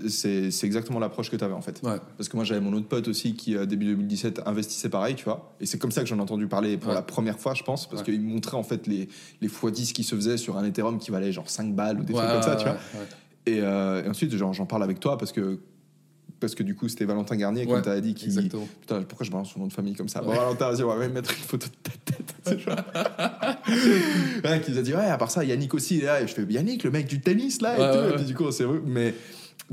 c'est 0.08 0.64
exactement 0.64 1.00
l'approche 1.00 1.30
que 1.30 1.36
tu 1.36 1.44
avais, 1.44 1.54
en 1.54 1.62
fait. 1.62 1.82
Parce 1.82 2.30
que 2.30 2.38
moi, 2.38 2.46
j'avais 2.46 2.62
mon 2.62 2.72
autre 2.74 2.88
pote 2.88 3.08
aussi 3.10 3.36
qui, 3.36 3.58
euh, 3.58 3.66
début 3.66 3.86
2017, 3.86 4.44
investissait 4.46 4.90
pareil, 4.90 5.16
tu 5.16 5.26
vois. 5.26 5.54
Et 5.60 5.66
c'est 5.66 5.78
comme 5.78 5.92
ça 5.92 6.02
que 6.04 6.08
j'en 6.08 6.18
ai 6.18 6.22
entendu 6.22 6.48
parler 6.48 6.78
pour 6.78 6.94
la 6.94 7.02
première 7.02 7.40
fois, 7.40 7.54
je 7.54 7.64
pense, 7.64 7.90
parce 7.90 8.04
qu'il 8.04 8.22
montrait, 8.22 8.58
en 8.58 8.64
fait, 8.64 8.88
les, 8.88 9.10
les 9.42 9.48
x10 9.50 9.92
qui 9.92 10.04
se 10.04 10.16
faisaient 10.16 10.38
sur 10.38 10.58
un 10.58 10.64
Ethereum 10.64 11.00
qui 11.00 11.12
valait 11.12 11.34
genre 11.34 11.50
5 11.50 11.76
balles 11.76 12.00
ou 12.00 12.04
des 12.04 12.14
trucs 12.14 12.28
comme 12.28 12.42
ça, 12.42 12.56
tu 12.56 12.66
vois. 12.66 12.78
Euh, 13.48 14.04
et, 14.04 14.10
ensuite, 14.10 14.36
j'en 14.36 14.66
parle 14.66 14.84
avec 14.84 15.00
toi 15.00 15.18
parce 15.18 15.32
que 15.32 15.60
parce 16.40 16.54
que 16.54 16.62
du 16.62 16.76
coup 16.76 16.88
c'était 16.88 17.06
Valentin 17.06 17.36
Garnier 17.36 17.66
qui 17.66 17.82
t'a 17.82 18.00
dit 18.00 18.14
qu'il 18.14 18.32
putain 18.32 19.02
pourquoi 19.02 19.26
je 19.26 19.32
balance 19.32 19.52
son 19.54 19.60
nom 19.60 19.66
de 19.66 19.74
famille 19.74 19.96
comme 19.96 20.10
ça? 20.10 20.22
Bon, 20.22 20.36
Valentin 20.36 20.70
vas-y 20.70 20.84
on 20.84 20.88
va 20.88 20.98
même 20.98 21.14
mettre 21.14 21.32
une 21.32 21.38
photo 21.38 21.66
de 21.68 21.74
ta 21.82 21.92
tête 22.06 22.36
ouais, 24.46 24.62
qui 24.62 24.72
nous 24.72 24.78
a 24.78 24.82
dit 24.82 24.94
ouais 24.94 25.06
à 25.06 25.18
part 25.18 25.32
ça 25.32 25.44
Yannick 25.44 25.74
aussi 25.74 26.00
là 26.00 26.22
et 26.22 26.28
je 26.28 26.34
fais 26.34 26.44
Yannick 26.44 26.84
le 26.84 26.92
mec 26.92 27.08
du 27.08 27.22
tennis 27.22 27.60
là 27.62 27.74
et 27.74 27.98
tout. 27.98 28.14
et 28.14 28.16
puis 28.18 28.26
du 28.26 28.36
coup 28.36 28.52
c'est 28.52 28.66
vrai 28.66 28.80
mais 28.86 29.16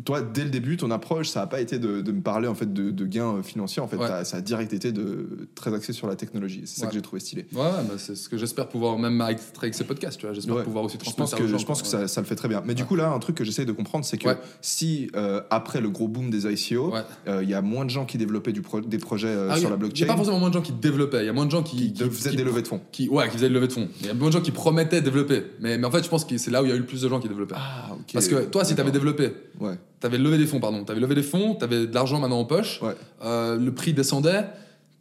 toi, 0.04 0.22
dès 0.22 0.42
le 0.42 0.50
début, 0.50 0.76
ton 0.76 0.90
approche, 0.90 1.28
ça 1.28 1.40
n'a 1.40 1.46
pas 1.46 1.60
été 1.60 1.78
de, 1.78 2.02
me 2.10 2.20
parler 2.20 2.48
en 2.48 2.54
fait 2.54 2.72
de, 2.72 3.04
gains 3.06 3.42
financiers. 3.42 3.80
En 3.80 3.88
fait, 3.88 3.98
ça 4.24 4.36
a 4.36 4.40
direct 4.40 4.72
été 4.72 4.92
de 4.92 5.48
très 5.54 5.72
axé 5.72 5.92
sur 5.92 6.08
la 6.08 6.16
technologie. 6.16 6.62
C'est 6.64 6.80
ça 6.80 6.86
que 6.86 6.94
j'ai 6.94 7.02
trouvé 7.02 7.20
stylé. 7.20 7.46
Ouais, 7.52 7.62
bah, 7.62 7.94
c'est 7.98 8.16
ce 8.16 8.28
que 8.28 8.36
j'espère 8.36 8.68
pouvoir 8.68 8.98
même 8.98 9.20
avec, 9.20 9.38
avec 9.58 9.74
ces 9.74 9.84
podcasts. 9.84 10.18
Tu 10.18 10.26
vois, 10.26 10.34
j'espère 10.34 10.62
pouvoir 10.64 10.84
aussi 10.84 10.98
transmettre. 10.98 11.36
Je 11.36 11.42
pense 11.42 11.52
que, 11.52 11.58
je 11.58 11.66
pense 11.66 11.82
que 11.82 11.88
ça, 11.88 12.08
ça, 12.08 12.20
le 12.20 12.26
fait 12.26 12.34
très 12.34 12.48
bien. 12.48 12.62
Mais 12.64 12.74
du 12.74 12.84
coup 12.84 12.96
là, 12.96 13.10
un 13.10 13.18
truc 13.18 13.36
que 13.36 13.44
j'essaie 13.44 13.64
de 13.64 13.72
comprendre, 13.72 14.04
c'est 14.04 14.18
que 14.18 14.28
si 14.60 15.10
euh, 15.14 15.42
après 15.50 15.80
le 15.80 15.90
gros 15.90 16.08
boom 16.08 16.30
des 16.30 16.46
ICO, 16.46 16.94
euh, 17.28 17.42
il 17.42 17.48
y 17.48 17.54
a 17.54 17.62
moins 17.62 17.84
de 17.84 17.90
gens 17.90 18.04
qui 18.04 18.18
développaient 18.18 18.52
du 18.52 18.62
des 18.86 18.98
projets 18.98 19.28
euh, 19.28 19.50
ah 19.50 19.56
sur 19.56 19.70
la 19.70 19.76
blockchain. 19.76 19.96
Il 19.96 20.04
n'y 20.04 20.10
a 20.10 20.12
pas 20.12 20.16
forcément 20.16 20.38
moins 20.38 20.48
de 20.48 20.54
gens 20.54 20.62
qui 20.62 20.72
développaient. 20.72 21.22
Il 21.22 21.26
y 21.26 21.30
a 21.30 21.32
moins 21.32 21.46
de 21.46 21.50
gens 21.50 21.62
qui, 21.62 21.92
qui, 21.92 22.04
faisaient 22.10 22.34
des 22.34 22.44
levées 22.44 22.62
de 22.62 22.68
fonds. 22.68 22.80
Qui, 22.90 23.08
ouais, 23.08 23.26
qui 23.28 23.36
faisaient 23.36 23.48
des 23.48 23.54
levées 23.54 23.68
de 23.68 23.72
fonds. 23.72 23.88
Il 24.00 24.06
y 24.06 24.10
a 24.10 24.14
moins 24.14 24.28
de 24.28 24.32
gens 24.32 24.40
qui 24.40 24.50
promettaient 24.50 25.00
développer. 25.00 25.44
Mais, 25.60 25.78
mais 25.78 25.86
en 25.86 25.90
fait, 25.90 26.02
je 26.02 26.08
pense 26.08 26.24
que 26.24 26.36
c'est 26.38 26.50
là 26.50 26.62
où 26.62 26.66
il 26.66 26.70
y 26.70 26.72
a 26.72 26.76
eu 26.76 26.80
le 26.80 26.86
plus 26.86 27.02
de 27.02 27.08
gens 27.08 27.20
qui 27.20 27.28
développaient. 27.28 27.54
Ah, 27.56 27.90
Parce 28.12 28.28
que 28.28 28.44
toi, 28.44 28.64
si 28.64 28.74
tu 28.74 28.80
avais 28.80 28.90
développé, 28.90 29.32
ouais. 29.60 29.78
Tu 30.00 30.06
avais 30.06 30.18
levé 30.18 30.38
des 30.38 30.46
fonds 30.46 30.60
pardon. 30.60 30.84
Tu 30.84 30.92
avais 30.92 31.00
levé 31.00 31.14
des 31.14 31.22
fonds, 31.22 31.54
tu 31.54 31.64
avais 31.64 31.86
de 31.86 31.94
l'argent 31.94 32.20
maintenant 32.20 32.40
en 32.40 32.44
poche, 32.44 32.80
euh, 33.22 33.56
le 33.56 33.72
prix 33.72 33.92
descendait, 33.92 34.44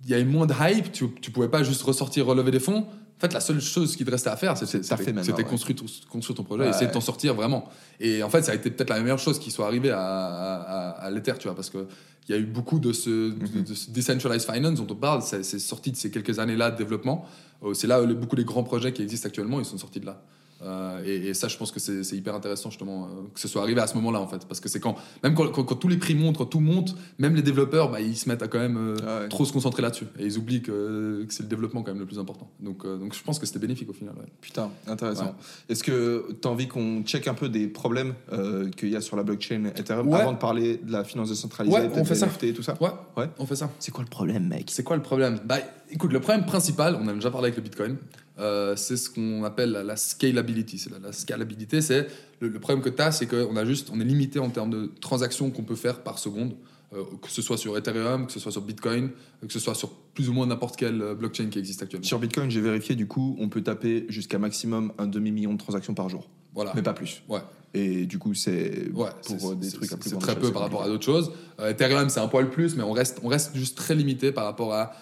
il 0.04 0.10
y 0.10 0.14
avait 0.14 0.26
moins 0.26 0.46
de 0.46 0.54
hype, 0.60 0.92
tu, 0.92 1.06
tu 1.22 1.32
pouvais 1.32 1.50
pas 1.50 1.64
juste 1.64 1.82
ressortir, 1.84 2.26
relever 2.26 2.52
des 2.52 2.60
fonds. 2.60 2.86
En 3.18 3.28
fait, 3.28 3.34
la 3.34 3.40
seule 3.40 3.62
chose 3.62 3.96
qui 3.96 4.04
te 4.04 4.12
restait 4.12 4.32
à 4.32 4.36
faire, 4.36 4.58
c'était 4.58 5.44
construire, 5.44 5.78
construire, 6.10 6.36
ton 6.36 6.44
projet, 6.44 6.66
et 6.66 6.70
essayer 6.70 6.88
de 6.88 6.92
t'en 6.92 7.00
sortir 7.00 7.34
vraiment. 7.34 7.70
Et 8.02 8.22
en 8.22 8.30
fait, 8.30 8.42
ça 8.42 8.52
a 8.52 8.56
été 8.56 8.70
peut-être 8.70 8.90
la 8.90 9.00
meilleure 9.00 9.20
chose 9.20 9.40
qui 9.40 9.50
soit 9.50 9.66
arrivée 9.66 9.92
à, 9.92 10.00
à, 10.00 11.10
l'Ether, 11.10 11.36
tu 11.40 11.48
vois, 11.48 11.56
parce 11.56 11.70
que 11.70 11.88
il 12.28 12.36
y 12.36 12.38
a 12.38 12.42
eu 12.42 12.46
beaucoup 12.46 12.80
de 12.80 12.92
ce, 12.92 13.32
mm-hmm. 13.32 13.64
de, 13.64 13.74
ce, 13.74 13.92
decentralized 13.92 14.50
finance 14.50 14.80
dont 14.80 14.88
on 14.90 14.96
parle, 14.96 15.22
c'est 15.22 15.44
sorti 15.60 15.92
de 15.92 15.98
ces 15.98 16.10
quelques 16.10 16.40
années-là 16.40 16.72
de 16.72 16.78
développement. 16.78 17.26
Euh, 17.64 17.74
c'est 17.74 17.88
là 17.88 18.02
où 18.02 18.08
beaucoup 18.14 18.36
des 18.36 18.46
grands 18.46 18.64
projets 18.64 18.92
qui 18.94 19.02
existent 19.02 19.28
actuellement, 19.28 19.60
ils 19.60 19.66
sont 19.66 19.78
sortis 19.78 20.00
de 20.00 20.06
là. 20.06 20.22
Euh, 20.64 21.03
et, 21.05 21.34
ça, 21.34 21.47
je 21.47 21.57
pense 21.57 21.72
que 21.72 21.80
c'est 21.80 22.16
hyper 22.16 22.36
intéressant 22.36 22.70
justement 22.70 23.05
euh, 23.05 23.07
que 23.34 23.39
ce 23.39 23.47
soit 23.47 23.61
arrivé 23.61 23.82
à 23.82 23.88
ce 23.88 23.95
moment-là 23.95 24.20
en 24.20 24.28
fait, 24.28 24.45
parce 24.45 24.59
que 24.59 24.70
c'est 24.70 24.80
quand 24.80 24.95
même 25.24 25.34
quand, 25.34 25.51
quand, 25.51 25.76
tous 25.76 25.88
les 25.88 25.97
prix 25.97 26.16
montent, 26.16 26.38
quand 26.38 26.45
tout 26.45 26.59
monte, 26.59 26.95
même 27.18 27.36
les 27.36 27.41
développeurs, 27.41 27.91
bah, 27.91 28.01
ils 28.01 28.16
se 28.16 28.30
mettent 28.30 28.43
à 28.43 28.47
quand 28.47 28.59
même 28.59 28.78
euh, 28.78 28.95
ah 29.26 29.28
trop 29.30 29.45
se 29.45 29.53
concentrer 29.53 29.82
là-dessus 29.82 30.05
et 30.20 30.26
ils 30.26 30.38
oublient 30.38 30.61
que, 30.61 31.26
c'est 31.30 31.43
le 31.43 31.49
développement 31.49 31.84
quand 31.84 31.91
même 31.91 31.99
le 31.99 32.05
plus 32.05 32.20
important. 32.20 32.49
Donc, 32.59 32.86
donc 32.86 33.14
je 33.14 33.24
pense 33.24 33.39
que 33.39 33.45
c'était 33.45 33.59
bénéfique 33.59 33.89
au 33.89 33.93
final. 33.93 34.14
Putain, 34.41 34.70
intéressant. 34.88 35.36
Est-ce 35.70 35.84
que 35.84 36.28
tu 36.41 36.47
as 36.47 36.51
envie 36.51 36.68
qu'on 36.68 37.03
check 37.03 37.28
un 37.28 37.34
peu 37.34 37.49
des 37.49 37.68
problèmes 37.68 38.14
qu'il 38.78 38.89
y 38.89 38.95
a 38.95 39.01
sur 39.01 39.16
la 39.16 39.24
blockchain 39.24 39.66
Ethereum 39.76 40.14
avant 40.14 40.34
de 40.34 40.38
parler 40.38 40.78
de 40.78 40.91
la 40.91 41.03
finance 41.03 41.30
décentralisée, 41.30 41.89
on 41.95 42.05
fait 42.05 42.16
ça. 42.16 42.28
et 42.41 42.53
tout 42.53 42.64
ça? 42.64 42.78
Ouais, 42.82 42.89
ouais, 43.18 43.30
on 43.39 43.45
fait 43.45 43.55
ça. 43.55 43.70
C'est 43.80 43.91
quoi 43.91 44.03
le 44.03 44.09
problème, 44.09 44.47
mec? 44.47 44.70
C'est 44.70 44.84
quoi 44.84 44.95
le 44.95 45.01
problème? 45.01 45.39
Bah, 45.45 45.57
écoute, 45.89 46.11
le 46.11 46.20
problème 46.20 46.45
principal, 46.45 46.97
on 47.01 47.07
a 47.07 47.14
déjà 47.14 47.32
parlé 47.32 47.47
avec 47.47 47.57
le 47.57 47.64
Bitcoin. 47.64 47.97
Euh, 48.40 48.76
c'est 48.76 48.98
ce 48.98 49.10
qu'on 49.10 49.44
appelle 49.44 49.72
la, 49.72 49.96
scalability. 49.96 50.80
C'est 50.80 50.92
la, 51.00 51.12
scalabilité, 51.12 51.82
c'est 51.82 52.08
le, 52.40 52.52
problème 52.60 52.84
que 52.84 52.90
tu 52.90 53.02
as, 53.02 53.12
c'est 53.12 53.28
qu'on 53.28 53.56
a 53.56 53.66
juste, 53.66 53.90
on 53.94 54.00
est 54.00 54.06
limité 54.06 54.40
en 54.40 54.50
termes 54.50 54.72
de 54.72 54.92
transactions 55.02 55.52
qu'on 55.52 55.64
peut 55.64 55.76
faire 55.76 56.02
par 56.02 56.18
seconde, 56.18 56.56
euh, 56.94 57.04
que 57.22 57.30
ce 57.30 57.42
soit 57.42 57.58
sur 57.58 57.78
Ethereum, 57.78 58.26
que 58.26 58.32
ce 58.32 58.40
soit 58.40 58.52
sur 58.52 58.62
Bitcoin, 58.62 59.12
que 59.42 59.54
ce 59.54 59.60
soit 59.60 59.76
sur 59.76 59.92
plus 59.92 60.30
ou 60.30 60.34
moins 60.34 60.48
n'importe 60.48 60.78
quelle 60.78 61.02
euh, 61.02 61.16
blockchain 61.16 61.50
qui 61.50 61.60
existe 61.60 61.84
actuellement. 61.84 62.08
Sur 62.08 62.20
Bitcoin, 62.20 62.50
j'ai 62.50 62.62
vérifié, 62.62 62.96
du 62.96 63.08
coup, 63.08 63.36
on 63.40 63.50
peut 63.50 63.62
taper 63.62 64.06
jusqu'à 64.10 64.40
maximum 64.40 64.94
un 64.98 65.06
demi-million 65.06 65.54
de 65.54 65.60
transactions 65.60 65.94
par 65.94 66.10
jour. 66.10 66.28
Voilà. 66.56 66.72
Mais 66.76 66.82
pas 66.82 66.94
plus. 66.94 67.24
Ouais. 67.30 67.42
Et 67.76 68.06
du 68.06 68.20
coup, 68.20 68.36
c'est 68.36 68.92
ouais, 68.94 69.10
pour 69.26 69.56
des 69.56 69.72
trucs 69.72 69.90
C'est 70.02 70.20
très 70.20 70.38
peu 70.38 70.52
par 70.52 70.62
rapport 70.62 70.84
à 70.84 70.88
d'autres 70.88 71.06
choses. 71.06 71.32
Ethereum, 71.60 72.10
c'est 72.10 72.20
un 72.20 72.28
poil 72.28 72.52
plus, 72.52 72.76
mais 72.76 72.84
on 72.84 72.92
reste, 72.92 73.20
on 73.24 73.28
reste 73.28 73.56
juste 73.56 73.76
très 73.76 73.96
limité 73.96 74.32
par 74.32 74.46
rapport 74.46 74.74
à 74.74 74.94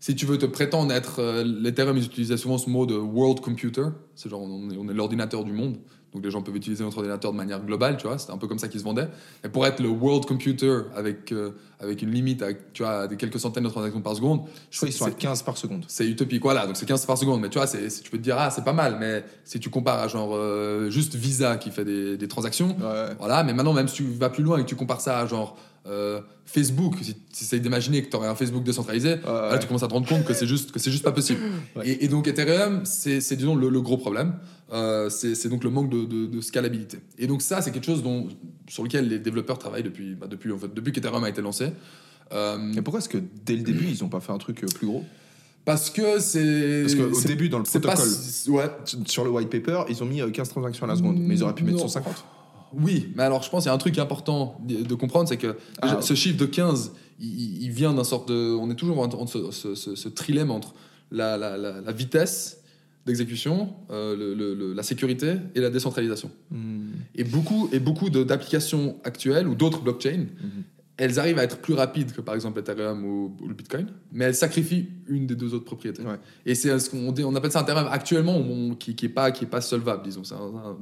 si 0.00 0.14
tu 0.14 0.26
veux 0.26 0.38
te 0.38 0.46
prétendre 0.46 0.92
être. 0.92 1.20
Euh, 1.20 1.44
L'Ethereum, 1.44 1.96
ils 1.96 2.06
utilisaient 2.06 2.38
souvent 2.38 2.58
ce 2.58 2.68
mot 2.68 2.86
de 2.86 2.96
world 2.96 3.40
computer. 3.40 3.84
C'est 4.14 4.30
genre, 4.30 4.42
on 4.42 4.70
est, 4.70 4.76
on 4.76 4.88
est 4.88 4.94
l'ordinateur 4.94 5.44
du 5.44 5.52
monde. 5.52 5.76
Donc 6.12 6.24
les 6.24 6.30
gens 6.30 6.42
peuvent 6.42 6.56
utiliser 6.56 6.82
notre 6.82 6.98
ordinateur 6.98 7.30
de 7.30 7.36
manière 7.36 7.64
globale, 7.64 7.96
tu 7.96 8.06
vois. 8.06 8.18
C'était 8.18 8.32
un 8.32 8.38
peu 8.38 8.48
comme 8.48 8.58
ça 8.58 8.66
qu'ils 8.66 8.80
se 8.80 8.84
vendaient. 8.84 9.08
Et 9.44 9.48
pour 9.48 9.64
être 9.66 9.80
le 9.80 9.88
world 9.88 10.26
computer 10.26 10.80
avec, 10.96 11.30
euh, 11.30 11.52
avec 11.78 12.02
une 12.02 12.10
limite, 12.10 12.42
à, 12.42 12.48
tu 12.72 12.82
vois, 12.82 13.06
des 13.06 13.16
quelques 13.16 13.38
centaines 13.38 13.62
de 13.62 13.68
transactions 13.68 14.00
par 14.00 14.16
seconde. 14.16 14.40
Je 14.70 14.76
crois 14.76 14.88
qu'ils 14.88 14.96
sont 14.96 15.04
à 15.04 15.10
15 15.12 15.42
par 15.42 15.56
seconde. 15.56 15.84
C'est 15.86 16.08
utopique, 16.08 16.42
voilà. 16.42 16.66
Donc 16.66 16.76
c'est 16.76 16.86
15 16.86 17.06
par 17.06 17.16
seconde. 17.16 17.40
Mais 17.40 17.48
tu 17.48 17.58
vois, 17.58 17.68
tu 17.68 18.10
peux 18.10 18.18
te 18.18 18.22
dire, 18.22 18.36
ah, 18.38 18.50
c'est 18.50 18.64
pas 18.64 18.72
mal. 18.72 18.96
Mais 18.98 19.24
si 19.44 19.60
tu 19.60 19.70
compares 19.70 20.00
à 20.00 20.08
genre 20.08 20.30
euh, 20.34 20.90
juste 20.90 21.14
Visa 21.14 21.58
qui 21.58 21.70
fait 21.70 21.84
des, 21.84 22.16
des 22.16 22.28
transactions, 22.28 22.76
voilà. 23.18 23.44
Mais 23.44 23.52
maintenant, 23.52 23.74
même 23.74 23.86
si 23.86 23.96
tu 23.96 24.04
vas 24.04 24.30
plus 24.30 24.42
loin 24.42 24.58
et 24.58 24.62
que 24.62 24.68
tu 24.68 24.76
compares 24.76 25.02
ça 25.02 25.20
à 25.20 25.26
genre 25.26 25.56
euh, 25.86 26.20
Facebook, 26.44 26.96
si 27.00 27.14
tu 27.14 27.44
essayes 27.44 27.60
d'imaginer 27.60 28.02
que 28.02 28.10
tu 28.10 28.16
aurais 28.16 28.28
un 28.28 28.34
Facebook 28.34 28.62
décentralisé, 28.64 29.16
là 29.24 29.56
tu 29.58 29.66
commences 29.66 29.82
à 29.82 29.88
te 29.88 29.94
rendre 29.94 30.08
compte 30.08 30.24
que 30.24 30.34
c'est 30.34 30.46
juste, 30.46 30.72
que 30.72 30.78
c'est 30.78 30.90
juste 30.90 31.04
pas 31.04 31.12
possible. 31.12 31.40
Et, 31.84 32.08
donc 32.08 32.28
Ethereum, 32.28 32.84
c'est, 32.84 33.36
disons 33.36 33.54
le, 33.54 33.80
gros 33.80 33.96
problème, 33.96 34.34
euh, 34.72 35.08
c'est, 35.08 35.48
donc 35.48 35.64
le 35.64 35.70
manque 35.70 35.88
de, 35.88 36.40
scalabilité. 36.40 36.98
Et 37.18 37.26
donc 37.26 37.40
ça, 37.40 37.62
c'est 37.62 37.70
quelque 37.70 37.86
chose 37.86 38.02
dont, 38.02 38.28
sur 38.68 38.82
lequel 38.82 39.08
les 39.08 39.18
développeurs 39.18 39.58
travaillent 39.58 39.82
depuis, 39.82 40.14
bah, 40.14 40.26
depuis, 40.26 40.52
en 40.52 40.58
fait, 40.58 40.72
depuis 40.72 40.92
qu'Ethereum 40.92 41.24
a 41.24 41.28
été 41.28 41.40
lancé. 41.40 41.72
Euh, 42.32 42.72
et 42.74 42.82
pourquoi 42.82 42.98
est-ce 42.98 43.08
que 43.08 43.18
dès 43.44 43.56
le 43.56 43.62
début, 43.62 43.86
ils 43.86 44.02
n'ont 44.02 44.08
pas 44.08 44.20
fait 44.20 44.32
un 44.32 44.38
truc 44.38 44.64
plus 44.74 44.86
gros? 44.86 45.04
Parce 45.64 45.90
que 45.90 46.20
c'est. 46.20 46.82
Parce 46.82 46.94
qu'au 46.94 47.28
début, 47.28 47.48
dans 47.48 47.58
le 47.58 47.64
protocole, 47.64 48.08
ouais. 48.48 48.70
sur 49.06 49.24
le 49.24 49.30
white 49.30 49.50
paper, 49.50 49.84
ils 49.88 50.02
ont 50.02 50.06
mis 50.06 50.20
15 50.30 50.48
transactions 50.48 50.84
à 50.84 50.88
la 50.88 50.96
seconde, 50.96 51.18
mais 51.18 51.34
ils 51.34 51.42
auraient 51.42 51.54
pu 51.54 51.64
mettre 51.64 51.80
150. 51.80 52.24
Oui, 52.72 53.12
mais 53.14 53.22
alors 53.22 53.42
je 53.42 53.50
pense 53.50 53.62
qu'il 53.62 53.68
y 53.68 53.72
a 53.72 53.74
un 53.74 53.78
truc 53.78 53.98
important 53.98 54.60
de 54.66 54.94
comprendre, 54.94 55.28
c'est 55.28 55.36
que 55.36 55.56
ah. 55.82 56.00
ce 56.00 56.14
chiffre 56.14 56.38
de 56.38 56.46
15, 56.46 56.92
il, 57.20 57.70
vient 57.70 57.92
d'un 57.92 58.04
sorte 58.04 58.28
de... 58.28 58.54
On 58.54 58.70
est 58.70 58.74
toujours 58.74 59.00
entre, 59.00 59.26
ce, 59.52 60.08
trilemme 60.08 60.50
entre 60.50 60.74
la, 61.10 61.92
vitesse 61.92 62.58
d'exécution, 63.06 63.74
euh, 63.90 64.74
la 64.74 64.82
sécurité 64.82 65.36
et 65.54 65.60
la 65.60 65.70
décentralisation. 65.70 66.30
Hmm. 66.50 66.90
Et 67.14 67.24
beaucoup, 67.24 67.68
et 67.72 67.80
beaucoup 67.80 68.10
d'applications 68.10 68.96
actuelles 69.04 69.48
ou 69.48 69.54
d'autres 69.54 69.80
blockchains, 69.80 70.26
hmm 70.42 70.62
elles 71.00 71.18
arrivent 71.18 71.38
à 71.38 71.44
être 71.44 71.58
plus 71.58 71.72
rapides 71.72 72.12
que 72.12 72.20
par 72.20 72.34
exemple 72.34 72.60
Ethereum 72.60 73.02
ou, 73.06 73.34
le 73.48 73.54
Bitcoin, 73.54 73.86
mais 74.12 74.26
elles 74.26 74.34
sacrifient 74.34 74.90
une 75.08 75.26
des 75.26 75.34
deux 75.34 75.54
autres 75.54 75.64
propriétés. 75.64 76.02
Et 76.44 76.54
c'est 76.54 76.78
ce 76.78 76.90
qu'on 76.90 77.14
on 77.24 77.34
appelle 77.34 77.50
ça 77.50 77.60
un 77.60 77.64
terrain 77.64 77.86
actuellement 77.86 78.74
qui, 78.74 78.94
qui 78.94 79.06
est 79.06 79.08
pas 79.08 79.30
qui 79.30 79.44
est 79.44 79.48
pas 79.48 79.62
solvable, 79.62 80.02
disons. 80.04 80.22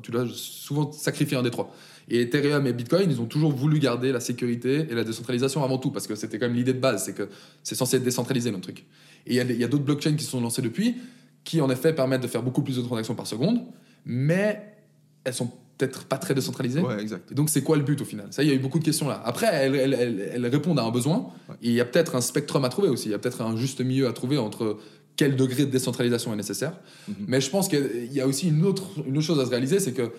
tu 0.03 0.11
dois 0.11 0.27
souvent 0.33 0.91
sacrifier 0.91 1.37
un 1.37 1.45
des 1.45 1.53
trois. 1.53 1.73
Et 2.09 2.23
Ethereum 2.23 2.67
et 2.67 2.73
Bitcoin, 2.73 3.09
ils 3.09 3.21
ont 3.21 3.27
toujours 3.27 3.53
voulu 3.53 3.79
garder 3.79 4.11
la 4.11 4.19
sécurité 4.19 4.89
et 4.91 4.95
la 4.95 5.05
décentralisation 5.05 5.63
avant 5.63 5.79
tout, 5.79 5.93
parce 5.93 6.09
que 6.09 6.17
c'était 6.17 6.41
quand 6.41 6.47
même 6.47 6.57
l'idée 6.57 6.73
de 6.73 6.81
base, 6.81 7.05
c'est 7.05 7.15
que 7.15 7.29
c'est 7.63 7.77
censé 7.77 7.99
être 7.99 8.03
décentralisé 8.03 8.51
notre 8.51 8.65
truc. 8.65 8.87
Et 9.25 9.37
il 9.37 9.57
y 9.57 9.65
a, 9.65 9.69
d'autres 9.69 9.85
blockchains 9.85 10.15
qui 10.15 10.25
se 10.25 10.33
sont 10.33 10.41
lancés 10.41 10.63
depuis, 10.63 10.97
qui 11.45 11.61
en 11.61 11.71
effet 11.71 11.95
permettent 11.95 12.23
de 12.23 12.27
faire 12.27 12.43
beaucoup 12.43 12.63
plus 12.63 12.77
de 12.77 12.83
transactions 12.83 13.15
par 13.15 13.29
seconde, 13.29 13.61
mais 14.05 14.75
elles 15.23 15.35
sont 15.35 15.53
peut-être 15.79 16.05
pas 16.05 16.19
très 16.19 16.35
décentralisé. 16.35 16.81
Ouais, 16.81 17.01
exact. 17.01 17.31
Et 17.31 17.35
donc, 17.35 17.49
c'est 17.49 17.63
quoi 17.63 17.77
le 17.77 17.85
but 17.85 18.01
au 18.01 18.05
final? 18.05 18.27
Ça, 18.31 18.43
il 18.43 18.49
y 18.49 18.53
a 18.53 18.55
eu 18.55 18.59
beaucoup 18.59 18.81
de 18.81 18.85
questions 18.85 19.09
là. 19.09 19.23
Après, 19.25 19.47
elles, 19.47 20.47
répondent 20.47 20.79
à 20.79 20.83
un 20.83 20.91
besoin. 20.91 21.29
Et 21.63 21.69
il 21.69 21.73
y 21.73 21.81
a 21.81 21.85
peut-être 21.85 22.17
un 22.17 22.21
spectrum 22.21 22.65
à 22.65 22.69
trouver 22.69 22.89
aussi. 22.89 23.09
Il 23.09 23.13
y 23.13 23.15
a 23.15 23.19
peut-être 23.19 23.41
un 23.41 23.57
juste 23.57 23.81
milieu 23.81 24.09
à 24.09 24.13
trouver 24.13 24.39
entre 24.39 24.79
quel 25.17 25.37
degré 25.37 25.65
de 25.65 25.71
décentralisation 25.71 26.33
est 26.33 26.37
nécessaire. 26.37 26.73
Mhm. 27.09 27.15
Mais 27.29 27.41
je 27.41 27.51
pense 27.51 27.69
qu'il 27.69 28.13
y 28.13 28.21
a 28.21 28.27
aussi 28.27 28.49
une 28.49 28.65
autre, 28.65 28.89
une 29.07 29.17
autre 29.17 29.27
chose 29.27 29.41
à 29.41 29.45
se 29.45 29.51
réaliser, 29.51 29.81
c'est 29.81 29.93
que 29.93 30.13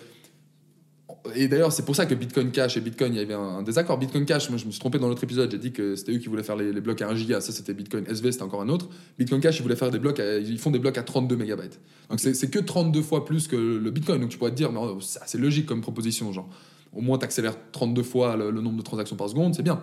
et 1.34 1.48
d'ailleurs, 1.48 1.72
c'est 1.72 1.84
pour 1.84 1.94
ça 1.94 2.06
que 2.06 2.14
Bitcoin 2.14 2.50
Cash 2.50 2.76
et 2.76 2.80
Bitcoin, 2.80 3.12
il 3.12 3.18
y 3.18 3.20
avait 3.20 3.34
un, 3.34 3.62
désaccord. 3.62 3.98
Bitcoin 3.98 4.24
Cash, 4.24 4.48
moi 4.48 4.58
je 4.58 4.64
me 4.64 4.70
suis 4.70 4.80
trompé 4.80 4.98
dans 4.98 5.08
l'autre 5.08 5.22
épisode, 5.22 5.50
j'ai 5.50 5.58
dit 5.58 5.72
que 5.72 5.94
c'était 5.94 6.12
eux 6.12 6.18
qui 6.18 6.28
voulaient 6.28 6.42
faire 6.42 6.56
les, 6.56 6.80
blocs 6.80 7.02
à 7.02 7.08
1 7.08 7.14
giga, 7.14 7.40
ça 7.40 7.52
c'était 7.52 7.74
Bitcoin 7.74 8.04
SV, 8.06 8.32
c'était 8.32 8.44
encore 8.44 8.62
un 8.62 8.68
autre. 8.68 8.88
Bitcoin 9.18 9.40
Cash, 9.40 9.58
ils 9.58 9.62
voulaient 9.62 9.76
faire 9.76 9.90
des 9.90 9.98
blocs, 9.98 10.18
ils 10.18 10.58
font 10.58 10.70
des 10.70 10.78
blocs 10.78 10.96
à 10.96 11.02
32 11.02 11.36
mégabytes. 11.36 11.78
Donc 12.08 12.20
c'est 12.20 12.50
que 12.50 12.58
32 12.58 13.02
fois 13.02 13.24
plus 13.24 13.48
que 13.48 13.56
le 13.56 13.90
Bitcoin. 13.90 14.20
Donc 14.20 14.30
tu 14.30 14.38
pourrais 14.38 14.50
te 14.50 14.56
dire, 14.56 14.70
oh, 14.74 14.98
c'est 15.00 15.38
logique 15.38 15.66
comme 15.66 15.82
proposition, 15.82 16.32
genre. 16.32 16.48
Au 16.92 17.00
moins, 17.00 17.18
tu 17.18 17.24
accélères 17.24 17.56
32 17.72 18.02
fois 18.02 18.36
le, 18.36 18.50
nombre 18.50 18.78
de 18.78 18.82
transactions 18.82 19.16
par 19.16 19.28
seconde, 19.28 19.54
c'est 19.54 19.62
bien. 19.62 19.80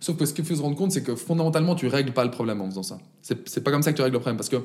Sauf 0.00 0.16
que 0.16 0.26
ce 0.26 0.32
qu'il 0.32 0.44
faut 0.44 0.54
se 0.54 0.62
rendre 0.62 0.76
compte, 0.76 0.92
c'est 0.92 1.02
que 1.02 1.14
fondamentalement, 1.14 1.74
tu 1.74 1.86
règles 1.86 2.12
pas 2.12 2.24
le 2.24 2.30
problème 2.30 2.60
en 2.60 2.66
faisant 2.70 2.82
ça. 2.82 2.98
C'est 3.22 3.62
pas 3.62 3.70
comme 3.70 3.82
ça 3.82 3.92
que 3.92 3.96
tu 3.96 4.02
règles 4.02 4.14
le 4.14 4.20
problème. 4.20 4.36
Parce 4.36 4.48
que 4.48 4.56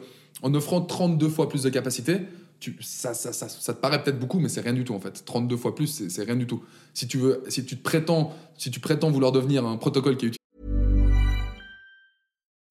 en 0.41 0.53
offrant 0.53 0.81
32 0.81 1.27
fois 1.29 1.49
plus 1.49 1.63
de 1.63 1.69
capacité, 1.69 2.21
tu, 2.63 2.77
ça, 2.81 3.13
ça, 3.13 3.33
ça, 3.33 3.49
ça 3.49 3.73
te 3.73 3.79
paraît 3.79 4.01
peut-être 4.01 4.19
beaucoup, 4.19 4.39
mais 4.39 4.47
c'est 4.47 4.61
rien 4.61 4.73
du 4.73 4.85
tout 4.85 4.93
en 4.93 4.99
fait. 4.99 5.25
32 5.25 5.57
fois 5.57 5.75
plus, 5.75 6.07
c'est 6.07 6.23
rien 6.23 6.37
du 6.37 6.47
tout. 6.47 6.63
Si 6.93 7.07
tu 7.07 7.17
veux, 7.17 7.43
si 7.49 7.65
tu 7.65 7.77
te 7.77 7.83
prétends, 7.83 8.31
si 8.57 8.71
tu 8.71 8.79
prétends 8.79 9.11
vouloir 9.11 9.33
devenir 9.33 9.65
un 9.65 9.75
protocole 9.77 10.15
qui 10.15 10.27
est 10.27 10.31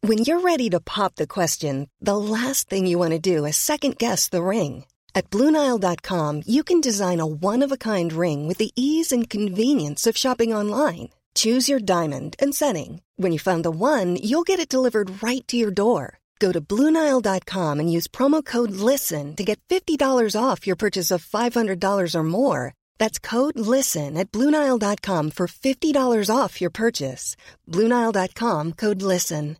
When 0.04 0.24
you're 0.24 0.40
ready 0.40 0.68
to 0.70 0.80
pop 0.80 1.14
the 1.16 1.26
question, 1.26 1.88
the 2.00 2.16
last 2.16 2.68
thing 2.68 2.86
you 2.86 2.98
want 2.98 3.12
to 3.12 3.20
do 3.20 3.44
is 3.44 3.56
second 3.56 3.98
guess 3.98 4.28
the 4.28 4.42
ring. 4.42 4.84
At 5.14 5.30
Bluenile.com, 5.30 6.42
you 6.46 6.64
can 6.64 6.80
design 6.80 7.20
a 7.20 7.26
one 7.26 7.62
of 7.62 7.70
a 7.70 7.76
kind 7.76 8.12
ring 8.12 8.48
with 8.48 8.56
the 8.56 8.72
ease 8.74 9.12
and 9.12 9.28
convenience 9.28 10.06
of 10.08 10.16
shopping 10.16 10.54
online. 10.54 11.10
Choose 11.34 11.68
your 11.68 11.80
diamond 11.80 12.34
and 12.40 12.54
setting. 12.54 13.02
When 13.16 13.30
you 13.32 13.38
find 13.38 13.64
the 13.64 13.70
one, 13.70 14.16
you'll 14.16 14.42
get 14.42 14.58
it 14.58 14.68
delivered 14.68 15.22
right 15.22 15.46
to 15.48 15.56
your 15.56 15.70
door. 15.70 16.18
Go 16.42 16.50
to 16.50 16.60
Bluenile.com 16.60 17.78
and 17.78 17.88
use 17.96 18.08
promo 18.08 18.44
code 18.44 18.72
LISTEN 18.72 19.36
to 19.36 19.44
get 19.44 19.60
$50 19.70 20.34
off 20.36 20.66
your 20.66 20.74
purchase 20.76 21.12
of 21.14 21.24
$500 21.24 22.14
or 22.16 22.22
more. 22.24 22.72
That's 22.98 23.20
code 23.20 23.56
LISTEN 23.56 24.16
at 24.16 24.32
Bluenile.com 24.32 25.30
for 25.30 25.46
$50 25.46 26.28
off 26.36 26.60
your 26.60 26.72
purchase. 26.72 27.36
Bluenile.com 27.70 28.72
code 28.72 29.02
LISTEN. 29.02 29.56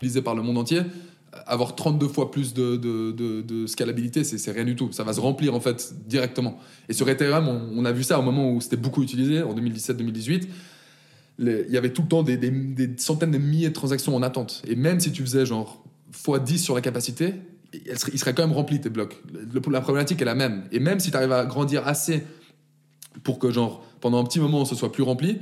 utilisé 0.00 0.22
par 0.22 0.34
le 0.34 0.42
monde 0.42 0.56
entier, 0.56 0.80
avoir 1.46 1.76
32 1.76 2.08
fois 2.08 2.30
plus 2.30 2.54
de, 2.54 2.76
de, 2.76 3.12
de- 3.12 3.42
de 3.42 3.66
scalabilité, 3.66 4.24
c'est 4.24 4.50
rien 4.50 4.64
du 4.64 4.74
tout. 4.74 4.90
Ça 4.92 5.04
va 5.04 5.12
se 5.12 5.20
remplir 5.20 5.54
en 5.54 5.60
fait 5.60 5.92
directement. 6.06 6.58
Et 6.88 6.94
sur 6.94 7.06
Ethereum, 7.10 7.46
on, 7.48 7.68
on 7.76 7.84
a 7.84 7.92
vu 7.92 8.02
ça 8.02 8.18
au 8.18 8.22
moment 8.22 8.50
où 8.50 8.62
c'était 8.62 8.78
beaucoup 8.78 9.02
utilisé, 9.02 9.42
en 9.42 9.54
2017-2018. 9.54 10.48
Il 11.40 11.70
y 11.70 11.78
avait 11.78 11.92
tout 11.92 12.02
le 12.02 12.08
temps 12.08 12.22
des, 12.22 12.38
centaines 12.98 13.30
de 13.30 13.38
milliers 13.38 13.70
de 13.70 13.74
transactions 13.74 14.14
en 14.14 14.22
attente. 14.22 14.62
Et 14.68 14.76
même 14.76 15.00
si 15.00 15.10
tu 15.10 15.22
faisais 15.22 15.46
genre 15.46 15.82
x10 16.12 16.58
sur 16.58 16.74
la 16.74 16.82
capacité, 16.82 17.34
il 17.72 18.18
serait 18.18 18.34
quand 18.34 18.46
même 18.46 18.54
rempli 18.54 18.80
tes 18.80 18.90
blocs. 18.90 19.16
Le- 19.32 19.72
la 19.72 19.80
problématique 19.80 20.20
est 20.20 20.26
la 20.26 20.34
même. 20.34 20.64
Et 20.70 20.80
même 20.80 21.00
si 21.00 21.10
tu 21.10 21.16
arrives 21.16 21.32
à 21.32 21.46
grandir 21.46 21.86
assez 21.88 22.24
pour 23.22 23.38
que 23.38 23.50
genre 23.50 23.84
pendant 24.00 24.20
un 24.20 24.24
petit 24.24 24.40
moment 24.40 24.64
ce 24.64 24.74
soit 24.74 24.92
plus 24.92 25.02
rempli, 25.02 25.38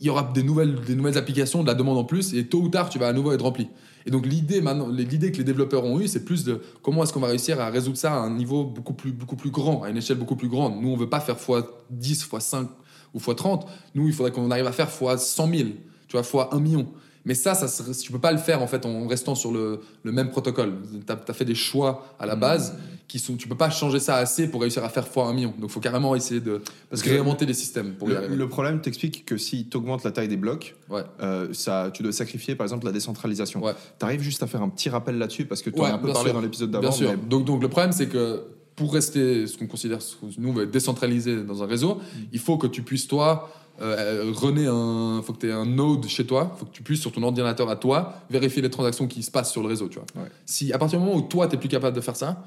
il 0.00 0.06
y 0.06 0.10
aura 0.10 0.28
des 0.34 0.42
nouvelles, 0.42 0.80
des 0.80 0.96
nouvelles 0.96 1.16
applications, 1.16 1.62
de 1.62 1.68
la 1.68 1.74
demande 1.74 1.96
en 1.96 2.04
plus, 2.04 2.34
et 2.34 2.46
tôt 2.46 2.60
ou 2.60 2.68
tard, 2.68 2.88
tu 2.90 2.98
vas 2.98 3.06
à 3.06 3.12
nouveau 3.12 3.32
être 3.32 3.42
rempli. 3.42 3.68
Et 4.04 4.10
donc 4.10 4.26
l'idée 4.26 4.60
maintenant, 4.60 4.88
l'idée 4.88 5.30
que 5.30 5.38
les 5.38 5.44
développeurs 5.44 5.84
ont 5.84 6.00
eue, 6.00 6.08
c'est 6.08 6.24
plus 6.24 6.42
de 6.42 6.60
comment 6.82 7.04
est-ce 7.04 7.12
qu'on 7.12 7.20
va 7.20 7.28
réussir 7.28 7.60
à 7.60 7.70
résoudre 7.70 7.96
ça 7.96 8.14
à 8.14 8.16
un 8.16 8.34
niveau 8.34 8.64
beaucoup 8.64 8.94
plus, 8.94 9.12
beaucoup 9.12 9.36
plus 9.36 9.50
grand, 9.50 9.84
à 9.84 9.90
une 9.90 9.98
échelle 9.98 10.18
beaucoup 10.18 10.34
plus 10.34 10.48
grande. 10.48 10.82
Nous, 10.82 10.88
on 10.88 10.96
veut 10.96 11.08
pas 11.08 11.20
faire 11.20 11.36
x 11.36 11.68
10, 11.90 12.28
x 12.32 12.44
5 12.44 12.68
ou 13.14 13.18
x 13.18 13.36
30. 13.36 13.66
Nous, 13.94 14.06
il 14.08 14.12
faudrait 14.14 14.32
qu'on 14.32 14.50
arrive 14.50 14.66
à 14.66 14.72
faire 14.72 14.88
x 14.88 15.22
100 15.24 15.48
000, 15.48 15.68
tu 16.08 16.16
vois, 16.16 16.20
x 16.22 16.34
1 16.52 16.60
million. 16.60 16.86
Mais 17.24 17.34
ça, 17.34 17.54
ça 17.54 17.68
tu 17.94 18.10
peux 18.10 18.18
pas 18.18 18.32
le 18.32 18.38
faire 18.38 18.62
en 18.62 18.66
fait 18.66 18.84
en 18.84 19.06
restant 19.06 19.36
sur 19.36 19.52
le, 19.52 19.80
le 20.02 20.10
même 20.10 20.30
protocole. 20.30 20.72
Tu 21.06 21.12
as, 21.12 21.32
fait 21.34 21.44
des 21.44 21.54
choix 21.54 22.04
à 22.18 22.26
la 22.26 22.34
base 22.34 22.74
qui 23.06 23.20
sont, 23.20 23.36
tu 23.36 23.46
peux 23.46 23.54
pas 23.56 23.70
changer 23.70 24.00
ça 24.00 24.16
assez 24.16 24.48
pour 24.48 24.60
réussir 24.60 24.82
à 24.82 24.88
faire 24.88 25.04
x 25.06 25.16
1 25.16 25.32
million. 25.32 25.50
Donc, 25.56 25.70
il 25.70 25.72
faut 25.72 25.78
carrément 25.78 26.16
essayer 26.16 26.40
de 26.40 26.60
Parce 26.90 27.00
que 27.00 27.10
réinventer 27.10 27.46
les 27.46 27.54
systèmes 27.54 27.94
pour 27.94 28.08
y 28.08 28.10
Le, 28.10 28.16
arriver. 28.18 28.34
le 28.34 28.48
problème 28.48 28.80
t'explique 28.80 29.24
que 29.24 29.36
si 29.36 29.66
tu 29.68 29.76
augmentes 29.76 30.02
la 30.02 30.10
taille 30.10 30.26
des 30.26 30.36
blocs, 30.36 30.74
Ouais. 30.90 31.02
euh, 31.22 31.46
ça, 31.52 31.90
tu 31.94 32.02
dois 32.02 32.10
sacrifier 32.10 32.56
par 32.56 32.64
exemple 32.64 32.86
la 32.86 32.92
décentralisation. 32.92 33.62
Ouais. 33.62 33.74
Tu 34.00 34.04
arrives 34.04 34.22
juste 34.22 34.42
à 34.42 34.48
faire 34.48 34.62
un 34.62 34.68
petit 34.68 34.88
rappel 34.88 35.16
là-dessus 35.18 35.44
parce 35.44 35.62
que 35.62 35.70
tu 35.70 35.78
Ouais, 35.80 35.86
as 35.86 35.94
un 35.94 35.98
peu 35.98 36.08
parlé 36.12 36.24
sûr. 36.30 36.34
dans 36.34 36.40
l'épisode 36.40 36.70
Bien 36.72 36.80
d'avant. 36.80 36.92
sûr. 36.92 37.10
mais- 37.12 37.28
Donc, 37.28 37.44
donc 37.44 37.62
le 37.62 37.68
problème, 37.68 37.92
c'est 37.92 38.08
que 38.08 38.42
pour 38.82 38.92
rester 38.92 39.46
ce 39.46 39.56
qu'on 39.56 39.68
considère, 39.68 39.98
nous, 40.38 40.66
décentralisé 40.66 41.42
dans 41.44 41.62
un 41.62 41.66
réseau, 41.66 41.94
Mm. 41.94 42.18
il 42.32 42.38
faut 42.40 42.56
que 42.58 42.66
tu 42.66 42.82
puisses, 42.82 43.06
toi, 43.06 43.48
euh, 43.80 44.32
runner 44.34 44.66
un. 44.66 45.22
faut 45.24 45.32
que 45.32 45.38
tu 45.38 45.48
aies 45.48 45.52
un 45.52 45.64
node 45.66 46.06
chez 46.08 46.26
toi, 46.26 46.50
il 46.54 46.58
faut 46.58 46.66
que 46.66 46.72
tu 46.72 46.82
puisses, 46.82 47.00
sur 47.00 47.12
ton 47.12 47.22
ordinateur 47.22 47.68
à 47.70 47.76
toi, 47.76 48.14
vérifier 48.28 48.60
les 48.60 48.70
transactions 48.70 49.06
qui 49.06 49.22
se 49.22 49.30
passent 49.30 49.52
sur 49.52 49.62
le 49.62 49.68
réseau. 49.68 49.88
Tu 49.88 49.98
vois. 50.00 50.22
Ouais. 50.22 50.28
Si 50.46 50.72
à 50.72 50.78
partir 50.78 50.98
du 50.98 51.04
moment 51.04 51.16
où 51.16 51.22
toi, 51.22 51.46
tu 51.46 51.54
n'es 51.54 51.60
plus 51.60 51.68
capable 51.68 51.94
de 51.96 52.00
faire 52.02 52.16
ça, 52.16 52.44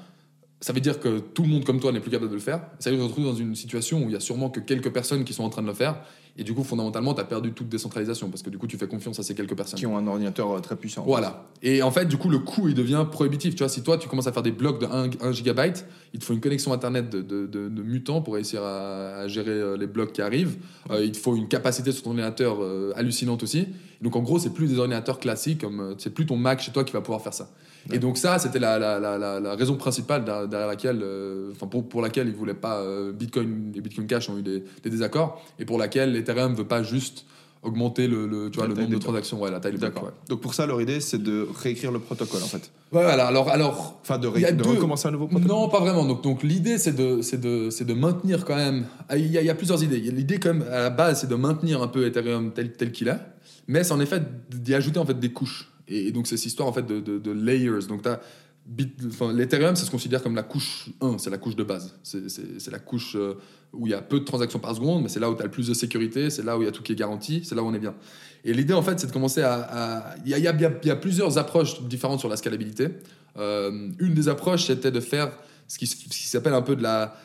ça 0.60 0.72
veut 0.72 0.80
dire 0.80 0.98
que 1.00 1.18
tout 1.18 1.42
le 1.42 1.48
monde 1.48 1.64
comme 1.64 1.80
toi 1.80 1.92
n'est 1.92 2.00
plus 2.00 2.10
capable 2.10 2.30
de 2.30 2.34
le 2.36 2.40
faire. 2.40 2.60
Ça 2.78 2.90
veut 2.90 2.96
dire 2.96 3.04
que 3.04 3.10
tu 3.10 3.14
te 3.14 3.20
retrouves 3.20 3.34
dans 3.34 3.38
une 3.38 3.54
situation 3.54 3.98
où 4.02 4.08
il 4.08 4.12
y 4.12 4.16
a 4.16 4.20
sûrement 4.20 4.48
que 4.50 4.60
quelques 4.60 4.90
personnes 4.90 5.24
qui 5.24 5.32
sont 5.34 5.44
en 5.44 5.50
train 5.50 5.62
de 5.62 5.66
le 5.66 5.74
faire. 5.74 5.96
Et 6.38 6.44
du 6.44 6.52
coup, 6.52 6.64
fondamentalement, 6.64 7.14
tu 7.14 7.20
as 7.22 7.24
perdu 7.24 7.52
toute 7.52 7.68
décentralisation 7.70 8.28
parce 8.28 8.42
que 8.42 8.50
du 8.50 8.58
coup, 8.58 8.66
tu 8.66 8.76
fais 8.76 8.86
confiance 8.88 9.18
à 9.18 9.22
ces 9.22 9.34
quelques 9.34 9.54
personnes. 9.56 9.78
qui 9.78 9.86
ont 9.86 9.96
un 9.96 10.06
ordinateur 10.06 10.50
euh, 10.52 10.60
très 10.60 10.76
puissant. 10.76 11.02
Voilà. 11.06 11.46
Et 11.62 11.82
en 11.82 11.90
fait, 11.90 12.04
du 12.06 12.18
coup, 12.18 12.28
le 12.28 12.38
coût, 12.40 12.68
il 12.68 12.74
devient 12.74 13.06
prohibitif. 13.10 13.54
Tu 13.54 13.60
vois, 13.62 13.70
si 13.70 13.82
toi, 13.82 13.96
tu 13.96 14.06
commences 14.06 14.26
à 14.26 14.32
faire 14.32 14.42
des 14.42 14.50
blocs 14.52 14.78
de 14.80 14.86
1, 14.86 15.10
1 15.22 15.32
gigabyte, 15.32 15.86
il 16.12 16.20
te 16.20 16.24
faut 16.26 16.34
une 16.34 16.40
connexion 16.40 16.74
Internet 16.74 17.08
de, 17.08 17.22
de, 17.22 17.46
de- 17.46 17.68
de 17.70 17.82
mutant 17.82 18.20
pour 18.20 18.34
réussir 18.34 18.62
à, 18.62 19.16
à 19.20 19.28
gérer 19.28 19.50
euh, 19.50 19.76
les 19.78 19.86
blocs 19.86 20.12
qui 20.12 20.20
arrivent. 20.20 20.56
Euh, 20.90 21.02
il 21.04 21.12
te 21.12 21.16
faut 21.16 21.36
une 21.36 21.48
capacité 21.48 21.90
sur 21.92 22.02
ton 22.02 22.10
ordinateur 22.10 22.62
euh, 22.62 22.92
hallucinante 22.96 23.42
aussi. 23.42 23.68
Donc, 24.02 24.14
en 24.14 24.20
gros, 24.22 24.38
c'est 24.38 24.52
plus 24.52 24.68
des 24.68 24.78
ordinateurs 24.78 25.18
classiques, 25.18 25.62
comme 25.62 25.94
c'est 25.96 26.12
plus 26.12 26.26
ton 26.26 26.36
Mac 26.36 26.60
chez 26.60 26.70
toi 26.72 26.84
qui 26.84 26.92
va 26.92 27.00
pouvoir 27.00 27.22
faire 27.22 27.32
ça. 27.34 27.48
Et 27.92 27.98
donc 27.98 28.18
ça, 28.18 28.38
c'était 28.38 28.58
la, 28.58 28.78
la, 28.78 28.98
la, 28.98 29.16
la, 29.18 29.40
la 29.40 29.54
raison 29.54 29.76
principale 29.76 30.24
derrière 30.24 30.66
laquelle, 30.66 31.00
euh, 31.02 31.52
enfin 31.52 31.66
pour, 31.66 31.88
pour 31.88 32.02
laquelle 32.02 32.28
ils 32.28 32.34
voulaient 32.34 32.54
pas 32.54 32.78
euh, 32.80 33.12
Bitcoin 33.12 33.72
et 33.74 33.80
Bitcoin 33.80 34.06
Cash 34.06 34.28
ont 34.28 34.38
eu 34.38 34.42
des, 34.42 34.64
des 34.82 34.90
désaccords, 34.90 35.40
et 35.58 35.64
pour 35.64 35.78
laquelle 35.78 36.14
Ethereum 36.16 36.54
veut 36.54 36.66
pas 36.66 36.82
juste 36.82 37.24
augmenter 37.62 38.06
le, 38.06 38.26
le, 38.28 38.48
tu 38.50 38.58
vois, 38.58 38.68
le 38.68 38.74
nombre 38.74 38.90
de 38.90 38.98
transactions, 38.98 39.40
ouais, 39.40 39.50
la 39.50 39.58
taille 39.58 39.72
du 39.72 39.78
bloc, 39.78 39.92
D'accord. 39.92 40.08
ouais. 40.08 40.14
Donc 40.28 40.40
pour 40.40 40.54
ça, 40.54 40.66
leur 40.66 40.80
idée, 40.80 41.00
c'est 41.00 41.20
de 41.20 41.48
réécrire 41.62 41.90
le 41.90 41.98
protocole 41.98 42.42
en 42.42 42.46
fait. 42.46 42.70
Ouais, 42.92 43.02
voilà. 43.02 43.26
Alors, 43.26 43.48
alors 43.48 43.98
Enfin, 44.02 44.18
de, 44.18 44.28
de 44.28 44.50
deux- 44.52 44.70
recommencer 44.70 45.08
un 45.08 45.10
nouveau 45.10 45.26
protocole. 45.26 45.48
non, 45.48 45.68
pas 45.68 45.80
vraiment. 45.80 46.04
Donc, 46.04 46.22
donc 46.22 46.44
l'idée, 46.44 46.78
c'est 46.78 46.92
de, 46.94 47.22
c'est 47.22 47.40
de, 47.40 47.70
c'est 47.70 47.84
de 47.84 47.94
maintenir 47.94 48.44
quand 48.44 48.54
même. 48.54 48.86
ah, 49.08 49.16
Il 49.16 49.26
y, 49.32 49.38
a, 49.38 49.40
il 49.40 49.46
y 49.46 49.50
a 49.50 49.54
plusieurs 49.56 49.82
idées. 49.82 49.98
L'idée, 49.98 50.38
quand 50.38 50.54
même, 50.54 50.64
à 50.70 50.78
la 50.82 50.90
base, 50.90 51.22
c'est 51.22 51.26
de 51.28 51.34
maintenir 51.34 51.82
un 51.82 51.88
peu 51.88 52.06
Ethereum 52.06 52.52
tel, 52.52 52.72
tel 52.72 52.92
qu'il 52.92 53.08
est, 53.08 53.18
mais 53.66 53.82
c'est 53.82 53.92
en 53.92 54.00
effet 54.00 54.22
d'y 54.50 54.74
ajouter 54.74 55.00
en 55.00 55.06
fait 55.06 55.18
des 55.18 55.32
couches. 55.32 55.68
Et, 55.88 56.12
donc, 56.12 56.26
c'est 56.26 56.36
cette 56.36 56.46
histoire 56.46 56.68
en 56.68 56.72
fait 56.72 56.86
de, 56.86 57.30
layers. 57.32 57.86
Donc, 57.88 58.02
t'as 58.02 58.20
Bit- 58.66 59.00
enfin, 59.06 59.32
l'Ethereum, 59.32 59.76
ça 59.76 59.84
se 59.84 59.92
considère 59.92 60.24
comme 60.24 60.34
la 60.34 60.42
couche 60.42 60.88
1, 61.00 61.18
c'est 61.18 61.30
la 61.30 61.38
couche 61.38 61.54
de 61.54 61.62
base. 61.62 61.94
C'est, 62.02 62.70
la 62.72 62.80
couche 62.80 63.14
euh, 63.14 63.34
où 63.72 63.86
il 63.86 63.90
y 63.90 63.94
a 63.94 64.02
peu 64.02 64.18
de 64.18 64.24
transactions 64.24 64.58
par 64.58 64.74
seconde, 64.74 65.04
mais 65.04 65.08
c'est 65.08 65.20
là 65.20 65.30
où 65.30 65.36
tu 65.36 65.40
as 65.42 65.44
le 65.44 65.52
plus 65.52 65.68
de 65.68 65.74
sécurité, 65.74 66.30
c'est 66.30 66.42
là 66.42 66.58
où 66.58 66.62
il 66.62 66.64
y 66.64 66.68
a 66.68 66.72
tout 66.72 66.82
qui 66.82 66.90
est 66.90 66.96
garanti, 66.96 67.44
c'est 67.44 67.54
là 67.54 67.62
où 67.62 67.66
on 67.66 67.74
est 67.74 67.78
bien. 67.78 67.94
Et 68.44 68.52
l'idée, 68.52 68.74
en 68.74 68.82
fait, 68.82 68.98
c'est 68.98 69.06
de 69.06 69.12
commencer 69.12 69.42
à. 69.42 70.16
Il 70.24 70.36
y, 70.36 70.46
a, 70.46 70.96
plusieurs 70.96 71.38
approches 71.38 71.80
différentes 71.82 72.18
sur 72.18 72.28
la 72.28 72.36
scalabilité. 72.36 72.88
Euh, 73.36 73.90
une 74.00 74.14
des 74.14 74.28
approches, 74.28 74.66
c'était 74.66 74.90
de 74.90 75.00
faire 75.00 75.30
ce 75.68 75.78
qui, 75.78 75.86
s'appelle 75.86 76.54
un 76.54 76.62
peu 76.62 76.74
de 76.74 76.82
la. 76.82 77.16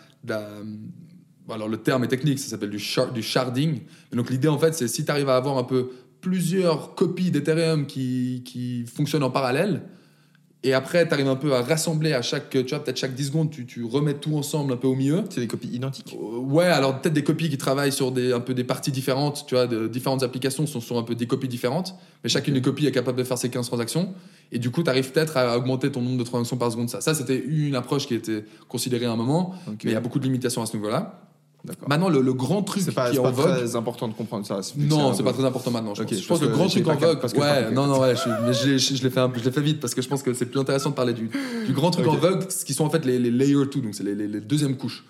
alors, 1.49 1.67
le 1.67 1.77
terme 1.77 2.03
est 2.03 2.07
technique, 2.07 2.37
ça 2.37 2.49
s'appelle 2.49 2.69
du, 2.69 2.79
shard- 2.79 3.13
du 3.13 3.23
sharding. 3.23 3.81
Donc, 4.13 4.29
l'idée, 4.29 4.47
en 4.47 4.59
fait, 4.59 4.73
c'est 4.73 4.87
si 4.87 5.05
tu 5.05 5.11
arrives 5.11 5.29
à 5.29 5.37
avoir 5.37 5.57
un 5.57 5.63
peu 5.63 5.89
plusieurs 6.21 6.95
copies 6.95 7.31
d'Ethereum 7.31 7.85
qui, 7.85 8.43
qui 8.45 8.85
fonctionnent 8.85 9.23
en 9.23 9.31
parallèle, 9.31 9.83
et 10.63 10.73
après, 10.73 11.07
tu 11.07 11.13
arrives 11.13 11.27
un 11.27 11.35
peu 11.35 11.55
à 11.55 11.63
rassembler 11.63 12.13
à 12.13 12.21
chaque. 12.21 12.51
Tu 12.51 12.63
vois, 12.63 12.83
peut-être 12.83 12.97
chaque 12.97 13.15
10 13.15 13.27
secondes, 13.27 13.49
tu, 13.49 13.65
tu 13.65 13.83
remets 13.83 14.13
tout 14.13 14.35
ensemble 14.35 14.73
un 14.73 14.77
peu 14.77 14.87
au 14.87 14.93
milieu. 14.93 15.23
C'est 15.29 15.41
des 15.41 15.47
copies 15.47 15.69
identiques. 15.69 16.13
Euh, 16.13 16.37
Ouais, 16.37 16.65
alors 16.65 16.99
peut-être 16.99 17.13
des 17.13 17.23
copies 17.23 17.49
qui 17.49 17.57
travaillent 17.57 17.91
sur 17.91 18.11
des, 18.11 18.33
un 18.33 18.41
peu 18.41 18.53
des 18.53 18.63
parties 18.63 18.91
différentes, 18.91 19.45
tu 19.47 19.55
vois, 19.55 19.67
de 19.67 19.87
différentes 19.87 20.21
applications 20.21 20.67
sont 20.67 20.81
sur 20.81 20.97
un 20.97 21.03
peu 21.03 21.15
des 21.15 21.27
copies 21.27 21.47
différentes, 21.47 21.95
mais 22.23 22.29
chacune 22.29 22.53
des 22.53 22.61
copies 22.61 22.85
est 22.85 22.91
capable 22.91 23.17
de 23.17 23.23
faire 23.23 23.37
ses 23.37 23.49
15 23.49 23.67
transactions, 23.67 24.13
et 24.51 24.59
du 24.59 24.69
coup, 24.69 24.83
tu 24.83 24.89
arrives 24.89 25.11
peut-être 25.11 25.37
à 25.37 25.57
augmenter 25.57 25.91
ton 25.91 26.01
nombre 26.01 26.17
de 26.17 26.23
transactions 26.23 26.57
par 26.57 26.71
seconde. 26.71 26.89
Ça, 26.89 26.99
ça 26.99 27.13
c'était 27.13 27.37
une 27.37 27.75
approche 27.75 28.07
qui 28.07 28.15
était 28.15 28.43
considérée 28.67 29.05
à 29.05 29.11
un 29.11 29.15
moment, 29.15 29.55
mais 29.67 29.75
il 29.83 29.91
y 29.91 29.95
a 29.95 30.01
beaucoup 30.01 30.19
de 30.19 30.25
limitations 30.25 30.61
à 30.61 30.65
ce 30.65 30.75
niveau-là. 30.75 31.30
Maintenant, 31.87 32.09
le, 32.09 32.21
le 32.21 32.33
grand 32.33 32.63
truc 32.63 32.81
C'est 32.83 32.91
pas, 32.91 33.09
qui 33.09 33.15
c'est 33.15 33.19
est 33.19 33.23
pas 33.23 33.29
en 33.29 33.33
vogue. 33.33 33.45
très 33.57 33.75
important 33.75 34.07
de 34.07 34.13
comprendre 34.13 34.45
ça. 34.45 34.61
c'est- 34.63 34.77
Non, 34.77 35.11
c'est 35.11 35.17
c'est 35.17 35.23
pas 35.23 35.33
très 35.33 35.45
important 35.45 35.69
maintenant. 35.71 35.93
Je 35.93 36.01
pense, 36.03 36.11
je 36.11 36.15
parce 36.15 36.27
pense 36.27 36.39
que 36.39 36.45
le 36.45 36.51
grand 36.51 36.67
truc 36.67 36.87
en 36.87 36.95
vogue. 36.95 37.19
parce 37.21 37.33
que 37.33 37.39
Ouais, 37.39 37.71
non, 37.71 37.85
non, 37.87 37.99
ouais, 37.99 38.15
je, 38.15 38.29
mais 38.45 38.53
je 38.53 38.67
l'ai- 38.69 38.79
je 38.79 39.03
l'ai 39.03 39.09
fait, 39.51 39.61
vite 39.61 39.79
parce 39.79 39.93
que 39.93 40.01
je 40.01 40.07
pense 40.07 40.23
que 40.23 40.33
c'est 40.33 40.47
plus 40.47 40.59
intéressant 40.59 40.89
de 40.89 40.95
parler 40.95 41.13
du, 41.13 41.29
du 41.67 41.73
grand 41.73 41.91
truc 41.91 42.07
Ok. 42.07 42.13
en 42.13 42.17
vogue, 42.17 42.49
ce 42.49 42.65
qui 42.65 42.73
sont 42.73 42.85
en 42.85 42.89
fait 42.89 43.05
les, 43.05 43.19
les 43.19 43.29
layer 43.31 43.53
2, 43.53 43.81
donc 43.81 43.93
c'est 43.93 44.03
les, 44.03 44.15
les, 44.15 44.27
les 44.27 44.41
deuxièmes 44.41 44.75
couches. 44.75 45.03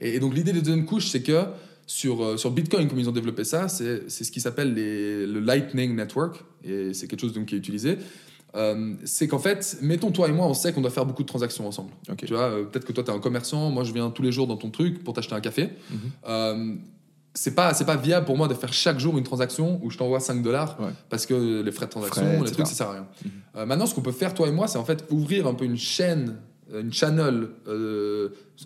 Et, 0.00 0.14
et 0.16 0.18
donc 0.20 0.34
l'idée 0.34 0.52
des 0.52 0.60
deuxièmes 0.62 0.86
couches, 0.86 1.08
c'est 1.08 1.22
que 1.22 1.42
sur, 1.86 2.22
euh, 2.24 2.36
sur 2.38 2.50
Bitcoin, 2.50 2.88
comme 2.88 2.98
ils 2.98 3.08
ont 3.08 3.12
développé 3.12 3.44
ça, 3.44 3.68
c'est 3.68 4.10
c'est 4.10 4.24
ce 4.24 4.30
qui 4.32 4.40
s'appelle 4.40 4.74
le 4.74 5.40
Lightning 5.40 5.94
Network, 5.94 6.42
et 6.64 6.94
c'est 6.94 7.06
quelque 7.06 7.20
chose 7.20 7.32
donc, 7.34 7.46
qui 7.46 7.54
est 7.54 7.58
utilisé. 7.58 7.98
Euh, 8.56 8.94
c'est 9.04 9.28
qu'en 9.28 9.38
fait, 9.38 9.76
mettons 9.82 10.10
toi 10.10 10.28
et 10.28 10.32
moi, 10.32 10.46
on 10.46 10.54
sait 10.54 10.72
qu'on 10.72 10.80
doit 10.80 10.90
faire 10.90 11.04
beaucoup 11.06 11.22
de 11.22 11.28
transactions 11.28 11.66
ensemble. 11.66 11.90
Ok. 12.10 12.24
Tu 12.24 12.32
vois, 12.32 12.44
euh, 12.44 12.64
peut-être 12.64 12.84
que 12.86 12.92
toi, 12.92 13.04
tu 13.04 13.10
es 13.10 13.14
un 13.14 13.18
commerçant, 13.18 13.70
moi, 13.70 13.84
je 13.84 13.92
viens 13.92 14.10
tous 14.10 14.22
les 14.22 14.32
jours 14.32 14.46
dans 14.46 14.56
ton 14.56 14.70
truc 14.70 15.04
pour 15.04 15.14
t'acheter 15.14 15.34
un 15.34 15.40
café. 15.40 15.70
Mhm. 15.90 15.98
Euh, 16.28 16.74
c'est 17.34 17.54
pas, 17.54 17.74
c'est 17.74 17.84
pas 17.84 17.96
viable 17.96 18.26
pour 18.26 18.36
moi 18.36 18.48
de 18.48 18.54
faire 18.54 18.72
chaque 18.72 18.98
jour 18.98 19.16
une 19.18 19.22
transaction 19.24 19.78
où 19.82 19.90
je 19.90 19.98
t'envoie 19.98 20.18
5 20.18 20.42
dollars 20.42 20.76
Ouais. 20.80 20.88
parce 21.08 21.24
que 21.26 21.62
les 21.62 21.70
frais 21.72 21.86
de 21.86 21.90
transaction, 21.90 22.22
Frais, 22.22 22.32
les 22.32 22.40
etc. 22.40 22.52
trucs, 22.54 22.66
ça 22.66 22.74
sert 22.74 22.88
à 22.88 22.92
rien. 22.92 23.06
Mhm. 23.24 23.30
Euh, 23.56 23.66
maintenant, 23.66 23.86
ce 23.86 23.94
qu'on 23.94 24.00
peut 24.00 24.12
faire, 24.12 24.34
toi 24.34 24.48
et 24.48 24.52
moi, 24.52 24.66
c'est 24.66 24.78
en 24.78 24.84
fait 24.84 25.04
ouvrir 25.10 25.46
un 25.46 25.54
peu 25.54 25.64
une 25.66 25.76
chaîne, 25.76 26.36
une 26.74 26.92
channel 26.92 27.48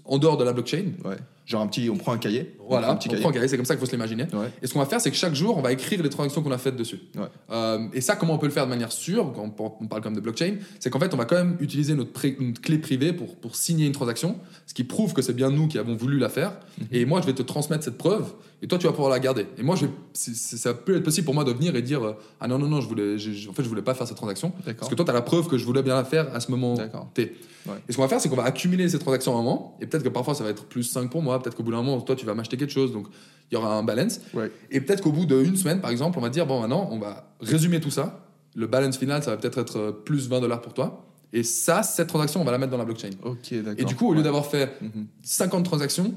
en 0.04 0.18
dehors 0.18 0.36
de 0.36 0.44
la 0.44 0.52
blockchain. 0.52 0.92
Ouais. 1.04 1.16
Genre 1.44 1.60
un 1.60 1.66
petit, 1.66 1.90
on 1.90 1.96
prend 1.96 2.12
un 2.12 2.18
cahier. 2.18 2.56
Voilà, 2.68 2.90
un 2.90 2.94
petit 2.96 3.08
on 3.08 3.10
cahier. 3.10 3.20
prend 3.20 3.30
un 3.30 3.32
cahier, 3.32 3.48
c'est 3.48 3.56
comme 3.56 3.66
ça 3.66 3.74
qu'il 3.74 3.80
faut 3.80 3.86
se 3.86 3.90
l'imaginer. 3.90 4.24
Ouais. 4.32 4.46
Et 4.62 4.66
ce 4.68 4.72
qu'on 4.72 4.78
va 4.78 4.86
faire, 4.86 5.00
c'est 5.00 5.10
que 5.10 5.16
chaque 5.16 5.34
jour, 5.34 5.58
on 5.58 5.60
va 5.60 5.72
écrire 5.72 6.00
les 6.02 6.08
transactions 6.08 6.40
qu'on 6.42 6.52
a 6.52 6.58
faites 6.58 6.76
dessus. 6.76 7.00
Ouais. 7.16 7.22
Euh, 7.50 7.80
et 7.92 8.00
ça, 8.00 8.14
comment 8.14 8.34
on 8.34 8.38
peut 8.38 8.46
le 8.46 8.52
faire 8.52 8.64
de 8.64 8.70
manière 8.70 8.92
sûre, 8.92 9.32
quand 9.34 9.42
on 9.80 9.86
parle 9.86 10.02
quand 10.02 10.10
même 10.10 10.14
de 10.16 10.20
blockchain, 10.20 10.54
c'est 10.78 10.88
qu'en 10.88 11.00
fait, 11.00 11.12
on 11.12 11.16
va 11.16 11.24
quand 11.24 11.34
même 11.36 11.56
utiliser 11.60 11.94
notre, 11.94 12.12
pré- 12.12 12.36
notre 12.40 12.60
clé 12.60 12.78
privée 12.78 13.12
pour, 13.12 13.34
pour 13.36 13.56
signer 13.56 13.86
une 13.86 13.92
transaction, 13.92 14.36
ce 14.66 14.74
qui 14.74 14.84
prouve 14.84 15.12
que 15.14 15.20
c'est 15.22 15.32
bien 15.34 15.50
nous 15.50 15.66
qui 15.66 15.78
avons 15.78 15.96
voulu 15.96 16.18
la 16.18 16.28
faire. 16.28 16.52
Mhm. 16.78 16.86
Et 16.92 17.04
moi, 17.04 17.20
je 17.20 17.26
vais 17.26 17.34
te 17.34 17.42
transmettre 17.42 17.82
cette 17.84 17.98
preuve, 17.98 18.32
et 18.62 18.68
toi, 18.68 18.78
tu 18.78 18.86
vas 18.86 18.92
pouvoir 18.92 19.10
la 19.10 19.18
garder. 19.18 19.46
Et 19.58 19.64
moi, 19.64 19.74
je 19.74 19.86
vais, 19.86 19.92
c'est- 20.12 20.36
c'est- 20.36 20.56
ça 20.56 20.72
peut 20.74 20.96
être 20.96 21.02
possible 21.02 21.24
pour 21.24 21.34
moi 21.34 21.42
de 21.42 21.50
venir 21.52 21.74
et 21.74 21.82
dire 21.82 22.04
euh, 22.06 22.12
Ah 22.40 22.46
non, 22.46 22.58
non, 22.58 22.68
non, 22.68 22.80
je 22.80 22.86
voulais, 22.88 23.16
en 23.16 23.52
fait, 23.52 23.64
je 23.64 23.68
voulais 23.68 23.82
pas 23.82 23.94
faire 23.94 24.06
cette 24.06 24.16
transaction. 24.16 24.52
Parce 24.78 24.88
que 24.88 24.94
toi, 24.94 25.04
tu 25.04 25.10
as 25.10 25.14
la 25.14 25.22
preuve 25.22 25.48
que 25.48 25.58
je 25.58 25.64
voulais 25.66 25.82
bien 25.82 25.96
la 25.96 26.04
faire 26.04 26.32
à 26.34 26.38
ce 26.38 26.50
moment. 26.52 26.76
T. 27.14 27.32
Ouais. 27.66 27.74
Et 27.88 27.92
ce 27.92 27.96
qu'on 27.96 28.02
va 28.02 28.08
faire, 28.08 28.20
c'est 28.20 28.28
qu'on 28.28 28.34
va 28.36 28.42
accumuler 28.44 28.88
ces 28.88 28.98
transactions 28.98 29.36
à 29.36 29.38
un 29.38 29.42
moment, 29.42 29.76
et 29.80 29.86
peut-être 29.86 30.02
que 30.02 30.08
parfois 30.08 30.34
ça 30.34 30.42
va 30.42 30.50
être 30.50 30.64
plus 30.64 30.82
5 30.82 31.08
pour 31.10 31.22
moi, 31.22 31.31
peut-être 31.38 31.56
qu'au 31.56 31.62
bout 31.62 31.70
d'un 31.72 31.82
moment, 31.82 32.00
toi, 32.00 32.16
tu 32.16 32.26
vas 32.26 32.34
m'acheter 32.34 32.56
quelque 32.56 32.72
chose, 32.72 32.92
donc 32.92 33.06
il 33.50 33.54
y 33.54 33.56
aura 33.56 33.74
un 33.76 33.82
balance. 33.82 34.20
Ouais. 34.34 34.50
Et 34.70 34.80
peut-être 34.80 35.02
qu'au 35.02 35.12
bout 35.12 35.26
d'une 35.26 35.56
semaine, 35.56 35.80
par 35.80 35.90
exemple, 35.90 36.18
on 36.18 36.22
va 36.22 36.28
dire, 36.30 36.46
bon, 36.46 36.60
maintenant, 36.60 36.88
on 36.90 36.98
va 36.98 37.32
résumer 37.40 37.80
tout 37.80 37.90
ça. 37.90 38.24
Le 38.54 38.66
balance 38.66 38.98
final, 38.98 39.22
ça 39.22 39.30
va 39.30 39.36
peut-être 39.36 39.58
être 39.58 39.76
euh, 39.78 39.92
plus 39.92 40.28
20 40.28 40.40
dollars 40.40 40.60
pour 40.60 40.74
toi. 40.74 41.04
Et 41.32 41.42
ça, 41.42 41.82
cette 41.82 42.08
transaction, 42.08 42.40
on 42.42 42.44
va 42.44 42.52
la 42.52 42.58
mettre 42.58 42.72
dans 42.72 42.78
la 42.78 42.84
blockchain. 42.84 43.10
Ok, 43.22 43.54
d'accord. 43.54 43.74
Et 43.78 43.84
du 43.84 43.94
coup, 43.96 44.08
au 44.08 44.12
lieu 44.12 44.18
Ouais. 44.18 44.24
d'avoir 44.24 44.44
fait 44.46 44.70
Mhm. 44.82 45.06
50 45.22 45.64
transactions, 45.64 46.12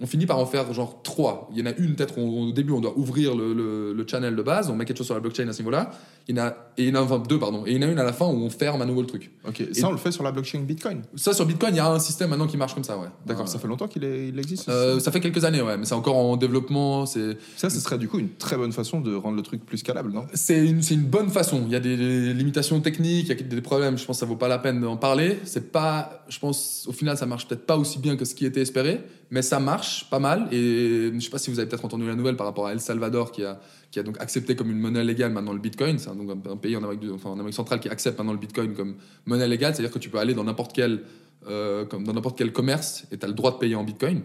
on 0.00 0.06
finit 0.06 0.26
par 0.26 0.38
en 0.38 0.46
faire 0.46 0.72
genre 0.74 1.02
3. 1.02 1.48
Il 1.52 1.58
y 1.58 1.62
en 1.62 1.66
a 1.66 1.74
une, 1.76 1.94
peut-être, 1.94 2.18
au 2.18 2.52
début, 2.52 2.72
on 2.72 2.80
doit 2.80 2.96
ouvrir 2.98 3.34
le, 3.34 3.54
le- 3.54 3.92
le 3.94 4.06
channel 4.06 4.36
de 4.36 4.42
base, 4.42 4.68
on 4.68 4.76
met 4.76 4.84
quelque 4.84 4.98
chose 4.98 5.06
sur 5.06 5.14
la 5.14 5.20
blockchain 5.20 5.48
à 5.48 5.52
ce 5.52 5.58
niveau-là. 5.58 5.90
Il 6.28 6.36
y 6.36 6.40
en 6.40 6.44
a, 6.44 6.48
et 6.76 6.82
il 6.84 6.88
y 6.88 6.92
en 6.92 6.96
a 6.96 7.02
enfin, 7.02 7.18
deux, 7.20 7.38
pardon. 7.38 7.64
Et 7.66 7.70
il 7.72 7.76
y 7.80 7.84
en 7.84 7.88
a 7.88 7.90
une 7.92 7.98
à 7.98 8.04
la 8.04 8.12
fin 8.12 8.26
où 8.26 8.30
on 8.44 8.50
ferme 8.50 8.82
à 8.82 8.84
nouveau 8.84 9.00
le 9.00 9.06
truc. 9.06 9.30
Ok, 9.48 9.62
ça 9.72 9.88
on 9.88 9.92
le 9.92 9.96
fait 9.96 10.10
sur 10.12 10.22
la 10.24 10.32
blockchain 10.32 10.60
Bitcoin. 10.60 11.02
Ça, 11.14 11.32
sur 11.32 11.46
Bitcoin, 11.46 11.72
il 11.74 11.78
y 11.78 11.80
a 11.80 11.88
un 11.90 11.98
système 12.00 12.30
maintenant 12.30 12.46
qui 12.48 12.56
marche 12.56 12.74
comme 12.74 12.84
ça, 12.84 12.98
ouais. 12.98 13.06
D'accord, 13.24 13.44
Euh, 13.44 13.46
ça 13.48 13.58
fait 13.58 13.68
longtemps 13.68 13.86
qu'il 13.88 14.02
il 14.04 14.38
existe. 14.38 14.68
euh, 14.68 14.98
ça 15.00 15.12
fait 15.12 15.20
quelques 15.20 15.44
années, 15.44 15.62
ouais, 15.62 15.76
mais 15.78 15.84
c'est 15.86 15.94
encore 15.94 16.16
en 16.16 16.36
développement. 16.36 17.06
C'est 17.06 17.38
ça, 17.56 17.70
ce 17.70 17.78
serait 17.80 17.96
du 17.98 18.08
coup 18.08 18.18
une 18.18 18.30
très 18.30 18.56
bonne 18.56 18.72
façon 18.72 19.00
de 19.00 19.14
rendre 19.14 19.36
le 19.36 19.42
truc 19.42 19.64
plus 19.64 19.78
scalable, 19.78 20.12
non? 20.12 20.26
C'est 20.34 20.66
une, 20.66 20.82
c'est 20.82 20.94
une 20.94 21.04
bonne 21.04 21.30
façon. 21.30 21.62
Il 21.66 21.72
y 21.72 21.76
a 21.76 21.80
des, 21.80 21.96
des 21.96 22.34
limitations 22.34 22.80
techniques, 22.80 23.28
il 23.28 23.36
y 23.36 23.40
a 23.40 23.42
des 23.42 23.60
problèmes. 23.62 23.96
Je 23.96 24.04
pense 24.04 24.16
que 24.16 24.20
ça 24.20 24.26
vaut 24.26 24.36
pas 24.36 24.48
la 24.48 24.58
peine 24.58 24.80
d'en 24.80 24.96
parler. 24.96 25.38
C'est 25.44 25.70
pas, 25.72 26.24
je 26.28 26.38
pense, 26.38 26.86
au 26.88 26.92
final, 26.92 27.16
ça 27.16 27.26
marche 27.26 27.46
peut-être 27.46 27.66
pas 27.66 27.76
aussi 27.78 27.98
bien 27.98 28.16
que 28.16 28.24
ce 28.24 28.34
qui 28.34 28.44
était 28.46 28.60
espéré, 28.62 29.00
mais 29.30 29.42
ça 29.42 29.58
marche 29.60 30.08
pas 30.10 30.18
mal. 30.18 30.48
Et 30.52 31.10
je 31.14 31.20
sais 31.20 31.30
pas 31.30 31.38
si 31.38 31.50
vous 31.50 31.58
avez 31.58 31.68
peut-être 31.68 31.84
entendu 31.84 32.06
la 32.06 32.14
nouvelle 32.14 32.36
par 32.36 32.46
rapport 32.46 32.66
à 32.66 32.72
El 32.72 32.80
Salvador 32.80 33.32
qui 33.32 33.44
a, 33.44 33.60
qui 33.90 33.98
a 33.98 34.02
donc 34.02 34.20
accepté 34.20 34.56
comme 34.56 34.70
une 34.70 34.78
monnaie 34.78 35.04
légale 35.04 35.32
maintenant 35.32 35.52
le 35.52 35.58
Bitcoin. 35.58 35.98
C'est 35.98 36.14
donc 36.16 36.30
un, 36.48 36.56
pays 36.56 36.76
en 36.76 36.80
Amérique, 36.82 37.00
du- 37.00 37.10
enfin, 37.10 37.30
en 37.30 37.34
Amérique 37.34 37.54
centrale 37.54 37.80
qui 37.80 37.88
accepte 37.88 38.18
maintenant 38.18 38.32
le 38.32 38.38
Bitcoin 38.38 38.74
comme 38.74 38.96
monnaie 39.26 39.48
légale. 39.48 39.74
C'est-à-dire 39.74 39.92
que 39.92 39.98
tu 39.98 40.10
peux 40.10 40.18
aller 40.18 40.34
dans 40.34 40.44
n'importe 40.44 40.72
quel, 40.72 41.02
euh, 41.48 41.84
dans 41.84 42.12
n'importe 42.12 42.38
quel 42.38 42.52
commerce 42.52 43.04
et 43.10 43.18
tu 43.18 43.24
as 43.24 43.28
le 43.28 43.34
droit 43.34 43.52
de 43.52 43.58
payer 43.58 43.74
en 43.74 43.84
Bitcoin. 43.84 44.22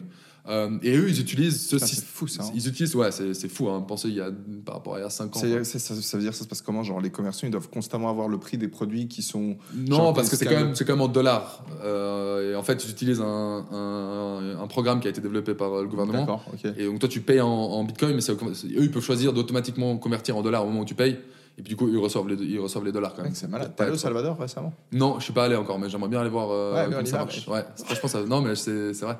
Euh, 0.47 0.77
et 0.81 0.97
eux, 0.97 1.07
ils 1.07 1.19
utilisent 1.19 1.67
ce 1.67 1.77
système. 1.77 1.99
c'est 1.99 2.05
fou, 2.05 2.27
ça, 2.27 2.43
hein. 2.43 2.51
Ils 2.55 2.67
utilisent, 2.67 2.95
ouais, 2.95 3.11
c'est 3.11 3.33
c'est 3.35 3.47
fou. 3.47 3.69
Hein. 3.69 3.81
Pensez 3.87 4.09
il 4.09 4.15
y 4.15 4.21
a 4.21 4.31
par 4.65 4.75
rapport 4.75 4.95
à 4.95 4.99
il 4.99 5.03
y 5.03 5.05
a 5.05 5.09
5 5.09 5.35
ans. 5.35 5.39
ça, 5.63 5.79
ça 5.79 6.17
veut 6.17 6.23
dire 6.23 6.33
ça 6.33 6.43
se 6.43 6.47
passe 6.49 6.61
comment? 6.61 6.81
Genre 6.83 6.99
les 6.99 7.11
commerçants 7.11 7.45
ils 7.45 7.51
doivent 7.51 7.69
constamment 7.69 8.09
avoir 8.09 8.27
le 8.27 8.39
prix 8.39 8.57
des 8.57 8.67
produits 8.67 9.07
qui 9.07 9.21
sont. 9.21 9.57
Non, 9.75 9.97
Genre 9.97 10.13
parce 10.13 10.29
que 10.29 10.35
c'est 10.35 10.45
quand 10.45 10.51
même 10.55 10.75
c'est 10.75 10.83
quand 10.85 10.93
même 10.93 11.01
en 11.01 11.07
dollars. 11.07 11.63
Euh, 11.83 12.53
et 12.53 12.55
en 12.55 12.63
fait, 12.63 12.83
ils 12.83 12.89
utilisent 12.89 13.21
un, 13.21 13.65
un, 13.71 14.59
un 14.61 14.67
programme 14.67 14.99
qui 14.99 15.07
a 15.07 15.11
été 15.11 15.21
développé 15.21 15.53
par 15.53 15.73
euh, 15.73 15.81
le 15.83 15.87
gouvernement. 15.87 16.19
D'accord, 16.19 16.43
ok. 16.51 16.71
Et 16.77 16.85
donc 16.85 16.99
toi, 16.99 17.09
tu 17.09 17.21
payes 17.21 17.41
en, 17.41 17.47
en 17.47 17.83
Bitcoin, 17.83 18.15
mais 18.15 18.21
eux, 18.31 18.83
ils 18.83 18.91
peuvent 18.91 19.03
choisir 19.03 19.33
d'automatiquement 19.33 19.95
convertir 19.97 20.37
en 20.37 20.41
dollars 20.41 20.63
au 20.63 20.67
moment 20.67 20.81
où 20.81 20.85
tu 20.85 20.95
payes. 20.95 21.17
Et 21.61 21.63
puis 21.63 21.69
du 21.69 21.75
coup, 21.75 21.87
ils 21.89 21.97
reçoivent 21.99 22.27
les, 22.27 22.33
ils 22.43 22.57
reçoivent 22.59 22.85
les 22.85 22.91
dollars 22.91 23.13
quand 23.13 23.21
même. 23.21 23.35
C'est 23.35 23.47
malade. 23.47 23.73
T'es 23.75 23.83
allé 23.83 23.91
au 23.91 23.93
être- 23.93 23.99
Salvador 24.01 24.35
récemment? 24.39 24.73
Non, 24.91 25.19
je 25.19 25.25
suis 25.25 25.33
pas 25.33 25.43
allé 25.43 25.55
encore, 25.55 25.77
mais 25.77 25.89
j'aimerais 25.91 26.09
bien 26.09 26.19
aller 26.19 26.29
voir 26.31 26.49
euh, 26.49 26.73
Ouais, 26.73 26.91
comment 26.91 27.05
ça 27.05 27.17
marche. 27.19 27.47
Ouais, 27.47 27.63
franchement, 27.85 28.09
ça, 28.09 28.23
non, 28.23 28.41
mais 28.41 28.55
c'est 28.55 28.91
vrai, 28.93 29.19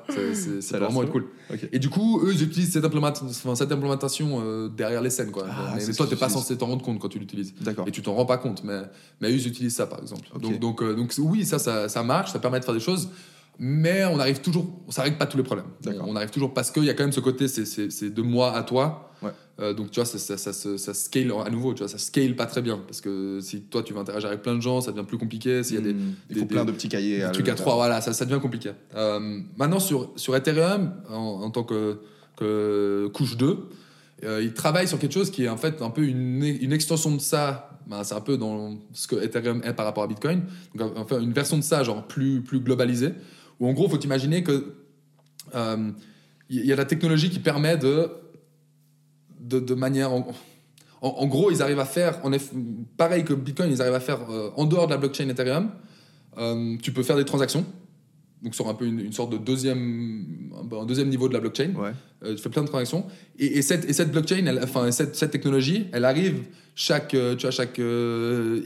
c'est- 0.60 0.76
vraiment 0.76 1.02
chaud. 1.02 1.08
cool. 1.12 1.26
Et 1.70 1.78
du 1.78 1.88
coup, 1.88 2.20
eux, 2.24 2.32
ils 2.32 2.42
utilisent 2.42 2.72
cette, 2.72 2.84
implémentation, 2.84 3.26
enfin, 3.28 3.54
cette 3.54 3.70
implémentation 3.70 4.40
euh, 4.44 4.68
derrière 4.68 5.02
les 5.02 5.10
scènes, 5.10 5.30
quoi. 5.30 5.44
Ah, 5.48 5.74
mais, 5.76 5.86
mais 5.86 5.94
toi, 5.94 6.06
t'es 6.08 6.16
pas 6.16 6.28
censé 6.28 6.58
t'en 6.58 6.66
rendre 6.66 6.82
compte 6.84 6.98
quand 6.98 7.08
tu 7.08 7.20
l'utilises. 7.20 7.54
D'accord. 7.60 7.86
Et 7.86 7.92
tu 7.92 8.02
t'en 8.02 8.14
rends 8.14 8.26
pas 8.26 8.38
compte, 8.38 8.64
mais, 8.64 8.80
mais 9.20 9.28
eux, 9.30 9.34
ils 9.34 9.46
utilisent 9.46 9.76
ça, 9.76 9.86
par 9.86 10.00
exemple. 10.00 10.26
Donc, 10.40 10.58
donc, 10.58 10.82
euh, 10.82 10.94
donc, 10.96 11.14
oui, 11.20 11.44
ça, 11.46 11.60
ça, 11.60 11.88
ça 11.88 12.02
marche, 12.02 12.32
ça 12.32 12.40
permet 12.40 12.58
de 12.58 12.64
faire 12.64 12.74
des 12.74 12.80
choses, 12.80 13.08
mais 13.60 14.04
on 14.06 14.18
arrive 14.18 14.40
toujours, 14.40 14.66
ça 14.88 15.02
règle 15.02 15.16
pas 15.18 15.26
tous 15.26 15.36
les 15.36 15.44
problèmes. 15.44 15.66
On 16.04 16.16
arrive 16.16 16.30
toujours 16.30 16.52
parce 16.54 16.72
qu'il 16.72 16.84
y 16.84 16.90
a 16.90 16.94
quand 16.94 17.04
même 17.04 17.12
ce 17.12 17.20
côté, 17.20 17.46
c'est 17.46 18.10
de 18.10 18.22
moi 18.22 18.52
à 18.56 18.64
toi. 18.64 19.11
Ouais. 19.22 19.30
Euh, 19.60 19.72
donc, 19.74 19.90
tu 19.90 20.00
vois, 20.00 20.04
ça, 20.06 20.18
ça, 20.18 20.36
ça, 20.36 20.52
ça 20.78 20.94
scale 20.94 21.32
à 21.44 21.50
nouveau, 21.50 21.74
tu 21.74 21.78
vois, 21.80 21.88
ça 21.88 21.98
scale 21.98 22.34
pas 22.36 22.46
très 22.46 22.62
bien. 22.62 22.78
Parce 22.86 23.00
que 23.00 23.38
si 23.40 23.62
toi, 23.62 23.82
tu 23.82 23.92
veux 23.92 24.00
interagir 24.00 24.28
avec 24.28 24.42
plein 24.42 24.54
de 24.54 24.60
gens, 24.60 24.80
ça 24.80 24.92
devient 24.92 25.06
plus 25.06 25.18
compliqué. 25.18 25.62
S'il 25.62 25.76
y 25.76 25.78
a 25.78 25.82
des, 25.82 25.92
Hmm, 25.94 26.14
Il 26.30 26.34
des- 26.34 26.40
faut 26.40 26.46
des- 26.46 26.54
plein 26.54 26.64
de 26.64 26.72
petits 26.72 26.88
cahiers. 26.88 27.18
des 27.18 27.22
à 27.24 27.30
trucs 27.30 27.48
à 27.48 27.54
trois, 27.54 27.74
voilà, 27.74 28.00
ça, 28.00 28.24
devient 28.24 28.40
compliqué. 28.40 28.70
Euh, 28.96 29.40
maintenant, 29.56 29.78
sur, 29.80 30.10
sur 30.16 30.34
Ethereum, 30.34 30.92
en, 31.10 31.14
en 31.42 31.50
tant 31.50 31.62
que, 31.64 31.98
que 32.36 33.08
couche 33.12 33.36
2, 33.36 33.58
euh, 34.24 34.40
il 34.42 34.52
travaille 34.54 34.88
sur 34.88 34.98
quelque 34.98 35.12
chose 35.14 35.30
qui 35.30 35.44
est 35.44 35.48
en 35.48 35.56
fait 35.56 35.82
un 35.82 35.90
peu 35.90 36.02
une, 36.04 36.42
une 36.44 36.72
extension 36.72 37.14
de 37.14 37.20
ça. 37.20 37.68
Ben, 37.88 38.04
c'est 38.04 38.14
un 38.14 38.20
peu 38.20 38.36
dans 38.36 38.76
ce 38.92 39.06
que 39.08 39.16
Ethereum 39.16 39.60
est 39.64 39.72
par 39.74 39.84
rapport 39.84 40.04
à 40.04 40.06
Bitcoin. 40.06 40.42
Donc, 40.76 40.92
enfin, 40.96 41.20
une 41.20 41.32
version 41.32 41.58
de 41.58 41.62
ça, 41.62 41.82
genre 41.82 42.06
plus, 42.06 42.40
plus 42.40 42.60
globalisée. 42.60 43.12
Où 43.60 43.66
en 43.68 43.72
gros, 43.72 43.86
il 43.86 43.90
faut 43.90 44.00
imaginer 44.00 44.42
que 44.44 44.72
euh, 45.54 45.90
il 46.48 46.64
y 46.64 46.72
a 46.72 46.76
la 46.76 46.84
technologie 46.84 47.30
qui 47.30 47.38
permet 47.40 47.76
de, 47.76 48.08
de, 49.42 49.60
de 49.60 49.74
manière. 49.74 50.12
En, 50.12 50.26
en- 51.02 51.08
en 51.08 51.26
gros, 51.26 51.50
ils 51.50 51.62
arrivent 51.62 51.80
à 51.80 51.84
faire, 51.84 52.20
en 52.24 52.30
eff- 52.30 52.52
pareil 52.96 53.24
que 53.24 53.34
Bitcoin, 53.34 53.70
ils 53.70 53.80
arrivent 53.82 53.94
à 53.94 54.00
faire 54.00 54.20
euh, 54.30 54.50
en 54.56 54.64
dehors 54.64 54.86
de 54.86 54.92
la 54.92 54.98
blockchain 54.98 55.28
Ethereum. 55.28 55.70
euh, 56.38 56.76
tu 56.82 56.92
peux 56.92 57.02
faire 57.02 57.16
des 57.16 57.24
transactions, 57.24 57.64
donc 58.42 58.54
sur 58.54 58.68
un 58.68 58.74
peu 58.74 58.86
une, 58.86 59.00
une 59.00 59.12
sorte 59.12 59.30
de 59.32 59.36
deuxième, 59.38 60.50
un 60.72 60.86
deuxième 60.86 61.08
niveau 61.08 61.28
de 61.28 61.34
la 61.34 61.40
blockchain. 61.40 61.72
Ouais. 61.76 61.90
Euh, 62.24 62.34
tu 62.36 62.42
fais 62.42 62.48
plein 62.50 62.62
de 62.62 62.68
transactions. 62.68 63.04
Et, 63.38 63.58
et 63.58 63.62
cette, 63.62 63.84
et 63.88 63.92
cette 63.92 64.10
blockchain, 64.12 64.46
elle- 64.46 64.60
enfin 64.62 64.90
cette, 64.92 65.16
cette 65.16 65.30
technologie, 65.32 65.86
elle 65.92 66.04
arrive 66.04 66.44
chaque, 66.74 67.08
tu 67.08 67.36
vois, 67.42 67.50
chaque 67.50 67.78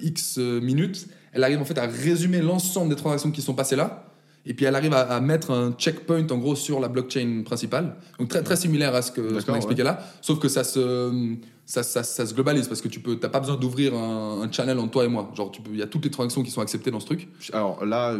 X 0.02 0.38
minutes, 0.38 1.06
elle 1.32 1.42
arrive 1.44 1.60
en 1.60 1.64
fait 1.64 1.78
à 1.78 1.86
résumer 1.86 2.40
l'ensemble 2.40 2.90
des 2.90 2.96
transactions 2.96 3.30
qui 3.30 3.42
sont 3.42 3.54
passées 3.54 3.76
là. 3.76 4.04
Et 4.48 4.54
puis 4.54 4.64
elle 4.64 4.76
arrive 4.76 4.94
à, 4.94 5.00
à 5.00 5.20
mettre 5.20 5.50
un 5.50 5.72
checkpoint 5.72 6.26
en 6.30 6.38
gros 6.38 6.54
sur 6.54 6.78
la 6.80 6.88
blockchain 6.88 7.42
principale. 7.44 7.96
Donc 8.18 8.28
très, 8.28 8.42
très 8.42 8.56
similaire 8.56 8.94
à 8.94 9.02
ce 9.02 9.10
que 9.12 9.44
qu'on 9.44 9.56
expliqué 9.56 9.82
là. 9.82 9.98
Sauf 10.22 10.38
que 10.38 10.48
ça 10.48 10.62
se, 10.62 11.34
ça, 11.64 11.82
ça, 11.82 12.02
ça 12.04 12.24
se 12.24 12.32
globalise 12.32 12.68
parce 12.68 12.80
que 12.80 12.88
tu 12.88 13.00
peux, 13.00 13.16
t'as 13.16 13.28
pas 13.28 13.40
besoin 13.40 13.56
d'ouvrir 13.56 13.94
un, 13.94 14.42
un 14.42 14.52
channel 14.52 14.78
entre 14.78 14.92
toi 14.92 15.04
et 15.04 15.08
moi. 15.08 15.30
Genre 15.36 15.50
tu 15.50 15.60
peux- 15.62 15.72
il 15.72 15.78
y 15.78 15.82
a 15.82 15.86
toutes 15.88 16.04
les 16.04 16.10
transactions 16.12 16.42
qui 16.44 16.50
sont 16.52 16.60
acceptées 16.60 16.92
dans 16.92 17.00
ce 17.00 17.06
truc. 17.06 17.28
Alors 17.52 17.84
là, 17.84 18.16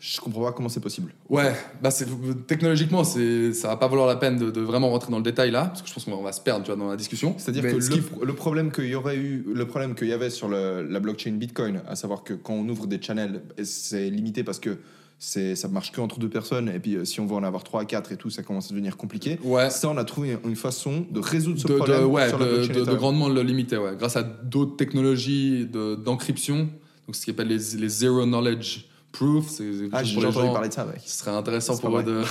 je, 0.00 0.14
je 0.14 0.20
comprends 0.20 0.44
pas 0.44 0.52
comment 0.52 0.68
c'est 0.70 0.80
possible. 0.80 1.12
Ouais, 1.28 1.52
bah 1.82 1.90
c'est, 1.90 2.06
technologiquement, 2.46 3.04
c'est, 3.04 3.52
ça 3.52 3.68
va 3.68 3.76
pas 3.76 3.88
valoir 3.88 4.06
la 4.06 4.16
peine 4.16 4.38
de, 4.38 4.50
de 4.50 4.60
vraiment 4.62 4.88
rentrer 4.88 5.10
dans 5.10 5.18
le 5.18 5.24
détail 5.24 5.50
là, 5.50 5.66
parce 5.66 5.82
que 5.82 5.88
je 5.88 5.92
pense 5.92 6.04
qu'on 6.06 6.22
va, 6.22 6.32
se 6.32 6.40
perdre 6.40 6.64
tu 6.64 6.70
vois, 6.70 6.76
dans 6.78 6.88
la 6.88 6.96
discussion. 6.96 7.34
C'est-à-dire 7.36 7.64
que 7.64 7.80
ce 7.80 7.90
le, 7.90 7.96
qui- 7.96 8.02
le 8.24 8.34
problème 8.34 8.70
qu'il 8.72 8.86
y 8.86 8.94
aurait 8.94 9.16
eu, 9.16 9.44
le 9.52 9.66
problème 9.66 9.94
qu'il 9.94 10.08
y 10.08 10.12
avait 10.14 10.30
sur 10.30 10.48
le- 10.48 10.84
la 10.88 11.00
blockchain 11.00 11.32
Bitcoin, 11.32 11.82
à 11.86 11.96
savoir 11.96 12.22
que 12.22 12.32
quand 12.32 12.54
on 12.54 12.66
ouvre 12.68 12.86
des 12.86 13.02
channels, 13.02 13.42
c'est 13.64 14.08
limité 14.08 14.42
parce 14.44 14.60
que 14.60 14.78
c'est, 15.18 15.56
ça 15.56 15.66
marche 15.68 15.90
que 15.92 16.00
entre 16.00 16.18
deux 16.20 16.28
personnes, 16.28 16.68
et 16.68 16.78
puis 16.78 16.94
euh, 16.96 17.04
si 17.04 17.18
on 17.20 17.26
veut 17.26 17.34
en 17.34 17.42
avoir 17.42 17.64
trois 17.64 17.80
à 17.82 17.84
quatre 17.84 18.12
et 18.12 18.16
tout, 18.16 18.30
ça 18.30 18.42
commence 18.42 18.66
à 18.66 18.70
devenir 18.70 18.96
compliqué. 18.96 19.38
Ouais. 19.42 19.68
Ça, 19.70 19.88
on 19.88 19.96
a 19.96 20.04
trouvé 20.04 20.36
une 20.44 20.54
façon 20.56 21.04
de 21.10 21.18
résoudre 21.20 21.58
ce 21.60 21.66
de, 21.66 21.72
de- 21.72 21.78
problème 21.78 22.04
ouais, 22.06 22.28
sur 22.28 22.38
de, 22.38 22.94
grandement 22.94 23.28
le 23.28 23.42
limiter, 23.42 23.76
ouais, 23.78 23.96
grâce 23.98 24.16
à 24.16 24.22
d'autres 24.22 24.76
technologies 24.76 25.66
de- 25.66 25.96
d'encryption, 25.96 26.68
donc 27.06 27.16
ce 27.16 27.26
qu'on 27.26 27.32
appelle 27.32 27.48
les, 27.48 27.76
les 27.78 27.88
zero 27.88 28.24
knowledge 28.24 28.84
proof. 29.10 29.48
C'est, 29.48 29.64
Ah, 29.90 30.04
j'ai 30.04 30.18
entendu 30.24 30.52
parler 30.52 30.68
de 30.68 30.74
ça, 30.74 30.84
mec. 30.84 31.00
Ce 31.04 31.18
serait 31.18 31.30
intéressant 31.32 31.76
pour 31.78 31.98
eux 31.98 32.02
de. 32.04 32.22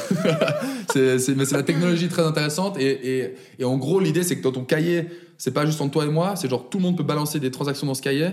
mais 0.95 1.17
c'est 1.45 1.51
la 1.55 1.63
technologie 1.63 2.07
très 2.07 2.21
intéressante. 2.23 2.77
Et, 2.79 3.19
et, 3.19 3.33
et 3.59 3.63
en 3.65 3.77
gros, 3.77 3.99
l'idée, 3.99 4.23
c'est 4.23 4.37
que 4.37 4.43
dans 4.43 4.51
ton 4.51 4.63
cahier, 4.63 5.05
c'est 5.37 5.51
pas 5.51 5.65
juste 5.65 5.79
entre 5.81 5.91
toi 5.93 6.05
et 6.05 6.09
moi, 6.09 6.35
c'est 6.35 6.49
genre 6.49 6.69
tout 6.69 6.77
le 6.79 6.83
monde 6.83 6.97
peut 6.97 7.03
balancer 7.03 7.39
des 7.39 7.51
transactions 7.51 7.85
dans 7.85 7.93
ce 7.93 8.01
cahier. 8.01 8.31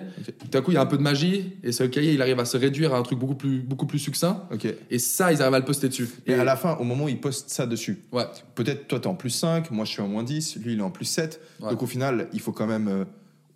Tout 0.51 0.57
à 0.59 0.63
coup, 0.63 0.71
il 0.71 0.75
y 0.75 0.77
a 0.77 0.81
un 0.81 0.87
peu 0.87 0.97
de 0.97 1.03
magie. 1.03 1.53
Et 1.63 1.73
ce 1.73 1.85
cahier, 1.85 2.13
il 2.15 2.23
arrive 2.23 2.41
à 2.41 2.45
se 2.45 2.57
réduire 2.57 2.95
à 2.95 2.99
un 2.99 3.03
truc 3.03 3.19
beaucoup 3.19 3.35
plus, 3.35 3.59
beaucoup 3.61 3.87
plus 3.87 3.99
succinct. 3.99 4.49
Et 4.91 4.99
ça, 4.99 5.33
ils 5.33 5.43
arrivent 5.43 5.55
à 5.55 5.59
le 5.59 5.65
poster 5.65 5.89
dessus. 5.89 6.09
Et 6.27 6.35
à 6.35 6.45
la 6.45 6.57
fin, 6.57 6.77
au 6.77 6.85
moment 6.85 7.05
où 7.05 7.09
il 7.09 7.21
poste 7.21 7.51
ça 7.51 7.67
dessus, 7.67 8.03
Ouais. 8.13 8.25
peut-être 8.55 8.89
toi, 8.89 9.01
t'es 9.01 9.07
en 9.07 9.15
plus 9.15 9.31
5, 9.31 9.71
moi, 9.71 9.85
je 9.85 9.91
suis 9.91 10.03
en 10.03 10.09
moins 10.09 10.23
10, 10.23 10.57
lui, 10.65 10.73
il 10.75 10.79
est 10.79 10.83
en 10.83 10.91
plus 10.91 11.05
7. 11.05 11.41
Ouais. 11.61 11.71
Donc, 11.71 11.83
au 11.83 11.87
final, 11.87 12.29
il 12.33 12.41
faut 12.41 12.53
quand 12.53 12.67
même, 12.67 12.89
euh, 12.89 13.05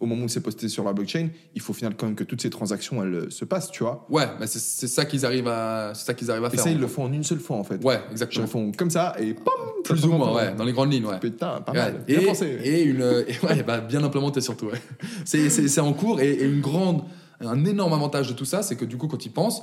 au 0.00 0.06
moment 0.06 0.24
où 0.24 0.28
c'est 0.28 0.40
posté 0.42 0.68
sur 0.68 0.84
la 0.84 0.92
blockchain, 0.92 1.28
il 1.54 1.60
faut 1.60 1.72
au 1.72 1.74
final 1.74 1.94
quand 1.96 2.06
même 2.06 2.14
que 2.14 2.22
toutes 2.24 2.40
ces 2.40 2.50
transactions, 2.50 3.02
elles 3.02 3.14
euh, 3.14 3.30
se 3.30 3.44
passent, 3.44 3.70
tu 3.72 3.82
vois. 3.82 4.06
Ouais, 4.08 4.26
mais 4.38 4.46
c'est, 4.46 4.60
c'est 4.60 4.86
ça 4.86 5.04
qu'ils 5.04 5.26
arrivent 5.26 5.48
à, 5.48 5.92
c'est 5.94 6.04
ça 6.06 6.14
qu'ils 6.14 6.30
arrivent 6.30 6.44
à 6.44 6.48
Et 6.48 6.50
faire. 6.50 6.60
ça, 6.60 6.68
en 6.70 6.72
ils 6.72 6.78
le 6.78 6.86
font 6.86 7.04
en 7.04 7.12
une 7.12 7.24
seule 7.24 7.40
fois, 7.40 7.56
en 7.56 7.64
fait. 7.64 7.82
Ouais, 7.84 8.00
Ils 8.08 8.12
exactement. 8.12 8.44
le 8.44 8.48
font 8.50 8.72
comme 8.72 8.90
ça, 8.90 9.16
et 9.18 9.34
pam 9.34 9.44
Plus 9.82 10.04
ou 10.04 10.12
moins, 10.12 10.34
ouais, 10.36 10.54
dans 10.54 10.64
les 10.64 10.72
grandes 10.72 10.92
lignes, 10.92 11.06
ouais. 11.06 11.18
Putain, 11.18 11.60
pas 11.62 11.72
Ouais. 11.72 11.78
mal. 11.78 12.04
Et, 12.06 12.16
pensé. 12.26 12.58
et 12.62 12.82
une, 12.84 13.00
et 13.26 13.44
ouais, 13.46 13.62
bah, 13.64 13.80
bien 13.80 14.04
implémenté 14.04 14.40
surtout. 14.40 14.66
Ouais. 14.66 14.80
C'est, 15.24 15.50
c'est, 15.50 15.66
c'est 15.66 15.80
en 15.80 15.92
cours 15.92 16.20
et, 16.20 16.30
et 16.32 16.44
une 16.44 16.60
grande, 16.60 17.02
un 17.40 17.64
énorme 17.64 17.92
avantage 17.92 18.28
de 18.28 18.34
tout 18.34 18.44
ça, 18.44 18.62
c'est 18.62 18.76
que 18.76 18.84
du 18.84 18.96
coup, 18.96 19.08
quand 19.08 19.26
ils 19.26 19.32
pensent, 19.32 19.62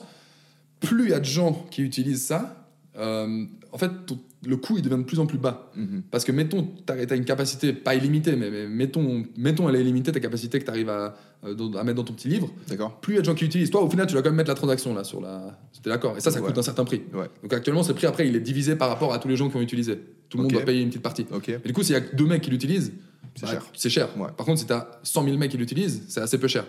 plus 0.81 1.05
il 1.05 1.09
y 1.11 1.13
a 1.13 1.19
de 1.19 1.25
gens 1.25 1.65
qui 1.71 1.81
utilisent 1.81 2.25
ça, 2.25 2.67
euh, 2.97 3.45
en 3.71 3.77
fait, 3.77 3.89
ton- 4.05 4.19
le 4.45 4.57
coût 4.57 4.77
il 4.77 4.81
devient 4.83 4.97
de 4.97 5.03
plus 5.03 5.19
en 5.19 5.25
plus 5.25 5.37
bas. 5.37 5.71
Mhm. 5.75 6.03
Parce 6.11 6.23
que 6.23 6.31
mettons, 6.31 6.67
tu 6.85 6.93
as, 6.93 7.15
une 7.15 7.25
capacité, 7.25 7.73
pas 7.73 7.95
illimitée, 7.95 8.35
mais, 8.35 8.49
mais 8.51 8.67
mettons, 8.67 9.23
mettons, 9.37 9.69
elle 9.69 9.75
est 9.75 9.81
illimitée, 9.81 10.11
ta 10.11 10.19
capacité 10.19 10.59
que 10.59 10.65
tu 10.65 10.69
arrives 10.69 10.89
à, 10.89 11.15
euh, 11.45 11.73
à 11.75 11.83
mettre 11.83 11.95
dans 11.97 12.03
ton 12.03 12.13
petit 12.13 12.27
livre. 12.27 12.49
D'accord. 12.67 12.99
Plus 12.99 13.13
il 13.13 13.15
y 13.15 13.19
a 13.19 13.21
de 13.21 13.25
gens 13.25 13.35
qui 13.35 13.45
l'utilisent, 13.45 13.71
toi, 13.71 13.81
au 13.81 13.89
final, 13.89 14.07
tu 14.07 14.13
dois 14.13 14.21
quand 14.21 14.29
même 14.29 14.37
mettre 14.37 14.49
la 14.49 14.55
transaction 14.55 14.93
là 14.93 15.03
sur 15.03 15.21
la. 15.21 15.59
T'es 15.81 15.89
d'accord 15.89 16.17
Et 16.17 16.19
ça, 16.19 16.31
ça 16.31 16.41
Ouais. 16.41 16.47
coûte 16.47 16.57
un 16.57 16.63
certain 16.63 16.83
prix. 16.85 17.01
Ouais. 17.13 17.29
Donc 17.43 17.53
actuellement, 17.53 17.83
ce 17.83 17.91
prix 17.91 18.07
après, 18.07 18.27
il 18.27 18.35
est 18.35 18.39
divisé 18.39 18.75
par 18.75 18.89
rapport 18.89 19.13
à 19.13 19.19
tous 19.19 19.27
les 19.27 19.35
gens 19.35 19.49
qui 19.49 19.57
ont 19.57 19.61
utilisé. 19.61 19.99
Tout 20.29 20.37
le 20.37 20.43
monde 20.43 20.51
doit 20.51 20.61
payer 20.61 20.81
une 20.81 20.89
petite 20.89 21.03
partie. 21.03 21.25
Ok. 21.31 21.49
Et 21.49 21.59
du 21.63 21.73
coup, 21.73 21.83
s'il 21.83 21.93
y 21.93 21.97
a 21.97 22.01
deux 22.01 22.25
mecs 22.25 22.41
qui 22.41 22.49
l'utilisent, 22.49 22.91
C'est 23.35 23.45
bah, 23.45 23.51
cher. 23.51 23.65
C'est 23.75 23.89
cher. 23.89 24.09
Ouais. 24.17 24.29
Par 24.35 24.45
contre, 24.45 24.59
si 24.59 24.65
tu 24.65 24.73
as 24.73 24.99
100 25.03 25.25
000 25.25 25.37
mecs 25.37 25.51
qui 25.51 25.57
l'utilisent, 25.57 26.03
c'est 26.07 26.21
assez 26.21 26.37
peu 26.37 26.47
cher. 26.47 26.65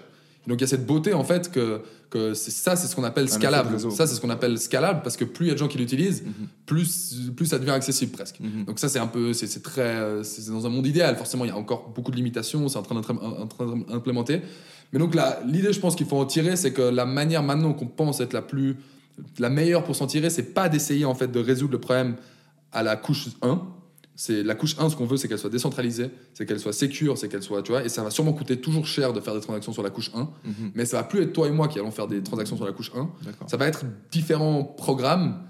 Donc 0.47 0.59
il 0.59 0.61
y 0.61 0.65
a 0.65 0.69
cette 0.69 0.87
beauté 0.87 1.13
en 1.13 1.25
fait 1.25 1.51
que, 1.51 1.81
que 2.11 2.35
ça, 2.35 2.77
c'est 2.77 2.87
ce 2.87 2.95
qu'on 2.95 3.03
appelle 3.05 3.29
scalable. 3.29 3.81
Ça, 3.91 4.07
c'est 4.07 4.15
ce 4.15 4.21
qu'on 4.21 4.31
appelle 4.31 4.59
scalable 4.59 5.01
parce 5.03 5.17
que 5.17 5.25
plus 5.25 5.47
il 5.47 5.49
y 5.49 5.51
a 5.51 5.55
de 5.55 5.59
gens 5.59 5.67
qui 5.69 5.77
l'utilisent, 5.79 6.23
Mhm. 6.25 6.47
plus, 6.67 7.31
plus 7.37 7.47
ça 7.47 7.59
devient 7.59 7.71
accessible 7.73 8.13
presque. 8.13 8.39
Mhm. 8.41 8.65
Donc 8.65 8.79
ça, 8.79 8.89
c'est 8.89 8.99
un 9.01 9.09
peu, 9.09 9.33
c'est 9.33 9.47
c'est 9.49 9.63
très, 9.63 10.23
c'est 10.23 10.49
dans 10.51 10.65
un 10.67 10.69
monde 10.71 10.87
idéal. 10.87 11.17
Forcément, 11.17 11.45
il 11.45 11.49
y 11.49 11.51
a 11.51 11.57
encore 11.57 11.91
beaucoup 11.95 12.11
de 12.13 12.17
limitations. 12.17 12.69
C'est 12.69 12.79
en 12.79 12.83
train 12.83 12.95
d'implémenter. 13.89 14.43
Mais 14.93 14.99
donc 14.99 15.17
l'idée, 15.47 15.73
je 15.73 15.81
pense 15.81 15.97
qu'il 15.97 16.07
faut 16.07 16.17
en 16.19 16.27
tirer, 16.27 16.57
c'est 16.57 16.73
que 16.73 16.83
la 16.83 17.07
manière 17.07 17.43
maintenant 17.43 17.73
qu'on 17.73 17.87
pense 17.89 18.21
être 18.21 18.33
la 18.33 18.43
plus, 18.43 18.77
la 19.39 19.51
meilleure 19.51 19.83
pour 19.83 19.97
s'en 19.97 20.07
tirer, 20.07 20.31
c'est 20.31 20.55
pas 20.55 20.69
d'essayer 20.69 21.05
en 21.05 21.15
fait 21.15 21.29
de 21.33 21.41
résoudre 21.41 21.73
le 21.73 21.81
problème 21.81 22.15
à 22.73 22.83
la 22.85 22.97
couche 22.97 23.29
1. 23.43 23.61
C'est 24.19 24.43
la 24.43 24.55
couche 24.55 24.77
1, 24.79 24.89
ce 24.89 24.97
qu'on 24.97 25.05
veut, 25.05 25.19
c'est 25.19 25.29
qu'elle 25.29 25.39
soit 25.39 25.51
décentralisée, 25.51 26.11
c'est 26.33 26.47
qu'elle 26.47 26.59
soit 26.59 26.73
sécure, 26.73 27.19
c'est 27.19 27.29
qu'elle 27.29 27.43
soit, 27.43 27.63
tu 27.63 27.73
vois, 27.73 27.85
et 27.85 27.91
ça 27.91 28.03
va 28.03 28.11
sûrement 28.11 28.33
coûter 28.33 28.59
toujours 28.59 28.87
cher 28.87 29.13
de 29.13 29.21
faire 29.21 29.35
des 29.35 29.41
transactions 29.41 29.73
sur 29.75 29.83
la 29.83 29.91
couche 29.91 30.11
1, 30.15 30.31
Mhm. 30.45 30.73
mais 30.75 30.87
ça 30.87 30.97
va 30.97 31.03
plus 31.05 31.21
être 31.23 31.33
toi 31.35 31.47
et 31.49 31.51
moi 31.51 31.69
qui 31.69 31.79
allons 31.79 31.91
faire 31.91 32.09
des 32.09 32.23
transactions 32.23 32.57
sur 32.57 32.65
la 32.65 32.73
couche 32.73 32.91
1. 32.95 33.11
D'accord. 33.25 33.49
Ça 33.51 33.57
va 33.59 33.67
être 33.67 33.85
différents 34.11 34.65
programmes 34.65 35.43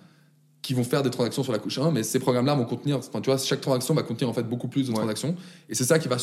qui 0.63 0.75
vont 0.75 0.83
faire 0.83 1.05
des 1.05 1.11
transactions 1.11 1.45
sur 1.45 1.53
la 1.53 1.61
couche 1.61 1.79
1, 1.79 1.93
mais 1.93 2.03
ces 2.03 2.19
programmes-là 2.19 2.57
vont 2.57 2.65
contenir, 2.65 2.97
enfin, 2.97 3.21
tu 3.21 3.31
vois, 3.31 3.39
chaque 3.39 3.61
transaction 3.61 3.95
va 3.95 4.03
contenir 4.03 4.29
en 4.29 4.33
fait 4.33 4.43
beaucoup 4.43 4.67
plus 4.67 4.83
de 4.87 4.91
Ouais. 4.91 4.97
transactions, 4.97 5.37
et 5.69 5.77
c'est 5.77 5.85
ça 5.85 6.01
qui 6.01 6.09
va, 6.09 6.17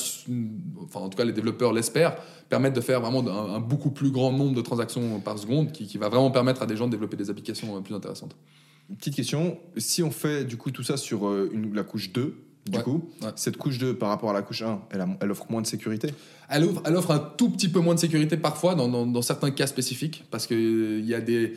enfin, 0.84 1.00
en 1.00 1.08
tout 1.08 1.18
cas, 1.18 1.24
les 1.24 1.32
développeurs 1.32 1.72
l'espèrent, 1.72 2.18
permettre 2.50 2.76
de 2.76 2.82
faire 2.82 3.00
vraiment 3.00 3.22
un, 3.26 3.56
un 3.56 3.60
beaucoup 3.62 3.92
plus 3.92 4.12
grand 4.12 4.34
nombre 4.34 4.54
de 4.54 4.60
transactions 4.62 5.22
par 5.22 5.40
seconde, 5.40 5.72
qui, 5.72 5.88
qui 5.88 5.98
va 5.98 6.10
vraiment 6.10 6.30
permettre 6.30 6.62
à 6.62 6.66
des 6.66 6.76
gens 6.76 6.88
de 6.88 6.92
développer 6.92 7.16
des 7.16 7.30
applications 7.30 7.78
euh, 7.78 7.80
plus 7.80 7.96
intéressantes. 7.96 8.36
Petite 8.98 9.16
question, 9.16 9.58
si 9.78 10.04
on 10.04 10.12
fait 10.12 10.44
du 10.46 10.58
coup 10.58 10.70
tout 10.72 10.84
ça 10.84 10.98
sur 10.98 11.28
euh, 11.28 11.50
une- 11.54 11.74
la 11.74 11.84
couche 11.84 12.12
2, 12.12 12.36
du 12.70 12.78
Ouais, 12.78 12.84
coup, 12.84 13.10
ouais. 13.22 13.30
cette 13.36 13.58
couche 13.58 13.78
2 13.78 13.96
par 13.96 14.10
rapport 14.10 14.30
à 14.30 14.34
la 14.34 14.42
couche 14.42 14.62
1, 14.62 14.82
elle, 14.92 15.02
a- 15.02 15.18
elle 15.22 15.32
offre 15.32 15.46
moins 15.50 15.62
de 15.62 15.68
sécurité? 15.68 16.10
Elle 16.50 16.64
offre, 16.66 16.82
elle 16.86 16.96
offre 16.96 17.12
un 17.12 17.20
tout 17.20 17.50
petit 17.50 17.70
peu 17.70 17.80
moins 17.80 17.96
de 17.96 18.00
sécurité 18.00 18.38
parfois 18.38 18.76
dans, 18.76 18.88
dans- 18.90 19.06
dans 19.06 19.22
certains 19.22 19.52
cas 19.52 19.68
spécifiques 19.68 20.26
parce 20.32 20.48
qu'il 20.48 21.06
y 21.06 21.14
a 21.14 21.22
des. 21.22 21.54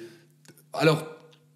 Alors, 0.72 1.04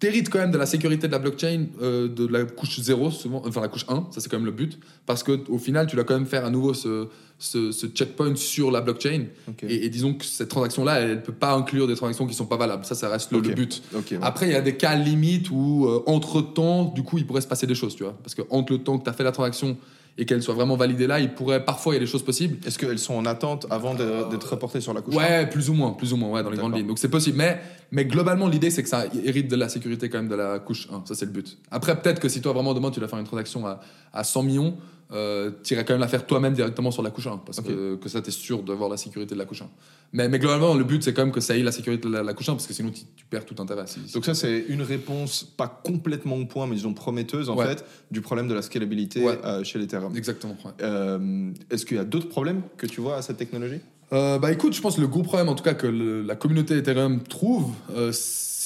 t'hérites 0.01 0.29
quand 0.29 0.39
même 0.39 0.51
de 0.51 0.57
la 0.57 0.65
sécurité 0.65 1.07
de 1.07 1.11
la 1.13 1.19
blockchain 1.19 1.67
euh, 1.81 2.09
de 2.09 2.25
la 2.27 2.43
couche 2.43 2.81
0, 2.81 3.11
souvent, 3.11 3.43
enfin 3.45 3.61
la 3.61 3.67
couche 3.69 3.85
1, 3.87 4.07
ça 4.11 4.19
c'est 4.19 4.27
quand 4.27 4.37
même 4.37 4.47
le 4.47 4.51
but 4.51 4.77
parce 5.05 5.23
qu'au 5.23 5.57
final, 5.59 5.87
tu 5.87 5.95
dois 5.95 6.03
quand 6.03 6.15
même 6.15 6.25
faire 6.25 6.43
à 6.43 6.49
nouveau 6.49 6.73
ce, 6.73 7.07
ce, 7.37 7.71
ce 7.71 7.85
checkpoint 7.85 8.35
sur 8.35 8.71
la 8.71 8.81
blockchain 8.81 9.25
et, 9.61 9.85
et 9.85 9.89
disons 9.89 10.15
que 10.15 10.25
cette 10.25 10.49
transaction-là, 10.49 11.01
elle 11.01 11.09
ne 11.17 11.21
peut 11.21 11.31
pas 11.31 11.53
inclure 11.53 11.87
des 11.87 11.95
transactions 11.95 12.25
qui 12.25 12.33
sont 12.33 12.47
pas 12.47 12.57
valables. 12.57 12.83
Ça, 12.83 12.95
ça 12.95 13.09
reste 13.09 13.31
le, 13.31 13.41
le 13.41 13.53
but. 13.53 13.81
Ouais. 13.93 14.01
Après, 14.23 14.47
il 14.47 14.51
y 14.51 14.55
a 14.55 14.61
des 14.61 14.75
cas 14.75 14.95
limites 14.95 15.51
où, 15.51 15.85
euh, 15.85 16.03
entre-temps, 16.07 16.85
du 16.85 17.03
coup, 17.03 17.19
il 17.19 17.27
pourrait 17.27 17.41
se 17.41 17.47
passer 17.47 17.67
des 17.67 17.75
choses, 17.75 17.95
tu 17.95 18.03
vois. 18.03 18.17
Parce 18.23 18.33
que 18.33 18.41
entre 18.49 18.73
le 18.73 18.79
temps 18.79 18.97
que 18.97 19.03
tu 19.03 19.09
as 19.09 19.13
fait 19.13 19.23
la 19.23 19.31
transaction 19.31 19.77
et 20.17 20.25
qu'elle 20.25 20.43
soit 20.43 20.53
vraiment 20.53 20.75
validée 20.75 21.07
là, 21.07 21.19
il 21.19 21.33
pourrait, 21.33 21.63
parfois, 21.63 21.93
il 21.93 21.95
y 21.95 21.97
a 21.97 22.01
des 22.01 22.11
choses 22.11 22.23
possibles. 22.23 22.57
Est-ce 22.65 22.77
qu'elles 22.77 22.99
sont 22.99 23.15
en 23.15 23.25
attente 23.25 23.65
avant 23.69 23.95
d'être 23.95 24.49
reportées 24.49 24.81
sur 24.81 24.93
la 24.93 25.01
couche 25.01 25.15
1 25.15 25.17
Ouais, 25.17 25.45
plus 25.47 25.69
ou 25.69 25.73
moins, 25.73 25.91
plus 25.91 26.13
ou 26.13 26.17
moins, 26.17 26.29
ouais, 26.29 26.43
dans 26.43 26.49
les 26.49 26.57
grandes 26.57 26.75
lignes. 26.75 26.87
Donc 26.87 26.99
c'est 26.99 27.09
possible, 27.09 27.37
mais, 27.37 27.59
mais 27.91 28.05
globalement, 28.05 28.47
l'idée 28.47 28.69
c'est 28.69 28.83
que 28.83 28.89
ça 28.89 29.05
hérite 29.23 29.49
de 29.49 29.55
la 29.55 29.69
sécurité 29.69 30.09
quand 30.09 30.19
même 30.19 30.29
de 30.29 30.35
la 30.35 30.59
couche 30.59 30.87
1. 30.91 31.03
Ça, 31.05 31.15
c'est 31.15 31.25
le 31.25 31.31
but. 31.31 31.57
Après, 31.71 31.99
peut-être 31.99 32.19
que 32.19 32.29
si 32.29 32.41
toi 32.41 32.53
vraiment 32.53 32.73
demain 32.73 32.91
tu 32.91 32.99
dois 32.99 33.07
faire 33.09 33.19
une 33.19 33.25
transaction 33.25 33.65
à, 33.65 33.79
à 34.13 34.23
100 34.23 34.43
millions, 34.43 34.77
euh, 35.13 35.51
tu 35.63 35.73
irais 35.73 35.83
quand 35.85 35.93
même 35.93 36.01
la 36.01 36.07
faire 36.07 36.25
toi-même 36.25 36.53
directement 36.53 36.91
sur 36.91 37.03
la 37.03 37.09
couche 37.09 37.27
1, 37.27 37.37
parce 37.45 37.59
que, 37.61 37.95
que 37.95 38.09
ça, 38.09 38.21
tu 38.21 38.29
es 38.29 38.31
sûr 38.31 38.63
d'avoir 38.63 38.89
la 38.89 38.97
sécurité 38.97 39.33
de 39.35 39.39
la 39.39 39.45
couche 39.45 39.61
1. 39.61 39.65
Mais, 40.13 40.27
mais 40.29 40.39
globalement, 40.39 40.73
le 40.73 40.83
but 40.83 41.03
c'est 41.03 41.13
quand 41.13 41.23
même 41.23 41.31
que 41.33 41.39
ça 41.41 41.55
ait 41.57 41.63
la 41.63 41.71
sécurité 41.71 42.07
de 42.07 42.13
la, 42.13 42.23
la 42.23 42.33
couche 42.33 42.49
1, 42.49 42.53
parce 42.53 42.67
que 42.67 42.73
sinon 42.73 42.91
tu, 42.91 43.03
perds 43.29 43.45
tout 43.45 43.55
intérêt. 43.61 43.87
Si- 43.87 43.99
si- 44.07 44.13
Donc 44.13 44.25
ça 44.25 44.33
c'est 44.33 44.65
une 44.67 44.81
réponse 44.81 45.43
pas 45.55 45.67
complètement 45.67 46.35
au 46.37 46.45
point 46.45 46.67
mais 46.67 46.75
disons 46.75 46.93
prometteuse 46.93 47.49
en 47.49 47.55
Ouais. 47.55 47.65
fait 47.67 47.85
du 48.11 48.19
problème 48.21 48.47
de 48.47 48.53
la 48.53 48.61
scalabilité 48.61 49.23
Ouais. 49.23 49.39
euh, 49.45 49.63
chez 49.63 49.79
l'Ethereum. 49.79 50.15
Exactement. 50.15 50.57
ouais. 50.65 50.71
Euh, 50.81 51.51
Est-ce 51.69 51.85
qu'il 51.85 51.97
y 51.97 51.99
a 51.99 52.03
d'autres 52.05 52.27
problèmes 52.29 52.61
que 52.77 52.87
tu 52.87 52.99
vois 53.01 53.15
à 53.17 53.21
cette 53.21 53.37
technologie? 53.37 53.79
Euh, 54.13 54.37
bah 54.39 54.51
écoute, 54.51 54.73
je 54.73 54.81
pense 54.81 54.97
que 54.97 55.01
le 55.01 55.07
gros 55.07 55.21
problème 55.23 55.47
en 55.47 55.55
tout 55.55 55.63
cas 55.63 55.73
que 55.73 55.87
le- 55.87 56.21
la 56.23 56.35
communauté 56.35 56.75
Ethereum 56.77 57.23
trouve, 57.23 57.71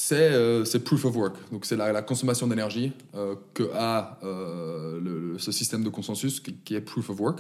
c'est 0.08 0.32
euh, 0.34 0.66
c'est 0.66 0.84
proof 0.84 1.04
of 1.06 1.16
work. 1.16 1.36
Donc 1.52 1.66
c'est 1.66 1.76
la, 1.76 2.02
consommation 2.04 2.46
d'énergie 2.46 2.92
euh, 3.16 3.34
que 3.56 3.64
a 3.74 4.20
euh, 4.24 5.34
ce 5.40 5.52
système 5.52 5.84
de 5.84 5.90
consensus 5.90 6.40
qui, 6.40 6.76
est 6.76 6.82
proof 6.82 7.10
of 7.10 7.20
work. 7.20 7.40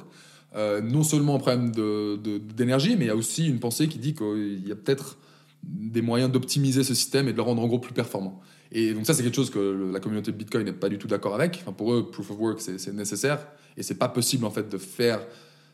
Non 0.83 1.03
seulement 1.03 1.35
un 1.35 1.37
problème 1.37 1.71
de- 1.71 2.15
de- 2.15 2.39
d'énergie, 2.39 2.95
mais 2.95 3.05
il 3.05 3.07
y 3.07 3.11
a 3.11 3.15
aussi 3.15 3.45
une 3.45 3.59
pensée 3.59 3.87
qui 3.87 3.99
dit 3.99 4.15
qu'il 4.15 4.67
y 4.67 4.71
a 4.71 4.75
peut-être 4.75 5.17
des 5.61 6.01
moyens 6.01 6.31
d'optimiser 6.31 6.83
ce 6.83 6.95
système 6.95 7.27
et 7.27 7.33
de 7.33 7.37
le 7.37 7.43
rendre 7.43 7.61
en 7.61 7.67
gros 7.67 7.79
plus 7.79 7.93
performant. 7.93 8.41
Et 8.71 8.93
donc 8.93 9.05
ça, 9.05 9.13
c'est 9.13 9.21
quelque 9.21 9.35
chose 9.35 9.51
que 9.51 9.91
la 9.93 9.99
communauté 9.99 10.31
Bitcoin 10.31 10.65
n'est 10.65 10.73
pas 10.73 10.89
du 10.89 10.97
tout 10.97 11.07
d'accord 11.07 11.35
avec. 11.35 11.59
Enfin, 11.61 11.73
pour 11.73 11.93
eux, 11.93 12.09
proof 12.09 12.31
of 12.31 12.39
work, 12.39 12.61
c'est 12.61 12.93
nécessaire 12.93 13.45
et 13.77 13.83
c'est 13.83 13.99
pas 13.99 14.09
possible 14.09 14.45
en 14.45 14.51
fait 14.51 14.67
de 14.69 14.77
faire, 14.77 15.19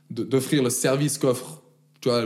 d'offrir 0.10 0.62
le 0.62 0.70
service 0.70 1.18
qu'offre, 1.18 1.61
tu 2.02 2.10
vois, 2.10 2.24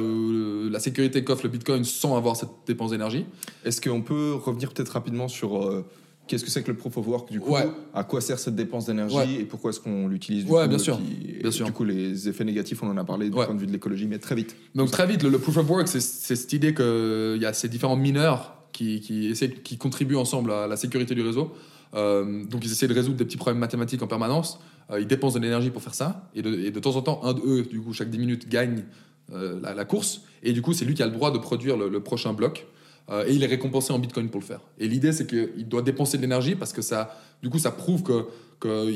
la 0.72 0.80
sécurité 0.80 1.24
qu'offre 1.24 1.44
le 1.44 1.50
Bitcoin 1.50 1.84
sans 1.84 2.16
avoir 2.18 2.36
cette 2.36 2.50
dépense 2.66 2.92
d'énergie. 2.92 3.26
Est-ce 3.66 3.82
qu'on 3.82 4.02
peut 4.02 4.34
revenir 4.34 4.72
peut-être 4.74 4.90
rapidement 4.90 5.28
sur 5.28 5.62
euh, 5.62 5.86
qu'est-ce 6.28 6.44
que 6.46 6.50
c'est 6.50 6.64
que 6.64 6.72
le 6.72 6.78
proof 6.78 6.98
of 6.98 7.08
work 7.08 7.32
du 7.32 7.40
coup? 7.42 7.52
Ouais. 7.52 7.68
À 7.94 8.04
quoi 8.06 8.22
sert 8.22 8.40
cette 8.40 8.56
dépense 8.56 8.86
d'énergie 8.86 9.16
Ouais. 9.18 9.34
et 9.42 9.44
pourquoi 9.44 9.72
est-ce 9.72 9.80
qu'on 9.82 10.08
l'utilise 10.08 10.46
du 10.46 10.52
Ouais, 10.52 10.64
coup, 10.64 10.70
bien 10.70 10.78
sûr. 10.78 10.98
puis- 10.98 11.40
Bien 11.42 11.52
sûr. 11.52 11.66
Du 11.66 11.72
coup 11.74 11.84
les 11.84 12.28
effets 12.30 12.46
négatifs 12.46 12.82
on 12.84 12.88
en 12.90 12.98
a 12.98 13.04
parlé 13.04 13.30
du 13.30 13.36
Ouais. 13.38 13.46
point 13.46 13.54
de 13.54 13.60
vue 13.60 13.68
de 13.68 13.72
l'écologie 13.72 14.08
mais 14.08 14.18
très 14.18 14.36
vite. 14.36 14.56
Donc 14.76 14.92
très 14.92 15.06
vite, 15.06 15.24
le, 15.24 15.30
le 15.30 15.40
proof 15.40 15.58
of 15.58 15.70
work, 15.70 15.88
c'est- 15.88 16.00
cette 16.00 16.54
idée 16.54 16.74
qu'il 16.74 17.38
y 17.42 17.46
a 17.46 17.54
ces 17.54 17.68
différents 17.70 17.98
mineurs 17.98 18.56
qui, 18.72 19.00
qui, 19.02 19.28
essaient, 19.28 19.52
qui 19.52 19.78
contribuent 19.78 20.16
ensemble 20.18 20.52
à 20.52 20.68
la 20.68 20.78
sécurité 20.78 21.16
du 21.16 21.22
réseau. 21.22 21.52
Euh, 21.94 22.44
donc 22.46 22.66
ils 22.66 22.72
essaient 22.72 22.88
de 22.88 22.94
résoudre 22.94 23.16
des 23.18 23.26
petits 23.26 23.38
problèmes 23.38 23.60
mathématiques 23.60 24.02
en 24.02 24.08
permanence. 24.08 24.60
Euh, 24.92 25.00
ils 25.00 25.08
dépensent 25.08 25.38
de 25.38 25.44
l'énergie 25.44 25.70
pour 25.70 25.82
faire 25.82 25.96
ça. 25.96 26.30
Et 26.36 26.42
de, 26.42 26.54
et 26.60 26.72
de 26.72 26.80
temps 26.80 26.96
en 26.96 27.02
temps, 27.02 27.22
un 27.24 27.34
d'eux, 27.34 27.64
du 27.64 27.80
coup, 27.80 27.94
chaque 27.94 28.10
10 28.10 28.18
minutes, 28.20 28.50
gagne 28.50 28.84
la, 29.30 29.74
la 29.74 29.86
course. 29.86 30.22
Et 30.44 30.54
du 30.54 30.62
coup, 30.62 30.74
c'est 30.74 30.86
lui 30.86 30.94
qui 30.94 31.04
a 31.04 31.08
le 31.08 31.12
droit 31.12 31.32
de 31.32 31.40
produire 31.40 31.76
le, 31.76 32.00
prochain 32.00 32.34
bloc. 32.34 32.68
Euh, 33.10 33.26
et 33.28 33.34
il 33.34 33.44
est 33.44 33.48
récompensé 33.48 33.94
en 33.94 34.00
bitcoin 34.00 34.30
pour 34.30 34.40
le 34.42 34.46
faire. 34.46 34.62
Et 34.80 34.88
l'idée, 34.88 35.12
c'est 35.12 35.28
qu'il 35.28 35.68
doit 35.68 35.82
dépenser 35.82 36.18
de 36.18 36.24
l'énergie 36.24 36.56
parce 36.56 36.74
que 36.74 36.82
ça, 36.82 37.20
du 37.44 37.50
coup, 37.50 37.60
ça 37.60 37.72
prouve 37.72 38.02
que, 38.02 38.26
que 38.60 38.92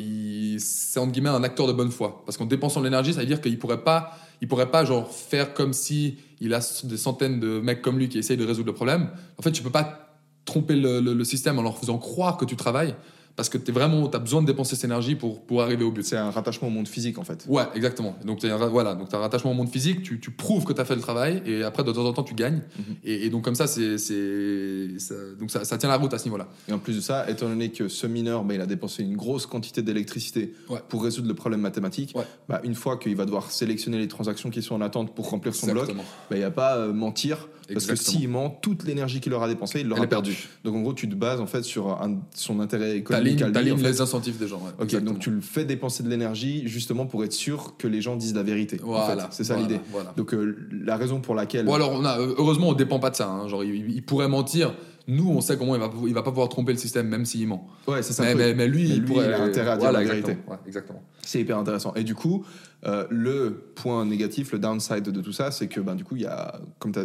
c'est 0.58 1.00
entre 1.00 1.12
guillemets 1.12 1.30
un 1.30 1.44
acteur 1.44 1.68
de 1.68 1.74
bonne 1.74 1.92
foi. 1.92 2.24
Parce 2.26 2.38
qu'en 2.38 2.46
dépensant 2.46 2.80
de 2.80 2.86
l'énergie, 2.86 3.14
ça 3.14 3.20
veut 3.20 3.28
dire 3.28 3.42
qu'il 3.42 3.60
pourrait 3.60 3.84
pas, 3.84 4.18
il 4.42 4.48
pourrait 4.48 4.72
pas 4.72 4.84
genre 4.84 5.12
faire 5.12 5.54
comme 5.54 5.74
si 5.74 6.18
il 6.40 6.54
a 6.54 6.60
des 6.84 6.98
centaines 6.98 7.40
de 7.40 7.60
mecs 7.60 7.82
comme 7.82 8.00
lui 8.00 8.10
qui 8.10 8.18
essayent 8.18 8.38
de 8.38 8.46
résoudre 8.46 8.68
le 8.68 8.74
problème. 8.74 9.10
En 9.38 9.44
fait, 9.44 9.52
tu 9.52 9.62
peux 9.62 9.70
pas 9.70 10.18
tromper 10.46 10.76
le 10.76 11.24
système 11.24 11.60
en 11.60 11.62
leur 11.62 11.78
faisant 11.78 12.00
croire 12.00 12.38
que 12.38 12.46
tu 12.46 12.56
travailles 12.56 12.96
parce 13.40 13.48
que 13.48 13.58
tu 13.58 13.72
vraiment, 13.72 14.10
as 14.12 14.20
besoin 14.20 14.42
de 14.42 14.48
dépenser 14.48 14.76
cette 14.76 14.84
énergie 14.84 15.16
pour, 15.16 15.42
pour 15.44 15.62
arriver 15.62 15.86
au 15.86 15.92
but. 15.92 16.04
C'est 16.04 16.18
un 16.18 16.30
rattachement 16.30 16.68
au 16.68 16.72
monde 16.72 16.90
physique 16.90 17.18
en 17.18 17.24
fait. 17.24 17.46
Ouais, 17.48 17.64
exactement. 17.74 18.14
Donc, 18.26 18.40
tu 18.40 18.48
as, 18.48 18.58
voilà, 18.58 18.96
donc, 18.96 19.14
as 19.14 19.16
un 19.18 19.22
rattachement 19.22 19.52
au 19.52 19.54
monde 19.54 19.70
physique, 19.70 20.04
tu, 20.04 20.20
tu 20.20 20.30
prouves 20.30 20.66
que 20.66 20.74
tu 20.74 20.82
as 20.82 20.84
fait 20.84 20.96
le 20.96 21.00
travail, 21.00 21.42
et 21.46 21.64
après, 21.64 21.86
de 21.86 21.92
temps 21.94 22.04
en 22.06 22.12
temps, 22.12 22.24
tu 22.24 22.34
gagnes. 22.34 22.62
Mhm. 22.78 22.96
et, 23.06 23.26
et 23.26 23.30
donc, 23.30 23.46
comme 23.46 23.56
ça, 23.56 23.66
c'est, 23.66 23.98
ça, 23.98 25.14
donc 25.40 25.52
ça, 25.52 25.64
ça 25.64 25.78
tient 25.78 25.88
la 25.88 25.96
route 25.96 26.14
à 26.14 26.18
ce 26.18 26.26
niveau-là. 26.26 26.50
Et 26.68 26.74
en 26.74 26.80
plus 26.80 26.98
de 26.98 27.02
ça, 27.02 27.30
étant 27.30 27.48
donné 27.48 27.70
que 27.72 27.88
ce 27.88 28.08
mineur, 28.08 28.44
bah, 28.44 28.56
il 28.56 28.62
a 28.62 28.66
dépensé 28.66 29.04
une 29.04 29.16
grosse 29.16 29.46
quantité 29.46 29.82
d'électricité 29.82 30.54
Ouais. 30.70 30.80
pour 30.90 31.02
résoudre 31.04 31.30
le 31.30 31.34
problème 31.34 31.62
mathématique, 31.62 32.12
Ouais. 32.16 32.26
bah, 32.50 32.60
une 32.66 32.76
fois 32.76 32.98
qu'il 32.98 33.16
va 33.16 33.24
devoir 33.24 33.52
sélectionner 33.52 34.00
les 34.00 34.10
transactions 34.10 34.50
qui 34.50 34.62
sont 34.62 34.76
en 34.76 34.82
attente 34.82 35.16
pour 35.16 35.30
remplir 35.30 35.56
son 35.56 35.68
bloc, 35.68 35.84
Exactement. 35.84 36.04
bah, 36.30 36.36
il 36.36 36.40
n'y 36.40 36.44
a 36.44 36.52
pas 36.52 36.84
à 36.84 36.88
mentir. 36.88 37.48
Parce 37.74 37.86
que 37.86 37.96
s'il 37.96 38.28
ment, 38.30 38.50
toute 38.50 38.84
l'énergie 38.84 39.20
qu'il 39.20 39.34
aura 39.34 39.48
dépensée, 39.48 39.82
il 39.82 39.88
l'aura 39.88 40.08
perdue. 40.08 40.48
Donc 40.64 40.76
en 40.76 40.82
gros, 40.82 40.94
tu 40.94 41.08
te 41.10 41.16
bases 41.16 41.40
en 41.42 41.46
fait 41.46 41.64
sur 41.64 41.90
un- 42.02 42.20
son 42.34 42.60
intérêt 42.60 42.98
économique 42.98 43.40
t'alignes 43.52 43.74
en 43.74 43.78
fait. 43.78 43.84
les 43.84 44.02
incentives 44.02 44.38
des 44.38 44.48
gens. 44.48 44.58
ouais. 44.58 44.72
Ok, 44.78 44.84
Exactement. 44.86 45.12
donc 45.14 45.20
tu 45.22 45.32
le 45.32 45.42
fais 45.42 45.66
dépenser 45.66 46.04
de 46.04 46.10
l'énergie 46.10 46.64
justement 46.68 47.06
pour 47.06 47.24
être 47.24 47.34
sûr 47.34 47.76
que 47.78 47.88
les 47.88 48.02
gens 48.02 48.16
disent 48.16 48.34
la 48.36 48.44
vérité. 48.44 48.80
en 48.84 48.88
Voilà. 48.88 49.24
fait. 49.24 49.28
c'est 49.32 49.44
ça 49.44 49.56
l'idée. 49.58 49.80
Voilà. 49.92 50.14
Donc 50.18 50.34
euh, 50.34 50.58
la 50.84 50.98
raison 50.98 51.20
pour 51.20 51.36
laquelle. 51.36 51.66
Bon, 51.66 51.74
alors, 51.74 51.92
on 51.94 52.06
a, 52.06 52.20
euh, 52.20 52.34
heureusement, 52.38 52.70
on 52.70 52.74
dépend 52.74 53.00
pas 53.00 53.10
de 53.10 53.16
ça. 53.16 53.30
hein. 53.30 53.48
Genre, 53.48 53.64
il, 53.64 53.92
il 53.92 54.04
pourrait 54.04 54.28
mentir. 54.28 54.74
Nous, 55.10 55.30
on 55.30 55.42
sait 55.42 55.58
comment 55.58 55.76
il 55.76 55.82
va, 55.82 55.90
il 56.08 56.14
va 56.14 56.22
pas 56.24 56.32
pouvoir 56.32 56.48
tromper 56.50 56.72
le 56.72 56.78
système, 56.78 57.08
même 57.08 57.26
s'il 57.26 57.48
ment. 57.48 57.68
Ouais, 57.88 58.02
c'est 58.04 58.14
ça. 58.14 58.24
Mais, 58.36 58.54
lui, 58.68 58.88
Mais 58.90 58.96
il 58.96 59.04
pourrait. 59.04 59.26
il 59.28 59.34
a 59.34 59.42
intérêt 59.42 59.72
à 59.72 59.78
dire 59.78 59.80
voilà, 59.90 60.00
la 60.00 60.06
vérité. 60.06 60.32
exactement. 60.32 60.54
Ouais, 60.56 60.60
exactement. 60.68 61.04
C'est 61.22 61.42
hyper 61.42 61.58
intéressant. 61.58 61.94
Et 61.96 62.04
du 62.04 62.16
coup, 62.16 62.46
euh, 62.86 63.06
le 63.10 63.72
point 63.76 64.06
négatif, 64.06 64.52
le 64.52 64.60
downside 64.60 65.04
de 65.04 65.22
tout 65.22 65.32
ça, 65.34 65.52
c'est 65.52 65.68
que 65.68 65.80
ben, 65.82 65.96
du 65.96 66.04
coup, 66.04 66.16
il 66.16 66.22
y 66.22 66.26
a, 66.26 66.60
comme 66.80 66.92
tu 66.92 67.00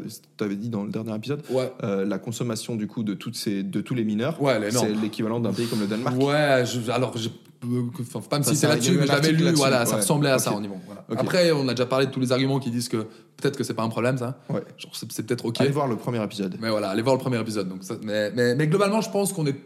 avais 0.45 0.57
dit 0.57 0.69
dans 0.69 0.85
le 0.85 0.91
dernier 0.91 1.15
épisode, 1.17 1.43
Ouais. 1.51 1.73
euh, 1.83 2.05
la 2.05 2.19
consommation 2.19 2.77
du 2.77 2.87
coup 2.87 3.03
de, 3.03 3.15
toutes 3.15 3.37
ces, 3.37 3.63
de 3.63 3.81
tous 3.81 3.95
les 3.95 4.05
mineurs, 4.05 4.41
Ouais, 4.41 4.61
c'est 4.71 4.95
l'équivalent 4.95 5.41
d'un 5.41 5.53
pays 5.53 5.67
comme 5.67 5.81
le 5.81 5.87
Danemark. 5.87 6.17
Ouais, 6.21 6.65
je- 6.67 6.91
alors, 6.91 7.17
je, 7.17 7.29
enfin, 7.63 8.21
faut 8.21 8.29
pas 8.29 8.39
me 8.39 8.45
citer 8.45 8.67
là-dessus, 8.67 8.93
mais 8.99 9.11
article 9.11 9.37
lu, 9.45 9.53
voilà, 9.53 9.87
ça 9.87 9.97
ressemblait 9.97 10.31
à 10.31 10.39
ça 10.39 10.53
au 10.55 10.61
niveau. 10.61 10.77
voilà. 10.87 11.05
Après, 11.17 11.53
on 11.53 11.67
a 11.69 11.73
déjà 11.75 11.87
parlé 11.87 12.07
de 12.07 12.11
tous 12.11 12.21
les 12.21 12.33
arguments 12.33 12.59
qui 12.61 12.71
disent 12.71 12.89
que 12.89 12.99
peut-être 13.37 13.57
que 13.57 13.65
c'est 13.65 13.75
pas 13.75 13.83
un 13.83 13.89
problème, 13.89 14.19
ça. 14.19 14.39
Ouais. 14.51 14.63
Genre, 14.79 14.93
c'est 14.95 15.07
peut-être 15.27 15.45
ok. 15.45 15.61
Allez 15.61 15.71
voir 15.71 15.87
le 15.89 15.97
premier 15.97 16.23
épisode. 16.23 16.57
Mais 16.61 16.71
voilà, 16.71 16.91
allez 16.91 17.03
voir 17.03 17.15
le 17.17 17.21
premier 17.21 17.41
épisode. 17.41 17.69
Donc 17.69 17.83
ça- 17.85 17.97
mais, 18.03 18.31
mais, 18.33 18.55
mais 18.55 18.67
globalement, 18.67 19.01
je 19.01 19.11
pense 19.11 19.33
qu'on 19.33 19.47
est, 19.47 19.57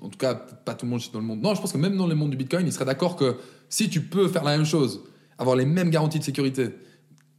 en 0.00 0.08
tout 0.08 0.18
cas, 0.18 0.34
pas 0.34 0.74
tout 0.74 0.86
le 0.86 0.90
monde 0.90 1.00
dans 1.12 1.20
le 1.20 1.24
monde. 1.26 1.40
Non, 1.42 1.54
je 1.54 1.60
pense 1.60 1.72
que 1.72 1.78
même 1.78 1.96
dans 1.96 2.06
le 2.06 2.14
monde 2.14 2.30
du 2.30 2.36
Bitcoin, 2.36 2.66
il 2.66 2.72
serait 2.72 2.84
d'accord 2.84 3.16
que 3.16 3.36
si 3.68 3.88
tu 3.88 4.00
peux 4.02 4.28
faire 4.28 4.44
la 4.44 4.56
même 4.56 4.66
chose, 4.66 5.00
avoir 5.38 5.56
les 5.56 5.66
mêmes 5.66 5.90
garanties 5.90 6.18
de 6.18 6.24
sécurité, 6.24 6.70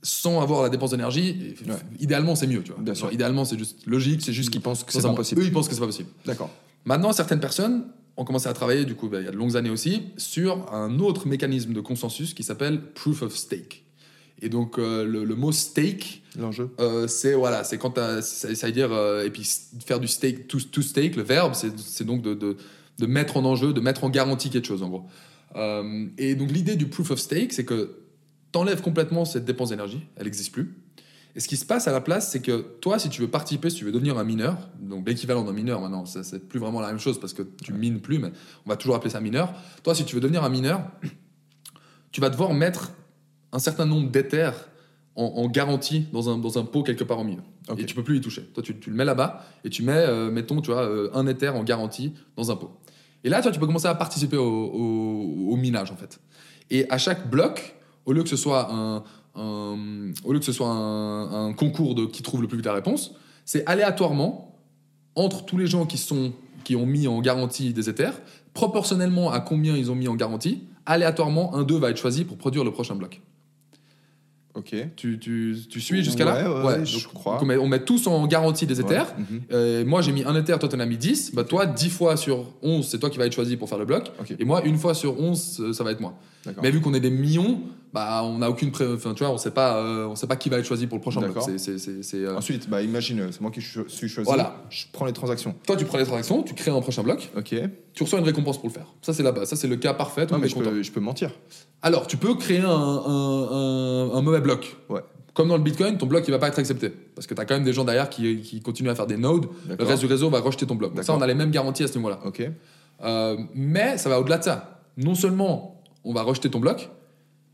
sans 0.02 0.42
avoir 0.42 0.64
la 0.64 0.70
dépense 0.70 0.92
d'énergie, 0.92 1.56
Ouais. 1.68 1.74
idéalement 2.00 2.36
c'est 2.36 2.48
mieux, 2.48 2.62
tu 2.62 2.72
vois. 2.74 2.82
Bien 2.82 2.94
sûr. 2.94 3.12
Idéalement 3.14 3.46
c'est 3.46 3.58
juste 3.58 3.86
logique. 3.86 4.22
C'est 4.22 4.34
juste 4.34 4.50
qu'ils 4.50 4.62
pensent 4.62 4.84
que 4.84 4.92
c'est 4.92 5.02
pas 5.02 5.14
possible. 5.14 5.42
Eux, 5.42 5.46
ils 5.46 5.52
pensent 5.52 5.68
que 5.70 5.74
c'est 5.74 5.80
pas 5.80 5.86
possible. 5.86 6.10
D'accord. 6.26 6.50
Maintenant, 6.86 7.14
certaines 7.14 7.40
personnes 7.40 7.86
ont 8.18 8.26
commencé 8.26 8.48
à 8.48 8.54
travailler, 8.54 8.86
du 8.86 8.96
coup, 8.96 9.10
bah, 9.10 9.20
il 9.20 9.26
y 9.26 9.28
a 9.28 9.32
de 9.32 9.38
longues 9.38 9.58
années 9.58 9.70
aussi, 9.70 10.04
sur 10.18 10.72
un 10.74 11.00
autre 11.00 11.28
mécanisme 11.28 11.74
de 11.74 11.82
consensus 11.82 12.34
qui 12.34 12.44
s'appelle 12.44 12.82
proof 12.94 13.22
of 13.24 13.36
stake. 13.36 13.84
Et 14.42 14.50
donc, 14.50 14.78
euh, 14.78 15.06
le, 15.06 15.24
le 15.24 15.36
mot 15.36 15.52
stake, 15.52 16.22
L'enjeu. 16.38 16.70
euh, 16.80 17.08
c'est 17.08 17.34
voilà, 17.34 17.64
c'est 17.64 17.78
quand 17.78 17.96
ça, 18.22 18.68
veut 18.68 18.72
dire 18.72 18.92
euh, 18.92 19.26
et 19.26 19.30
puis 19.30 19.50
faire 19.86 20.00
du 20.00 20.08
stake, 20.08 20.48
to, 20.48 20.60
to 20.60 20.82
stake, 20.82 21.16
le 21.16 21.24
verbe, 21.24 21.54
c'est 21.54 22.04
donc 22.04 22.22
de, 22.22 22.34
de, 22.34 22.58
de 23.00 23.06
mettre 23.06 23.38
en 23.38 23.46
enjeu, 23.46 23.74
de 23.74 23.80
mettre 23.80 24.04
en 24.04 24.10
garantie 24.10 24.50
quelque 24.50 24.68
chose 24.68 24.84
en 24.84 24.90
gros. 24.90 25.06
Et 26.18 26.34
donc 26.36 26.52
l'idée 26.52 26.76
du 26.76 26.88
proof 26.88 27.12
of 27.12 27.20
stake, 27.20 27.54
c'est 27.54 27.64
que 27.64 28.00
t'enlèves 28.52 28.82
complètement 28.82 29.24
cette 29.24 29.46
dépense 29.46 29.70
d'énergie, 29.70 30.02
elle 30.16 30.26
n'existe 30.26 30.52
plus. 30.52 30.74
Et 31.36 31.40
ce 31.40 31.48
qui 31.48 31.58
se 31.58 31.66
passe 31.66 31.88
à 31.88 31.92
la 31.92 32.00
place, 32.02 32.32
c'est 32.32 32.42
que 32.42 32.62
toi, 32.80 33.00
si 33.00 33.10
tu 33.10 33.22
veux 33.22 33.28
participer, 33.28 33.70
si 33.72 33.78
tu 33.78 33.86
veux 33.86 33.92
devenir 33.92 34.18
un 34.20 34.24
mineur, 34.24 34.70
donc 34.80 35.08
l'équivalent 35.08 35.44
d'un 35.44 35.52
mineur 35.54 35.82
maintenant, 35.82 36.06
ça, 36.06 36.24
c'est 36.24 36.48
plus 36.48 36.60
vraiment 36.60 36.80
la 36.80 36.88
même 36.90 37.00
chose 37.00 37.20
parce 37.20 37.34
que 37.34 37.42
tu 37.64 37.74
mines 37.74 38.00
plus, 38.02 38.20
mais 38.20 38.32
on 38.66 38.70
va 38.70 38.76
toujours 38.78 38.96
appeler 38.96 39.10
ça 39.10 39.20
mineur. 39.20 39.52
Toi, 39.84 39.96
si 39.96 40.06
tu 40.06 40.14
veux 40.16 40.22
devenir 40.22 40.44
un 40.44 40.50
mineur, 40.50 40.82
tu 42.12 42.22
vas 42.22 42.30
devoir 42.30 42.54
mettre 42.54 42.92
un 43.52 43.60
certain 43.60 43.86
nombre 43.86 44.10
d'éthers 44.12 44.54
en, 45.16 45.26
en 45.26 45.48
garantie 45.48 46.06
dans 46.12 46.30
un, 46.30 46.38
dans 46.38 46.58
un 46.60 46.66
pot 46.66 46.84
quelque 46.84 47.04
part 47.04 47.20
au 47.20 47.24
milieu. 47.24 47.42
Et 47.78 47.86
tu 47.86 47.96
peux 47.96 48.04
plus 48.04 48.18
y 48.18 48.22
toucher. 48.22 48.44
Toi, 48.54 48.62
tu, 48.62 48.80
tu 48.80 48.90
le 48.90 48.96
mets 48.96 49.06
là-bas 49.06 49.44
et 49.64 49.70
tu 49.70 49.84
mets, 49.84 49.94
euh, 49.94 50.30
mettons, 50.30 50.62
tu 50.62 50.72
vois, 50.72 50.84
euh, 50.84 51.10
un 51.14 51.26
ether 51.28 51.50
en 51.50 51.64
garantie 51.64 52.14
dans 52.36 52.52
un 52.52 52.56
pot. 52.56 52.78
Et 53.24 53.30
là, 53.30 53.42
toi, 53.42 53.52
tu 53.52 53.60
peux 53.60 53.66
commencer 53.66 53.88
à 53.88 53.96
participer 53.96 54.38
au, 54.38 54.44
au- 54.44 55.52
au 55.52 55.56
minage, 55.56 55.92
en 55.92 55.96
fait. 55.96 56.20
Et 56.70 56.90
à 56.92 56.98
chaque 56.98 57.30
bloc, 57.30 57.76
au 58.06 58.12
lieu 58.14 58.22
que 58.24 58.30
ce 58.30 58.36
soit 58.36 58.68
un, 58.72 59.04
un- 59.36 60.12
au 60.24 60.34
lieu 60.34 60.40
que 60.40 60.46
ce 60.46 60.52
soit 60.52 60.68
un, 60.70 61.48
un 61.48 61.54
concours 61.54 61.96
de 61.96 62.06
qui 62.06 62.22
trouve 62.24 62.42
le 62.42 62.48
plus 62.48 62.58
vite 62.58 62.66
la 62.66 62.74
réponse, 62.74 63.14
c'est 63.46 63.66
aléatoirement 63.66 64.56
entre 65.16 65.46
tous 65.46 65.58
les 65.58 65.68
gens 65.68 65.86
qui 65.86 65.98
sont 65.98 66.34
qui 66.64 66.76
ont 66.78 66.86
mis 66.86 67.08
en 67.08 67.20
garantie 67.20 67.74
des 67.74 67.90
ethers, 67.90 68.22
proportionnellement 68.54 69.32
à 69.32 69.42
combien 69.42 69.76
ils 69.76 69.92
ont 69.92 69.96
mis 69.96 70.08
en 70.08 70.16
garantie, 70.16 70.64
aléatoirement 70.86 71.56
un 71.56 71.64
d'eux 71.64 71.78
va 71.78 71.90
être 71.90 71.98
choisi 71.98 72.24
pour 72.24 72.38
produire 72.38 72.64
le 72.64 72.72
prochain 72.72 72.96
bloc. 72.96 73.22
Ok. 74.56 74.76
Tu, 74.96 75.18
tu, 75.18 75.56
tu 75.70 75.82
suis 75.82 76.04
jusqu'à 76.04 76.26
là 76.26 76.64
Ouais, 76.64 76.66
ouais, 76.80 76.86
je 76.86 77.08
crois. 77.08 77.34
donc 77.34 77.44
on, 77.44 77.46
met, 77.48 77.58
on 77.58 77.68
met 77.68 77.84
tous 77.84 78.06
en 78.06 78.28
garantie 78.28 78.68
des 78.68 78.80
ethers. 78.80 79.08
Ouais, 79.18 79.24
mhm. 79.32 79.42
Euh, 79.52 79.84
moi 79.86 80.02
j'ai 80.02 80.12
mis 80.12 80.24
un 80.24 80.36
ether, 80.36 80.58
toi 80.60 80.70
t'en 80.70 80.80
as 80.80 80.86
mis 80.86 80.98
10. 80.98 81.34
Bah 81.34 81.44
toi 81.44 81.66
10 81.66 81.90
fois 81.90 82.18
sur 82.18 82.46
11 82.62 82.88
c'est 82.88 83.00
toi 83.00 83.10
qui 83.10 83.18
vas 83.18 83.26
être 83.26 83.34
choisi 83.34 83.58
pour 83.58 83.68
faire 83.68 83.80
le 83.80 83.86
bloc. 83.86 84.12
Ok. 84.20 84.36
Et 84.38 84.46
moi 84.46 84.64
une 84.64 84.78
fois 84.78 84.94
sur 84.94 85.20
11 85.20 85.60
euh, 85.60 85.74
ça 85.74 85.84
va 85.84 85.92
être 85.92 86.02
moi. 86.02 86.14
D'accord. 86.46 86.62
Mais 86.64 86.70
vu 86.72 86.82
qu'on 86.82 86.94
est 86.94 87.00
des 87.00 87.10
millions, 87.10 87.62
bah 87.94 88.22
on 88.24 88.38
n'a 88.40 88.50
aucune 88.50 88.70
pré... 88.72 88.86
enfin 88.94 89.14
tu 89.16 89.24
vois 89.24 89.34
on 89.34 89.38
sait 89.40 89.50
pas 89.52 89.78
euh, 89.78 90.06
on 90.08 90.16
sait 90.16 90.28
pas 90.28 90.36
qui 90.36 90.50
va 90.50 90.58
être 90.60 90.66
choisi 90.66 90.86
pour 90.86 90.98
le 90.98 91.02
prochain 91.02 91.22
bloc. 91.22 91.36
Euh, 91.38 92.36
Ensuite, 92.38 92.70
bah, 92.70 92.82
imagine, 92.84 93.30
c'est 93.32 93.42
moi 93.42 93.50
qui 93.50 93.62
cho- 93.62 93.88
suis 93.88 94.08
choisi. 94.10 94.28
Voilà. 94.28 94.64
Je 94.70 94.86
prends 94.92 95.06
les 95.06 95.14
transactions. 95.14 95.56
Toi 95.66 95.78
tu 95.78 95.86
prends 95.86 95.98
les 95.98 96.06
transactions, 96.06 96.44
tu 96.44 96.54
crées 96.54 96.70
un 96.70 96.82
prochain 96.82 97.02
bloc, 97.02 97.32
Ok. 97.36 97.56
tu 97.94 98.04
reçois 98.04 98.20
une 98.20 98.26
récompense 98.26 98.58
pour 98.60 98.68
le 98.70 98.74
faire. 98.74 98.86
Ça 99.02 99.14
c'est 99.14 99.24
la 99.24 99.32
base, 99.32 99.50
ça 99.50 99.56
c'est 99.56 99.68
le 99.68 99.78
cas 99.78 99.96
parfait. 99.96 100.28
Non, 100.32 100.38
mais 100.38 100.48
je 100.48 100.56
peux, 100.56 100.84
je 100.84 100.92
peux 100.92 101.00
mentir. 101.00 101.32
Alors 101.84 102.08
tu 102.08 102.18
peux 102.18 102.34
créer 102.36 102.60
un, 102.60 102.70
un, 102.70 103.44
un- 103.52 104.12
un 104.16 104.22
mauvais 104.22 104.42
bloc. 104.42 104.76
Ouais. 104.90 105.02
Comme 105.34 105.50
dans 105.50 105.58
le 105.58 105.64
Bitcoin, 105.64 105.98
ton 105.98 106.06
bloc 106.06 106.24
il 106.28 106.32
va 106.32 106.40
pas 106.40 106.48
être 106.48 106.60
accepté 106.60 106.90
parce 106.90 107.28
que 107.28 107.34
tu 107.34 107.42
as 107.42 107.46
quand 107.46 107.56
même 107.56 107.64
des 107.64 107.74
gens 107.74 107.84
derrière 107.84 108.10
qui, 108.10 108.42
qui 108.42 108.62
continuent 108.62 108.90
à 108.90 108.96
faire 108.96 109.08
des 109.08 109.18
nodes. 109.18 109.48
Le 109.68 109.84
reste 109.84 110.02
du 110.02 110.08
réseau 110.08 110.30
va 110.30 110.40
rejeter 110.40 110.66
ton 110.66 110.76
bloc. 110.76 110.94
Donc 110.94 111.04
ça, 111.04 111.14
on 111.16 111.22
a 111.22 111.28
les 111.28 111.34
mêmes 111.36 111.52
garanties 111.52 111.84
à 111.84 111.88
ce 111.88 111.98
niveau-là. 111.98 112.20
Euh, 113.04 113.38
mais 113.54 113.98
ça 113.98 114.10
va 114.10 114.20
au-delà 114.20 114.38
de 114.38 114.44
ça. 114.44 114.82
Non 114.98 115.16
seulement 115.16 115.82
on 116.04 116.14
va 116.14 116.22
rejeter 116.22 116.50
ton 116.50 116.60
bloc, 116.60 116.90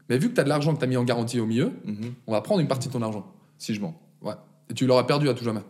mais 0.10 0.18
vu 0.18 0.30
que 0.30 0.36
tu 0.36 0.42
as 0.42 0.44
de 0.44 0.50
l'argent 0.50 0.74
que 0.74 0.80
tu 0.80 0.84
as 0.84 0.88
mis 0.88 0.98
en 0.98 1.04
garantie 1.04 1.40
au 1.40 1.46
milieu, 1.46 1.72
Mhm. 1.86 2.14
on 2.28 2.32
va 2.34 2.42
prendre 2.42 2.60
une 2.62 2.68
partie 2.68 2.88
de 2.90 2.94
ton 2.94 3.02
argent. 3.02 3.26
Si 3.58 3.74
je 3.74 3.82
mens. 3.82 3.96
Ouais. 4.22 4.34
Et 4.70 4.74
tu 4.74 4.86
l'auras 4.86 5.04
perdu 5.04 5.28
à 5.30 5.34
tout 5.34 5.44
jamais. 5.46 5.62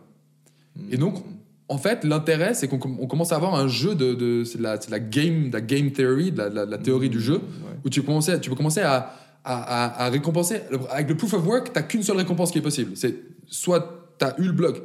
Et 0.90 0.96
donc, 0.96 1.22
en 1.70 1.78
fait, 1.78 2.04
l'intérêt, 2.04 2.52
c'est 2.54 2.68
qu'on 2.68 2.78
com- 2.78 2.96
on 3.00 3.06
commence 3.06 3.32
à 3.32 3.36
avoir 3.36 3.54
un 3.54 3.68
jeu 3.68 3.94
de. 3.94 4.12
de- 4.14 4.44
c'est 4.44 4.58
de 4.58 4.62
la, 4.62 4.76
de 4.76 4.96
game, 4.98 5.48
de 5.48 5.52
la 5.54 5.60
game 5.60 5.90
theory, 5.92 6.32
de 6.32 6.38
la, 6.38 6.50
de 6.50 6.54
la- 6.56 6.66
de 6.66 6.70
la 6.70 6.78
théorie 6.78 7.08
du 7.08 7.20
jeu, 7.20 7.34
Ouais. 7.36 7.78
où 7.84 7.88
tu, 7.88 8.02
commences, 8.02 8.30
tu 8.42 8.50
peux 8.50 8.56
commencer 8.56 8.80
à, 8.80 9.14
à, 9.44 9.54
à- 9.54 10.04
à 10.06 10.10
récompenser. 10.10 10.60
Avec 10.90 11.08
le 11.08 11.16
proof 11.16 11.32
of 11.34 11.46
work, 11.46 11.72
tu 11.72 11.82
qu'une 11.84 12.02
seule 12.02 12.16
récompense 12.18 12.50
qui 12.50 12.58
est 12.58 12.62
possible. 12.62 12.92
C'est 12.96 13.14
soit 13.46 14.08
tu 14.18 14.24
as 14.26 14.34
eu 14.38 14.44
le 14.46 14.52
bloc 14.52 14.82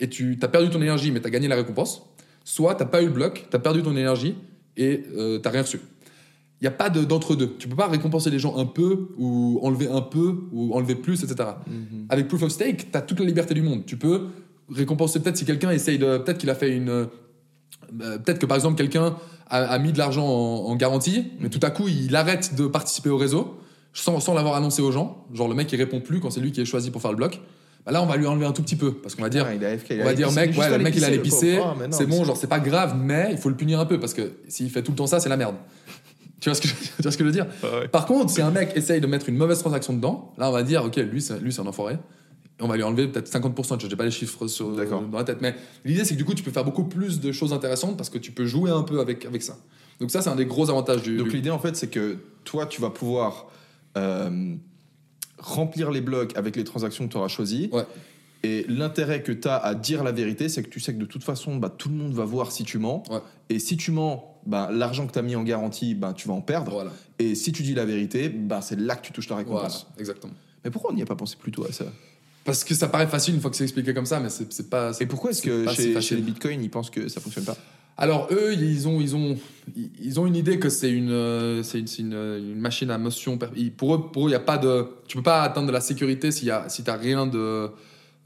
et 0.00 0.08
tu 0.08 0.38
as 0.40 0.48
perdu 0.48 0.70
ton 0.70 0.80
énergie, 0.80 1.10
mais 1.10 1.20
tu 1.20 1.26
as 1.26 1.30
gagné 1.30 1.48
la 1.48 1.56
récompense, 1.56 2.02
soit 2.44 2.74
tu 2.76 2.84
pas 2.86 3.02
eu 3.02 3.06
le 3.06 3.12
bloc, 3.12 3.46
tu 3.50 3.56
as 3.56 3.58
perdu 3.58 3.82
ton 3.82 3.92
énergie 3.96 4.34
et 4.76 5.04
euh, 5.16 5.38
tu 5.42 5.48
rien 5.48 5.62
reçu. 5.62 5.80
Il 6.60 6.64
n'y 6.64 6.68
a 6.68 6.70
pas 6.70 6.88
de- 6.88 7.04
d'entre-deux. 7.04 7.56
Tu 7.58 7.68
peux 7.68 7.76
pas 7.76 7.86
récompenser 7.88 8.30
les 8.30 8.38
gens 8.38 8.56
un 8.56 8.64
peu 8.64 9.08
ou 9.18 9.58
enlever 9.62 9.88
un 9.90 10.00
peu 10.00 10.36
ou 10.52 10.72
enlever 10.74 10.94
plus, 10.94 11.22
etc. 11.22 11.50
Mhm. 11.66 12.06
Avec 12.08 12.28
Proof 12.28 12.44
of 12.44 12.50
Stake, 12.52 12.90
tu 12.90 12.96
as 12.96 13.02
toute 13.02 13.20
la 13.20 13.26
liberté 13.26 13.52
du 13.52 13.60
monde. 13.60 13.84
Tu 13.84 13.96
peux 13.98 14.28
récompenser 14.72 15.20
peut-être 15.20 15.36
si 15.36 15.44
quelqu'un 15.44 15.70
essaye 15.70 15.98
de. 15.98 16.18
Peut-être 16.18 16.38
qu'il 16.38 16.50
a 16.50 16.54
fait 16.54 16.70
une. 16.70 16.88
euh, 16.90 17.06
peut-être 18.18 18.38
que 18.38 18.46
par 18.46 18.56
exemple 18.56 18.76
quelqu'un 18.76 19.16
a, 19.48 19.58
a 19.64 19.78
mis 19.78 19.92
de 19.92 19.98
l'argent 19.98 20.26
en, 20.26 20.68
en 20.70 20.76
garantie, 20.76 21.32
mais 21.40 21.48
tout 21.48 21.60
à 21.62 21.70
coup 21.70 21.88
il 21.88 22.14
arrête 22.16 22.54
de 22.54 22.66
participer 22.66 23.10
au 23.10 23.16
réseau 23.16 23.58
sans, 23.92 24.20
sans 24.20 24.34
l'avoir 24.34 24.54
annoncé 24.56 24.82
aux 24.82 24.92
gens. 24.92 25.24
Genre 25.32 25.48
le 25.48 25.54
mec 25.54 25.72
il 25.72 25.76
répond 25.76 26.00
plus 26.00 26.20
quand 26.20 26.30
c'est 26.30 26.40
lui 26.40 26.52
qui 26.52 26.60
est 26.60 26.64
choisi 26.64 26.90
pour 26.90 27.00
faire 27.00 27.12
le 27.12 27.16
bloc. 27.16 27.40
Bah 27.84 27.92
là 27.92 28.02
on 28.02 28.06
va 28.06 28.16
lui 28.16 28.26
enlever 28.26 28.46
un 28.46 28.52
tout 28.52 28.62
petit 28.62 28.74
peu 28.74 28.92
parce 28.94 29.14
qu'on 29.14 29.22
va 29.22 29.28
dire. 29.28 29.46
Ah, 29.48 29.54
il 29.54 29.62
il 29.62 30.00
On 30.02 30.04
va 30.04 30.14
dire, 30.14 30.32
mec, 30.32 30.58
ouais, 30.58 30.70
le 30.76 30.82
mec 30.82 30.94
il 30.96 31.02
le 31.02 31.22
pauvre. 31.22 31.76
Ah, 31.80 31.86
c'est 31.90 32.06
bon, 32.06 32.24
genre 32.24 32.36
c'est 32.36 32.48
pas 32.48 32.58
grave, 32.58 32.96
mais 33.00 33.28
il 33.30 33.38
faut 33.38 33.48
le 33.48 33.54
punir 33.54 33.78
un 33.78 33.86
peu 33.86 34.00
parce 34.00 34.12
que 34.14 34.32
s'il 34.48 34.70
fait 34.70 34.82
tout 34.82 34.90
le 34.90 34.96
temps 34.96 35.06
ça, 35.06 35.20
c'est 35.20 35.28
la 35.28 35.36
merde. 35.36 35.54
Tu 36.38 36.50
vois 36.50 36.54
ce 36.54 36.60
que 36.60 36.68
je, 36.68 36.74
tu 36.74 37.02
vois 37.02 37.10
ce 37.10 37.16
que 37.16 37.24
je 37.24 37.28
veux 37.28 37.32
dire? 37.32 37.46
Ouais. 37.62 37.88
Par 37.88 38.04
contre, 38.04 38.30
si 38.30 38.42
un 38.42 38.50
mec 38.50 38.72
essaye 38.76 39.00
de 39.00 39.06
mettre 39.06 39.28
une 39.30 39.36
mauvaise 39.36 39.58
transaction 39.58 39.94
dedans, 39.94 40.32
là 40.36 40.50
on 40.50 40.52
va 40.52 40.62
dire, 40.64 40.84
ok, 40.84 40.96
lui 40.96 41.22
c'est 41.22 41.40
lui, 41.40 41.50
c'est 41.52 41.62
un 41.62 41.66
enfoiré. 41.66 41.96
On 42.60 42.68
va 42.68 42.76
lui 42.76 42.82
enlever 42.82 43.06
peut-être 43.08 43.30
50%, 43.30 43.80
je 43.80 43.86
n'ai 43.86 43.96
pas 43.96 44.04
les 44.04 44.10
chiffres 44.10 44.46
sur, 44.46 44.70
dans 44.74 45.18
la 45.18 45.24
tête, 45.24 45.42
mais 45.42 45.54
l'idée 45.84 46.04
c'est 46.04 46.14
que 46.14 46.18
du 46.18 46.24
coup 46.24 46.32
tu 46.34 46.42
peux 46.42 46.50
faire 46.50 46.64
beaucoup 46.64 46.84
plus 46.84 47.20
de 47.20 47.30
choses 47.32 47.52
intéressantes 47.52 47.96
parce 47.98 48.08
que 48.08 48.16
tu 48.18 48.32
peux 48.32 48.46
jouer 48.46 48.70
un 48.70 48.82
peu 48.82 49.00
avec, 49.00 49.26
avec 49.26 49.42
ça. 49.42 49.58
Donc 50.00 50.10
ça 50.10 50.22
c'est 50.22 50.30
un 50.30 50.36
des 50.36 50.46
gros 50.46 50.70
avantages 50.70 51.02
du... 51.02 51.18
Donc 51.18 51.28
du- 51.28 51.36
l'idée 51.36 51.50
en 51.50 51.58
fait 51.58 51.76
c'est 51.76 51.88
que 51.88 52.16
toi 52.44 52.64
tu 52.64 52.80
vas 52.80 52.88
pouvoir 52.90 53.46
euh, 53.98 54.54
remplir 55.38 55.90
les 55.90 56.00
blocs 56.00 56.36
avec 56.36 56.56
les 56.56 56.64
transactions 56.64 57.06
que 57.06 57.12
tu 57.12 57.18
auras 57.18 57.28
choisies. 57.28 57.68
Ouais. 57.72 57.84
Et 58.42 58.64
l'intérêt 58.68 59.22
que 59.22 59.32
tu 59.32 59.48
as 59.48 59.56
à 59.56 59.74
dire 59.74 60.04
la 60.04 60.12
vérité, 60.12 60.48
c'est 60.48 60.62
que 60.62 60.68
tu 60.68 60.78
sais 60.78 60.94
que 60.94 60.98
de 60.98 61.04
toute 61.06 61.24
façon, 61.24 61.56
bah, 61.56 61.68
tout 61.68 61.88
le 61.88 61.96
monde 61.96 62.12
va 62.14 62.24
voir 62.24 62.52
si 62.52 62.62
tu 62.64 62.78
mens. 62.78 63.02
Ouais. 63.10 63.18
Et 63.48 63.58
si 63.58 63.76
tu 63.76 63.90
mens, 63.90 64.38
bah, 64.46 64.68
l'argent 64.72 65.06
que 65.06 65.12
tu 65.12 65.18
as 65.18 65.22
mis 65.22 65.34
en 65.34 65.42
garantie, 65.42 65.94
bah, 65.94 66.12
tu 66.14 66.28
vas 66.28 66.34
en 66.34 66.42
perdre. 66.42 66.70
Voilà, 66.72 66.92
Et 67.18 67.34
si 67.34 67.50
tu 67.50 67.62
dis 67.64 67.74
la 67.74 67.84
vérité, 67.84 68.28
bah, 68.28 68.60
c'est 68.62 68.78
là 68.78 68.94
que 68.94 69.04
tu 69.04 69.12
touches 69.12 69.26
ta 69.26 69.34
voilà, 69.34 69.48
récompense. 69.48 69.86
exactement. 69.98 70.34
Mais 70.64 70.70
pourquoi 70.70 70.92
on 70.92 70.94
n'y 70.94 71.02
a 71.02 71.06
pas 71.06 71.16
pensé 71.16 71.36
plus 71.36 71.50
tôt 71.50 71.64
à 71.68 71.72
ça? 71.72 71.86
Parce 72.46 72.64
que 72.64 72.74
ça 72.74 72.88
paraît 72.88 73.06
facile 73.08 73.34
une 73.34 73.40
fois 73.40 73.50
que 73.50 73.56
c'est 73.56 73.64
expliqué 73.64 73.92
comme 73.92 74.06
ça, 74.06 74.20
mais 74.20 74.28
c'est 74.30 74.70
pas... 74.70 74.92
Et 75.00 75.06
pourquoi 75.06 75.30
est-ce 75.30 75.42
que 75.42 75.64
chez, 75.74 76.00
chez 76.00 76.14
les 76.16 76.22
bitcoins, 76.22 76.62
ils 76.62 76.70
pensent 76.70 76.90
que 76.90 77.08
ça 77.08 77.20
fonctionne 77.20 77.44
pas? 77.44 77.56
Alors 77.98 78.28
eux, 78.30 78.52
ils 78.54 78.86
ont, 78.86 79.00
ils 79.00 79.16
ont, 79.16 79.36
ils 79.76 80.20
ont 80.20 80.26
une 80.26 80.36
idée 80.36 80.58
que 80.58 80.68
c'est 80.68 80.90
une, 80.90 81.10
euh, 81.10 81.62
c'est 81.62 81.78
une, 81.78 81.86
c'est 81.86 82.02
une, 82.02 82.12
euh, 82.14 82.38
une 82.38 82.60
machine 82.60 82.90
à 82.90 82.98
motion. 82.98 83.38
Pour 83.78 83.94
eux, 83.94 84.10
pour 84.12 84.26
eux, 84.26 84.28
il 84.28 84.32
y 84.32 84.36
a 84.36 84.40
pas 84.40 84.58
de, 84.58 84.86
tu 85.08 85.16
peux 85.16 85.22
pas 85.22 85.42
atteindre 85.42 85.66
de 85.68 85.72
la 85.72 85.80
sécurité 85.80 86.30
s'il 86.30 86.48
y 86.48 86.50
a, 86.50 86.68
si 86.68 86.84
t'as 86.84 86.96
rien 86.98 87.26
de, 87.26 87.70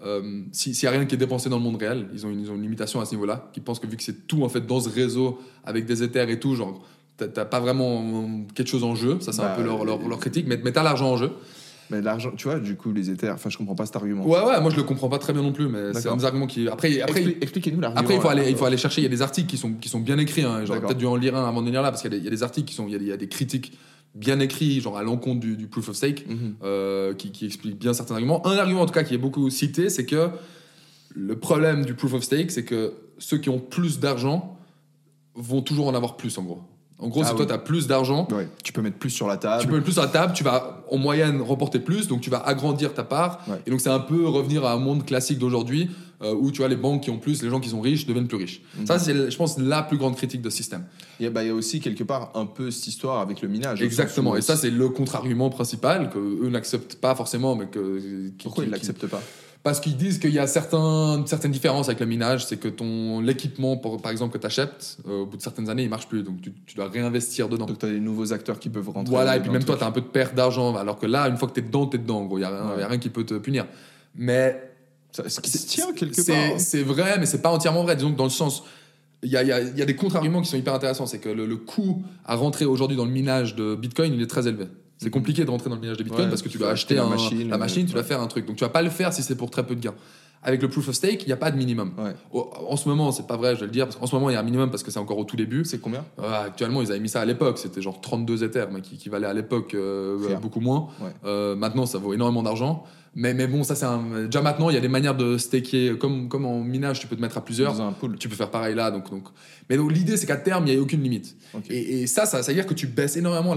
euh, 0.05 0.43
si- 0.51 0.75
s'il 0.75 0.85
y 0.85 0.89
a 0.89 0.91
rien 0.91 1.05
qui 1.07 1.15
est 1.15 1.19
dépensé 1.19 1.49
dans 1.49 1.59
le 1.59 1.63
monde 1.63 1.77
réel. 1.77 2.09
Ils 2.13 2.27
ont 2.27 2.31
une, 2.31 2.41
ils 2.41 2.51
ont 2.51 2.57
une 2.57 2.63
limitation 2.63 3.01
à 3.01 3.05
ce 3.07 3.13
niveau-là, 3.13 3.49
qui 3.53 3.61
pensent 3.61 3.79
que 3.79 3.87
vu 3.87 3.97
que 3.97 4.03
c'est 4.03 4.27
tout 4.27 4.43
en 4.43 4.49
fait 4.49 4.67
dans 4.67 4.81
ce 4.81 4.89
réseau 4.89 5.39
avec 5.65 5.87
des 5.87 6.03
éthers 6.03 6.29
et 6.31 6.41
tout, 6.41 6.57
genre 6.57 6.85
t'as- 7.17 7.29
pas 7.45 7.61
vraiment 7.61 8.45
quelque 8.57 8.67
chose 8.69 8.83
en 8.83 8.97
jeu. 8.97 9.19
Ça 9.21 9.31
c'est 9.31 9.41
Bah, 9.41 9.53
un 9.53 9.57
peu 9.57 9.63
leur, 9.63 9.85
leur, 9.85 10.01
euh, 10.05 10.09
leur 10.09 10.19
critique, 10.19 10.47
mais, 10.49 10.59
mais 10.65 10.73
t'as 10.73 10.83
l'argent 10.83 11.13
en 11.13 11.17
jeu. 11.17 11.31
Mais 11.91 12.01
l'argent, 12.01 12.31
tu 12.37 12.45
vois, 12.49 12.59
du 12.61 12.77
coup, 12.77 12.93
les 12.93 13.11
éthers, 13.11 13.35
enfin, 13.35 13.51
je 13.51 13.59
comprends 13.59 13.75
pas 13.75 13.87
cet 13.87 13.97
argument. 13.97 14.25
Ouais 14.27 14.43
ouais, 14.45 14.61
moi 14.61 14.71
je 14.71 14.77
le 14.77 14.83
comprends 14.85 15.09
pas 15.09 15.19
très 15.19 15.33
bien 15.33 15.43
non 15.43 15.53
plus, 15.53 15.69
mais 15.69 15.93
c'est 15.95 16.09
un 16.09 16.17
des 16.17 16.25
arguments 16.25 16.47
qui 16.47 16.69
après 16.69 17.01
après 17.01 17.21
Expli- 17.23 17.37
Expliquez-nous 17.43 17.81
l'argument. 17.81 18.01
Après, 18.01 18.15
il 18.15 18.21
faut, 18.21 18.27
là. 18.29 18.33
aller, 18.33 18.51
il 18.51 18.57
faut 18.57 18.65
aller 18.65 18.77
chercher. 18.77 19.01
Il 19.01 19.05
y 19.05 19.07
a 19.07 19.11
des 19.11 19.23
articles 19.23 19.49
qui 19.49 19.57
sont, 19.59 19.73
qui 19.75 19.89
sont 19.89 20.01
bien 20.01 20.19
écrits. 20.19 20.43
Hein, 20.43 20.65
J'aurais 20.65 20.81
peut-être 20.81 20.99
dû 20.99 21.07
en 21.07 21.17
lire 21.17 21.37
un 21.37 21.49
avant 21.49 21.61
de 21.63 21.67
venir 21.67 21.83
là, 21.83 21.91
parce 21.91 22.03
qu'il 22.03 22.13
y, 22.13 22.15
a 22.15 22.19
des- 22.19 22.23
il 22.23 22.25
y 22.25 22.29
a 22.29 22.31
des 22.31 22.43
articles 22.43 22.69
qui 22.69 22.75
sont. 22.75 22.87
Il 22.87 22.93
y 22.93 22.95
a 22.95 22.99
des, 22.99 23.05
il 23.07 23.09
y 23.09 23.13
a 23.13 23.17
des 23.17 23.29
critiques 23.29 23.73
bien 24.15 24.41
écrits, 24.41 24.81
genre 24.81 24.97
à 24.99 25.03
l'encontre 25.03 25.41
du, 25.41 25.57
du 25.57 25.67
proof 25.69 25.89
of 25.89 25.97
stake, 25.97 26.27
Mhm. 26.29 26.55
euh, 26.65 27.15
qui, 27.15 27.31
qui 27.33 27.47
expliquent 27.47 27.79
bien 27.79 27.93
certains 27.95 28.15
arguments. 28.15 28.45
Un 28.47 28.57
argument, 28.57 28.83
en 28.83 28.87
tout 28.87 28.93
cas, 28.95 29.05
qui 29.05 29.15
est 29.15 29.19
beaucoup 29.19 29.49
cité, 29.51 29.89
c'est 29.89 30.05
que 30.07 30.31
le 31.15 31.39
problème 31.39 31.85
du 31.85 31.95
proof 31.95 32.15
of 32.15 32.23
stake, 32.25 32.51
c'est 32.51 32.65
que 32.65 32.93
ceux 33.19 33.39
qui 33.39 33.49
ont 33.51 33.59
plus 33.61 34.01
d'argent 34.01 34.57
vont 35.35 35.63
toujours 35.63 35.87
en 35.89 35.95
avoir 35.95 36.17
plus, 36.17 36.37
en 36.39 36.43
gros. 36.43 36.61
En 37.01 37.09
gros, 37.09 37.23
Ah 37.23 37.27
si 37.27 37.31
oui. 37.33 37.37
toi, 37.39 37.47
tu 37.47 37.53
as 37.53 37.59
plus 37.59 37.87
d'argent, 37.87 38.29
Ouais, 38.31 38.49
tu 38.63 38.73
peux 38.73 38.83
mettre 38.83 38.99
plus 38.99 39.11
sur 39.11 39.27
la 39.27 39.37
table. 39.37 39.61
tu 39.63 39.67
peux 39.69 39.73
mettre 39.75 39.85
plus 39.85 39.95
sur 39.95 40.03
la 40.03 40.09
table, 40.09 40.33
tu 40.35 40.45
vas 40.45 40.85
en 40.91 40.99
moyenne 40.99 41.41
remporter 41.41 41.79
plus, 41.79 42.09
donc 42.09 42.21
tu 42.21 42.31
vas 42.31 42.39
agrandir 42.39 42.93
ta 42.95 43.05
part. 43.05 43.41
Ouais. 43.49 43.61
Et 43.67 43.71
donc 43.71 43.81
c'est 43.81 43.89
un 43.91 43.99
peu 44.01 44.27
revenir 44.29 44.65
à 44.65 44.73
un 44.73 44.79
monde 44.79 45.05
classique 45.07 45.39
d'aujourd'hui 45.39 45.91
euh, 46.23 46.35
où 46.35 46.51
tu 46.51 46.59
vois 46.59 46.69
les 46.69 46.77
banques 46.77 47.03
qui 47.05 47.11
ont 47.11 47.17
plus, 47.19 47.43
les 47.43 47.49
gens 47.49 47.61
qui 47.61 47.71
sont 47.71 47.81
riches 47.81 48.05
deviennent 48.07 48.27
plus 48.29 48.37
riches. 48.37 48.61
Mhm. 48.79 48.87
Ça, 48.87 48.99
c'est, 48.99 49.31
je 49.31 49.37
pense, 49.39 49.57
la 49.59 49.83
plus 49.83 49.97
grande 49.97 50.17
critique 50.17 50.43
de 50.43 50.51
ce 50.51 50.57
système. 50.59 50.85
Il 51.19 51.23
y, 51.25 51.27
a, 51.27 51.31
bah, 51.31 51.43
il 51.43 51.47
y 51.47 51.51
a 51.51 51.55
aussi 51.55 51.81
quelque 51.81 52.05
part 52.05 52.31
un 52.35 52.45
peu 52.45 52.71
cette 52.71 52.89
histoire 52.89 53.21
avec 53.21 53.41
le 53.41 53.49
minage. 53.49 53.81
Exactement. 53.81 54.37
Et 54.37 54.43
ça, 54.43 54.55
c'est 54.57 54.69
le 54.71 54.89
contre-argument 54.91 55.49
principal 55.49 56.11
que 56.11 56.19
eux 56.19 56.51
n'acceptent 56.51 56.97
pas 56.97 57.15
forcément, 57.15 57.57
mais 57.57 57.69
que 57.69 58.29
qui- 58.37 58.45
Pourquoi 58.45 58.65
qui- 58.65 58.69
ils 58.69 58.73
l'acceptent 58.73 59.07
pas? 59.07 59.23
Parce 59.63 59.79
qu'ils 59.79 59.97
disent 59.97 60.19
qu'il 60.19 60.33
y 60.33 60.39
a 60.39 60.47
certains, 60.47 61.23
certaines 61.27 61.51
différences 61.51 61.89
avec 61.89 62.01
le 62.01 62.07
minage, 62.07 62.47
c'est 62.47 62.57
que 62.57 62.69
ton 62.69 63.21
l'équipement, 63.21 63.77
par 63.77 64.11
exemple, 64.11 64.33
que 64.33 64.39
tu 64.39 64.47
achètes, 64.47 64.97
au 65.07 65.27
bout 65.27 65.37
de 65.37 65.43
certaines 65.43 65.69
années, 65.69 65.83
il 65.83 65.91
marche 65.91 66.09
plus, 66.09 66.23
donc 66.23 66.41
tu, 66.41 66.51
tu 66.65 66.77
dois 66.77 66.89
réinvestir 66.89 67.49
dedans. 67.51 67.67
Donc, 67.67 67.79
tu 67.79 67.85
as 67.85 67.91
des 67.91 68.01
nouveaux 68.01 68.33
acteurs 68.33 68.59
qui 68.59 68.71
peuvent 68.71 68.89
rentrer. 68.89 69.11
Voilà, 69.11 69.37
et 69.37 69.41
puis 69.41 69.51
même 69.51 69.63
toi, 69.65 69.77
tu 69.77 69.85
as 69.85 69.87
un 69.87 69.91
peu 69.93 70.01
de 70.01 70.07
perte 70.07 70.35
d'argent, 70.35 70.75
alors 70.77 70.99
que 70.99 71.05
là, 71.07 71.29
une 71.29 71.37
fois 71.37 71.47
que 71.49 71.53
tu 71.55 71.61
es 71.61 71.63
dedans, 71.63 71.87
tu 71.87 71.97
es 71.97 72.01
dedans, 72.01 72.25
gros. 72.25 72.39
Il 72.39 72.41
n'y 72.41 72.47
a, 72.47 72.49
rien- 72.51 72.75
Ouais. 72.77 72.83
a 72.83 72.89
rien 72.89 72.99
qui 72.99 73.11
peut 73.11 73.25
te 73.25 73.35
punir. 73.35 73.67
Mais 74.15 74.67
Ça- 75.13 75.29
Ce 75.29 75.41
qui 75.41 75.51
se 75.51 75.67
tient 75.67 75.93
quelque 75.93 76.25
part. 76.25 76.37
hein. 76.37 76.59
C'est 76.59 76.83
vrai, 76.85 77.19
mais 77.19 77.27
c'est 77.27 77.43
pas 77.43 77.51
entièrement 77.51 77.83
vrai. 77.83 77.97
Disons 77.97 78.13
que 78.13 78.17
dans 78.17 78.25
le 78.25 78.31
sens, 78.31 78.63
il 79.25 79.29
y 79.31 79.37
a, 79.37 79.43
il 79.43 79.49
y 79.49 79.53
a- 79.53 79.61
il 79.61 79.77
y 79.77 79.83
a 79.83 79.85
des 79.85 79.97
contre-arguments 79.97 80.41
qui 80.41 80.49
sont 80.49 80.57
hyper 80.57 80.73
intéressants. 80.73 81.05
C'est 81.05 81.19
que 81.19 81.29
le, 81.29 81.47
le 81.47 81.57
coût 81.57 82.03
à 82.25 82.37
rentrer 82.37 82.65
aujourd'hui 82.65 82.97
dans 82.97 83.05
le 83.05 83.11
minage 83.11 83.57
de 83.57 83.75
Bitcoin, 83.75 84.15
il 84.15 84.23
est 84.23 84.27
très 84.29 84.47
élevé. 84.47 84.67
C'est 85.03 85.11
compliqué 85.11 85.45
de 85.47 85.51
rentrer 85.51 85.71
dans 85.71 85.77
le 85.77 85.81
minage 85.81 85.97
de 85.97 86.03
Bitcoin 86.03 86.25
Ouais, 86.25 86.29
parce 86.31 86.43
que 86.43 86.49
tu 86.51 86.59
dois 86.59 86.69
acheter 86.71 86.99
un- 86.99 87.09
machine, 87.09 87.49
la 87.49 87.57
machine, 87.59 87.87
tu 87.87 87.97
ouais. 87.97 88.03
faire 88.03 88.21
un 88.21 88.27
truc. 88.27 88.45
Donc 88.47 88.57
tu 88.57 88.65
vas 88.65 88.69
pas 88.71 88.83
le 88.83 88.91
faire 88.91 89.13
si 89.15 89.23
c'est 89.23 89.35
pour 89.35 89.51
très 89.51 89.65
peu 89.67 89.75
de 89.75 89.81
gains. 89.81 89.95
Avec 90.43 90.63
le 90.63 90.69
proof 90.69 90.89
of 90.89 90.95
stake, 90.95 91.23
il 91.23 91.27
n'y 91.27 91.33
a 91.35 91.37
pas 91.37 91.51
de 91.51 91.57
minimum. 91.59 91.93
Ouais. 91.99 92.15
En 92.33 92.77
ce 92.77 92.89
moment, 92.89 93.13
c'est 93.13 93.27
pas 93.27 93.37
vrai, 93.37 93.55
je 93.57 93.61
vais 93.61 93.67
le 93.67 93.73
dire, 93.73 93.85
parce 93.87 93.97
qu'en 93.97 94.07
ce 94.07 94.15
moment, 94.15 94.31
il 94.31 94.33
y 94.33 94.37
a 94.37 94.41
un 94.41 94.43
minimum 94.43 94.71
parce 94.71 94.83
que 94.83 94.91
c'est 94.91 94.99
encore 94.99 95.19
au 95.19 95.25
tout 95.25 95.37
début. 95.37 95.65
C'est 95.67 95.79
combien? 95.81 96.05
Euh, 96.19 96.47
actuellement, 96.47 96.81
ils 96.81 96.91
avaient 96.91 97.01
mis 97.01 97.11
ça 97.11 97.21
à 97.21 97.25
l'époque, 97.27 97.59
c'était 97.59 97.83
genre 97.83 98.01
32 98.01 98.43
Ethers, 98.45 98.69
mais 98.73 98.81
qui, 98.81 98.97
qui 98.97 99.09
valait 99.11 99.27
à 99.27 99.35
l'époque 99.35 99.75
euh, 99.75 100.37
beaucoup 100.41 100.61
moins. 100.61 100.89
Ouais. 101.03 101.11
Euh, 101.27 101.57
maintenant, 101.57 101.85
ça 101.85 101.99
vaut 101.99 102.15
énormément 102.15 102.43
d'argent. 102.43 102.85
Mais, 103.17 103.35
mais 103.35 103.49
bon, 103.49 103.65
ça, 103.65 103.75
c'est 103.75 103.87
un... 103.87 104.27
déjà 104.27 104.41
maintenant, 104.41 104.71
il 104.71 104.75
y 104.75 104.77
a 104.77 104.81
des 104.81 104.87
manières 104.89 105.17
de 105.17 105.37
staker, 105.37 105.99
comme, 105.99 106.29
comme 106.29 106.45
en 106.45 106.61
minage, 106.61 107.01
tu 107.01 107.09
peux 107.09 107.17
te 107.17 107.21
mettre 107.21 107.39
à 107.39 107.45
plusieurs. 107.45 107.75
Dans 107.75 107.83
un 107.89 107.93
pool. 107.93 108.17
Tu 108.19 108.29
peux 108.29 108.37
faire 108.37 108.51
pareil 108.53 108.75
là. 108.77 108.93
Donc, 108.93 109.11
donc... 109.11 109.25
Mais 109.69 109.77
donc, 109.77 109.93
l'idée, 109.93 110.17
c'est 110.17 110.27
qu'à 110.27 110.37
terme, 110.37 110.65
il 110.67 110.73
n'y 110.73 110.79
a 110.79 110.81
aucune 110.81 111.03
limite. 111.03 111.37
Et, 111.69 112.03
et 112.03 112.07
ça, 112.07 112.25
ça, 112.25 112.43
ça 112.43 112.53
veut 112.53 112.55
dire 112.57 112.67
que 112.67 112.75
tu 112.75 112.87
baisses 112.87 113.17
énormément 113.17 113.55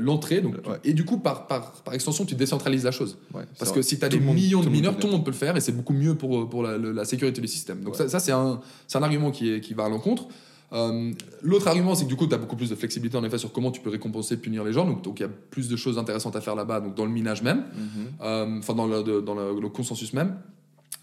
l'entrée. 0.00 0.40
donc 0.40 0.54
Ouais. 0.66 0.78
Et 0.84 0.92
du 0.92 1.04
coup, 1.04 1.18
par, 1.18 1.46
par, 1.48 1.72
par 1.82 1.94
extension, 1.94 2.24
tu 2.24 2.36
décentralises 2.36 2.84
la 2.84 2.92
chose. 2.92 3.18
Ouais, 3.34 3.42
Parce 3.58 3.72
que 3.72 3.82
si 3.82 3.98
tu 3.98 4.04
as 4.04 4.08
Tout 4.08 4.18
des 4.18 4.24
monde- 4.24 4.36
millions 4.36 4.62
de 4.62 4.68
mineurs, 4.68 4.96
tout 4.96 5.08
le 5.08 5.12
monde 5.14 5.24
peut 5.24 5.30
le 5.32 5.36
faire 5.36 5.56
et 5.56 5.60
c'est 5.60 5.72
beaucoup 5.72 5.92
mieux 5.94 6.14
pour, 6.14 6.48
pour 6.48 6.62
la, 6.62 6.78
la 6.78 7.04
sécurité 7.04 7.40
du 7.40 7.48
système. 7.48 7.80
Donc 7.80 7.94
Ouais. 7.94 7.98
ça, 7.98 8.08
ça, 8.08 8.20
c'est 8.20 8.32
un, 8.32 8.60
c'est 8.86 8.98
un 8.98 9.02
argument 9.02 9.30
qui, 9.32 9.52
est, 9.52 9.60
qui 9.60 9.74
va 9.74 9.84
à 9.84 9.88
l'encontre. 9.88 10.26
Euh, 10.72 11.12
L'autre 11.42 11.68
argument, 11.68 11.94
c'est 11.94 12.04
que 12.04 12.08
du 12.08 12.16
coup, 12.16 12.26
tu 12.26 12.34
as 12.34 12.38
beaucoup 12.38 12.56
plus 12.56 12.70
de 12.70 12.74
flexibilité 12.74 13.16
en 13.18 13.24
effet 13.24 13.36
sur 13.38 13.52
comment 13.52 13.70
tu 13.70 13.80
peux 13.80 13.90
récompenser, 13.90 14.36
punir 14.38 14.64
les 14.64 14.72
gens. 14.72 14.86
Donc 14.86 15.02
donc 15.02 15.20
il 15.20 15.22
y 15.22 15.26
a 15.26 15.28
plus 15.28 15.68
de 15.68 15.76
choses 15.76 15.98
intéressantes 15.98 16.34
à 16.36 16.40
faire 16.40 16.54
là-bas, 16.54 16.80
donc 16.80 16.94
dans 16.94 17.04
le 17.04 17.10
minage 17.10 17.42
même, 17.42 17.64
Mhm. 17.74 18.06
euh, 18.22 18.58
enfin 18.58 18.74
dans, 18.74 18.86
le, 18.86 19.02
de- 19.02 19.20
dans 19.20 19.34
le, 19.34 19.60
le 19.60 19.68
consensus 19.68 20.12
même. 20.14 20.36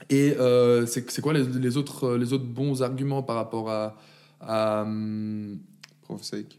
Et 0.10 0.34
euh, 0.40 0.86
c'est 0.88 1.22
quoi 1.22 1.34
les, 1.34 1.44
les 1.44 1.78
autres, 1.78 2.16
les 2.16 2.34
autres 2.34 2.46
bons 2.46 2.82
arguments 2.82 3.22
par 3.22 3.36
rapport 3.36 3.70
à. 3.70 3.96
à, 4.42 4.86
Proof 6.04 6.20
of 6.20 6.24
stake. 6.26 6.58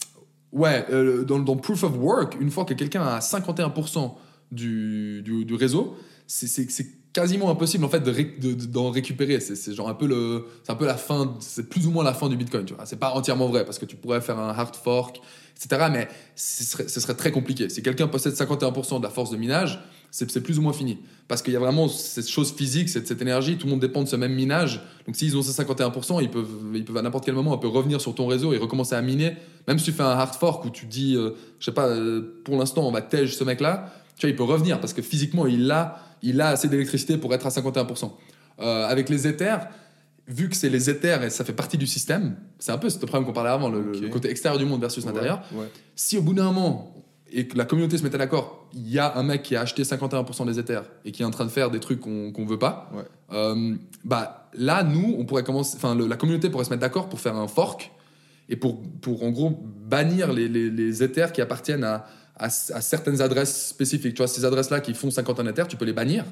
Ouais, 0.52 0.84
euh, 0.90 1.24
dans, 1.24 1.38
dans 1.38 1.56
Proof 1.56 1.82
of 1.84 1.96
Work, 1.96 2.36
une 2.40 2.50
fois 2.50 2.64
que 2.64 2.74
quelqu'un 2.74 3.02
a 3.02 3.18
51% 3.20 4.12
du, 4.52 5.22
du, 5.22 5.44
du 5.44 5.54
réseau, 5.54 5.96
c'est 6.26 6.46
quasiment 7.12 7.50
impossible 7.50 7.84
en 7.84 7.88
fait 7.88 8.00
de 8.00 8.10
ré- 8.10 8.36
de- 8.40 8.54
d'en 8.66 8.90
récupérer. 8.90 9.40
C'est 9.40 9.74
genre 9.74 9.88
un 9.88 9.94
peu 9.94 10.06
le, 10.06 10.46
c'est 10.62 10.72
un 10.72 10.76
peu 10.76 10.86
la 10.86 10.96
fin, 10.96 11.34
c'est 11.40 11.68
plus 11.68 11.86
ou 11.86 11.90
moins 11.90 12.04
la 12.04 12.14
fin 12.14 12.28
du 12.28 12.36
Bitcoin. 12.36 12.64
Tu 12.64 12.74
vois, 12.74 12.86
c'est 12.86 12.98
pas 12.98 13.10
entièrement 13.12 13.48
vrai 13.48 13.64
parce 13.64 13.78
que 13.78 13.86
tu 13.86 13.96
pourrais 13.96 14.20
faire 14.20 14.38
un 14.38 14.50
hard 14.50 14.76
fork, 14.76 15.20
etc. 15.56 15.88
Mais 15.92 16.08
ce 16.36 16.64
serait, 17.00 17.14
très 17.14 17.30
compliqué. 17.32 17.68
Si 17.68 17.82
quelqu'un 17.82 18.08
possède 18.08 18.34
51% 18.34 18.98
de 18.98 19.02
la 19.02 19.10
force 19.10 19.30
de 19.30 19.36
minage, 19.36 19.80
c'est 20.12 20.42
plus 20.42 20.58
ou 20.58 20.62
moins 20.62 20.72
fini 20.72 20.98
parce 21.28 21.40
qu'il 21.40 21.52
y 21.52 21.56
a 21.56 21.60
vraiment 21.60 21.86
cette 21.86 22.28
chose 22.28 22.52
physique, 22.52 22.88
cette, 22.88 23.06
cette 23.06 23.22
énergie. 23.22 23.56
Tout 23.56 23.66
le 23.66 23.70
monde 23.72 23.80
dépend 23.80 24.02
de 24.02 24.08
ce 24.08 24.16
même 24.16 24.34
minage. 24.34 24.80
Donc 25.06 25.14
s'ils 25.14 25.36
ont 25.36 25.42
ces 25.42 25.62
51%, 25.62 26.20
ils 26.20 26.28
peuvent, 26.30 26.48
ils 26.74 26.84
peuvent 26.84 26.96
à 26.96 27.02
n'importe 27.02 27.24
quel 27.24 27.34
moment 27.34 27.54
un 27.54 27.58
peu 27.58 27.68
revenir 27.68 28.00
sur 28.00 28.14
ton 28.14 28.26
réseau 28.26 28.52
et 28.52 28.58
recommencer 28.58 28.96
à 28.96 29.02
miner. 29.02 29.36
Même 29.68 29.78
si 29.78 29.84
tu 29.84 29.92
fais 29.92 30.02
un 30.02 30.06
hard 30.10 30.34
fork 30.34 30.64
où 30.64 30.70
tu 30.70 30.86
dis, 30.86 31.14
euh, 31.14 31.30
je 31.60 31.64
sais 31.66 31.72
pas, 31.72 31.86
euh, 31.86 32.40
pour 32.44 32.56
l'instant 32.56 32.86
on 32.86 32.90
va 32.90 33.02
tège 33.02 33.36
ce 33.36 33.44
mec-là, 33.44 33.92
tu 34.16 34.26
vois, 34.26 34.30
il 34.30 34.36
peut 34.36 34.42
revenir 34.42 34.80
parce 34.80 34.92
que 34.92 35.00
physiquement 35.02 35.46
il 35.46 35.70
a, 35.70 35.98
il 36.22 36.40
a 36.40 36.48
assez 36.48 36.68
d'électricité 36.68 37.16
pour 37.16 37.32
être 37.34 37.46
à 37.46 37.50
51%. 37.50 38.10
Euh, 38.60 38.86
avec 38.86 39.08
les 39.08 39.26
Ethers, 39.26 39.68
vu 40.26 40.48
que 40.48 40.56
c'est 40.56 40.68
les 40.68 40.90
Ethers 40.90 41.24
et 41.24 41.30
ça 41.30 41.44
fait 41.44 41.52
partie 41.52 41.78
du 41.78 41.86
système, 41.86 42.36
c'est 42.58 42.72
un 42.72 42.78
peu 42.78 42.90
ce 42.90 42.98
problème 42.98 43.24
qu'on 43.24 43.32
parlait 43.32 43.50
avant, 43.50 43.68
le, 43.68 44.08
côté 44.08 44.30
extérieur 44.30 44.58
du 44.58 44.64
monde 44.64 44.80
versus 44.80 45.04
l'intérieur. 45.04 45.42
Ouais. 45.52 45.66
Si 45.96 46.18
au 46.18 46.22
bout 46.22 46.34
d'un 46.34 46.44
moment, 46.44 46.94
et 47.32 47.46
que 47.46 47.56
la 47.56 47.64
communauté 47.64 47.96
se 47.96 48.02
mettait 48.02 48.18
d'accord, 48.18 48.68
il 48.74 48.88
y 48.90 48.98
a 48.98 49.16
un 49.16 49.22
mec 49.22 49.42
qui 49.42 49.56
a 49.56 49.60
acheté 49.60 49.82
51% 49.82 50.46
des 50.46 50.58
Ethers 50.58 50.84
et 51.04 51.12
qui 51.12 51.22
est 51.22 51.24
en 51.24 51.30
train 51.30 51.44
de 51.44 51.50
faire 51.50 51.70
des 51.70 51.80
trucs 51.80 52.00
qu'on 52.00 52.32
qu'on 52.32 52.44
veut 52.44 52.58
pas, 52.58 52.90
Ouais. 52.94 53.02
euh, 53.32 53.74
bah 54.04 54.48
là, 54.54 54.82
nous, 54.82 55.14
on 55.18 55.24
pourrait 55.24 55.44
commencer, 55.44 55.76
enfin, 55.76 55.94
la 55.94 56.16
communauté 56.16 56.50
pourrait 56.50 56.64
se 56.64 56.70
mettre 56.70 56.82
d'accord 56.82 57.08
pour 57.08 57.20
faire 57.20 57.36
un 57.36 57.48
fork 57.48 57.92
et 58.48 58.56
pour, 58.56 58.82
pour 59.00 59.22
en 59.22 59.30
gros 59.30 59.50
bannir 59.86 60.32
les, 60.32 60.48
les, 60.48 60.70
les 60.70 61.02
Ethers 61.02 61.32
qui 61.32 61.40
appartiennent 61.40 61.84
à, 61.84 62.06
à, 62.40 62.46
à 62.46 62.80
certaines 62.80 63.20
adresses 63.20 63.68
spécifiques. 63.68 64.14
Tu 64.14 64.18
vois, 64.18 64.26
ces 64.28 64.44
adresses-là 64.44 64.80
qui 64.80 64.94
font 64.94 65.10
51 65.10 65.46
Ethers, 65.46 65.68
tu 65.68 65.76
peux 65.76 65.84
les 65.84 65.92
bannir 65.92 66.24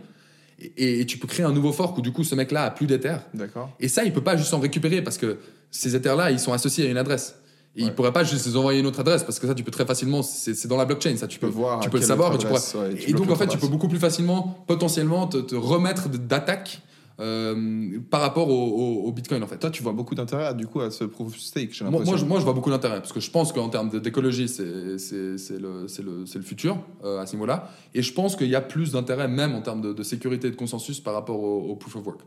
et, 0.76 1.00
et 1.00 1.06
tu 1.06 1.18
peux 1.18 1.28
créer 1.28 1.46
un 1.46 1.52
nouveau 1.52 1.70
fork 1.72 1.96
où 1.98 2.00
du 2.02 2.10
coup 2.10 2.24
ce 2.24 2.34
mec-là 2.34 2.64
a 2.64 2.70
plus 2.70 2.86
d'Ethers. 2.86 3.20
D'accord. 3.34 3.70
Et 3.78 3.86
ça, 3.88 4.02
il 4.04 4.12
peut 4.12 4.24
pas 4.24 4.36
juste 4.36 4.52
en 4.54 4.58
récupérer 4.58 5.02
parce 5.02 5.18
que 5.18 5.38
ces 5.70 5.94
Ethers-là, 5.94 6.30
ils 6.32 6.40
sont 6.40 6.52
associés 6.52 6.86
à 6.86 6.90
une 6.90 6.96
adresse. 6.96 7.36
Et 7.76 7.82
il 7.82 7.84
Ouais. 7.84 7.90
pourrait 7.92 8.12
pas 8.12 8.24
juste 8.24 8.46
les 8.46 8.56
envoyer 8.56 8.80
une 8.80 8.86
autre 8.86 8.98
adresse 8.98 9.22
parce 9.22 9.38
que 9.38 9.46
ça, 9.46 9.54
tu 9.54 9.62
peux 9.62 9.70
très 9.70 9.86
facilement, 9.86 10.22
c'est 10.24 10.66
dans 10.66 10.78
la 10.78 10.84
blockchain, 10.84 11.16
ça, 11.16 11.28
tu 11.28 11.38
peux, 11.38 11.46
voir 11.46 11.78
tu 11.80 11.90
peux 11.90 11.98
le 11.98 12.02
savoir. 12.04 12.34
Et, 12.34 12.38
tu 12.38 12.46
ouais, 12.46 12.58
tu 12.98 13.12
donc, 13.12 13.30
en 13.30 13.36
fait, 13.36 13.46
tu 13.46 13.58
peux 13.58 13.68
beaucoup 13.68 13.86
plus 13.86 14.00
facilement, 14.00 14.64
potentiellement, 14.66 15.28
te, 15.28 15.36
te 15.36 15.54
remettre 15.54 16.08
d'attaque 16.08 16.80
euh, 17.20 17.98
par 18.10 18.20
rapport 18.20 18.48
au, 18.48 18.52
au- 18.52 19.08
au 19.08 19.12
Bitcoin, 19.12 19.42
en 19.42 19.46
fait. 19.46 19.58
Toi, 19.58 19.70
tu 19.70 19.82
vois 19.82 19.92
beaucoup 19.92 20.14
d'intérêt 20.14 20.54
du 20.54 20.66
coup 20.66 20.80
à 20.80 20.90
ce 20.90 21.04
proof 21.04 21.28
of 21.28 21.38
stake, 21.38 21.72
j'ai 21.72 21.84
Moi, 21.84 21.90
moi, 21.90 22.00
je, 22.00 22.04
l'impression. 22.06 22.26
moi, 22.28 22.38
je 22.38 22.44
vois 22.44 22.52
beaucoup 22.54 22.70
d'intérêt 22.70 22.98
parce 23.00 23.12
que 23.12 23.20
je 23.20 23.30
pense 23.30 23.52
qu'en 23.52 23.68
termes 23.68 23.90
d'écologie, 24.00 24.48
c'est 24.48 24.64
le, 24.64 26.42
futur 26.42 26.78
euh, 27.04 27.20
à 27.20 27.26
ce 27.26 27.34
niveau-là. 27.34 27.70
Et 27.94 28.02
je 28.02 28.12
pense 28.12 28.36
qu'il 28.36 28.48
y 28.48 28.54
a 28.54 28.60
plus 28.60 28.92
d'intérêt, 28.92 29.28
même 29.28 29.54
en 29.54 29.62
termes 29.62 29.80
de, 29.80 29.92
de 29.92 30.02
sécurité 30.02 30.48
et 30.48 30.50
de 30.50 30.56
consensus 30.56 31.00
par 31.00 31.14
rapport 31.14 31.40
au, 31.42 31.70
au 31.70 31.76
proof 31.76 31.96
of 31.96 32.06
work. 32.06 32.20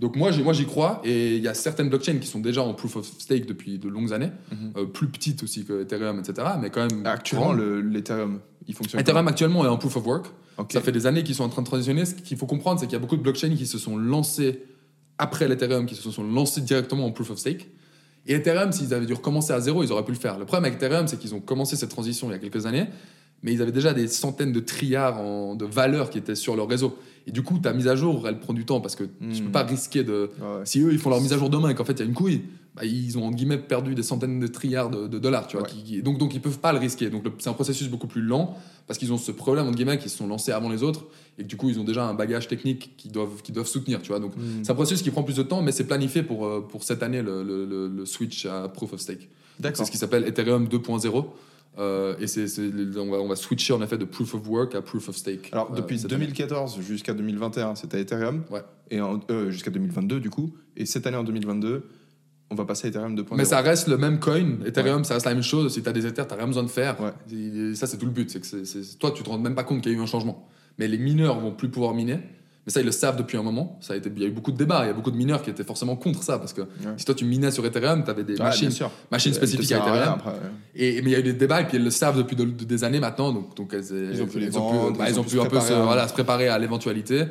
Donc 0.00 0.16
moi, 0.16 0.30
j'y- 0.30 0.42
moi, 0.42 0.52
j'y 0.54 0.64
crois. 0.64 1.00
Et 1.04 1.36
il 1.36 1.42
y 1.42 1.48
a 1.48 1.54
certaines 1.54 1.88
blockchains 1.90 2.16
qui 2.18 2.26
sont 2.26 2.40
déjà 2.40 2.62
en 2.62 2.72
proof 2.74 2.96
of 2.96 3.06
stake 3.18 3.46
depuis 3.46 3.78
de 3.78 3.88
longues 3.88 4.12
années, 4.12 4.30
Mhm. 4.50 4.72
euh, 4.78 4.84
plus 4.86 5.06
petites 5.08 5.42
aussi 5.42 5.64
que 5.64 5.82
Ethereum, 5.82 6.18
etc. 6.18 6.48
Mais 6.60 6.70
quand 6.70 6.88
même. 6.90 7.04
Actuellement, 7.06 7.52
le- 7.52 7.80
l'Ethereum, 7.80 8.40
il 8.66 8.74
fonctionne. 8.74 9.00
Ethereum 9.00 9.28
actuellement 9.28 9.64
est 9.64 9.68
en 9.68 9.76
proof 9.76 9.96
of 9.98 10.06
work. 10.06 10.26
Ça 10.70 10.80
fait 10.80 10.92
des 10.92 11.06
années 11.06 11.22
qu'ils 11.22 11.34
sont 11.34 11.44
en 11.44 11.48
train 11.48 11.62
de 11.62 11.66
transitionner. 11.66 12.04
Ce 12.04 12.14
qu'il 12.14 12.36
faut 12.36 12.46
comprendre, 12.46 12.78
c'est 12.80 12.86
qu'il 12.86 12.92
y 12.94 12.96
a 12.96 13.00
beaucoup 13.00 13.16
de 13.16 13.22
blockchains 13.22 13.54
qui 13.54 13.66
se 13.66 13.78
sont 13.78 13.96
lancés 13.96 14.62
après 15.18 15.48
l'Ethereum, 15.48 15.86
qui 15.86 15.94
se 15.94 16.10
sont 16.10 16.24
lancés 16.24 16.60
directement 16.60 17.04
en 17.06 17.12
proof 17.12 17.30
of 17.30 17.38
stake. 17.38 17.68
Et 18.26 18.34
Ethereum, 18.34 18.70
s'ils 18.72 18.94
avaient 18.94 19.06
dû 19.06 19.14
recommencer 19.14 19.52
à 19.52 19.60
zéro, 19.60 19.82
ils 19.82 19.90
auraient 19.92 20.04
pu 20.04 20.12
le 20.12 20.18
faire. 20.18 20.38
Le 20.38 20.44
problème 20.44 20.64
avec 20.72 20.82
Ethereum, 20.82 21.08
c'est 21.08 21.18
qu'ils 21.18 21.34
ont 21.34 21.40
commencé 21.40 21.76
cette 21.76 21.90
transition 21.90 22.28
il 22.28 22.32
y 22.32 22.36
a 22.36 22.38
quelques 22.38 22.66
années, 22.66 22.86
mais 23.42 23.52
ils 23.52 23.60
avaient 23.62 23.72
déjà 23.72 23.92
des 23.92 24.06
centaines 24.08 24.52
de 24.52 24.60
trilliards 24.60 25.20
en- 25.20 25.54
de 25.56 25.64
valeurs 25.64 26.08
qui 26.10 26.18
étaient 26.18 26.36
sur 26.36 26.54
leur 26.54 26.68
réseau. 26.68 26.96
Et 27.26 27.32
du 27.32 27.42
coup, 27.42 27.58
ta 27.58 27.72
mise 27.72 27.88
à 27.88 27.96
jour, 27.96 28.26
elle 28.28 28.38
prend 28.38 28.52
du 28.52 28.64
temps 28.64 28.80
parce 28.80 28.94
que 28.96 29.04
tu 29.04 29.10
Hmm. 29.42 29.44
peux 29.46 29.50
pas 29.52 29.62
risquer 29.64 30.04
de. 30.04 30.30
Ouais. 30.40 30.60
Si 30.64 30.80
eux, 30.80 30.92
ils 30.92 30.98
font 30.98 31.10
leur 31.10 31.20
mise 31.20 31.32
à 31.32 31.38
jour 31.38 31.50
demain 31.50 31.68
et 31.70 31.74
qu'en 31.74 31.84
fait, 31.84 31.92
il 31.94 31.98
y 32.00 32.02
a 32.02 32.04
une 32.06 32.14
couille, 32.14 32.42
bah, 32.74 32.84
ils 32.84 33.18
ont 33.18 33.24
en 33.26 33.30
guillemets 33.30 33.58
perdu 33.58 33.94
des 33.94 34.02
centaines 34.02 34.40
de 34.40 34.46
trilliards 34.46 34.90
de, 34.90 35.06
de 35.06 35.18
dollars. 35.18 35.46
Tu 35.46 35.56
vois, 35.56 35.66
Ouais. 35.66 35.72
qui- 35.72 35.82
qui- 35.84 36.02
donc, 36.02 36.18
donc, 36.18 36.34
ils 36.34 36.40
peuvent 36.40 36.58
pas 36.58 36.72
le 36.72 36.78
risquer. 36.78 37.10
Donc, 37.10 37.24
c'est 37.38 37.50
un 37.50 37.52
processus 37.52 37.88
beaucoup 37.88 38.06
plus 38.06 38.22
lent 38.22 38.56
parce 38.86 38.98
qu'ils 38.98 39.12
ont 39.12 39.18
ce 39.18 39.30
problème, 39.32 39.66
entre 39.66 39.76
guillemets, 39.76 39.98
qu'ils 39.98 40.10
se 40.10 40.16
sont 40.18 40.26
lancés 40.26 40.52
avant 40.52 40.70
les 40.70 40.82
autres 40.82 41.04
et 41.38 41.42
que 41.42 41.48
du 41.48 41.56
coup, 41.56 41.68
ils 41.68 41.78
ont 41.78 41.84
déjà 41.84 42.04
un 42.06 42.14
bagage 42.14 42.48
technique 42.48 42.96
qu'ils 42.96 43.12
doivent, 43.12 43.42
qu'ils 43.42 43.54
doivent 43.54 43.66
soutenir. 43.66 44.00
Tu 44.02 44.08
vois, 44.08 44.20
donc, 44.20 44.34
Hmm. 44.36 44.62
c'est 44.64 44.70
un 44.70 44.74
processus 44.74 45.02
qui 45.02 45.10
prend 45.10 45.22
plus 45.22 45.36
de 45.36 45.42
temps, 45.42 45.60
mais 45.62 45.72
c'est 45.72 45.84
planifié 45.86 46.22
pour, 46.22 46.46
euh, 46.46 46.60
pour 46.66 46.82
cette 46.82 47.02
année 47.02 47.20
le, 47.22 47.42
le- 47.42 47.66
le- 47.66 47.88
le 47.88 48.06
switch 48.06 48.46
à 48.46 48.68
Proof 48.68 48.94
of 48.94 49.00
Stake. 49.00 49.18
Donc, 49.18 49.28
C'est 49.56 49.62
D'accord. 49.62 49.86
ce 49.86 49.90
qui 49.90 49.98
s'appelle 49.98 50.26
Ethereum 50.26 50.66
2.0. 50.66 51.26
euh, 51.78 52.14
et 52.20 52.26
c'est, 52.26 52.48
c'est- 52.48 52.70
on, 52.98 53.10
va, 53.10 53.18
on 53.18 53.28
va 53.28 53.36
switcher 53.36 53.72
en 53.72 53.80
effet 53.82 53.96
de 53.96 54.04
Proof 54.04 54.34
of 54.34 54.46
Work 54.46 54.74
à 54.74 54.82
Proof 54.82 55.08
of 55.08 55.16
Stake. 55.16 55.48
Alors, 55.52 55.70
euh, 55.72 55.76
depuis 55.76 55.98
cette 55.98 56.12
année. 56.12 56.20
2014 56.26 56.78
jusqu'à 56.82 57.14
2021, 57.14 57.74
c'était 57.76 58.00
Ethereum. 58.00 58.42
Ouais. 58.50 58.60
Et 58.90 59.00
en- 59.00 59.20
euh, 59.30 59.50
jusqu'à 59.50 59.70
2022, 59.70 60.20
du 60.20 60.28
coup. 60.28 60.52
Et 60.76 60.84
cette 60.84 61.06
année, 61.06 61.16
en 61.16 61.24
2022, 61.24 61.84
on 62.52 62.54
va 62.54 62.64
passer 62.64 62.86
à 62.86 62.90
Ethereum 62.90 63.16
2.0. 63.16 63.24
Mais 63.36 63.44
ça 63.44 63.60
reste 63.60 63.88
le 63.88 63.96
même 63.96 64.20
coin. 64.20 64.58
Ethereum, 64.66 65.04
ça 65.04 65.14
reste 65.14 65.26
la 65.26 65.34
même 65.34 65.42
chose. 65.42 65.72
Si 65.72 65.82
tu 65.82 65.88
as 65.88 65.92
des 65.92 66.06
Ethers, 66.06 66.28
tu 66.28 66.34
rien 66.34 66.46
besoin 66.46 66.62
de 66.62 66.68
faire. 66.68 66.96
Ouais. 67.00 67.74
Ça, 67.74 67.86
c'est 67.86 67.96
tout 67.98 68.06
le 68.06 68.12
but. 68.12 68.30
C'est 68.30 68.40
que 68.40 68.96
toi, 68.98 69.10
tu 69.10 69.22
te 69.22 69.28
rends 69.30 69.38
même 69.38 69.54
pas 69.54 69.64
compte 69.64 69.82
qu'il 69.82 69.92
y 69.92 69.94
a 69.94 69.98
eu 69.98 70.02
un 70.02 70.06
changement. 70.06 70.46
Mais 70.78 70.86
les 70.88 70.98
mineurs 70.98 71.40
vont 71.40 71.52
plus 71.52 71.68
pouvoir 71.68 71.94
miner. 71.94 72.18
Mais 72.64 72.70
ça, 72.72 72.78
ils 72.80 72.86
le 72.86 72.92
savent 72.92 73.16
depuis 73.16 73.36
un 73.36 73.42
moment. 73.42 73.76
Ça 73.80 73.94
a 73.94 73.96
été, 73.96 74.08
il 74.14 74.22
y 74.22 74.24
a 74.24 74.28
eu 74.28 74.30
beaucoup 74.30 74.52
de 74.52 74.56
débats. 74.56 74.84
Il 74.84 74.86
y 74.86 74.90
a 74.90 74.92
beaucoup 74.92 75.10
de 75.10 75.16
mineurs 75.16 75.42
qui 75.42 75.50
étaient 75.50 75.64
forcément 75.64 75.96
contre 75.96 76.22
ça. 76.22 76.38
Parce 76.38 76.52
que 76.52 76.62
si 76.96 77.04
toi, 77.04 77.14
tu 77.14 77.24
minais 77.24 77.50
sur 77.50 77.66
Ethereum, 77.66 78.04
tu 78.04 78.10
avais 78.10 78.22
des 78.22 78.34
Ouais, 78.34 78.44
machines, 78.44 78.70
machines 79.10 79.34
spécifiques 79.34 79.72
à 79.72 79.78
Ethereum. 79.78 80.08
après, 80.14 80.30
ouais. 80.30 80.36
Et, 80.76 81.02
mais 81.02 81.10
il 81.10 81.12
y 81.12 81.16
a 81.16 81.18
eu 81.18 81.24
des 81.24 81.32
débats 81.32 81.60
et 81.62 81.64
puis 81.66 81.76
elles 81.78 81.82
le 81.84 81.90
savent 81.90 82.16
depuis 82.18 82.36
de- 82.36 82.44
de- 82.44 82.64
des 82.64 82.84
années 82.84 83.00
maintenant. 83.00 83.32
Donc, 83.32 83.56
donc 83.56 83.74
elles, 83.74 83.82
Ils 84.12 84.22
ont 84.22 84.26
pu 84.26 84.38
les 84.38 84.46
elles 84.46 84.52
vendre, 84.52 84.96
bah, 84.96 85.06
ils 85.10 85.16
ont 85.18 85.22
ont 85.22 85.24
pu 85.24 85.30
pu 85.30 85.36
se 85.36 85.40
un 85.40 85.46
peu 85.46 85.56
se, 85.58 85.64
préparer 85.66 85.80
à- 85.80 85.84
voilà, 85.84 86.06
se 86.08 86.12
préparer 86.12 86.48
à 86.48 86.58
l'éventualité. 86.60 87.24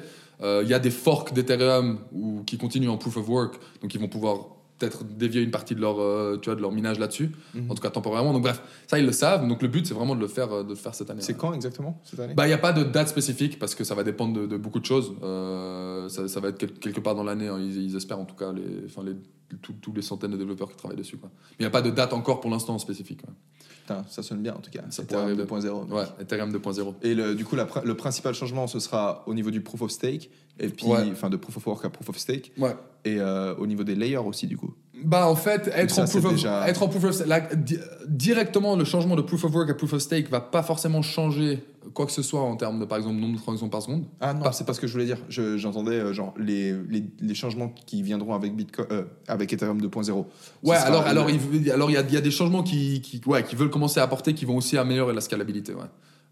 Euh, 0.43 0.61
Il 0.65 0.69
y 0.69 0.73
a 0.73 0.79
des 0.79 0.91
forks 0.91 1.33
d'Ethereum 1.33 1.99
ou- 2.11 2.41
qui 2.45 2.57
continuent 2.57 2.89
en 2.89 2.97
proof 2.97 3.15
of 3.15 3.29
work. 3.29 3.55
Donc 3.81 3.93
ils 3.93 4.01
vont 4.01 4.09
pouvoir 4.09 4.47
peut-être 4.81 5.03
dévier 5.05 5.41
une 5.41 5.51
partie 5.51 5.75
de 5.75 5.81
leur, 5.81 5.99
euh, 6.01 6.37
tu 6.41 6.49
vois, 6.49 6.55
de 6.55 6.61
leur 6.61 6.71
minage 6.71 6.97
là-dessus. 6.99 7.31
Mhm. 7.53 7.69
En 7.71 7.75
tout 7.75 7.81
cas 7.81 7.89
temporairement. 7.91 8.33
Donc 8.33 8.41
bref, 8.43 8.61
ça 8.87 8.97
ils 8.99 9.05
le 9.05 9.11
savent. 9.11 9.47
Donc 9.47 9.61
le 9.61 9.67
but 9.67 9.85
c'est 9.85 9.93
vraiment 9.93 10.15
de 10.15 10.19
le 10.21 10.27
faire, 10.27 10.51
euh, 10.51 10.63
de 10.63 10.69
le 10.69 10.75
faire 10.75 10.95
cette 10.95 11.09
année. 11.09 11.21
C'est 11.21 11.37
quand 11.37 11.53
exactement 11.53 12.01
cette 12.03 12.19
année? 12.19 12.33
Bah, 12.33 12.45
il 12.45 12.49
n'y 12.49 12.53
a 12.53 12.57
pas 12.57 12.73
de 12.73 12.83
date 12.83 13.07
spécifique 13.07 13.59
parce 13.59 13.75
que 13.75 13.83
ça 13.83 13.95
va 13.95 14.03
dépendre 14.03 14.33
de, 14.39 14.45
de 14.47 14.57
beaucoup 14.57 14.79
de 14.79 14.85
choses. 14.85 15.13
Euh, 15.23 16.09
ça, 16.09 16.27
ça 16.27 16.39
va 16.39 16.49
être 16.49 16.57
quel- 16.57 16.73
quelque 16.73 16.99
part 16.99 17.15
dans 17.15 17.23
l'année, 17.23 17.47
hein. 17.47 17.57
ils, 17.59 17.83
ils 17.83 17.95
espèrent 17.95 18.19
en 18.19 18.25
tout 18.25 18.35
cas, 18.35 18.51
les, 18.51 18.85
enfin, 18.85 19.03
les, 19.03 19.13
tous- 19.61 19.73
tous 19.81 19.93
les 19.93 20.01
centaines 20.01 20.31
de 20.31 20.37
développeurs 20.37 20.69
qui 20.69 20.77
travaillent 20.77 20.97
dessus. 20.97 21.17
quoi. 21.17 21.29
Mais 21.51 21.55
il 21.59 21.63
n'y 21.63 21.67
a 21.67 21.71
pas 21.71 21.81
de 21.81 21.89
date 21.91 22.13
encore 22.13 22.39
pour 22.41 22.49
l'instant 22.51 22.77
spécifique. 22.79 23.21
ouais. 23.27 23.33
Putain, 23.97 24.05
ça 24.09 24.23
sonne 24.23 24.41
bien 24.41 24.53
en 24.55 24.59
tout 24.59 24.71
cas. 24.71 24.81
Ça 24.89 25.03
Ethereum 25.03 25.35
pourrait 25.35 25.59
arriver. 25.61 25.69
2.0. 25.69 25.91
Ouais, 25.93 26.03
Ethereum 26.21 26.51
2.0. 26.51 26.93
Et 27.03 27.13
le, 27.15 27.35
du 27.35 27.45
coup, 27.45 27.55
la 27.55 27.67
le 27.83 27.95
principal 27.95 28.33
changement, 28.33 28.67
ce 28.67 28.79
sera 28.79 29.23
au 29.27 29.33
niveau 29.33 29.51
du 29.51 29.61
proof 29.61 29.81
of 29.83 29.91
stake, 29.91 30.29
et 30.59 30.69
puis, 30.69 30.85
Ouais. 30.87 31.09
enfin, 31.11 31.29
de 31.29 31.37
proof 31.37 31.57
of 31.57 31.67
work 31.67 31.85
à 31.85 31.89
proof 31.89 32.09
of 32.09 32.17
stake, 32.17 32.51
Ouais. 32.57 32.75
et 33.05 33.19
euh, 33.19 33.55
au 33.55 33.67
niveau 33.67 33.83
des 33.83 33.95
layers 33.95 34.17
aussi, 34.17 34.47
du 34.47 34.57
coup. 34.57 34.73
Bah 35.03 35.27
en 35.27 35.35
fait, 35.35 35.69
être, 35.73 35.89
ça, 35.91 36.03
en, 36.03 36.05
proof 36.05 36.25
of, 36.25 36.31
déjà- 36.33 36.67
être 36.67 36.83
en 36.83 36.87
proof 36.87 37.03
of 37.05 37.25
là, 37.27 37.39
di- 37.55 37.79
directement, 38.07 38.75
le 38.75 38.85
changement 38.85 39.15
de 39.15 39.21
proof 39.21 39.43
of 39.45 39.53
work 39.53 39.69
à 39.69 39.73
proof 39.73 39.93
of 39.93 40.01
stake 40.01 40.29
va 40.29 40.39
pas 40.41 40.63
forcément 40.63 41.01
changer 41.01 41.63
quoi 41.95 42.05
que 42.05 42.11
ce 42.11 42.21
soit 42.21 42.41
en 42.41 42.55
termes 42.55 42.79
de, 42.79 42.85
par 42.85 42.99
exemple, 42.99 43.15
nombre 43.15 43.33
de 43.37 43.41
transactions 43.41 43.69
par 43.69 43.81
seconde. 43.81 44.05
Ah 44.19 44.33
non, 44.33 44.41
Pas- 44.43 44.51
c'est 44.51 44.65
pas 44.65 44.73
ce 44.73 44.79
que 44.79 44.85
je 44.87 44.93
voulais 44.93 45.05
dire. 45.05 45.17
Je- 45.29 45.57
J'entendais 45.57 45.95
euh, 45.95 46.13
genre 46.13 46.33
les, 46.37 46.73
les, 46.89 47.03
les 47.19 47.33
changements 47.33 47.69
qui 47.69 48.03
viendront 48.03 48.33
avec 48.35 48.55
Bitcoin, 48.55 48.87
euh, 48.91 49.03
avec 49.27 49.51
Ethereum 49.51 49.81
2.0. 49.81 50.03
Ce 50.05 50.67
Ouais, 50.69 50.75
alors, 50.77 51.01
alors, 51.07 51.27
il, 51.29 51.71
alors 51.71 51.89
il 51.89 51.93
y, 51.93 51.97
a, 51.97 52.01
il 52.01 52.13
y 52.13 52.17
a 52.17 52.21
des 52.21 52.29
changements 52.31 52.61
qui, 52.63 53.01
qui, 53.01 53.19
ouais, 53.25 53.43
qui 53.43 53.55
veulent 53.55 53.71
commencer 53.71 53.99
à 53.99 54.03
apporter, 54.03 54.33
qui 54.35 54.45
vont 54.45 54.57
aussi 54.57 54.77
améliorer 54.77 55.13
la 55.15 55.21
scalabilité. 55.21 55.73
Ouais. 55.73 55.81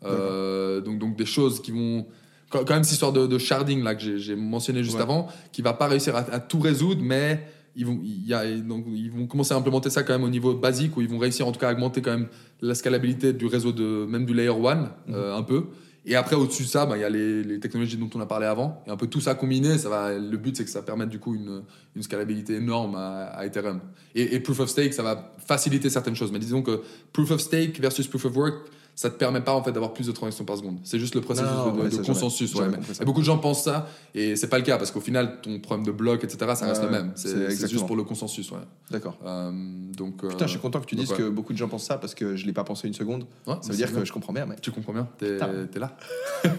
Euh, 0.06 0.82
donc, 0.82 1.00
donc 1.00 1.18
des 1.18 1.26
choses 1.26 1.62
qui 1.62 1.72
vont. 1.72 2.06
Quand 2.50 2.66
quand 2.66 2.74
même, 2.74 2.84
cette 2.84 2.94
histoire 2.94 3.14
de, 3.14 3.28
de 3.28 3.38
sharding 3.38 3.84
là, 3.84 3.94
que 3.96 4.02
j'ai- 4.02 4.18
j'ai 4.18 4.36
mentionné 4.36 4.84
juste 4.84 4.96
Ouais. 4.96 5.02
avant, 5.04 5.28
qui 5.52 5.62
va 5.62 5.74
pas 5.74 5.88
réussir 5.88 6.16
à, 6.16 6.20
à 6.32 6.40
tout 6.40 6.60
résoudre, 6.60 7.02
mais 7.04 7.44
ils 7.76 7.86
vont, 7.86 8.00
y 8.04 8.34
a, 8.34 8.46
donc, 8.58 8.86
ils 8.88 9.12
vont 9.12 9.28
commencer 9.28 9.54
à 9.54 9.58
implémenter 9.58 9.90
ça 9.90 10.04
quand 10.04 10.14
même 10.14 10.24
au 10.24 10.30
niveau 10.30 10.54
basique, 10.54 10.98
où 10.98 11.02
ils 11.02 11.10
vont 11.10 11.18
réussir 11.18 11.48
en 11.48 11.52
tout 11.52 11.60
cas 11.60 11.70
à 11.70 11.74
augmenter 11.74 12.02
quand 12.02 12.12
même 12.12 12.28
la 12.62 12.76
scalabilité 12.76 13.34
du 13.34 13.46
réseau, 13.46 13.72
de, 13.72 14.06
même 14.06 14.26
du 14.26 14.34
layer 14.34 14.50
1, 14.50 14.92
euh, 15.10 15.36
un 15.36 15.44
peu. 15.44 15.66
Et 16.06 16.16
après, 16.16 16.36
au-dessus 16.36 16.64
de 16.64 16.68
ça, 16.68 16.86
bah, 16.86 16.98
il 16.98 17.02
y 17.02 17.04
a 17.04 17.10
les, 17.10 17.44
les 17.44 17.60
technologies 17.60 17.98
dont 17.98 18.10
on 18.16 18.20
a 18.20 18.26
parlé 18.26 18.46
avant. 18.46 18.84
Et 18.88 18.90
un 18.90 18.98
peu 18.98 19.08
tout 19.08 19.22
ça 19.22 19.36
combiné, 19.36 19.78
ça 19.78 19.90
va, 19.90 20.14
le 20.14 20.38
but, 20.38 20.56
c'est 20.56 20.64
que 20.64 20.70
ça 20.70 20.82
permette 20.82 21.10
du 21.10 21.20
coup 21.20 21.36
une, 21.36 21.64
une 21.96 22.02
scalabilité 22.04 22.56
énorme 22.56 22.96
à, 22.96 23.26
à 23.26 23.46
Ethereum. 23.46 23.82
Et, 24.16 24.36
et 24.36 24.40
Proof 24.40 24.62
of 24.62 24.70
Stake, 24.70 24.94
ça 24.94 25.04
va 25.04 25.34
faciliter 25.46 25.90
certaines 25.90 26.16
choses. 26.16 26.32
Mais 26.32 26.40
disons 26.40 26.62
que 26.62 26.82
Proof 27.14 27.32
of 27.32 27.42
Stake 27.42 27.80
versus 27.80 28.08
Proof 28.08 28.26
of 28.26 28.36
Work, 28.36 28.56
ça 29.00 29.10
te 29.10 29.16
permet 29.16 29.40
pas 29.40 29.54
en 29.54 29.64
fait 29.64 29.72
d'avoir 29.72 29.94
plus 29.94 30.08
de 30.08 30.12
transactions 30.12 30.44
par 30.44 30.58
seconde. 30.58 30.80
C'est 30.84 31.00
juste 31.00 31.16
le 31.16 31.22
processus 31.22 31.50
Non, 31.50 31.72
de, 31.72 31.84
ouais, 31.84 31.86
de 31.90 31.96
ça, 31.96 32.02
consensus. 32.04 32.54
ouais. 32.56 32.68
Et 33.00 33.06
beaucoup 33.06 33.22
de 33.22 33.26
gens 33.26 33.38
pensent 33.38 33.64
ça, 33.64 33.88
et 34.14 34.36
c'est 34.36 34.50
pas 34.50 34.58
le 34.58 34.66
cas 34.66 34.78
parce 34.78 34.92
qu'au 34.92 35.00
final, 35.00 35.40
ton 35.42 35.58
problème 35.62 35.86
de 35.86 35.94
bloc, 35.94 36.22
etc., 36.26 36.52
ça 36.54 36.66
reste 36.66 36.84
le 36.84 36.90
même. 36.90 37.14
c'est 37.16 37.70
juste 37.70 37.88
pour 37.88 37.96
le 37.96 38.04
consensus. 38.04 38.52
Ouais. 38.52 38.58
D'accord. 38.92 39.18
Euh, 39.26 39.52
donc, 39.96 40.28
Putain, 40.28 40.48
je 40.48 40.52
suis 40.52 40.60
content 40.60 40.82
que 40.82 40.86
tu 40.86 40.96
donc, 40.98 41.06
dises 41.06 41.14
ouais. 41.14 41.18
que 41.18 41.30
beaucoup 41.30 41.54
de 41.54 41.58
gens 41.58 41.70
pensent 41.70 41.86
ça 41.86 41.98
parce 41.98 42.14
que 42.14 42.36
je 42.36 42.46
l'ai 42.46 42.52
pas 42.52 42.66
pensé 42.66 42.90
une 42.90 42.94
seconde. 42.94 43.24
Ouais, 43.48 43.54
Ça 43.54 43.60
mais 43.68 43.70
veut 43.70 43.78
dire 43.78 43.94
que 43.94 44.04
je 44.04 44.12
comprends 44.12 44.34
bien, 44.34 44.46
mec. 44.46 44.60
Tu 44.60 44.70
comprends 44.72 44.92
bien, 44.92 45.08
t'es 45.18 45.38
t'es 45.72 45.80
là. 45.80 45.96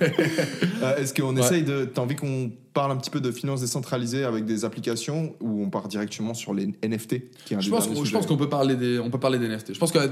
Euh, 0.82 0.96
Est-ce 0.96 1.12
qu'on 1.12 1.34
Ouais. 1.36 1.40
essaye 1.42 1.62
de. 1.62 1.84
T'as 1.84 2.00
envie 2.00 2.16
qu'on 2.16 2.50
parle 2.72 2.92
un 2.92 2.96
petit 2.96 3.10
peu 3.10 3.20
de 3.20 3.30
finances 3.32 3.60
décentralisées 3.60 4.24
avec 4.24 4.44
des 4.44 4.64
applications 4.64 5.34
ou 5.40 5.62
on 5.62 5.70
part 5.70 5.88
directement 5.88 6.34
sur 6.34 6.54
les 6.54 6.66
NFT 6.84 7.22
qui 7.44 7.54
est 7.54 7.60
Je 7.60 7.68
pense, 7.70 7.88
je 8.04 8.12
pense 8.12 8.26
qu'on 8.26 8.36
peut 8.36 8.48
parler 8.48 8.76
des, 8.76 8.98
on 9.00 9.10
peut 9.10 9.18
parler 9.18 9.38
des 9.38 9.48
NFT. 9.48 9.74
Je 9.74 9.78
pense 9.78 9.90
que 9.92 9.98
la 9.98 10.08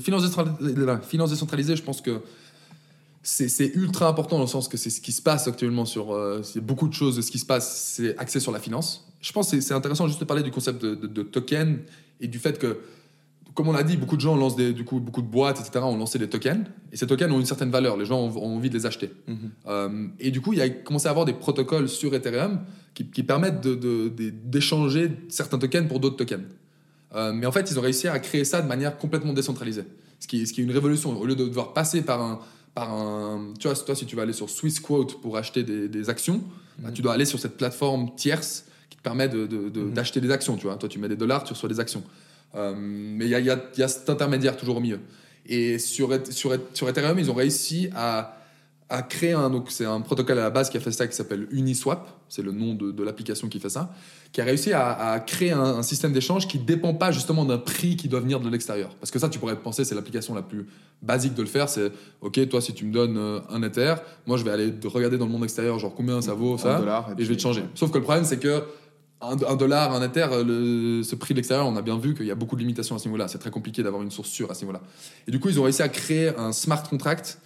finance, 0.00 0.22
décentralisée, 0.22 0.74
finance 1.08 1.30
décentralisée, 1.30 1.76
je 1.76 1.82
pense 1.82 2.00
que 2.02 2.20
c'est 3.22 3.48
c'est 3.48 3.72
ultra 3.74 4.08
important 4.08 4.36
dans 4.36 4.42
le 4.42 4.48
sens 4.48 4.68
que 4.68 4.76
c'est 4.76 4.90
ce 4.90 5.00
qui 5.00 5.12
se 5.12 5.22
passe 5.22 5.48
actuellement 5.48 5.86
sur, 5.86 6.12
euh, 6.12 6.42
c'est 6.42 6.60
beaucoup 6.60 6.88
de 6.88 6.92
choses 6.94 7.16
de 7.16 7.22
ce 7.22 7.30
qui 7.30 7.38
se 7.38 7.46
passe, 7.46 7.92
c'est 7.96 8.16
axé 8.18 8.38
sur 8.38 8.52
la 8.52 8.60
finance. 8.60 9.06
Je 9.22 9.32
pense 9.32 9.50
que 9.50 9.56
c'est- 9.56 9.62
c'est 9.68 9.74
intéressant 9.74 10.06
juste 10.06 10.20
de 10.20 10.26
parler 10.26 10.42
du 10.42 10.50
concept 10.50 10.82
de, 10.82 10.94
de- 10.94 11.06
de 11.06 11.22
token 11.22 11.78
et 12.20 12.28
du 12.28 12.38
fait 12.38 12.58
que, 12.58 12.80
comme 13.54 13.68
on 13.68 13.72
l'a 13.72 13.82
dit, 13.84 13.96
beaucoup 13.96 14.16
de 14.16 14.20
gens 14.20 14.36
lancent 14.36 14.56
des, 14.56 14.72
du 14.72 14.84
coup, 14.84 14.98
beaucoup 15.00 15.22
de 15.22 15.26
boîtes, 15.28 15.60
etc. 15.60 15.84
ont 15.84 15.96
lancé 15.96 16.18
des 16.18 16.28
tokens 16.28 16.64
et 16.92 16.96
ces 16.96 17.06
tokens 17.06 17.32
ont 17.32 17.38
une 17.40 17.46
certaine 17.46 17.70
valeur. 17.70 17.96
Les 17.96 18.04
gens 18.04 18.20
ont, 18.20 18.36
ont 18.36 18.56
envie 18.56 18.68
de 18.70 18.74
les 18.76 18.84
acheter. 18.86 19.10
Mhm. 19.28 19.36
Euh, 19.68 20.06
et 20.20 20.30
du 20.30 20.40
coup, 20.40 20.52
il 20.52 20.58
y 20.58 20.62
a 20.62 20.68
commencé 20.68 21.06
à 21.06 21.10
avoir 21.10 21.24
des 21.24 21.32
protocoles 21.34 21.88
sur 21.88 22.14
Ethereum 22.14 22.60
qui, 22.94 23.06
qui 23.06 23.22
permettent 23.22 23.60
de- 23.60 23.74
de- 23.74 24.08
de- 24.08 24.30
d'échanger 24.30 25.10
certains 25.28 25.58
tokens 25.58 25.86
pour 25.88 26.00
d'autres 26.00 26.16
tokens. 26.16 26.42
Euh, 27.14 27.32
mais 27.32 27.46
en 27.46 27.52
fait, 27.52 27.70
ils 27.70 27.78
ont 27.78 27.82
réussi 27.82 28.08
à 28.08 28.18
créer 28.18 28.44
ça 28.44 28.60
de 28.60 28.66
manière 28.66 28.96
complètement 28.98 29.32
décentralisée. 29.32 29.84
Ce 30.20 30.26
qui, 30.26 30.46
ce 30.46 30.52
qui 30.52 30.60
est 30.60 30.64
une 30.64 30.72
révolution. 30.72 31.16
Au 31.18 31.24
lieu 31.26 31.36
de 31.36 31.44
devoir 31.46 31.72
passer 31.74 32.02
par 32.02 32.20
un. 32.22 32.40
Par 32.74 32.92
un 32.92 33.52
tu 33.60 33.68
vois, 33.68 33.76
toi, 33.76 33.94
si 33.94 34.04
tu 34.04 34.16
vas 34.16 34.22
aller 34.22 34.32
sur 34.32 34.50
SwissQuote 34.50 35.20
pour 35.20 35.36
acheter 35.36 35.62
des, 35.62 35.86
des 35.88 36.10
actions, 36.10 36.42
bah, 36.80 36.90
tu 36.92 37.02
dois 37.02 37.12
aller 37.12 37.24
sur 37.24 37.38
cette 37.38 37.56
plateforme 37.56 38.16
tierce 38.16 38.64
qui 38.90 38.96
te 38.96 39.02
permet 39.02 39.28
d'acheter 39.28 40.20
de, 40.20 40.26
des 40.26 40.32
actions. 40.32 40.56
Tu 40.56 40.66
vois. 40.66 40.74
Toi, 40.76 40.88
tu 40.88 40.98
mets 40.98 41.08
des 41.08 41.14
dollars, 41.16 41.44
tu 41.44 41.52
reçois 41.52 41.68
des 41.68 41.78
actions. 41.78 42.02
Euh, 42.56 42.72
mais 42.76 43.24
il 43.24 43.30
y 43.30 43.34
a, 43.34 43.40
il 43.40 43.46
y 43.46 43.50
a- 43.50 43.60
il 43.74 43.80
y 43.80 43.82
a 43.82 43.88
cet 43.88 44.08
intermédiaire 44.10 44.56
toujours 44.56 44.76
au 44.76 44.80
milieu. 44.80 45.00
Et 45.46 45.78
sur, 45.78 46.12
Et- 46.14 46.30
sur, 46.30 46.54
Et- 46.54 46.60
sur 46.72 46.88
Ethereum, 46.88 47.18
ils 47.18 47.30
ont 47.30 47.34
réussi 47.34 47.90
à, 47.94 48.36
à 48.88 49.02
créer 49.02 49.32
un. 49.32 49.50
Donc, 49.50 49.70
c'est 49.70 49.84
un 49.84 50.00
protocole 50.00 50.38
à 50.38 50.42
la 50.42 50.50
base 50.50 50.70
qui 50.70 50.76
a 50.76 50.80
fait 50.80 50.92
ça 50.92 51.06
qui 51.06 51.16
s'appelle 51.16 51.46
Uniswap. 51.50 52.08
C'est 52.28 52.42
le 52.42 52.52
nom 52.52 52.74
de, 52.74 52.90
de 52.92 53.02
l'application 53.02 53.48
qui 53.48 53.58
fait 53.60 53.68
ça. 53.70 53.92
Qui 54.32 54.40
a 54.40 54.44
réussi 54.44 54.72
à, 54.72 55.12
à 55.12 55.20
créer 55.20 55.52
un, 55.52 55.62
un 55.62 55.82
système 55.82 56.12
d'échange 56.12 56.48
qui 56.48 56.58
ne 56.58 56.64
dépend 56.64 56.94
pas 56.94 57.12
justement 57.12 57.44
d'un 57.44 57.58
prix 57.58 57.96
qui 57.96 58.08
doit 58.08 58.20
venir 58.20 58.40
de 58.40 58.48
l'extérieur. 58.48 58.90
Parce 59.00 59.10
que 59.10 59.18
ça, 59.18 59.28
tu 59.28 59.38
pourrais 59.38 59.56
penser, 59.56 59.84
c'est 59.84 59.94
l'application 59.94 60.34
la 60.34 60.42
plus 60.42 60.66
basique 61.02 61.34
de 61.34 61.42
le 61.42 61.48
faire. 61.48 61.68
C'est 61.68 61.92
OK, 62.20 62.48
toi, 62.48 62.60
si 62.60 62.72
tu 62.72 62.84
me 62.86 62.92
donnes 62.92 63.16
euh, 63.18 63.40
un 63.50 63.62
Ether, 63.62 63.94
moi, 64.26 64.36
je 64.38 64.44
vais 64.44 64.50
aller 64.50 64.70
de- 64.70 64.88
regarder 64.88 65.18
dans 65.18 65.26
le 65.26 65.32
monde 65.32 65.44
extérieur, 65.44 65.78
genre 65.78 65.94
combien 65.94 66.20
ça 66.22 66.34
vaut, 66.34 66.56
ça. 66.58 66.78
Dollar, 66.78 67.10
et 67.16 67.20
et 67.20 67.24
je 67.24 67.28
vais 67.30 67.36
te 67.36 67.42
changer. 67.42 67.62
Sauf 67.74 67.90
que 67.90 67.98
le 67.98 68.04
problème, 68.04 68.24
c'est 68.24 68.38
que. 68.38 68.62
Un, 69.30 69.36
un 69.52 69.56
dollar, 69.56 69.92
un 69.92 70.02
Ether, 70.02 70.26
euh, 70.30 70.44
le- 70.44 71.02
ce 71.02 71.14
prix 71.14 71.34
de 71.34 71.38
l'extérieur, 71.38 71.66
on 71.66 71.76
a 71.76 71.82
bien 71.82 71.98
vu 71.98 72.14
qu'il 72.14 72.26
y 72.26 72.30
a 72.30 72.34
beaucoup 72.34 72.56
de 72.56 72.60
limitations 72.60 72.94
à 72.96 72.98
ce 72.98 73.06
niveau-là. 73.06 73.28
C'est 73.28 73.38
très 73.38 73.50
compliqué 73.50 73.82
d'avoir 73.82 74.02
une 74.02 74.10
source 74.10 74.28
sûre 74.28 74.50
à 74.50 74.54
ce 74.54 74.60
niveau-là. 74.62 74.80
Et 75.26 75.30
du 75.30 75.40
coup, 75.40 75.48
ils 75.48 75.58
ont 75.58 75.64
réussi 75.64 75.82
à 75.82 75.88
créer 75.88 76.28
un 76.36 76.52
smart 76.52 76.82
contract 76.88 77.38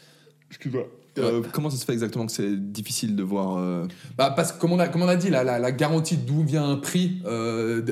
Euh, 1.19 1.43
comment 1.53 1.69
ça 1.69 1.77
se 1.77 1.85
fait 1.85 1.93
exactement 1.95 2.27
que 2.27 2.33
c'est 2.33 2.55
difficile 2.73 3.17
de 3.17 3.23
voir 3.25 3.57
euh, 3.59 3.87
Bah, 4.17 4.33
parce 4.37 4.53
que 4.53 4.61
comme 4.61 4.73
on 4.73 4.79
a, 4.79 4.87
comme 4.87 5.03
on 5.03 5.09
a 5.09 5.17
dit, 5.17 5.31
la, 5.31 5.43
la, 5.43 5.59
la 5.59 5.73
garantie 5.73 6.17
d'où 6.17 6.43
vient 6.45 6.69
un 6.71 6.77
prix, 6.77 7.21
euh, 7.27 7.83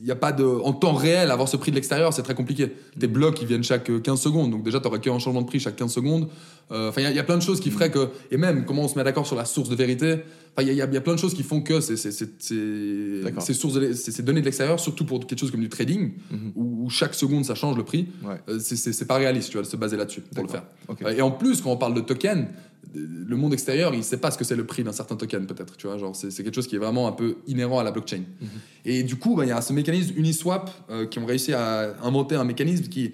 il 0.00 0.04
n'y 0.04 0.10
a, 0.10 0.16
pas 0.16 0.32
de, 0.32 0.44
en 0.44 0.72
temps 0.72 0.92
réel, 0.92 1.30
avoir 1.30 1.48
ce 1.48 1.56
prix 1.56 1.70
de 1.70 1.76
l'extérieur, 1.76 2.12
c'est 2.12 2.22
très 2.22 2.34
compliqué. 2.34 2.72
Tes 2.98 3.06
blocs, 3.06 3.40
ils 3.40 3.46
viennent 3.48 3.64
chaque 3.64 3.90
15 4.02 4.20
secondes, 4.20 4.50
donc 4.50 4.62
déjà, 4.62 4.78
tu 4.80 4.84
n'aurais 4.86 5.00
qu'un 5.00 5.18
changement 5.18 5.42
de 5.42 5.46
prix 5.46 5.60
chaque 5.60 5.76
15 5.76 5.92
secondes. 5.92 6.28
Euh, 6.72 6.88
Enfin, 6.88 7.00
il 7.00 7.04
y 7.04 7.06
a- 7.06 7.10
il 7.10 7.16
y, 7.16 7.18
a 7.20 7.24
plein 7.24 7.36
de 7.36 7.42
choses 7.42 7.60
qui 7.60 7.70
feraient 7.70 7.90
que, 7.90 8.08
et 8.30 8.36
même 8.36 8.64
comment 8.64 8.82
on 8.82 8.88
se 8.88 8.96
met 8.98 9.04
d'accord 9.04 9.26
sur 9.26 9.36
la 9.36 9.44
source 9.44 9.68
de 9.68 9.74
vérité. 9.74 10.20
Enfin, 10.56 10.66
il 10.66 10.72
y, 10.72 10.76
y 10.76 10.80
a- 10.82 10.86
il 10.86 10.94
y 10.94 10.96
a 10.96 11.00
plein 11.00 11.14
de 11.14 11.18
choses 11.18 11.34
qui 11.34 11.42
font 11.42 11.60
que 11.60 11.80
c'est- 11.80 11.96
ces 11.96 13.54
sources, 13.54 13.74
de- 13.74 13.92
ces 13.92 14.12
ces 14.12 14.22
données 14.22 14.40
de 14.40 14.44
l'extérieur, 14.46 14.78
surtout 14.80 15.04
pour 15.04 15.26
quelque 15.26 15.38
chose 15.38 15.50
comme 15.50 15.60
du 15.60 15.68
trading, 15.68 16.12
Mhm. 16.30 16.52
où, 16.54 16.84
où 16.84 16.90
chaque 16.90 17.14
seconde 17.14 17.44
ça 17.44 17.54
change 17.54 17.76
le 17.76 17.84
prix, 17.84 18.06
Ouais. 18.24 18.40
euh, 18.48 18.58
c'est- 18.58 19.04
pas 19.06 19.16
réaliste, 19.16 19.48
tu 19.50 19.56
vois, 19.56 19.62
de 19.62 19.68
se 19.68 19.76
baser 19.76 19.96
là-dessus 19.96 20.20
pour 20.34 20.44
le 20.44 20.48
faire. 20.50 20.64
Euh, 21.04 21.10
Et 21.16 21.20
en 21.22 21.30
plus, 21.30 21.60
quand 21.60 21.70
on 21.70 21.76
parle 21.76 21.94
de 21.94 22.00
token, 22.00 22.38
euh, 22.38 22.46
le 22.94 23.36
monde 23.36 23.52
extérieur, 23.52 23.94
il 23.94 24.04
sait 24.04 24.18
pas 24.18 24.30
ce 24.30 24.38
que 24.38 24.44
c'est 24.44 24.56
le 24.56 24.64
prix 24.64 24.84
d'un 24.84 24.92
certain 24.92 25.16
token, 25.16 25.46
peut-être. 25.46 25.76
Tu 25.76 25.86
vois, 25.86 25.98
genre, 25.98 26.14
c'est 26.14 26.30
quelque 26.42 26.54
chose 26.54 26.66
qui 26.66 26.76
est 26.76 26.78
vraiment 26.78 27.06
un 27.08 27.12
peu 27.12 27.36
inhérent 27.46 27.78
à 27.78 27.84
la 27.84 27.90
blockchain. 27.90 28.18
Mhm. 28.40 28.48
Et 28.84 29.02
du 29.02 29.16
coup, 29.16 29.34
bah, 29.36 29.44
il 29.44 29.48
y 29.48 29.52
a 29.52 29.60
ce 29.60 29.72
mécanisme 29.72 30.14
Uniswap 30.16 30.70
euh, 30.90 31.06
qui 31.06 31.18
ont 31.18 31.26
réussi 31.26 31.52
à 31.52 31.96
inventer 32.02 32.34
un 32.34 32.44
mécanisme 32.44 32.84
qui, 32.84 33.12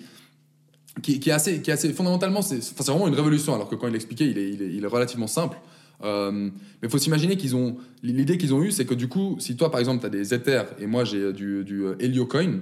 qui, 1.02 1.20
qui 1.20 1.30
est 1.30 1.32
assez, 1.32 1.62
qui 1.62 1.70
est 1.70 1.74
assez 1.74 1.92
fondamentalement, 1.92 2.42
c'est 2.42 2.58
enfin, 2.58 2.92
vraiment 2.92 3.08
une 3.08 3.14
révolution. 3.14 3.54
Alors 3.54 3.68
que 3.68 3.74
quand 3.74 3.86
il 3.86 3.92
l'expliquait, 3.92 4.28
il 4.28 4.38
est, 4.38 4.50
il, 4.50 4.62
est, 4.62 4.72
il 4.72 4.84
est 4.84 4.88
relativement 4.88 5.26
simple. 5.26 5.58
Euh, 6.02 6.30
mais 6.32 6.88
il 6.88 6.90
faut 6.90 6.98
s'imaginer 6.98 7.36
qu'ils 7.36 7.54
ont 7.56 7.76
l'idée 8.02 8.38
qu'ils 8.38 8.54
ont 8.54 8.62
eue, 8.62 8.70
c'est 8.70 8.86
que 8.86 8.94
du 8.94 9.08
coup, 9.08 9.36
si 9.38 9.56
toi 9.56 9.70
par 9.70 9.80
exemple 9.80 10.00
tu 10.00 10.06
as 10.06 10.10
des 10.10 10.32
Ethers 10.32 10.66
et 10.78 10.86
moi 10.86 11.04
j'ai 11.04 11.32
du, 11.34 11.62
du 11.62 11.84
euh, 11.84 11.94
Helio 12.00 12.24
Coin, 12.24 12.60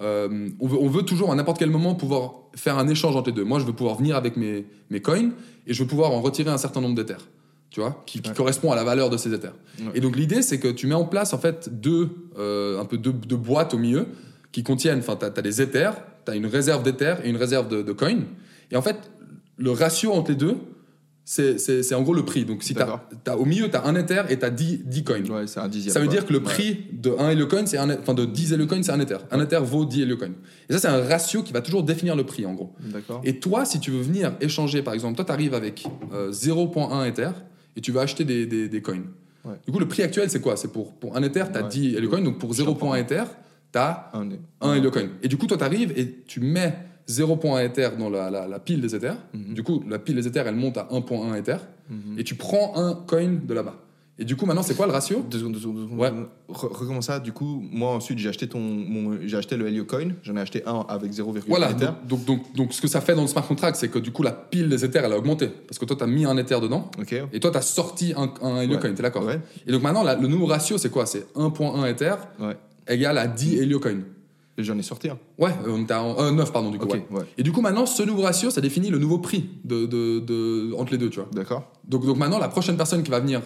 euh, 0.00 0.48
on, 0.60 0.66
veut, 0.66 0.78
on 0.78 0.88
veut 0.88 1.02
toujours 1.02 1.32
à 1.32 1.34
n'importe 1.34 1.58
quel 1.58 1.70
moment 1.70 1.94
pouvoir 1.94 2.34
faire 2.54 2.76
un 2.78 2.88
échange 2.88 3.16
entre 3.16 3.30
les 3.30 3.34
deux. 3.36 3.44
Moi, 3.44 3.58
je 3.58 3.64
veux 3.64 3.72
pouvoir 3.72 3.96
venir 3.96 4.16
avec 4.16 4.36
mes, 4.36 4.66
mes 4.90 5.00
coins 5.00 5.30
et 5.66 5.72
je 5.74 5.82
veux 5.82 5.88
pouvoir 5.88 6.12
en 6.12 6.20
retirer 6.20 6.50
un 6.50 6.58
certain 6.58 6.80
nombre 6.80 6.94
d'Ethers, 6.94 7.26
tu 7.70 7.80
vois, 7.80 8.02
qui, 8.06 8.20
qui 8.20 8.28
Ouais. 8.30 8.34
correspond 8.36 8.70
à 8.72 8.76
la 8.76 8.84
valeur 8.84 9.08
de 9.10 9.16
ces. 9.16 9.30
Ouais. 9.30 9.38
Et 9.94 10.00
donc 10.00 10.16
l'idée, 10.16 10.42
c'est 10.42 10.58
que 10.60 10.68
tu 10.68 10.86
mets 10.86 10.94
en 10.94 11.04
place 11.06 11.32
en 11.32 11.38
fait 11.38 11.68
deux, 11.80 12.10
euh, 12.38 12.80
un 12.80 12.84
peu 12.84 12.98
deux, 12.98 13.12
deux 13.12 13.36
boîtes 13.36 13.72
au 13.74 13.78
milieu 13.78 14.06
qui 14.52 14.62
contiennent, 14.62 14.98
enfin, 15.00 15.16
tu 15.16 15.24
as, 15.26 15.30
des 15.42 15.60
Ethers, 15.62 15.94
tu 16.24 16.32
as 16.32 16.36
une 16.36 16.46
réserve 16.46 16.82
d'Ethers 16.82 17.24
et 17.24 17.28
une 17.30 17.36
réserve 17.36 17.68
de, 17.68 17.82
de 17.82 17.92
coins. 17.92 18.20
Et 18.70 18.76
en 18.76 18.82
fait, 18.82 18.96
le 19.58 19.70
ratio 19.70 20.12
entre 20.12 20.30
les 20.30 20.36
deux, 20.36 20.56
c'est 21.28 21.94
en 21.94 22.02
gros 22.02 22.14
le 22.14 22.24
prix. 22.24 22.44
Donc 22.44 22.62
si 22.62 22.68
tu 22.72 22.78
D'accord. 22.78 23.00
as, 23.26 23.36
au 23.36 23.44
milieu, 23.44 23.68
tu 23.68 23.76
as 23.76 23.84
un 23.84 23.96
Ether 23.96 24.22
et 24.30 24.38
tu 24.38 24.44
as 24.44 24.50
10, 24.50 24.84
10 24.84 25.04
coins. 25.04 25.22
Ouais, 25.24 25.46
c'est 25.48 25.58
un 25.58 25.66
dixième. 25.68 25.92
Ça 25.92 25.98
veut 25.98 26.06
quoi. 26.06 26.14
dire 26.14 26.24
que 26.26 26.32
le 26.32 26.38
Ouais. 26.38 26.44
prix 26.44 26.84
de 26.92 27.10
1 27.18 27.30
Heliocoin, 27.30 27.66
c'est 27.66 27.78
un, 27.78 27.90
enfin 27.98 28.14
de 28.14 28.24
10 28.24 28.52
Heliocoin, 28.52 28.82
c'est 28.82 28.92
un 28.92 29.00
Ether. 29.00 29.16
Un 29.32 29.40
Ether 29.40 29.58
vaut 29.62 29.84
10 29.84 30.02
Heliocoin. 30.02 30.30
Et 30.68 30.72
ça, 30.72 30.78
c'est 30.78 30.88
un 30.88 31.02
ratio 31.02 31.42
qui 31.42 31.52
va 31.52 31.60
toujours 31.62 31.82
définir 31.82 32.14
le 32.14 32.24
prix, 32.24 32.46
en 32.46 32.54
gros. 32.54 32.74
D'accord. 32.80 33.20
Et 33.24 33.40
toi, 33.40 33.64
si 33.64 33.80
tu 33.80 33.90
veux 33.90 34.00
venir 34.02 34.36
échanger, 34.40 34.82
par 34.82 34.94
exemple, 34.94 35.16
toi, 35.16 35.24
tu 35.24 35.32
arrives 35.32 35.54
avec 35.54 35.84
euh, 36.12 36.30
0.1 36.30 37.04
Ether 37.08 37.30
et 37.76 37.80
tu 37.80 37.90
vas 37.90 38.02
acheter 38.02 38.24
des, 38.24 38.46
des, 38.46 38.68
des 38.68 38.80
coins. 38.82 39.02
Ouais. 39.44 39.54
Du 39.66 39.72
coup, 39.72 39.78
le 39.80 39.88
prix 39.88 40.02
actuel, 40.02 40.30
c'est 40.30 40.40
quoi? 40.40 40.56
C'est 40.56 40.68
pour, 40.72 40.94
pour 40.94 41.16
un 41.16 41.22
Ether, 41.24 41.44
tu 41.52 41.58
as 41.58 41.62
Ouais. 41.62 41.68
10 41.68 41.96
Heliocoin, 41.96 42.22
donc 42.22 42.38
pour 42.38 42.52
Je 42.54 42.62
comprends. 42.62 42.94
0.1 42.94 43.00
Ether, 43.00 43.24
tu 43.72 43.78
as 43.80 44.10
Un, 44.14 44.28
un 44.60 44.74
Heliocoin. 44.74 45.08
Et 45.24 45.28
du 45.28 45.36
coup, 45.36 45.46
toi, 45.48 45.56
tu 45.56 45.64
arrives 45.64 45.92
et 45.96 46.22
tu 46.26 46.38
mets 46.40 46.76
0.1 47.08 47.64
Ether 47.64 47.90
dans 47.98 48.10
la, 48.10 48.30
la, 48.30 48.48
la 48.48 48.58
pile 48.58 48.80
des 48.80 48.94
Ethers. 48.94 49.16
Mhm. 49.34 49.54
Du 49.54 49.62
coup, 49.62 49.82
la 49.88 49.98
pile 49.98 50.16
des 50.16 50.26
Ethers, 50.26 50.46
elle 50.46 50.56
monte 50.56 50.76
à 50.78 50.88
1.1 50.90 51.36
Ether. 51.38 51.56
Mhm. 51.88 52.18
Et 52.18 52.24
tu 52.24 52.34
prends 52.34 52.72
un 52.76 52.94
coin 52.94 53.38
de 53.46 53.54
là-bas. 53.54 53.74
Et 54.18 54.24
du 54.24 54.34
coup, 54.34 54.46
maintenant, 54.46 54.62
c'est 54.62 54.74
quoi 54.74 54.86
le 54.86 54.92
ratio? 54.92 55.22
Deux 55.30 55.38
secondes, 55.40 55.52
deux 55.52 55.58
secondes, 55.60 55.76
deux 55.76 55.82
secondes. 55.84 55.98
Ouais. 56.00 56.08
Re- 56.48 56.72
recommence 56.74 57.04
ça. 57.04 57.20
Du 57.20 57.32
coup, 57.32 57.62
moi 57.70 57.90
ensuite 57.90 58.18
j'ai 58.18 58.30
acheté 58.30 58.48
ton, 58.48 58.58
mon, 58.60 59.18
j'ai 59.26 59.36
acheté 59.36 59.58
le 59.58 59.66
Helio 59.68 59.84
Coin. 59.84 60.08
J'en 60.22 60.36
ai 60.36 60.40
acheté 60.40 60.62
un 60.66 60.86
avec 60.88 61.12
0,1 61.12 61.42
Voilà, 61.46 61.70
Ether. 61.72 61.88
donc, 62.08 62.24
donc, 62.24 62.24
donc, 62.24 62.54
donc 62.56 62.72
ce 62.72 62.80
que 62.80 62.88
ça 62.88 63.02
fait 63.02 63.14
dans 63.14 63.20
le 63.20 63.28
smart 63.28 63.46
contract, 63.46 63.76
c'est 63.76 63.88
que 63.88 63.98
du 63.98 64.12
coup, 64.12 64.22
la 64.22 64.32
pile 64.32 64.70
des 64.70 64.82
Ethers, 64.86 65.04
elle 65.04 65.12
a 65.12 65.18
augmenté. 65.18 65.48
Parce 65.48 65.78
que 65.78 65.84
toi, 65.84 65.96
tu 65.98 66.02
as 66.04 66.06
mis 66.06 66.24
un 66.24 66.34
Ether 66.38 66.58
dedans, 66.62 66.90
et 67.30 67.40
toi, 67.40 67.50
tu 67.50 67.58
as 67.58 67.62
sorti 67.62 68.14
un, 68.16 68.32
un 68.40 68.62
Heliocoin, 68.62 68.88
Ouais. 68.88 68.94
t'es 68.94 69.02
d'accord? 69.02 69.26
Ouais. 69.26 69.38
Et 69.66 69.70
donc 69.72 69.82
maintenant, 69.82 70.02
la- 70.02 70.14
le 70.16 70.28
nouveau 70.28 70.46
ratio, 70.46 70.78
c'est 70.78 70.90
quoi? 70.90 71.04
C'est 71.04 71.26
1.1 71.36 71.84
Ether 71.86 72.14
égale 72.88 73.18
à 73.18 73.26
10 73.26 73.58
Heliocoin. 73.60 73.98
Et 73.98 74.15
J'en 74.58 74.78
ai 74.78 74.82
sorti 74.82 75.10
un. 75.10 75.18
Ouais, 75.38 75.50
euh, 75.66 75.70
on 75.76 75.82
était 75.82 75.92
à 75.92 76.02
euh, 76.02 76.30
9, 76.32 76.50
pardon, 76.52 76.70
du 76.70 76.78
coup. 76.78 76.86
Ok, 76.86 76.94
ouais. 76.94 77.06
ouais. 77.18 77.24
Et 77.36 77.42
du 77.42 77.52
coup, 77.52 77.60
maintenant, 77.60 77.84
ce 77.84 78.02
nouveau 78.02 78.22
ratio, 78.22 78.48
ça 78.50 78.60
définit 78.62 78.88
le 78.88 78.98
nouveau 78.98 79.18
prix 79.18 79.50
de, 79.64 79.84
de, 79.84 80.20
de- 80.20 80.72
entre 80.78 80.92
les 80.92 80.98
deux, 80.98 81.10
tu 81.10 81.20
vois. 81.20 81.28
D'accord. 81.32 81.70
Donc, 81.86 82.06
donc 82.06 82.16
maintenant, 82.16 82.38
la 82.38 82.48
prochaine 82.48 82.76
personne 82.78 83.02
qui 83.02 83.10
va 83.10 83.20
venir, 83.20 83.42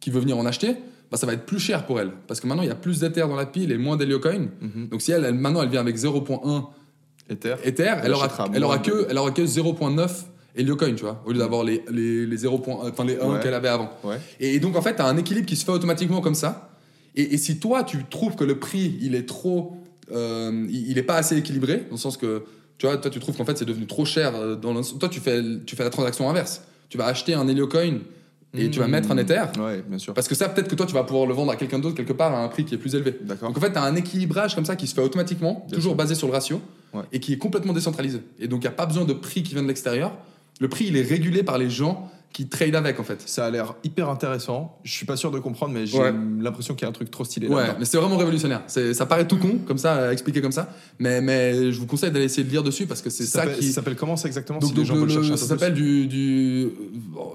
qui 0.00 0.10
veut 0.10 0.20
venir 0.20 0.38
en 0.38 0.46
acheter, 0.46 0.76
bah, 1.10 1.18
ça 1.18 1.26
va 1.26 1.34
être 1.34 1.44
plus 1.44 1.58
cher 1.58 1.84
pour 1.84 2.00
elle. 2.00 2.12
Parce 2.26 2.40
que 2.40 2.46
maintenant, 2.46 2.62
il 2.62 2.68
y 2.68 2.72
a 2.72 2.76
plus 2.76 3.00
d'Ether 3.00 3.20
dans 3.28 3.36
la 3.36 3.44
pile 3.46 3.72
et 3.72 3.76
moins 3.78 3.96
d'Heliocoin. 3.98 4.48
Mhm. 4.62 4.88
Donc 4.88 5.02
si 5.02 5.12
elle, 5.12 5.24
elle- 5.26 5.34
maintenant, 5.34 5.62
elle 5.62 5.68
vient 5.68 5.80
avec 5.82 5.96
0.1 5.96 6.68
Ether. 7.28 7.56
Ether, 7.64 7.82
elle, 7.84 8.00
Elle 8.06 8.12
aura, 8.12 8.28
elle, 8.54 8.64
aura 8.64 8.78
que, 8.78 9.06
elle 9.10 9.18
aura 9.18 9.30
que 9.32 9.42
0.9 9.42 10.24
Heliocoin, 10.56 10.94
tu 10.94 11.02
vois, 11.04 11.22
au 11.26 11.32
lieu 11.32 11.38
d'avoir 11.38 11.64
les, 11.64 11.84
les, 11.90 12.24
les 12.26 12.36
0. 12.38 12.62
Enfin, 12.66 13.04
les 13.04 13.18
1 13.18 13.26
Ouais. 13.34 13.40
qu'elle 13.42 13.54
avait 13.54 13.68
avant. 13.68 13.90
Ouais. 14.04 14.16
Et, 14.40 14.54
et 14.54 14.60
donc, 14.60 14.76
en 14.76 14.82
fait, 14.82 14.94
tu 14.96 15.02
as 15.02 15.06
un 15.06 15.16
équilibre 15.16 15.46
qui 15.46 15.56
se 15.56 15.64
fait 15.64 15.72
automatiquement 15.72 16.20
comme 16.20 16.34
ça. 16.34 16.70
Et, 17.16 17.34
et 17.34 17.38
si 17.38 17.58
toi, 17.58 17.82
tu 17.84 18.04
trouves 18.04 18.34
que 18.36 18.44
le 18.44 18.58
prix, 18.58 18.96
il 19.02 19.14
est 19.14 19.26
trop. 19.26 19.76
Euh, 20.12 20.66
il 20.68 20.90
il 20.90 20.98
est 20.98 21.02
pas 21.02 21.16
assez 21.16 21.36
équilibré, 21.36 21.78
dans 21.88 21.92
le 21.92 21.96
sens 21.96 22.16
que. 22.16 22.42
Tu 22.76 22.86
vois, 22.86 22.96
toi, 22.96 23.08
tu 23.10 23.20
trouves 23.20 23.36
qu'en 23.36 23.44
fait, 23.44 23.56
c'est 23.56 23.64
devenu 23.64 23.86
trop 23.86 24.04
cher. 24.04 24.34
euh, 24.34 24.56
Dans 24.56 24.74
le- 24.74 24.98
toi, 24.98 25.08
tu 25.08 25.20
fais, 25.20 25.40
tu 25.64 25.76
fais 25.76 25.84
la 25.84 25.90
transaction 25.90 26.28
inverse. 26.28 26.62
Tu 26.88 26.98
vas 26.98 27.06
acheter 27.06 27.32
un 27.34 27.46
Heliocoin 27.46 27.98
et 28.52 28.68
tu 28.68 28.80
vas 28.80 28.88
mettre 28.88 29.10
un 29.12 29.16
Ether. 29.18 29.42
Ouais, 29.60 29.82
bien 29.86 29.98
sûr. 29.98 30.12
Parce 30.12 30.26
que 30.28 30.34
ça, 30.34 30.48
peut-être 30.48 30.66
que 30.68 30.74
toi, 30.74 30.84
tu 30.86 30.92
vas 30.92 31.04
pouvoir 31.04 31.26
le 31.26 31.34
vendre 31.34 31.52
à 31.52 31.56
quelqu'un 31.56 31.78
d'autre 31.78 31.94
quelque 31.96 32.12
part 32.12 32.32
à 32.34 32.42
un 32.42 32.48
prix 32.48 32.64
qui 32.64 32.74
est 32.74 32.78
plus 32.78 32.94
élevé. 32.96 33.16
D'accord. 33.22 33.48
Donc 33.48 33.58
en 33.58 33.60
fait, 33.60 33.72
tu 33.72 33.78
as 33.78 33.82
un 33.84 33.94
équilibrage 33.94 34.54
comme 34.56 34.64
ça 34.64 34.74
qui 34.76 34.86
se 34.88 34.94
fait 34.94 35.00
automatiquement, 35.02 35.64
Bien 35.68 35.76
toujours 35.76 35.92
sûr. 35.92 35.96
basé 35.96 36.14
sur 36.16 36.26
le 36.26 36.32
ratio, 36.32 36.60
Ouais. 36.92 37.02
et 37.12 37.20
qui 37.20 37.32
est 37.32 37.38
complètement 37.38 37.72
décentralisé. 37.72 38.20
Et 38.40 38.46
donc, 38.48 38.60
il 38.60 38.64
n'y 38.64 38.68
a 38.68 38.72
pas 38.76 38.86
besoin 38.86 39.04
de 39.04 39.12
prix 39.12 39.42
qui 39.44 39.54
vient 39.54 39.62
de 39.62 39.68
l'extérieur. 39.68 40.16
Le 40.60 40.68
prix, 40.68 40.86
il 40.88 40.96
est 40.96 41.02
régulé 41.02 41.42
par 41.44 41.58
les 41.58 41.70
gens 41.70 42.10
qui 42.34 42.48
trade 42.48 42.74
avec, 42.74 42.98
en 43.00 43.04
fait. 43.04 43.22
Ça 43.26 43.46
a 43.46 43.50
l'air 43.50 43.74
hyper 43.84 44.10
intéressant. 44.10 44.78
Je 44.84 44.92
suis 44.92 45.06
pas 45.06 45.16
sûr 45.16 45.30
de 45.30 45.38
comprendre, 45.38 45.72
mais 45.72 45.86
j'ai 45.86 45.98
Ouais. 45.98 46.12
l'impression 46.40 46.74
qu'il 46.74 46.82
y 46.82 46.86
a 46.86 46.88
un 46.88 46.92
truc 46.92 47.10
trop 47.10 47.24
stylé 47.24 47.48
Ouais, 47.48 47.68
mais 47.78 47.84
c'est 47.86 47.96
vraiment 47.96 48.16
révolutionnaire. 48.18 48.60
Ça 48.66 49.06
paraît 49.06 49.26
tout 49.26 49.38
con, 49.38 49.60
comme 49.66 49.78
ça, 49.78 50.08
à 50.08 50.12
expliquer 50.12 50.42
comme 50.42 50.52
ça. 50.52 50.68
Mais, 50.98 51.20
mais 51.22 51.70
je 51.72 51.78
vous 51.80 51.86
conseille 51.86 52.10
d'aller 52.10 52.24
essayer 52.26 52.42
de 52.44 52.50
lire 52.50 52.62
dessus 52.64 52.86
parce 52.86 53.00
que 53.02 53.08
c'est 53.08 53.24
Ça 53.24 53.44
ça 53.44 53.46
qui. 53.52 53.68
ça 53.68 53.74
s'appelle 53.74 53.96
comment 53.96 54.16
ça 54.16 54.26
exactement 54.28 54.58
Donc, 54.58 54.70
si 54.70 54.74
donc, 54.74 54.82
les 54.84 54.88
gens 54.88 54.96
le- 54.96 55.28
le- 55.30 55.36
ça 55.36 55.46
s'appelle 55.46 55.74
du, 55.74 56.06
du. 56.08 56.70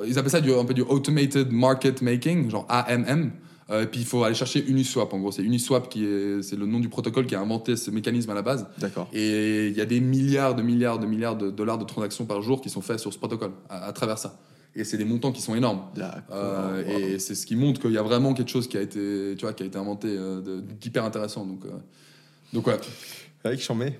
Ils 0.05 0.19
appellent 0.19 0.29
ça 0.31 0.41
du, 0.41 0.53
un 0.53 0.65
peu 0.65 0.73
du 0.73 0.81
automated 0.81 1.51
market 1.51 2.01
making, 2.01 2.49
genre 2.51 2.65
AMM. 2.69 3.31
Euh, 3.71 3.83
et 3.83 3.85
puis 3.85 3.99
il 4.01 4.05
faut 4.05 4.23
aller 4.23 4.33
chercher 4.35 4.65
Uniswap. 4.67 5.13
En 5.13 5.19
gros, 5.19 5.31
c'est 5.31 5.43
Uniswap 5.43 5.89
qui 5.89 6.03
est, 6.03 6.41
c'est 6.41 6.55
le 6.55 6.65
nom 6.65 6.79
du 6.79 6.89
protocole 6.89 7.25
qui 7.27 7.35
a 7.35 7.39
inventé 7.39 7.75
ce 7.75 7.91
mécanisme 7.91 8.31
à 8.31 8.33
la 8.33 8.41
base. 8.41 8.65
D'accord. 8.79 9.07
Et 9.13 9.67
il 9.67 9.77
y 9.77 9.81
a 9.81 9.85
des 9.85 9.99
milliards 9.99 10.55
de 10.55 10.63
milliards 10.63 10.97
de 10.97 11.05
milliards 11.05 11.35
de 11.37 11.51
dollars 11.51 11.77
de 11.77 11.85
transactions 11.85 12.25
par 12.25 12.41
jour 12.41 12.61
qui 12.61 12.69
sont 12.69 12.81
faits 12.81 12.99
sur 12.99 13.13
ce 13.13 13.19
protocole 13.19 13.51
à, 13.69 13.85
à 13.85 13.93
travers 13.93 14.17
ça. 14.17 14.39
Et 14.75 14.83
c'est 14.83 14.97
des 14.97 15.05
montants 15.05 15.31
qui 15.31 15.41
sont 15.41 15.55
énormes. 15.55 15.81
Euh, 16.31 16.83
Wow. 16.83 16.89
Et 16.99 17.19
c'est 17.19 17.35
ce 17.35 17.45
qui 17.45 17.55
montre 17.55 17.81
qu'il 17.81 17.91
y 17.91 17.97
a 17.97 18.03
vraiment 18.03 18.33
quelque 18.33 18.49
chose 18.51 18.67
qui 18.67 18.77
a 18.77 18.81
été, 18.81 19.35
tu 19.37 19.45
vois, 19.45 19.53
qui 19.53 19.63
a 19.63 19.65
été 19.65 19.77
inventé 19.77 20.07
euh, 20.09 20.61
d'hyper 20.79 21.03
intéressant. 21.03 21.45
Donc, 21.45 21.65
euh, 21.65 21.69
donc 22.53 22.67
ouais. 22.67 22.77
Avec 23.43 23.61
Chambé. 23.61 23.93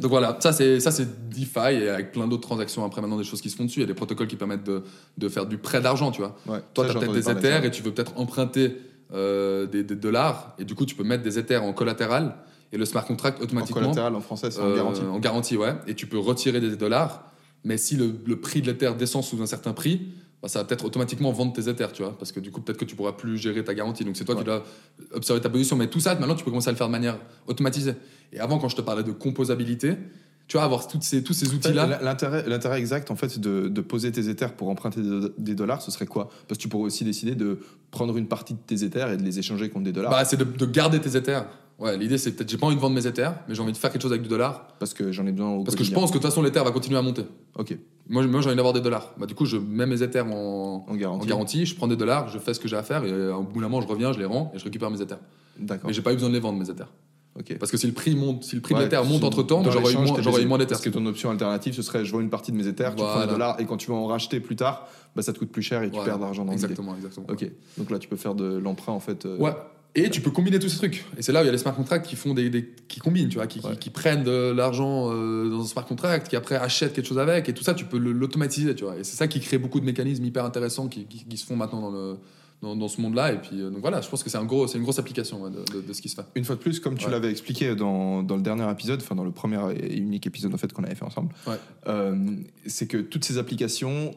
Donc 0.00 0.10
voilà, 0.10 0.36
ça 0.40 0.52
c'est 0.52 0.80
ça 0.80 0.90
c'est 0.90 1.28
DeFi 1.30 1.82
et 1.84 1.88
avec 1.88 2.10
plein 2.10 2.26
d'autres 2.26 2.42
transactions 2.42 2.84
après 2.84 3.00
maintenant 3.00 3.16
des 3.16 3.22
choses 3.22 3.40
qui 3.40 3.48
se 3.48 3.54
font 3.56 3.64
dessus. 3.64 3.78
Il 3.78 3.82
y 3.82 3.84
a 3.84 3.86
des 3.86 3.94
protocoles 3.94 4.26
qui 4.26 4.34
permettent 4.34 4.64
de, 4.64 4.82
de 5.18 5.28
faire 5.28 5.46
du 5.46 5.56
prêt 5.56 5.80
d'argent, 5.80 6.10
tu 6.10 6.20
vois. 6.20 6.36
Ouais. 6.48 6.58
Toi, 6.74 6.86
tu 6.86 6.90
as 6.90 6.94
peut-être 7.00 7.12
des 7.12 7.22
de 7.22 7.30
Ethers 7.38 7.64
et 7.64 7.70
tu 7.70 7.82
veux 7.82 7.92
peut-être 7.92 8.12
emprunter 8.18 8.76
euh, 9.12 9.66
des, 9.66 9.84
des 9.84 9.94
dollars 9.94 10.56
et 10.58 10.64
du 10.64 10.74
coup 10.74 10.84
tu 10.84 10.96
peux 10.96 11.04
mettre 11.04 11.22
des 11.22 11.38
Ethers 11.38 11.62
en 11.62 11.72
collatéral 11.72 12.34
et 12.72 12.76
le 12.76 12.84
smart 12.86 13.04
contract 13.04 13.38
En 13.38 13.44
automatiquement 13.44 13.82
collatéral 13.82 14.16
en 14.16 14.20
français, 14.20 14.50
c'est 14.50 14.60
en 14.60 14.74
garantie. 14.74 15.02
en 15.02 15.18
garantie, 15.20 15.56
ouais. 15.56 15.74
Et 15.86 15.94
tu 15.94 16.08
peux 16.08 16.18
retirer 16.18 16.60
des 16.60 16.74
dollars, 16.76 17.30
mais 17.64 17.76
si 17.78 17.96
le, 17.96 18.12
le 18.26 18.40
prix 18.40 18.60
de 18.62 18.66
l'Ether 18.66 18.92
descend 18.98 19.24
sous 19.24 19.40
un 19.42 19.46
certain 19.46 19.72
prix, 19.72 20.08
bah, 20.42 20.48
ça 20.48 20.58
va 20.60 20.64
peut-être 20.66 20.84
automatiquement 20.84 21.32
vendre 21.32 21.52
tes 21.54 21.68
Ethers, 21.70 21.92
tu 21.92 22.02
vois, 22.02 22.16
parce 22.18 22.30
que 22.32 22.40
du 22.40 22.50
coup 22.50 22.60
peut-être 22.60 22.78
que 22.78 22.84
tu 22.84 22.94
pourras 22.96 23.12
plus 23.12 23.38
gérer 23.38 23.64
ta 23.64 23.72
garantie. 23.74 24.04
Donc 24.04 24.16
c'est 24.16 24.24
toi 24.24 24.34
Ouais. 24.34 24.42
qui 24.42 24.46
dois 24.46 24.64
observer 25.12 25.40
ta 25.40 25.48
position, 25.48 25.74
mais 25.76 25.88
tout 25.88 26.00
ça 26.00 26.14
maintenant 26.14 26.34
tu 26.34 26.44
peux 26.44 26.50
commencer 26.50 26.68
à 26.68 26.72
le 26.72 26.76
faire 26.76 26.86
de 26.88 26.92
manière 26.92 27.18
automatisée. 27.46 27.94
Et 28.32 28.40
avant 28.40 28.58
quand 28.58 28.68
je 28.68 28.76
te 28.76 28.82
parlais 28.82 29.02
de 29.02 29.12
composabilité, 29.12 29.94
tu 30.46 30.58
vois 30.58 30.64
avoir 30.64 30.86
toutes 30.86 31.02
ces, 31.02 31.24
tous 31.24 31.32
ces 31.32 31.54
outils-là. 31.54 31.98
L'intérêt, 32.02 32.44
l'intérêt 32.46 32.78
exact 32.78 33.10
en 33.10 33.16
fait 33.16 33.38
de, 33.38 33.68
de 33.68 33.80
poser 33.80 34.12
tes 34.12 34.28
Ethers 34.28 34.52
pour 34.54 34.68
emprunter 34.68 35.00
des, 35.00 35.28
des 35.38 35.54
dollars, 35.54 35.80
ce 35.80 35.90
serait 35.90 36.04
quoi? 36.04 36.28
Parce 36.46 36.58
que 36.58 36.62
tu 36.62 36.68
pourrais 36.68 36.84
aussi 36.84 37.04
décider 37.04 37.34
de 37.34 37.60
prendre 37.90 38.14
une 38.18 38.26
partie 38.28 38.52
de 38.52 38.58
tes 38.58 38.84
Ethers 38.84 39.10
et 39.12 39.16
de 39.16 39.22
les 39.22 39.38
échanger 39.38 39.70
contre 39.70 39.84
des 39.86 39.92
dollars. 39.92 40.10
Bah, 40.10 40.26
c'est 40.26 40.36
de, 40.36 40.44
de 40.44 40.66
garder 40.66 41.00
tes 41.00 41.16
Ethers. 41.16 41.46
Ouais, 41.78 41.96
l'idée 41.98 42.18
c'est 42.18 42.32
peut-être 42.32 42.48
j'ai 42.48 42.56
pas 42.56 42.66
envie 42.66 42.76
de 42.76 42.80
vendre 42.80 42.94
mes 42.94 43.04
Ethers, 43.06 43.34
mais 43.48 43.54
j'ai 43.54 43.60
envie 43.62 43.72
de 43.72 43.76
faire 43.76 43.90
quelque 43.90 44.02
chose 44.02 44.12
avec 44.12 44.22
du 44.22 44.28
dollar. 44.28 44.68
parce 44.78 44.94
que 44.94 45.10
j'en 45.10 45.26
ai 45.26 45.32
besoin 45.32 45.50
au 45.50 45.64
Parce 45.64 45.76
que 45.76 45.82
je 45.84 45.92
pense 45.92 46.10
que 46.10 46.18
de 46.18 46.22
toute 46.22 46.30
façon 46.30 46.40
l'Ether 46.42 46.60
va 46.62 46.70
continuer 46.70 46.96
à 46.98 47.02
monter. 47.02 47.24
Ok, 47.58 47.76
Moi, 48.08 48.24
moi 48.26 48.40
j'ai 48.40 48.46
envie 48.48 48.56
d'avoir 48.56 48.72
des 48.74 48.80
dollars. 48.80 49.12
Bah, 49.18 49.26
du 49.26 49.34
coup, 49.34 49.44
je 49.44 49.56
mets 49.56 49.86
mes 49.86 50.00
Ethers 50.02 50.24
en, 50.26 50.84
en 50.88 50.94
garantie. 50.94 51.24
en 51.24 51.26
garantie, 51.28 51.66
je 51.66 51.74
prends 51.74 51.88
des 51.88 51.96
dollars, 51.96 52.28
je 52.28 52.38
fais 52.38 52.54
ce 52.54 52.60
que 52.60 52.68
j'ai 52.68 52.76
à 52.76 52.82
faire, 52.84 53.04
et 53.04 53.10
euh, 53.10 53.34
au 53.34 53.42
bout 53.42 53.60
d'un 53.60 53.68
moment, 53.68 53.80
je 53.82 53.88
reviens, 53.88 54.12
je 54.12 54.18
les 54.20 54.24
rends 54.24 54.52
et 54.54 54.58
je 54.58 54.64
récupère 54.64 54.90
mes 54.90 55.00
Ethers. 55.02 55.18
D'accord. 55.58 55.88
Mais 55.88 55.92
j'ai 55.92 56.02
pas 56.02 56.12
eu 56.12 56.14
besoin 56.14 56.28
de 56.30 56.34
les 56.34 56.40
vendre, 56.40 56.58
mes 56.60 56.70
Ethers. 56.70 56.92
Ok. 57.36 57.58
Parce 57.58 57.72
que 57.72 57.76
si 57.76 57.88
le 57.88 57.92
prix 57.92 58.14
monte, 58.14 58.44
si 58.44 58.54
le 58.54 58.62
prix 58.62 58.74
Ouais, 58.74 58.80
de 58.80 58.84
l'Ether 58.84 59.02
monte 59.08 59.24
entre 59.24 59.42
temps, 59.42 59.62
dans 59.62 59.72
j'aurais 59.72 59.92
eu 59.92 59.96
moins, 59.96 60.22
j'aurais 60.22 60.42
des- 60.42 60.46
moins. 60.46 60.58
Parce 60.64 60.80
que 60.80 60.90
ton 60.90 61.04
option 61.06 61.30
alternative, 61.30 61.74
ce 61.74 61.82
serait 61.82 62.04
je 62.04 62.12
vends 62.12 62.20
une 62.20 62.30
partie 62.30 62.52
de 62.52 62.56
mes 62.56 62.68
Ethers, 62.68 62.90
tu 62.90 62.96
prends 63.02 63.06
Voilà. 63.06 63.26
les 63.26 63.32
dollars 63.32 63.60
et 63.60 63.66
quand 63.66 63.76
tu 63.76 63.90
vas 63.90 63.96
en 63.96 64.06
racheter 64.06 64.38
plus 64.38 64.54
tard, 64.54 64.86
bah, 65.16 65.22
ça 65.22 65.32
te 65.32 65.40
coûte 65.40 65.50
plus 65.50 65.62
cher 65.62 65.82
et 65.82 65.86
tu 65.88 65.96
Voilà. 65.96 66.12
perds 66.12 66.20
d'argent 66.20 66.44
dans 66.44 66.52
l'idée. 66.52 66.62
Exactement, 66.62 66.94
exactement. 66.94 67.26
Ok, 67.28 67.50
donc 67.76 67.90
là 67.90 67.98
tu 67.98 68.06
peux 68.08 68.14
faire 68.14 68.36
de 68.36 68.44
l'emprunt 68.58 68.92
en 68.92 69.00
fait. 69.00 69.26
euh, 69.26 69.36
Ouais. 69.38 69.50
Et 69.96 70.10
tu 70.10 70.20
peux 70.20 70.30
combiner 70.32 70.58
tous 70.58 70.68
ces 70.68 70.78
trucs. 70.78 71.04
Et 71.16 71.22
c'est 71.22 71.30
là 71.30 71.40
où 71.40 71.42
il 71.44 71.46
y 71.46 71.48
a 71.48 71.52
les 71.52 71.58
smart 71.58 71.74
contracts 71.74 72.04
qui 72.06 72.16
font 72.16 72.34
des, 72.34 72.50
des- 72.50 72.68
qui 72.88 72.98
combinent, 72.98 73.28
tu 73.28 73.36
vois, 73.36 73.46
qui, 73.46 73.60
qui- 73.60 73.66
Ouais. 73.66 73.76
qui 73.76 73.90
prennent 73.90 74.24
de 74.24 74.50
l'argent 74.50 75.10
euh, 75.12 75.48
dans 75.50 75.62
un 75.62 75.66
smart 75.66 75.86
contract, 75.86 76.28
qui 76.28 76.34
après 76.36 76.56
achètent 76.56 76.92
quelque 76.94 77.06
chose 77.06 77.18
avec, 77.18 77.48
et 77.48 77.54
tout 77.54 77.62
ça, 77.62 77.74
tu 77.74 77.84
peux 77.84 77.98
l'automatiser, 77.98 78.74
tu 78.74 78.82
vois. 78.84 78.96
Et 78.98 79.04
c'est 79.04 79.16
ça 79.16 79.28
qui 79.28 79.38
crée 79.40 79.56
beaucoup 79.58 79.78
de 79.78 79.84
mécanismes 79.84 80.24
hyper 80.24 80.44
intéressants 80.44 80.88
qui, 80.88 81.04
qui- 81.04 81.24
qui 81.24 81.36
se 81.36 81.46
font 81.46 81.56
maintenant 81.56 81.80
dans 81.80 81.90
le 81.90 82.16
dans, 82.62 82.74
dans 82.76 82.88
ce 82.88 82.98
monde-là. 83.02 83.32
Et 83.34 83.38
puis 83.38 83.60
euh, 83.60 83.68
donc 83.70 83.80
voilà, 83.82 84.00
je 84.00 84.08
pense 84.08 84.22
que 84.24 84.30
c'est 84.30 84.38
un 84.38 84.44
gros, 84.44 84.66
c'est 84.66 84.78
une 84.78 84.84
grosse 84.84 84.98
application 84.98 85.42
ouais, 85.42 85.50
de, 85.50 85.58
de- 85.80 85.86
de 85.86 85.92
ce 85.92 86.00
qui 86.00 86.08
se 86.08 86.14
fait. 86.16 86.22
Une 86.34 86.44
fois 86.44 86.54
de 86.56 86.60
plus, 86.60 86.80
comme 86.80 86.96
tu 86.96 87.04
Ouais. 87.04 87.10
l'avais 87.10 87.30
expliqué 87.30 87.74
dans, 87.74 88.22
dans 88.22 88.36
le 88.36 88.42
dernier 88.42 88.68
épisode, 88.70 89.00
enfin 89.02 89.14
dans 89.14 89.24
le 89.24 89.32
premier 89.32 89.58
et 89.78 89.96
unique 89.98 90.26
épisode 90.26 90.54
en 90.54 90.56
fait 90.56 90.72
qu'on 90.72 90.82
avait 90.84 90.94
fait 90.94 91.04
ensemble, 91.04 91.34
Ouais. 91.46 91.56
euh, 91.88 92.16
c'est 92.66 92.86
que 92.86 92.96
toutes 92.96 93.24
ces 93.24 93.36
applications, 93.38 94.14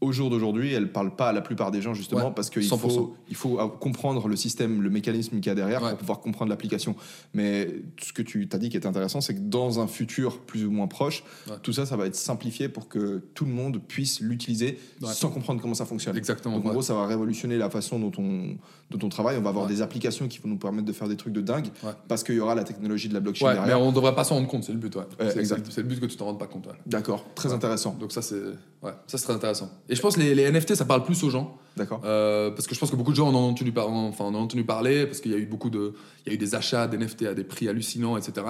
au 0.00 0.12
jour 0.12 0.28
d'aujourd'hui, 0.28 0.72
elles 0.74 0.92
parlent 0.92 1.16
pas 1.16 1.28
à 1.30 1.32
la 1.32 1.40
plupart 1.40 1.70
des 1.70 1.80
gens 1.80 1.94
justement 1.94 2.26
Ouais, 2.28 2.32
parce 2.36 2.50
qu'il 2.50 2.62
100%. 2.62 2.76
faut, 2.78 3.16
il 3.28 3.36
faut 3.36 3.58
euh, 3.58 3.68
comprendre 3.68 4.28
le 4.28 4.36
système, 4.36 4.82
le 4.82 4.90
mécanisme 4.90 5.36
qu'il 5.36 5.46
y 5.46 5.50
a 5.50 5.54
derrière 5.54 5.82
Ouais. 5.82 5.90
pour 5.90 5.98
pouvoir 5.98 6.20
comprendre 6.20 6.50
l'application. 6.50 6.94
Mais 7.32 7.68
ce 8.02 8.12
que 8.12 8.20
tu 8.22 8.46
t'as 8.48 8.58
dit 8.58 8.68
qui 8.68 8.76
est 8.76 8.86
intéressant, 8.86 9.20
c'est 9.22 9.34
que 9.34 9.40
dans 9.40 9.80
un 9.80 9.86
futur 9.86 10.40
plus 10.40 10.66
ou 10.66 10.70
moins 10.70 10.88
proche, 10.88 11.24
Ouais. 11.48 11.54
tout 11.62 11.72
ça, 11.72 11.86
ça 11.86 11.96
va 11.96 12.06
être 12.06 12.16
simplifié 12.16 12.68
pour 12.68 12.88
que 12.88 13.22
tout 13.34 13.46
le 13.46 13.52
monde 13.52 13.80
puisse 13.86 14.20
l'utiliser 14.20 14.78
sans 15.02 15.30
comprendre 15.30 15.62
comment 15.62 15.74
ça 15.74 15.86
fonctionne. 15.86 16.16
Exactement. 16.16 16.56
Donc 16.56 16.66
en 16.66 16.70
gros, 16.70 16.82
ça 16.82 16.94
va 16.94 17.06
révolutionner 17.06 17.56
la 17.56 17.70
façon 17.70 17.98
dont 17.98 18.12
on, 18.18 18.56
dont 18.90 19.06
on 19.06 19.08
travaille. 19.08 19.38
On 19.38 19.42
va 19.42 19.50
avoir 19.50 19.66
des 19.66 19.80
applications 19.80 20.28
qui 20.28 20.38
vont 20.38 20.48
nous 20.50 20.58
permettre 20.58 20.86
de 20.86 20.92
faire 20.92 21.08
des 21.08 21.16
trucs 21.16 21.32
de 21.32 21.40
dingue 21.40 21.68
parce 22.08 22.22
qu'il 22.24 22.34
y 22.34 22.40
aura 22.40 22.54
la 22.54 22.64
technologie 22.64 23.08
de 23.08 23.14
la 23.14 23.20
blockchain 23.20 23.46
Ouais, 23.46 23.52
mais 23.54 23.58
derrière. 23.66 23.80
on 23.80 23.92
devrait 23.92 24.14
pas 24.14 24.24
s'en 24.24 24.34
rendre 24.34 24.48
compte, 24.48 24.64
c'est 24.64 24.72
le 24.72 24.78
but, 24.78 24.96
c'est, 25.18 25.78
le 25.78 25.82
but 25.84 26.00
que 26.00 26.06
tu 26.06 26.16
t'en 26.16 26.26
rendes 26.26 26.38
pas 26.38 26.46
compte. 26.46 26.68
D'accord, 26.86 27.24
très 27.34 27.52
intéressant. 27.52 27.96
Donc 27.98 28.12
ça 28.12 28.20
c'est, 28.22 28.34
ouais, 28.82 28.92
ça 29.06 29.18
c'est 29.18 29.24
très 29.24 29.32
intéressant. 29.34 29.70
Et 29.88 29.93
je 29.94 30.00
pense 30.00 30.16
que 30.16 30.20
les, 30.20 30.34
les 30.34 30.50
NFT 30.50 30.74
ça 30.74 30.84
parle 30.84 31.04
plus 31.04 31.22
aux 31.24 31.30
gens. 31.30 31.58
D'accord. 31.76 32.02
Euh, 32.04 32.50
parce 32.50 32.66
que 32.66 32.74
je 32.74 32.80
pense 32.80 32.90
que 32.90 32.96
beaucoup 32.96 33.10
de 33.10 33.16
gens 33.16 33.28
en 33.28 33.34
ont 33.34 33.48
entendu, 33.50 33.72
par- 33.72 33.88
enfin, 33.88 34.24
en 34.24 34.34
ont 34.34 34.42
entendu 34.42 34.64
parler, 34.64 35.06
parce 35.06 35.20
qu'il 35.20 35.32
y 35.32 35.34
a 35.34 35.38
eu 35.38 35.46
beaucoup 35.46 35.70
de, 35.70 35.94
il 36.24 36.30
y 36.30 36.32
a 36.32 36.34
eu 36.34 36.38
des 36.38 36.54
achats 36.54 36.86
d'NFT 36.86 37.26
à 37.26 37.34
des 37.34 37.44
prix 37.44 37.68
hallucinants, 37.68 38.16
etc. 38.16 38.46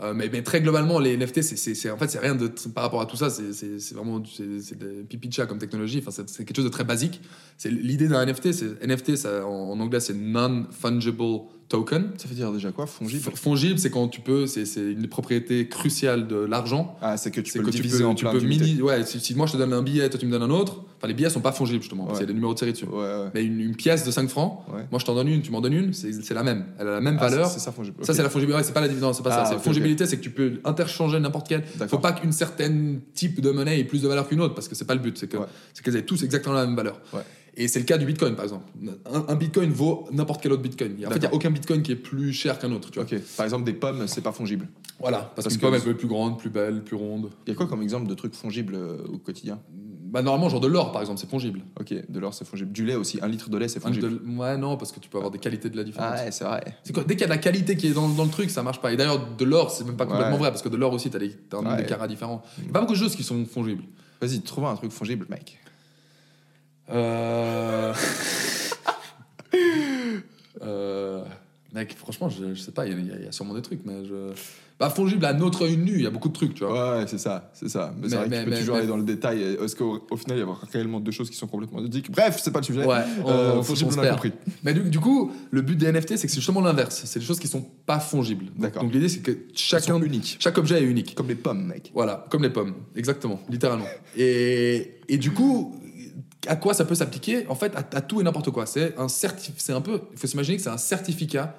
Euh, 0.00 0.12
mais, 0.12 0.28
mais 0.32 0.42
très 0.42 0.60
globalement, 0.60 0.98
les 0.98 1.16
NFT, 1.16 1.42
c'est, 1.42 1.90
en 1.90 1.96
fait, 1.96 2.08
c'est 2.08 2.18
rien 2.18 2.34
de, 2.34 2.48
par 2.74 2.84
rapport 2.84 3.00
à 3.00 3.06
tout 3.06 3.16
ça, 3.16 3.30
c'est, 3.30 3.94
vraiment, 3.94 4.20
c'est, 4.24 4.76
des 4.76 5.04
pipi 5.08 5.28
de 5.28 5.32
chat 5.32 5.46
comme 5.46 5.58
technologie. 5.58 5.98
Enfin, 6.00 6.10
c'est, 6.10 6.28
c'est 6.28 6.44
quelque 6.44 6.56
chose 6.56 6.64
de 6.64 6.70
très 6.70 6.82
basique. 6.84 7.20
C'est 7.58 7.70
l'idée 7.70 8.08
d'un 8.08 8.26
NFT, 8.26 8.52
c'est 8.52 8.84
NFT, 8.84 9.16
ça, 9.16 9.46
en, 9.46 9.70
en 9.70 9.78
anglais, 9.80 10.00
c'est 10.00 10.14
non 10.14 10.66
fungible 10.70 11.22
token. 11.68 12.10
Ça 12.16 12.28
veut 12.28 12.34
dire 12.34 12.52
déjà 12.52 12.70
quoi 12.72 12.86
Fongible? 12.86 13.22
Fongible, 13.34 13.78
c'est 13.78 13.90
quand 13.90 14.08
tu 14.08 14.20
peux, 14.20 14.46
c'est, 14.46 14.64
une 14.76 15.08
propriété 15.08 15.68
cruciale 15.68 16.26
de 16.26 16.36
l'argent. 16.36 16.96
Ah, 17.00 17.16
c'est 17.16 17.30
que 17.30 17.40
tu 17.40 17.52
peux 17.52 17.60
que 17.60 17.66
le 17.66 17.72
tu 17.72 17.76
diviser 17.82 17.98
peux, 18.00 18.06
en 18.06 18.14
tu 18.14 18.24
plein 18.24 18.32
peux 18.32 18.40
mini, 18.40 18.80
ouais, 18.82 19.04
si, 19.04 19.20
si 19.20 19.34
moi 19.34 19.46
je 19.46 19.52
te 19.52 19.56
donne 19.56 19.72
un 19.72 19.82
billet, 19.82 20.08
toi 20.10 20.18
tu 20.20 20.26
me 20.26 20.30
donnes 20.32 20.42
un 20.42 20.50
autre. 20.50 20.82
Enfin, 20.98 21.08
les 21.08 21.14
billets 21.14 21.28
sont 21.30 21.40
pas 21.40 21.52
fongibles 21.52 21.82
justement, 21.82 22.04
parce 22.04 22.18
Ouais. 22.18 22.24
qu'il 22.24 22.28
y 22.28 22.30
a 22.30 22.32
des 22.32 22.34
numéros 22.34 22.54
de 22.54 22.58
série 22.58 22.72
dessus. 22.72 22.84
Ouais, 22.86 22.96
ouais. 22.96 23.28
Mais 23.34 23.44
une, 23.44 23.60
une 23.60 23.76
pièce 23.76 24.04
de 24.06 24.10
5 24.10 24.28
francs, 24.28 24.60
moi 24.90 24.98
je 24.98 25.04
t'en 25.04 25.14
donne 25.14 25.28
une, 25.28 25.42
tu 25.42 25.50
m'en 25.50 25.60
donnes 25.60 25.72
une, 25.74 25.92
c'est 25.92 26.30
la 26.34 26.42
même. 26.42 26.64
Elle 26.78 26.88
a 26.88 26.92
la 26.92 27.00
même 27.00 27.16
Ah, 27.20 27.28
valeur. 27.28 27.48
c'est 27.50 27.60
ça 27.60 27.72
fongible. 27.72 28.04
Ça, 28.04 28.14
c'est 28.14 28.22
la 28.22 28.30
fongibilité. 28.30 28.62
C'est 28.64 28.72
pas 28.72 28.80
la 28.80 28.88
dividende, 28.88 29.14
c'est 29.14 29.22
pas 29.22 29.30
Ah, 29.34 29.44
ça. 29.44 29.50
C'est 29.50 29.56
ok, 29.56 29.62
fongibilité, 29.62 30.06
c'est 30.06 30.16
que 30.16 30.22
tu 30.22 30.30
peux 30.30 30.60
interchanger 30.64 31.18
n'importe 31.20 31.48
quel. 31.48 31.64
Faut 31.88 31.98
pas 31.98 32.12
qu'une 32.12 32.32
certaine 32.32 33.00
type 33.14 33.40
de 33.40 33.50
monnaie 33.50 33.80
ait 33.80 33.84
plus 33.84 34.02
de 34.02 34.08
valeur 34.08 34.28
qu'une 34.28 34.40
autre, 34.40 34.54
parce 34.54 34.68
que 34.68 34.74
c'est 34.74 34.86
pas 34.86 34.94
le 34.94 35.00
but. 35.00 35.18
C'est 35.18 35.26
que 35.28 35.36
Ouais. 35.36 35.46
c'est 35.74 35.84
qu'elles 35.84 35.96
aient 35.96 36.02
tous 36.02 36.22
exactement 36.22 36.54
la 36.54 36.66
même 36.66 36.76
valeur. 36.76 37.00
Et 37.56 37.68
c'est 37.68 37.78
le 37.78 37.84
cas 37.84 37.98
du 37.98 38.04
Bitcoin, 38.06 38.34
par 38.34 38.44
exemple. 38.44 38.64
Un, 39.12 39.24
un 39.28 39.34
Bitcoin 39.36 39.70
vaut 39.70 40.08
n'importe 40.12 40.42
quel 40.42 40.52
autre 40.52 40.62
Bitcoin. 40.62 40.96
En 41.06 41.10
fait, 41.10 41.16
il 41.18 41.22
y 41.22 41.26
a 41.26 41.34
aucun 41.34 41.50
Bitcoin 41.50 41.82
qui 41.82 41.92
est 41.92 41.96
plus 41.96 42.32
cher 42.32 42.58
qu'un 42.58 42.72
autre. 42.72 42.90
Tu 42.90 42.98
vois. 43.00 43.08
Par 43.36 43.44
exemple, 43.46 43.64
des 43.64 43.74
pommes, 43.74 44.06
c'est 44.08 44.22
pas 44.22 44.32
fongible. 44.32 44.68
Voilà. 44.98 45.18
Parce, 45.18 45.34
Parce 45.34 45.46
qu'une 45.48 45.56
que- 45.58 45.60
pomme, 45.66 45.74
elle 45.74 45.82
peut 45.82 45.90
être 45.90 45.96
plus 45.98 46.08
grande, 46.08 46.38
plus 46.38 46.50
belle, 46.50 46.82
plus 46.82 46.96
ronde. 46.96 47.30
Il 47.46 47.50
y 47.50 47.52
a 47.52 47.56
quoi 47.56 47.66
comme 47.66 47.82
exemple 47.82 48.06
de 48.08 48.14
trucs 48.14 48.34
fongibles 48.34 48.74
euh, 48.74 48.98
au 49.12 49.18
quotidien? 49.18 49.60
Bah, 49.70 50.22
normalement, 50.22 50.48
genre 50.48 50.60
de 50.60 50.68
l'or, 50.68 50.92
par 50.92 51.00
exemple, 51.02 51.18
c'est 51.20 51.28
fongible. 51.30 51.62
Ok, 51.80 51.92
de 52.08 52.20
l'or, 52.20 52.32
c'est 52.34 52.44
fongible. 52.46 52.70
Du 52.72 52.84
lait 52.84 52.94
aussi. 52.94 53.18
Un 53.22 53.26
litre 53.28 53.50
de 53.50 53.58
lait, 53.58 53.66
c'est 53.68 53.80
fongible. 53.80 54.08
de- 54.20 54.36
Ouais, 54.36 54.56
non, 54.56 54.76
parce 54.76 54.92
que 54.92 55.00
tu 55.00 55.08
peux 55.08 55.18
avoir 55.18 55.30
des 55.32 55.38
qualités 55.40 55.70
de 55.70 55.76
la 55.76 55.82
différence. 55.84 56.12
Ah 56.20 56.24
ouais, 56.24 56.30
c'est 56.32 56.44
vrai. 56.44 56.62
C'est 56.84 56.92
quoi? 56.92 57.02
Dès 57.04 57.14
qu'il 57.14 57.22
y 57.22 57.24
a 57.24 57.26
de 57.28 57.32
la 57.32 57.38
qualité 57.38 57.76
qui 57.76 57.88
est 57.88 57.92
dans, 57.94 58.08
dans 58.08 58.24
le 58.24 58.30
truc, 58.30 58.50
ça 58.50 58.62
marche 58.62 58.80
pas. 58.80 58.92
Et 58.92 58.96
d'ailleurs, 58.96 59.34
de 59.36 59.44
l'or, 59.44 59.70
c'est 59.72 59.84
même 59.84 59.96
pas 59.96 60.06
complètement 60.06 60.32
Ouais. 60.34 60.38
vrai, 60.38 60.50
parce 60.50 60.62
que 60.62 60.68
de 60.68 60.76
l'or 60.76 60.92
aussi, 60.92 61.10
t'as, 61.10 61.18
des, 61.18 61.30
t'as 61.30 61.58
un 61.58 61.62
nombre 61.62 61.76
Ouais. 61.76 61.82
de 61.82 61.88
carats 61.88 62.06
différents. 62.08 62.42
Il 62.58 62.66
y 62.66 62.68
a 62.70 62.72
pas 62.72 62.80
beaucoup 62.80 62.94
de 62.94 62.98
choses 62.98 63.16
qui 63.16 63.24
sont 63.24 63.44
fongibles. 63.44 63.82
Vas-y, 64.20 64.40
trouve 64.40 64.66
un 64.66 64.74
truc 64.76 64.92
fongible, 64.92 65.26
mec. 65.28 65.58
Euh... 66.90 67.94
euh... 70.62 71.24
Mec, 71.74 71.96
franchement, 71.98 72.28
je, 72.28 72.54
je 72.54 72.60
sais 72.60 72.70
pas, 72.70 72.86
il 72.86 72.92
y, 72.92 73.10
a- 73.10 73.16
y 73.16 73.28
y 73.28 73.32
sûrement 73.32 73.54
des 73.54 73.62
trucs, 73.62 73.80
mais 73.84 74.04
je. 74.04 74.32
Bah, 74.78 74.90
fongible 74.90 75.24
à 75.24 75.32
notre 75.32 75.64
œil 75.66 75.76
nu, 75.76 75.92
il 75.94 76.02
y 76.02 76.06
a 76.06 76.10
beaucoup 76.10 76.28
de 76.28 76.32
trucs, 76.32 76.54
tu 76.54 76.64
vois. 76.64 76.98
Ouais, 76.98 77.04
c'est 77.08 77.18
ça, 77.18 77.50
c'est 77.54 77.68
ça. 77.68 77.92
Mais, 78.00 78.08
c'est 78.08 78.16
Mais- 78.16 78.26
vrai 78.26 78.28
que 78.28 78.34
tu 78.38 78.44
peux 78.44 78.50
mais- 78.50 78.58
toujours 78.60 78.76
aller 78.76 78.86
dans 78.86 78.96
le 78.96 79.02
détail. 79.04 79.42
Est-ce 79.42 79.74
qu'au 79.76 80.04
au 80.10 80.16
final, 80.16 80.38
il 80.38 80.40
y 80.40 80.44
a 80.44 80.48
réellement 80.72 81.00
deux 81.00 81.10
choses 81.12 81.30
qui 81.30 81.36
sont 81.36 81.46
complètement 81.48 81.80
identiques? 81.80 82.10
Bref, 82.12 82.40
c'est 82.42 82.52
pas 82.52 82.58
le 82.60 82.64
sujet. 82.64 82.84
Ouais, 82.84 83.02
on, 83.24 83.28
Euh, 83.30 83.52
on- 83.56 83.62
fongible, 83.64 83.90
on 83.96 83.98
a 84.02 84.08
compris. 84.10 84.32
Mais 84.62 84.72
du, 84.74 84.82
du 84.90 85.00
coup, 85.00 85.32
le 85.50 85.62
but 85.62 85.76
des 85.76 85.86
NFT, 85.90 86.16
c'est 86.16 86.26
que 86.26 86.32
c'est 86.32 86.36
justement 86.40 86.60
l'inverse. 86.60 87.02
C'est 87.04 87.18
des 87.20 87.24
choses 87.24 87.38
qui 87.40 87.48
sont 87.48 87.62
pas 87.86 87.98
fongibles. 88.00 88.46
D'accord. 88.56 88.82
Donc 88.84 88.92
l'idée, 88.92 89.08
c'est 89.08 89.20
que 89.20 89.36
chacun, 89.54 89.94
sont 89.94 90.02
uniques. 90.02 90.36
chaque 90.40 90.58
objet 90.58 90.80
est 90.80 90.84
unique. 90.86 91.14
Comme 91.16 91.28
les 91.28 91.34
pommes, 91.36 91.66
mec. 91.66 91.90
Voilà, 91.94 92.26
comme 92.30 92.42
les 92.44 92.50
pommes, 92.50 92.74
exactement, 92.96 93.40
littéralement. 93.48 93.86
Et, 94.16 94.98
et 95.08 95.18
du 95.18 95.30
coup, 95.32 95.74
à 96.48 96.56
quoi 96.56 96.74
ça 96.74 96.84
peut 96.84 96.94
s'appliquer 96.94 97.46
En 97.48 97.54
fait, 97.54 97.74
à, 97.76 97.78
à 97.96 98.00
tout 98.00 98.20
et 98.20 98.24
n'importe 98.24 98.50
quoi. 98.50 98.66
C'est 98.66 98.94
un 98.98 99.08
c'est 99.08 99.72
un 99.72 99.80
peu, 99.80 100.00
il 100.12 100.18
faut 100.18 100.26
s'imaginer 100.26 100.56
que 100.56 100.62
c'est 100.62 100.70
un 100.70 100.76
certificat 100.78 101.56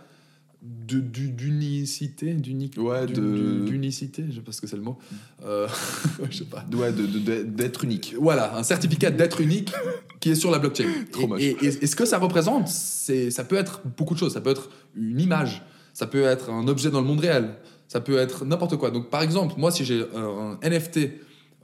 de- 0.62 1.00
du- 1.00 1.30
d'unicité, 1.30 2.34
d'unique, 2.34 2.76
Ouais, 2.78 3.06
du- 3.06 3.14
de- 3.14 3.66
d'unicité, 3.66 4.26
je 4.30 4.36
sais 4.36 4.42
pas 4.42 4.52
ce 4.52 4.62
que 4.62 4.68
c'est 4.68 4.76
le 4.76 4.82
mot. 4.82 4.98
Euh, 5.46 5.68
je 6.32 6.38
sais 6.38 6.46
pas. 6.46 6.66
Ouais, 6.74 6.92
d'être 6.92 7.84
unique. 7.84 8.16
Voilà, 8.20 8.58
un 8.58 8.64
certificat 8.64 9.12
d'être 9.12 9.42
unique 9.42 9.72
qui 10.20 10.32
est 10.32 10.36
sur 10.36 10.50
la 10.52 10.58
blockchain. 10.60 10.86
Trop 11.12 11.24
et, 11.24 11.28
moche. 11.28 11.42
et- 11.42 11.58
et- 11.62 11.84
et 11.84 11.88
ce 11.88 11.96
que 11.96 12.06
ça 12.06 12.18
représente, 12.18 12.68
c'est, 12.68 13.30
ça 13.30 13.44
peut 13.44 13.58
être 13.58 13.82
beaucoup 13.98 14.14
de 14.16 14.20
choses. 14.20 14.34
Ça 14.34 14.42
peut 14.42 14.50
être 14.50 14.70
une 14.96 15.20
image, 15.22 15.62
ça 15.94 16.08
peut 16.08 16.24
être 16.24 16.50
un 16.50 16.68
objet 16.68 16.90
dans 16.90 17.02
le 17.02 17.08
monde 17.08 17.20
réel, 17.20 17.56
ça 17.88 18.02
peut 18.02 18.18
être 18.18 18.44
n'importe 18.46 18.76
quoi. 18.78 18.90
Donc, 18.90 19.10
par 19.12 19.22
exemple, 19.22 19.54
moi, 19.58 19.70
si 19.72 19.86
j'ai 19.86 20.04
un, 20.16 20.58
un 20.64 20.68
NFT 20.68 21.12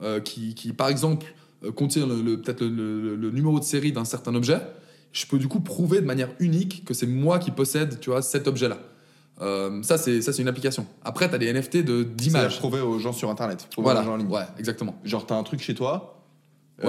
euh, 0.02 0.20
qui, 0.20 0.54
qui, 0.54 0.72
par 0.72 0.88
exemple, 0.88 1.26
euh, 1.26 1.41
contient 1.70 2.06
le, 2.06 2.20
le- 2.22 2.40
peut-être 2.40 2.62
le, 2.64 3.30
numéro 3.30 3.58
de 3.60 3.64
série 3.64 3.92
d'un 3.92 4.04
certain 4.04 4.34
objet, 4.34 4.58
je 5.12 5.26
peux 5.26 5.38
du 5.38 5.46
coup 5.48 5.60
prouver 5.60 6.00
de 6.00 6.06
manière 6.06 6.30
unique 6.40 6.84
que 6.84 6.94
c'est 6.94 7.06
moi 7.06 7.38
qui 7.38 7.50
possède, 7.50 8.00
tu 8.00 8.10
vois, 8.10 8.22
cet 8.22 8.48
objet-là. 8.48 8.78
Euh, 9.40 9.82
ça, 9.82 9.98
c'est 9.98 10.20
ça, 10.22 10.32
c'est 10.32 10.42
une 10.42 10.48
application. 10.48 10.86
Après, 11.04 11.28
tu 11.28 11.34
as 11.34 11.38
des 11.38 11.52
NFT 11.52 11.78
de 11.84 12.02
C'est 12.02 12.16
d'images. 12.16 12.58
prouver 12.58 12.80
aux 12.80 12.98
gens 12.98 13.12
sur 13.12 13.28
Internet. 13.30 13.66
Prouver 13.70 13.84
Voilà, 13.84 14.00
aux 14.00 14.04
gens 14.04 14.12
en 14.12 14.16
ligne. 14.16 14.28
ouais, 14.28 14.44
exactement. 14.58 14.94
Genre, 15.04 15.26
t'as 15.26 15.36
un 15.36 15.42
truc 15.42 15.60
chez 15.60 15.74
toi. 15.74 16.21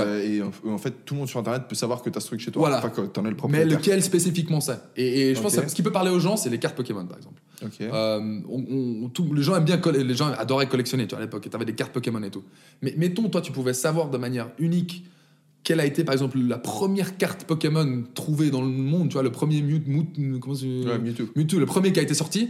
Euh, 0.01 0.21
et 0.21 0.41
en, 0.41 0.51
en 0.73 0.77
fait, 0.77 0.93
tout 1.05 1.13
le 1.13 1.19
monde 1.19 1.29
sur 1.29 1.39
Internet 1.39 1.63
peut 1.69 1.75
savoir 1.75 2.01
que 2.01 2.09
t'as 2.09 2.19
ce 2.19 2.27
truc 2.27 2.39
chez 2.39 2.51
toi. 2.51 2.61
Voilà. 2.61 2.77
Enfin, 2.79 2.89
que 2.89 3.01
t'en 3.01 3.21
es 3.21 3.25
le 3.25 3.31
Mais 3.31 3.35
propriétaire. 3.37 3.77
lequel 3.79 4.03
spécifiquement 4.03 4.61
ça 4.61 4.89
et, 4.95 5.29
et 5.29 5.35
je 5.35 5.41
pense 5.41 5.55
que 5.55 5.69
ce 5.69 5.75
qui 5.75 5.83
peut 5.83 5.91
parler 5.91 6.11
aux 6.11 6.19
gens, 6.19 6.37
c'est 6.37 6.49
les 6.49 6.59
cartes 6.59 6.75
Pokémon, 6.75 7.05
par 7.05 7.17
exemple. 7.17 7.41
Euh, 7.81 8.39
on- 8.49 8.65
on- 9.05 9.09
tout- 9.09 9.33
les 9.33 9.41
gens 9.43 9.55
aiment 9.55 9.63
bien, 9.65 9.79
les 9.93 10.15
gens 10.15 10.27
adoraient 10.31 10.67
collectionner, 10.67 11.05
tu 11.07 11.15
vois, 11.15 11.19
à 11.19 11.25
l'époque. 11.25 11.47
Tu 11.49 11.55
avais 11.55 11.65
des 11.65 11.75
cartes 11.75 11.93
Pokémon 11.93 12.21
et 12.23 12.29
tout. 12.29 12.43
Mais 12.81 12.93
mettons, 12.97 13.29
toi, 13.29 13.41
tu 13.41 13.51
pouvais 13.51 13.73
savoir 13.73 14.09
de 14.09 14.17
manière 14.17 14.49
unique 14.59 15.05
quelle 15.63 15.79
a 15.79 15.85
été, 15.85 16.03
par 16.03 16.11
exemple, 16.11 16.37
la 16.39 16.57
première 16.57 17.15
carte 17.17 17.45
Pokémon 17.45 18.03
trouvée 18.15 18.49
dans 18.49 18.61
le 18.61 18.67
monde, 18.67 19.07
tu 19.07 19.13
vois, 19.13 19.23
le 19.23 19.31
premier 19.31 19.61
Mewtwo, 19.61 19.89
Mewtwo, 20.17 20.39
comment 20.39 20.55
c'est- 20.55 20.65
Ouais, 20.65 20.99
Mewtwo. 20.99 21.27
Mewtwo, 21.37 21.57
le 21.59 21.65
premier 21.65 21.93
qui 21.93 21.99
a 21.99 22.03
été 22.03 22.13
sorti, 22.13 22.49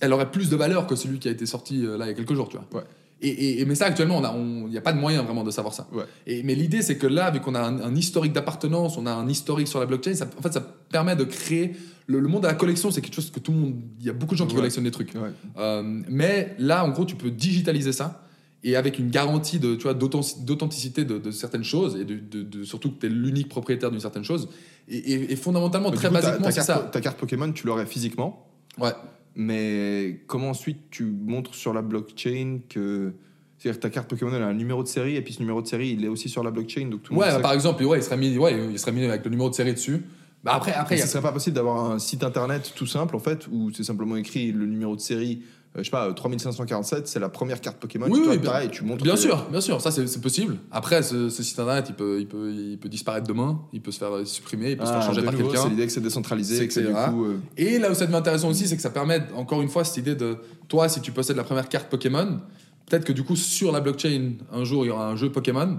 elle 0.00 0.12
aurait 0.12 0.32
plus 0.32 0.48
de 0.50 0.56
valeur 0.56 0.88
que 0.88 0.96
celui 0.96 1.20
qui 1.20 1.28
a 1.28 1.30
été 1.30 1.46
sorti 1.46 1.86
euh, 1.86 1.96
là 1.96 2.06
il 2.06 2.08
y 2.08 2.10
a 2.10 2.14
quelques 2.14 2.34
jours, 2.34 2.48
tu 2.48 2.56
vois. 2.56 2.80
Ouais. 2.80 2.86
Et, 3.22 3.28
et- 3.28 3.60
et- 3.60 3.64
mais 3.66 3.74
ça, 3.74 3.84
actuellement, 3.86 4.22
il 4.64 4.70
n'y 4.70 4.78
a 4.78 4.80
pas 4.80 4.92
de 4.94 4.98
moyen 4.98 5.22
vraiment 5.22 5.44
de 5.44 5.50
savoir 5.50 5.74
ça. 5.74 5.86
Ouais. 5.92 6.04
Et, 6.26 6.42
mais 6.42 6.54
l'idée, 6.54 6.80
c'est 6.80 6.96
que 6.96 7.06
là, 7.06 7.30
vu 7.30 7.40
qu'on 7.40 7.54
a 7.54 7.60
un, 7.60 7.78
un 7.80 7.94
historique 7.94 8.32
d'appartenance, 8.32 8.96
on 8.96 9.04
a 9.06 9.12
un 9.12 9.28
historique 9.28 9.68
sur 9.68 9.78
la 9.78 9.86
blockchain, 9.86 10.14
ça, 10.14 10.26
en 10.38 10.42
fait, 10.42 10.52
ça 10.52 10.60
permet 10.90 11.16
de 11.16 11.24
créer. 11.24 11.72
Le, 12.06 12.18
le 12.18 12.28
monde 12.28 12.42
de 12.42 12.46
la 12.48 12.54
collection, 12.54 12.90
c'est 12.90 13.02
quelque 13.02 13.14
chose 13.14 13.30
que 13.30 13.38
tout 13.38 13.52
le 13.52 13.58
monde. 13.58 13.74
Il 14.00 14.06
y 14.06 14.10
a 14.10 14.12
beaucoup 14.14 14.34
de 14.34 14.38
gens 14.38 14.46
qui 14.46 14.52
Ouais. 14.54 14.58
collectionnent 14.60 14.84
des 14.84 14.90
trucs. 14.90 15.12
Ouais. 15.14 15.30
Euh, 15.58 15.82
mais 16.08 16.54
là, 16.58 16.84
en 16.84 16.88
gros, 16.88 17.04
tu 17.04 17.14
peux 17.14 17.30
digitaliser 17.30 17.92
ça 17.92 18.24
et 18.64 18.74
avec 18.74 18.98
une 18.98 19.10
garantie 19.10 19.58
de, 19.58 19.74
tu 19.74 19.82
vois, 19.84 19.94
d'authentic- 19.94 20.44
d'authenticité 20.44 21.04
de, 21.04 21.18
de 21.18 21.30
certaines 21.30 21.62
choses 21.64 21.96
et 21.96 22.04
de, 22.04 22.16
de- 22.16 22.42
de- 22.42 22.64
surtout 22.64 22.90
que 22.90 23.00
tu 23.00 23.06
es 23.06 23.08
l'unique 23.10 23.48
propriétaire 23.48 23.90
d'une 23.90 24.00
certaine 24.00 24.24
chose. 24.24 24.48
Et, 24.88 24.96
et- 24.96 25.32
et 25.32 25.36
fondamentalement, 25.36 25.90
Mais 25.90 25.96
très 25.96 26.08
coup, 26.08 26.14
basiquement, 26.14 26.50
c'est 26.50 26.62
ça. 26.62 26.88
ta 26.90 27.00
carte 27.00 27.18
Pokémon, 27.18 27.52
tu 27.52 27.66
l'aurais 27.66 27.86
physiquement? 27.86 28.46
Ouais. 28.78 28.90
Mais 29.36 30.20
comment 30.26 30.50
ensuite 30.50 30.78
tu 30.90 31.04
montres 31.04 31.54
sur 31.54 31.72
la 31.72 31.82
blockchain 31.82 32.60
que. 32.68 33.12
C'est-à-dire 33.58 33.78
que 33.78 33.82
ta 33.82 33.90
carte 33.90 34.08
Pokémon, 34.08 34.32
elle 34.34 34.42
a 34.42 34.46
un 34.46 34.54
numéro 34.54 34.82
de 34.82 34.88
série, 34.88 35.16
et 35.16 35.22
puis 35.22 35.34
ce 35.34 35.40
numéro 35.40 35.60
de 35.60 35.66
série, 35.66 35.90
il 35.90 36.02
est 36.04 36.08
aussi 36.08 36.30
sur 36.30 36.42
la 36.42 36.50
blockchain. 36.50 36.86
Donc 36.88 37.02
tout 37.02 37.12
le 37.12 37.18
Ouais, 37.18 37.26
monde 37.26 37.36
bah, 37.36 37.42
par 37.42 37.52
exemple, 37.52 37.84
ouais, 37.84 37.98
il 37.98 38.02
serait 38.02 38.16
mis, 38.16 38.38
ouais, 38.38 38.56
il 38.72 38.78
serait 38.78 38.92
mis 38.92 39.04
avec 39.04 39.22
le 39.24 39.30
numéro 39.30 39.50
de 39.50 39.54
série 39.54 39.74
dessus. 39.74 40.02
Bah 40.42 40.52
après, 40.54 40.72
après, 40.72 40.96
ce 40.96 41.02
a- 41.02 41.06
serait 41.06 41.22
pas 41.22 41.32
possible 41.32 41.54
d'avoir 41.56 41.90
un 41.90 41.98
site 41.98 42.24
internet 42.24 42.72
tout 42.74 42.86
simple 42.86 43.14
en 43.14 43.18
fait 43.18 43.46
où 43.52 43.70
c'est 43.70 43.84
simplement 43.84 44.16
écrit 44.16 44.50
le 44.52 44.64
numéro 44.64 44.96
de 44.96 45.00
série, 45.02 45.42
je 45.76 45.82
sais 45.84 45.90
pas, 45.90 46.08
euh, 46.08 46.12
3547, 46.12 47.06
c'est 47.06 47.20
la 47.20 47.28
première 47.28 47.60
carte 47.60 47.78
Pokémon. 47.78 48.06
Oui, 48.10 48.20
tu 48.22 48.28
oui, 48.28 48.38
bien- 48.38 48.50
pareil, 48.50 48.68
tu 48.70 48.82
montres. 48.84 49.04
Bien 49.04 49.16
sûr, 49.16 49.46
bien 49.50 49.60
sûr, 49.60 49.80
ça 49.80 49.90
c'est 49.90 50.20
possible. 50.20 50.56
Après, 50.72 51.02
ce, 51.02 51.28
ce 51.28 51.42
site 51.42 51.58
internet, 51.58 51.86
il 51.88 51.94
peut, 51.94 52.18
il, 52.20 52.26
peut, 52.26 52.52
il 52.52 52.78
peut 52.78 52.88
disparaître 52.88 53.26
demain, 53.26 53.60
il 53.72 53.80
peut 53.80 53.92
se 53.92 53.98
faire 53.98 54.12
euh, 54.16 54.24
supprimer, 54.24 54.72
il 54.72 54.76
peut 54.76 54.84
se 54.84 54.90
faire 54.90 55.00
Ah, 55.02 55.06
changer 55.06 55.22
par 55.22 55.34
quelqu'un. 55.36 55.62
C'est 55.62 55.68
l'idée 55.68 55.86
que 55.86 55.92
c'est 55.92 56.00
décentralisé, 56.00 56.58
du 56.58 56.64
etc. 56.64 56.92
coup. 57.10 57.24
euh, 57.26 57.38
Et 57.56 57.78
là 57.78 57.90
où 57.90 57.94
ça 57.94 58.06
devient 58.06 58.16
intéressant 58.18 58.48
aussi, 58.50 58.66
c'est 58.66 58.76
que 58.76 58.82
ça 58.82 58.90
permet, 58.90 59.22
encore 59.36 59.62
une 59.62 59.68
fois, 59.68 59.84
cette 59.84 59.98
idée 59.98 60.14
de 60.16 60.38
toi, 60.68 60.88
si 60.88 61.00
tu 61.00 61.12
possèdes 61.12 61.36
la 61.36 61.44
première 61.44 61.68
carte 61.68 61.88
Pokémon, 61.88 62.40
peut-être 62.86 63.04
que 63.04 63.12
du 63.12 63.22
coup, 63.22 63.36
sur 63.36 63.70
la 63.70 63.80
blockchain, 63.80 64.32
un 64.52 64.64
jour, 64.64 64.84
il 64.84 64.88
y 64.88 64.90
aura 64.90 65.06
un 65.08 65.14
jeu 65.16 65.30
Pokémon, 65.30 65.78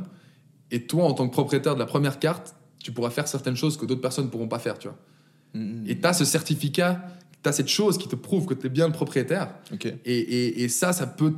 et 0.71 0.87
toi, 0.87 1.03
en 1.03 1.13
tant 1.13 1.27
que 1.27 1.33
propriétaire 1.33 1.73
de 1.75 1.79
la 1.79 1.85
première 1.85 2.17
carte, 2.19 2.55
tu 2.81 2.93
pourras 2.93 3.09
faire 3.09 3.27
certaines 3.27 3.57
choses 3.57 3.75
que 3.75 3.85
d'autres 3.85 3.99
personnes 4.01 4.25
ne 4.25 4.29
pourront 4.29 4.47
pas 4.47 4.57
faire, 4.59 4.79
tu 4.79 4.87
vois. 4.87 4.97
mm, 5.53 5.59
mm. 5.83 5.89
Et 5.89 5.99
tu 5.99 6.07
as 6.07 6.13
ce 6.13 6.23
certificat, 6.25 7.03
tu 7.43 7.49
as 7.49 7.51
cette 7.51 7.67
chose 7.67 7.97
qui 7.97 8.07
te 8.07 8.15
prouve 8.15 8.45
que 8.45 8.53
tu 8.53 8.67
es 8.67 8.69
bien 8.69 8.87
le 8.87 8.93
propriétaire, 8.93 9.49
et, 9.83 9.87
et- 10.05 10.63
et 10.63 10.69
ça, 10.69 10.93
ça 10.93 11.07
peut 11.07 11.33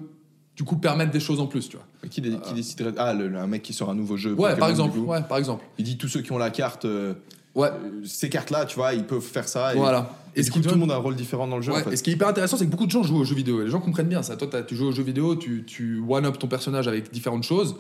du 0.56 0.64
coup 0.64 0.76
permettre 0.78 1.12
des 1.12 1.20
choses 1.20 1.40
en 1.40 1.48
plus, 1.48 1.68
tu 1.70 1.78
vois. 1.78 1.86
Mais 2.04 2.10
Qui, 2.10 2.22
dé- 2.22 2.38
qui 2.46 2.54
déciderait 2.54 2.94
Ah, 2.98 3.14
le- 3.14 3.28
le- 3.28 3.38
un 3.40 3.48
mec 3.48 3.62
qui 3.64 3.74
sort 3.74 3.90
un 3.90 3.96
nouveau 3.96 4.18
jeu. 4.18 4.34
Ouais, 4.34 4.56
par 4.56 4.70
exemple, 4.70 4.98
ouais, 5.00 5.22
par 5.28 5.38
exemple. 5.38 5.64
Il 5.80 5.86
dit 5.86 5.98
tous 5.98 6.08
ceux 6.08 6.22
qui 6.22 6.32
ont 6.32 6.38
la 6.38 6.50
carte, 6.52 6.86
euh, 6.86 7.14
Ouais, 7.56 7.68
euh, 7.70 8.02
ces 8.04 8.30
cartes-là, 8.30 8.66
tu 8.66 8.76
vois, 8.78 8.94
ils 8.96 9.04
peuvent 9.04 9.22
faire 9.22 9.48
ça. 9.48 9.74
Et, 9.76 9.78
voilà. 9.78 10.10
Et, 10.36 10.42
ce 10.42 10.48
du 10.48 10.54
coup, 10.54 10.60
tout 10.62 10.74
le 10.74 10.80
monde 10.80 10.92
a 10.92 10.96
un 10.96 10.98
rôle 10.98 11.16
différent 11.16 11.48
dans 11.48 11.58
le 11.58 11.62
jeu. 11.62 11.72
Ouais, 11.72 11.82
en 11.82 11.84
fait. 11.84 11.94
Et 11.94 11.96
ce 11.98 12.02
qui 12.02 12.10
est 12.10 12.14
hyper 12.14 12.28
intéressant, 12.28 12.58
c'est 12.58 12.66
que 12.66 12.72
beaucoup 12.72 12.88
de 12.88 12.92
gens 12.92 13.04
jouent 13.04 13.18
aux 13.20 13.24
jeux 13.24 13.36
vidéo. 13.36 13.62
Et 13.62 13.66
les 13.66 13.70
gens 13.70 13.80
comprennent 13.80 14.08
bien 14.08 14.24
ça. 14.24 14.36
Toi, 14.36 14.64
tu 14.64 14.76
joues 14.76 14.88
aux 14.88 14.92
jeux 14.92 15.04
vidéo, 15.04 15.36
tu, 15.36 15.64
tu 15.68 16.04
one-up 16.10 16.40
ton 16.40 16.48
personnage 16.48 16.88
avec 16.88 17.12
différentes 17.12 17.44
choses. 17.44 17.76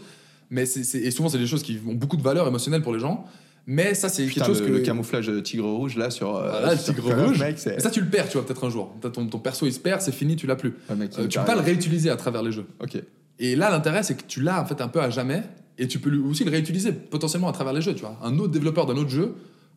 Mais 0.51 0.67
c'est, 0.67 0.83
c'est- 0.83 0.99
et 0.99 1.09
souvent, 1.09 1.27
c'est 1.29 1.39
des 1.39 1.47
choses 1.47 1.63
qui 1.63 1.79
ont 1.87 1.93
beaucoup 1.95 2.17
de 2.17 2.21
valeur 2.21 2.47
émotionnelle 2.47 2.83
pour 2.83 2.93
les 2.93 2.99
gens. 2.99 3.25
Mais 3.65 3.93
ça, 3.93 4.09
c'est 4.09 4.25
quelque 4.27 4.45
chose 4.45 4.61
le, 4.61 4.67
que. 4.67 4.71
le 4.73 4.79
camouflage 4.79 5.29
euh, 5.29 5.41
tigre 5.41 5.65
rouge 5.69 5.95
là 5.95 6.09
sur. 6.09 6.35
euh, 6.35 6.49
Voilà, 6.49 6.73
le 6.73 6.79
tigre 6.79 7.13
rouge. 7.15 7.39
mec, 7.39 7.57
Mais 7.65 7.79
ça, 7.79 7.89
tu 7.89 8.01
le 8.01 8.07
perds, 8.07 8.27
tu 8.27 8.33
vois, 8.37 8.45
peut-être 8.45 8.65
un 8.65 8.69
jour. 8.69 8.93
Ton, 9.01 9.25
ton 9.27 9.39
perso, 9.39 9.65
il 9.65 9.71
se 9.73 9.79
perd, 9.79 10.01
c'est 10.01 10.11
fini, 10.11 10.35
tu 10.35 10.47
l'as 10.47 10.55
plus. 10.57 10.73
Mec, 10.97 11.11
il 11.17 11.23
Euh, 11.23 11.27
tu 11.27 11.39
peux 11.39 11.45
pas 11.45 11.55
le 11.55 11.61
réutiliser 11.61 12.09
à 12.09 12.15
travers 12.17 12.43
les 12.43 12.51
jeux. 12.51 12.65
Ok. 12.81 12.97
Et 13.39 13.55
là, 13.55 13.69
l'intérêt, 13.71 14.03
c'est 14.03 14.15
que 14.15 14.23
tu 14.27 14.41
l'as 14.41 14.61
en 14.61 14.65
fait 14.65 14.81
un 14.81 14.87
peu 14.89 14.99
à 15.01 15.09
jamais. 15.09 15.43
Et 15.77 15.87
tu 15.87 15.97
peux 15.99 16.15
aussi 16.17 16.43
le 16.43 16.51
réutiliser 16.51 16.91
potentiellement 16.91 17.47
à 17.49 17.51
travers 17.53 17.73
les 17.73 17.81
jeux, 17.81 17.95
tu 17.95 18.01
vois. 18.01 18.17
Un 18.21 18.37
autre 18.37 18.51
développeur 18.51 18.85
d'un 18.85 18.95
autre 18.97 19.09
jeu 19.09 19.33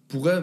pourrait 0.08 0.42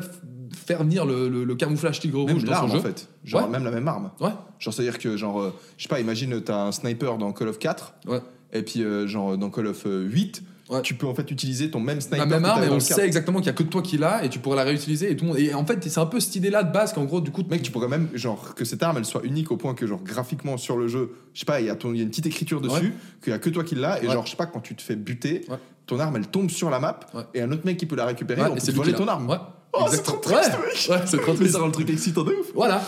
faire 0.56 0.84
venir 0.84 1.06
le, 1.06 1.30
le- 1.30 1.44
le 1.44 1.56
camouflage 1.56 2.00
tigre 2.00 2.22
rouge 2.22 2.44
dans 2.44 2.56
son 2.56 2.64
en 2.64 2.68
jeu. 2.70 2.80
fait. 2.80 3.08
Genre 3.24 3.44
Ouais. 3.44 3.50
même 3.50 3.64
la 3.64 3.72
même 3.72 3.88
arme. 3.88 4.12
Ouais, 4.20 4.30
Genre, 4.60 4.74
c'est-à-dire 4.74 4.98
que, 5.00 5.16
genre, 5.18 5.52
je 5.78 5.84
sais 5.84 5.90
pas, 5.90 6.00
imagine, 6.00 6.42
t'as 6.42 6.66
un 6.68 6.72
sniper 6.72 7.18
dans 7.18 7.32
Call 7.34 7.50
of 7.50 7.60
4, 7.60 7.94
ouais. 8.08 8.20
et 8.52 8.62
puis, 8.64 8.84
euh, 8.84 9.06
genre, 9.08 9.38
dans 9.38 9.50
Call 9.50 9.68
of 9.68 9.86
euh, 9.86 10.04
8, 10.08 10.44
Ouais. 10.70 10.82
tu 10.82 10.94
peux 10.96 11.06
en 11.08 11.14
fait 11.14 11.30
utiliser 11.30 11.70
ton 11.70 11.80
même 11.82 12.00
sniper. 12.00 12.20
la 12.20 12.26
même 12.26 12.46
arme 12.46 12.64
et 12.64 12.68
on 12.70 12.76
le 12.76 12.80
4. 12.80 12.96
sait 12.96 13.06
exactement 13.06 13.40
qu'il 13.40 13.48
y 13.48 13.50
a 13.50 13.54
que 13.54 13.64
toi 13.64 13.82
qui 13.82 13.98
l'as 13.98 14.24
et 14.24 14.30
tu 14.30 14.40
pourrais 14.40 14.56
la 14.56 14.64
réutiliser 14.64 15.12
et 15.12 15.16
tout 15.18 15.26
le 15.26 15.32
monde 15.32 15.40
et 15.40 15.54
en 15.54 15.66
fait 15.66 15.84
c'est 15.90 16.00
un 16.00 16.06
peu 16.06 16.22
cette 16.22 16.36
idée 16.38 16.50
là 16.50 16.64
de 16.64 16.72
base 16.72 16.94
qu'en 16.94 17.04
gros 17.04 17.20
du 17.20 17.32
coup 17.32 17.44
Mec, 17.50 17.62
tu 17.64 17.72
pourrais 17.72 17.90
même, 17.90 18.08
genre, 18.14 18.56
que 18.56 18.64
cette 18.64 18.82
arme, 18.82 18.98
elle 18.98 19.06
soit 19.06 19.24
unique 19.26 19.52
au 19.52 19.58
point 19.58 19.74
que, 19.74 19.86
genre, 19.86 20.02
graphiquement 20.02 20.56
sur 20.58 20.78
le 20.78 20.88
jeu, 20.88 21.12
je 21.34 21.40
sais 21.40 21.46
pas, 21.46 21.60
il 21.60 21.64
y, 21.66 21.68
y 21.68 21.70
a 21.70 21.74
une 21.74 22.10
petite 22.10 22.26
écriture 22.26 22.62
dessus, 22.62 22.94
qu'il 23.22 23.32
y 23.32 23.36
a 23.36 23.40
que 23.40 23.50
toi 23.50 23.64
qui 23.66 23.76
l'as, 23.76 24.02
et 24.02 24.08
Ouais. 24.08 24.14
genre, 24.14 24.26
je 24.26 24.32
sais 24.32 24.38
pas, 24.38 24.46
quand 24.46 24.62
tu 24.62 24.74
te 24.76 24.82
fais 24.82 24.96
buter, 24.96 25.46
Ouais. 25.50 25.58
ton 25.86 26.00
arme, 26.00 26.16
elle 26.16 26.28
tombe 26.28 26.50
sur 26.50 26.70
la 26.70 26.80
map, 26.80 27.02
Ouais. 27.14 27.24
et 27.34 27.42
un 27.42 27.52
autre 27.52 27.64
mec 27.66 27.76
qui 27.78 27.86
peut 27.86 27.98
la 27.98 28.06
récupérer, 28.06 28.42
Ouais, 28.42 28.48
on 28.52 28.56
et 28.56 28.60
peut 28.62 28.72
voler 28.72 28.94
qui 28.94 29.00
l'a. 29.00 29.06
ton 29.06 29.12
arme. 29.12 29.30
Ouais. 29.30 29.38
Oh, 29.74 29.86
c'est 29.90 30.02
trop 30.04 30.18
triste, 30.18 30.52
Ouais. 30.54 30.66
mec. 30.68 30.88
Ouais, 30.90 31.06
c'est 31.08 31.18
trop 31.18 31.32
Mais 31.32 31.38
triste. 31.38 31.52
ça 31.52 31.60
rend 31.60 31.66
le 31.66 31.72
truc 31.74 31.90
excitant 31.90 32.24
de 32.24 32.32
ouf. 32.32 32.48
Voilà. 32.56 32.82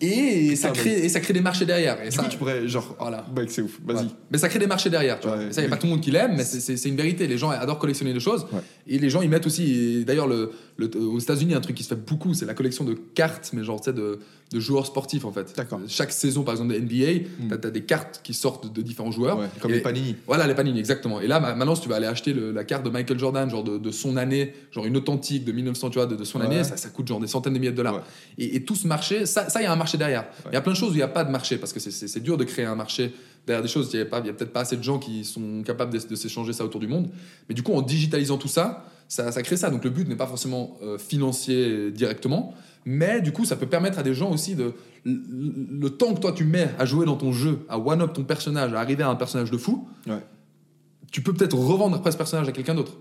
Et 0.00 0.56
ça 0.56 0.70
crée 0.70 1.04
et 1.04 1.08
ça 1.08 1.20
crée 1.20 1.32
des 1.32 1.40
marchés 1.40 1.64
derrière 1.64 2.02
et 2.02 2.08
Du 2.08 2.16
ça 2.16 2.22
coup, 2.24 2.28
tu 2.28 2.36
pourrais, 2.36 2.66
genre, 2.66 2.96
Voilà. 2.98 3.24
mec, 3.34 3.50
c'est 3.50 3.62
ouf, 3.62 3.78
vas-y. 3.86 3.98
Ouais. 4.04 4.10
Mais 4.30 4.38
ça 4.38 4.48
crée 4.48 4.58
des 4.58 4.66
marchés 4.66 4.90
derrière, 4.90 5.20
tu 5.20 5.28
vois. 5.28 5.36
Ouais. 5.36 5.52
Ça, 5.52 5.60
il 5.60 5.64
n'y 5.64 5.68
a 5.68 5.70
pas 5.70 5.80
tout 5.80 5.86
le 5.86 5.92
monde 5.92 6.00
qui 6.00 6.10
l'aime, 6.10 6.34
mais 6.36 6.42
c'est- 6.44 6.84
une 6.88 6.96
vérité. 6.96 7.26
Les 7.28 7.38
gens 7.38 7.50
adorent 7.50 7.78
collectionner 7.78 8.12
des 8.12 8.20
choses. 8.20 8.44
Ouais. 8.52 8.60
Et 8.88 8.98
les 8.98 9.08
gens, 9.08 9.22
ils 9.22 9.30
mettent 9.30 9.46
aussi. 9.46 10.04
D'ailleurs, 10.04 10.26
le, 10.26 10.50
le- 10.76 10.90
aux 10.98 11.18
États-Unis, 11.20 11.54
un 11.54 11.60
truc 11.60 11.76
qui 11.76 11.84
se 11.84 11.88
fait 11.88 11.94
beaucoup, 12.00 12.34
c'est 12.34 12.44
la 12.44 12.54
collection 12.54 12.84
de 12.84 12.94
cartes, 13.14 13.50
mais 13.52 13.62
genre, 13.62 13.80
tu 13.80 13.84
sais, 13.90 13.92
de, 13.92 14.18
de 14.52 14.60
joueurs 14.60 14.84
sportifs, 14.86 15.24
en 15.24 15.32
fait. 15.32 15.54
D'accord. 15.56 15.80
Chaque 15.88 16.12
saison, 16.12 16.42
par 16.42 16.54
exemple, 16.54 16.74
de 16.74 16.78
NBA, 16.78 17.20
Mm. 17.44 17.48
t'as 17.60 17.68
as 17.68 17.70
des 17.70 17.82
cartes 17.82 18.20
qui 18.22 18.34
sortent 18.34 18.72
de, 18.74 18.82
différents 18.82 19.12
joueurs. 19.12 19.38
Comme 19.60 19.70
Et- 19.70 19.74
les 19.76 19.80
panini. 19.80 20.16
Voilà, 20.26 20.46
les 20.46 20.54
panini, 20.54 20.78
exactement. 20.80 21.20
Et 21.20 21.26
là, 21.28 21.38
ma- 21.40 21.54
maintenant, 21.54 21.74
si 21.76 21.82
tu 21.82 21.88
vas 21.88 21.96
aller 21.96 22.06
acheter 22.06 22.32
le- 22.32 22.50
la 22.52 22.64
carte 22.64 22.84
de 22.84 22.90
Michael 22.90 23.18
Jordan, 23.18 23.48
genre 23.48 23.64
de, 23.64 23.78
de 23.78 23.90
son 23.90 24.16
année, 24.16 24.52
genre 24.72 24.84
une 24.86 24.96
authentique 24.96 25.44
de 25.44 25.52
1900, 25.52 25.90
tu 25.90 25.98
vois, 25.98 26.06
de, 26.06 26.16
de 26.16 26.24
son 26.24 26.40
année, 26.40 26.62
ça, 26.64 26.76
ça 26.76 26.88
coûte 26.90 27.06
genre 27.08 27.20
des 27.20 27.26
centaines 27.28 27.54
de 27.54 27.58
milliers 27.58 27.70
de 27.70 27.76
dollars. 27.76 28.02
Et, 28.38 28.56
et 28.56 28.64
tout 28.64 28.74
ce 28.74 28.86
marché, 28.86 29.24
ça, 29.26 29.48
ça, 29.48 29.60
il 29.60 29.64
y 29.64 29.66
a 29.66 29.72
un 29.72 29.76
marché 29.84 29.96
derrière. 29.98 30.24
Il 30.50 30.54
y 30.54 30.56
a 30.56 30.60
plein 30.60 30.72
de 30.72 30.76
choses 30.76 30.90
où 30.90 30.94
il 30.94 31.02
n'y 31.04 31.10
a 31.12 31.14
pas 31.18 31.24
de 31.24 31.30
marché, 31.30 31.56
parce 31.58 31.72
que 31.72 31.80
c'est- 31.80 32.20
dur 32.20 32.36
de 32.36 32.44
créer 32.44 32.64
un 32.64 32.74
marché 32.84 33.12
derrière 33.46 33.62
des 33.62 33.68
choses. 33.68 33.90
Il 33.92 34.00
n'y 34.00 34.02
a, 34.02 34.16
a 34.16 34.20
peut-être 34.32 34.52
pas 34.52 34.60
assez 34.60 34.76
de 34.76 34.82
gens 34.82 34.98
qui 34.98 35.24
sont 35.24 35.62
capables 35.64 35.92
de, 35.92 36.00
de 36.12 36.16
s'échanger 36.16 36.52
ça 36.52 36.64
autour 36.64 36.80
du 36.80 36.88
monde. 36.88 37.06
Mais 37.48 37.54
du 37.54 37.62
coup, 37.62 37.72
en 37.74 37.82
digitalisant 37.82 38.38
tout 38.38 38.48
ça, 38.48 38.84
ça, 39.08 39.30
ça 39.32 39.42
crée 39.42 39.56
ça. 39.58 39.68
Donc 39.70 39.84
le 39.84 39.90
but 39.90 40.08
n'est 40.08 40.16
pas 40.16 40.26
forcément 40.26 40.76
euh, 40.82 40.96
financier 40.98 41.90
directement, 41.90 42.54
mais 42.86 43.20
du 43.20 43.32
coup, 43.32 43.44
ça 43.44 43.56
peut 43.56 43.66
permettre 43.66 43.98
à 43.98 44.02
des 44.02 44.14
gens 44.14 44.30
aussi 44.32 44.54
de. 44.54 44.72
Le, 45.06 45.20
le 45.84 45.90
temps 45.90 46.14
que 46.14 46.20
toi 46.20 46.32
tu 46.32 46.44
mets 46.44 46.70
à 46.78 46.86
jouer 46.86 47.04
dans 47.04 47.16
ton 47.16 47.30
jeu, 47.32 47.58
à 47.68 47.78
one-up 47.78 48.12
ton 48.14 48.24
personnage, 48.24 48.72
à 48.72 48.80
arriver 48.80 49.02
à 49.02 49.10
un 49.10 49.16
personnage 49.16 49.50
de 49.50 49.58
fou, 49.58 49.86
Ouais. 50.06 50.22
tu 51.12 51.20
peux 51.20 51.34
peut-être 51.34 51.56
revendre 51.56 51.94
après 51.96 52.10
ce 52.12 52.16
personnage 52.16 52.48
à 52.48 52.52
quelqu'un 52.52 52.74
d'autre. 52.74 52.94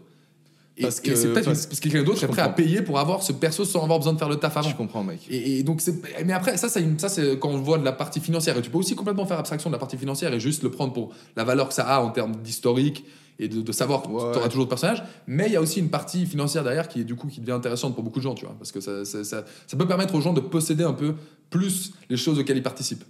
Et, 0.75 0.81
Parce 0.81 0.99
et 0.99 1.01
que- 1.03 1.15
c'est 1.15 1.27
peut-être 1.31 1.45
parce- 1.45 1.67
que 1.67 1.75
quelqu'un 1.79 2.01
d'autre 2.03 2.23
est 2.23 2.27
prêt 2.27 2.41
à 2.41 2.49
payer 2.49 2.81
pour 2.81 2.97
avoir 2.97 3.21
ce 3.21 3.31
perso 3.31 3.63
sans 3.63 3.83
avoir 3.83 3.99
besoin 3.99 4.13
de 4.13 4.17
faire 4.17 4.27
le 4.29 4.37
taf 4.37 4.57
avant. 4.57 4.67
Je 4.67 4.75
comprends, 4.75 5.03
mec. 5.03 5.19
Et, 5.29 5.59
et 5.59 5.63
donc 5.63 5.81
c'est 5.81 5.93
mais 6.25 6.33
après 6.33 6.57
ça 6.57 6.67
c'est 6.67 6.81
une- 6.81 6.97
ça 6.97 7.09
c'est 7.09 7.37
quand 7.37 7.49
on 7.49 7.59
voit 7.59 7.77
de 7.77 7.85
la 7.85 7.91
partie 7.91 8.19
financière 8.19 8.57
et 8.57 8.61
tu 8.63 8.71
peux 8.71 8.79
aussi 8.79 8.95
complètement 8.95 9.25
faire 9.27 9.37
abstraction 9.37 9.69
de 9.69 9.75
la 9.75 9.79
partie 9.79 9.97
financière 9.97 10.33
et 10.33 10.39
juste 10.39 10.63
le 10.63 10.71
prendre 10.71 10.91
pour 10.91 11.11
la 11.35 11.43
valeur 11.43 11.67
que 11.67 11.75
ça 11.75 11.83
a 11.87 12.01
en 12.01 12.09
termes 12.09 12.35
d'historique 12.37 13.05
et 13.37 13.47
de, 13.47 13.61
de 13.61 13.71
savoir 13.71 14.01
que 14.01 14.07
Ouais. 14.07 14.31
tu 14.31 14.39
auras 14.39 14.47
toujours 14.49 14.65
de 14.65 14.69
personnages 14.69 15.03
mais 15.27 15.45
il 15.47 15.53
y 15.53 15.55
a 15.55 15.61
aussi 15.61 15.79
une 15.79 15.89
partie 15.89 16.25
financière 16.25 16.63
derrière 16.63 16.87
qui 16.87 17.01
est 17.01 17.03
du 17.03 17.13
coup 17.15 17.27
qui 17.27 17.39
devient 17.39 17.51
intéressante 17.51 17.93
pour 17.93 18.03
beaucoup 18.03 18.19
de 18.19 18.23
gens 18.23 18.33
tu 18.33 18.45
vois 18.45 18.55
parce 18.57 18.71
que 18.71 18.79
ça, 18.79 19.05
ça, 19.05 19.23
ça- 19.23 19.43
ça 19.67 19.77
peut 19.77 19.87
permettre 19.87 20.15
aux 20.15 20.21
gens 20.21 20.33
de 20.33 20.39
posséder 20.39 20.83
un 20.83 20.93
peu 20.93 21.13
plus 21.51 21.93
les 22.09 22.17
choses 22.17 22.39
auxquelles 22.39 22.57
ils 22.57 22.63
participent. 22.63 23.03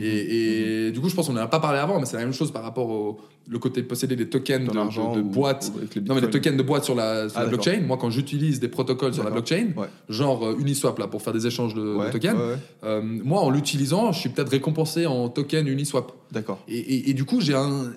Et, 0.00 0.86
et 0.86 0.92
du 0.92 1.00
coup 1.00 1.08
je 1.08 1.14
pense 1.14 1.26
qu'on 1.26 1.32
n'en 1.32 1.40
a 1.42 1.46
pas 1.48 1.60
parlé 1.60 1.78
avant 1.78 1.98
mais 1.98 2.06
c'est 2.06 2.16
la 2.16 2.22
même 2.24 2.32
chose 2.32 2.52
par 2.52 2.62
rapport 2.62 2.88
au 2.88 3.18
le 3.50 3.58
côté 3.58 3.80
de 3.80 3.86
posséder 3.86 4.14
des 4.14 4.28
tokens 4.28 4.66
de, 4.68 4.72
de, 5.16 5.22
boîtes 5.22 5.72
non 6.06 6.14
mais 6.14 6.20
des 6.20 6.28
tokens 6.30 6.56
de 6.56 6.62
boîtes 6.62 6.84
sur 6.84 6.94
la, 6.94 7.28
sur 7.30 7.38
Ah, 7.38 7.44
la 7.44 7.48
blockchain 7.48 7.80
moi 7.86 7.96
quand 7.96 8.10
j'utilise 8.10 8.60
des 8.60 8.68
protocoles 8.68 9.14
sur 9.14 9.24
la 9.24 9.30
blockchain 9.30 9.68
Ouais. 9.76 9.86
genre 10.10 10.46
euh, 10.46 10.56
Uniswap 10.60 10.98
là 10.98 11.06
pour 11.08 11.22
faire 11.22 11.32
des 11.32 11.46
échanges 11.46 11.74
de, 11.74 12.10
tokens 12.12 12.34
ouais. 12.38 12.56
euh, 12.84 13.00
moi, 13.02 13.40
en 13.40 13.50
l'utilisant, 13.50 14.12
je 14.12 14.20
suis 14.20 14.28
peut-être 14.28 14.50
récompensé 14.50 15.06
en 15.06 15.28
token 15.30 15.66
Uniswap. 15.66 16.12
D'accord. 16.30 16.58
Et, 16.68 16.76
et- 16.78 17.10
et 17.10 17.14
du 17.14 17.24
coup, 17.24 17.40
j'ai 17.40 17.54
un. 17.54 17.90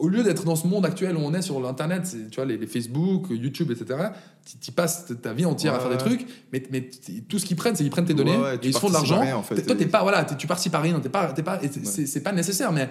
Au 0.00 0.08
lieu 0.08 0.22
d'être 0.22 0.44
dans 0.44 0.56
ce 0.56 0.66
monde 0.66 0.86
actuel 0.86 1.14
où 1.16 1.20
on 1.20 1.34
est 1.34 1.42
sur 1.42 1.60
l'internet, 1.60 2.02
tu 2.30 2.36
vois, 2.36 2.46
les, 2.46 2.56
les 2.56 2.66
Facebook, 2.66 3.26
YouTube, 3.30 3.70
etc., 3.70 3.98
tu 4.60 4.72
passes 4.72 5.12
ta 5.20 5.32
vie 5.34 5.44
entière 5.44 5.74
à 5.74 5.78
faire 5.78 5.90
des 5.90 5.98
trucs, 5.98 6.26
mais, 6.52 6.60
tout 7.28 7.38
ce 7.38 7.44
qu'ils 7.44 7.56
prennent, 7.56 7.76
c'est 7.76 7.84
qu'ils 7.84 7.90
prennent 7.90 8.06
tes 8.06 8.14
données 8.14 8.36
Ouais, 8.36 8.42
ouais, 8.42 8.54
et 8.62 8.66
ils 8.68 8.74
se 8.74 8.78
font 8.80 8.88
de 8.88 8.94
l'argent. 8.94 9.22
en 9.36 9.42
fait. 9.42 9.60
Toi, 9.62 9.76
t'es 9.76 9.86
pas, 9.86 10.02
voilà, 10.02 10.24
tu 10.24 10.46
participes 10.46 10.74
à 10.74 10.80
rien, 10.80 10.98
t'es 11.00 11.10
pas, 11.10 11.32
t'es 11.34 11.42
pas, 11.42 11.60
c'est- 11.84 12.22
pas 12.22 12.32
nécessaire, 12.32 12.72
mais 12.72 12.88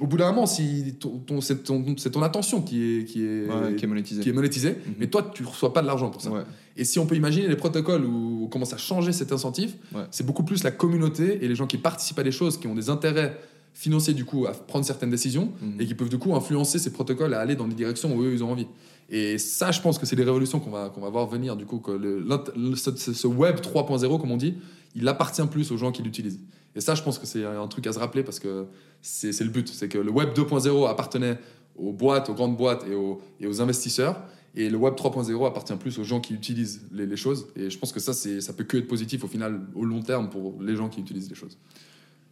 au 0.00 0.06
bout 0.06 0.16
d'un 0.18 0.26
moment, 0.30 0.46
si 0.46 0.94
ton, 1.00 1.18
ton- 1.18 1.40
c'est 1.40 1.62
ton, 1.64 2.22
attention 2.22 2.60
qui 2.62 2.82
est, 3.00 3.04
qui 3.04 3.24
est, 3.24 3.46
Ouais, 3.46 3.74
qui 3.76 3.84
est 3.84 3.88
monétisé. 3.88 4.22
qui 4.22 4.28
est 4.28 4.32
monétisée, 4.32 4.70
Mhm. 4.72 4.94
mais 4.98 5.06
toi, 5.06 5.30
tu 5.34 5.44
reçois 5.44 5.72
pas 5.72 5.80
de 5.82 5.86
l'argent 5.86 6.10
pour 6.10 6.20
ça. 6.20 6.30
Ouais. 6.30 6.42
Et 6.76 6.84
si 6.84 6.98
on 6.98 7.06
peut 7.06 7.16
imaginer 7.16 7.48
les 7.48 7.56
protocoles 7.56 8.04
où 8.04 8.44
on 8.44 8.48
commence 8.48 8.72
à 8.74 8.78
changer 8.78 9.12
cet 9.12 9.32
incentif, 9.32 9.74
Ouais. 9.94 10.02
c'est 10.10 10.24
beaucoup 10.26 10.42
plus 10.44 10.64
la 10.64 10.70
communauté 10.70 11.44
et 11.44 11.48
les 11.48 11.54
gens 11.54 11.66
qui 11.66 11.78
participent 11.78 12.18
à 12.18 12.22
des 12.22 12.32
choses, 12.32 12.58
qui 12.58 12.66
ont 12.66 12.74
des 12.74 12.88
intérêts 12.90 13.38
financiers 13.74 14.14
du 14.14 14.24
coup 14.24 14.46
à 14.46 14.52
prendre 14.52 14.84
certaines 14.84 15.10
décisions 15.10 15.52
Mhm. 15.62 15.80
et 15.80 15.86
qui 15.86 15.94
peuvent 15.94 16.08
du 16.10 16.18
coup 16.18 16.34
influencer 16.34 16.78
ces 16.78 16.92
protocoles 16.92 17.34
à 17.34 17.40
aller 17.40 17.56
dans 17.56 17.66
les 17.66 17.74
directions 17.74 18.14
où 18.14 18.22
eux 18.22 18.32
ils 18.32 18.44
ont 18.44 18.50
envie. 18.52 18.66
Et 19.10 19.38
ça, 19.38 19.72
je 19.72 19.80
pense 19.80 19.98
que 19.98 20.06
c'est 20.06 20.16
des 20.16 20.24
révolutions 20.24 20.60
qu'on 20.60 20.70
va, 20.70 20.88
qu'on 20.88 21.00
va 21.00 21.10
voir 21.10 21.26
venir 21.26 21.56
du 21.56 21.66
coup, 21.66 21.78
que 21.78 21.90
le, 21.90 22.20
l'int- 22.20 22.44
le- 22.56 22.76
ce, 22.76 23.26
web 23.26 23.56
3.0 23.60 24.18
comme 24.20 24.30
on 24.30 24.36
dit, 24.36 24.54
il 24.94 25.06
appartient 25.08 25.46
plus 25.50 25.70
aux 25.72 25.76
gens 25.76 25.92
qui 25.92 26.02
l'utilisent. 26.02 26.40
Et 26.74 26.80
ça, 26.80 26.94
je 26.94 27.02
pense 27.02 27.18
que 27.18 27.26
c'est 27.26 27.44
un 27.44 27.66
truc 27.68 27.86
à 27.86 27.92
se 27.92 27.98
rappeler 27.98 28.22
parce 28.22 28.38
que 28.38 28.66
c'est 29.02 29.38
le 29.40 29.50
but, 29.50 29.68
c'est 29.68 29.88
que 29.88 29.98
le 29.98 30.10
web 30.10 30.30
2.0 30.34 30.88
appartenait 30.88 31.38
aux 31.76 31.92
boîtes, 31.92 32.30
aux 32.30 32.34
grandes 32.34 32.56
boîtes 32.56 32.84
et 32.90 32.94
aux, 32.94 33.20
et 33.40 33.46
aux 33.46 33.60
investisseurs. 33.60 34.22
Et 34.54 34.68
le 34.70 34.76
web 34.76 34.94
3.0 34.94 35.46
appartient 35.46 35.74
plus 35.76 35.98
aux 35.98 36.04
gens 36.04 36.20
qui 36.20 36.34
utilisent 36.34 36.82
les, 36.92 37.06
les 37.06 37.16
choses. 37.16 37.46
Et 37.56 37.68
je 37.70 37.78
pense 37.78 37.90
que 37.92 38.00
ça, 38.00 38.12
c'est, 38.12 38.40
ça 38.42 38.52
peut 38.52 38.64
que 38.64 38.76
être 38.78 38.86
positif 38.88 39.24
au 39.24 39.28
final, 39.28 39.60
au 39.74 39.84
long 39.84 40.02
terme, 40.02 40.28
pour 40.30 40.62
les 40.62 40.76
gens 40.76 40.88
qui 40.90 41.00
utilisent 41.00 41.28
les 41.30 41.34
choses. 41.34 41.56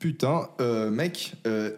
Putain, 0.01 0.49
euh, 0.63 0.91
mec, 0.91 1.35
euh, 1.47 1.73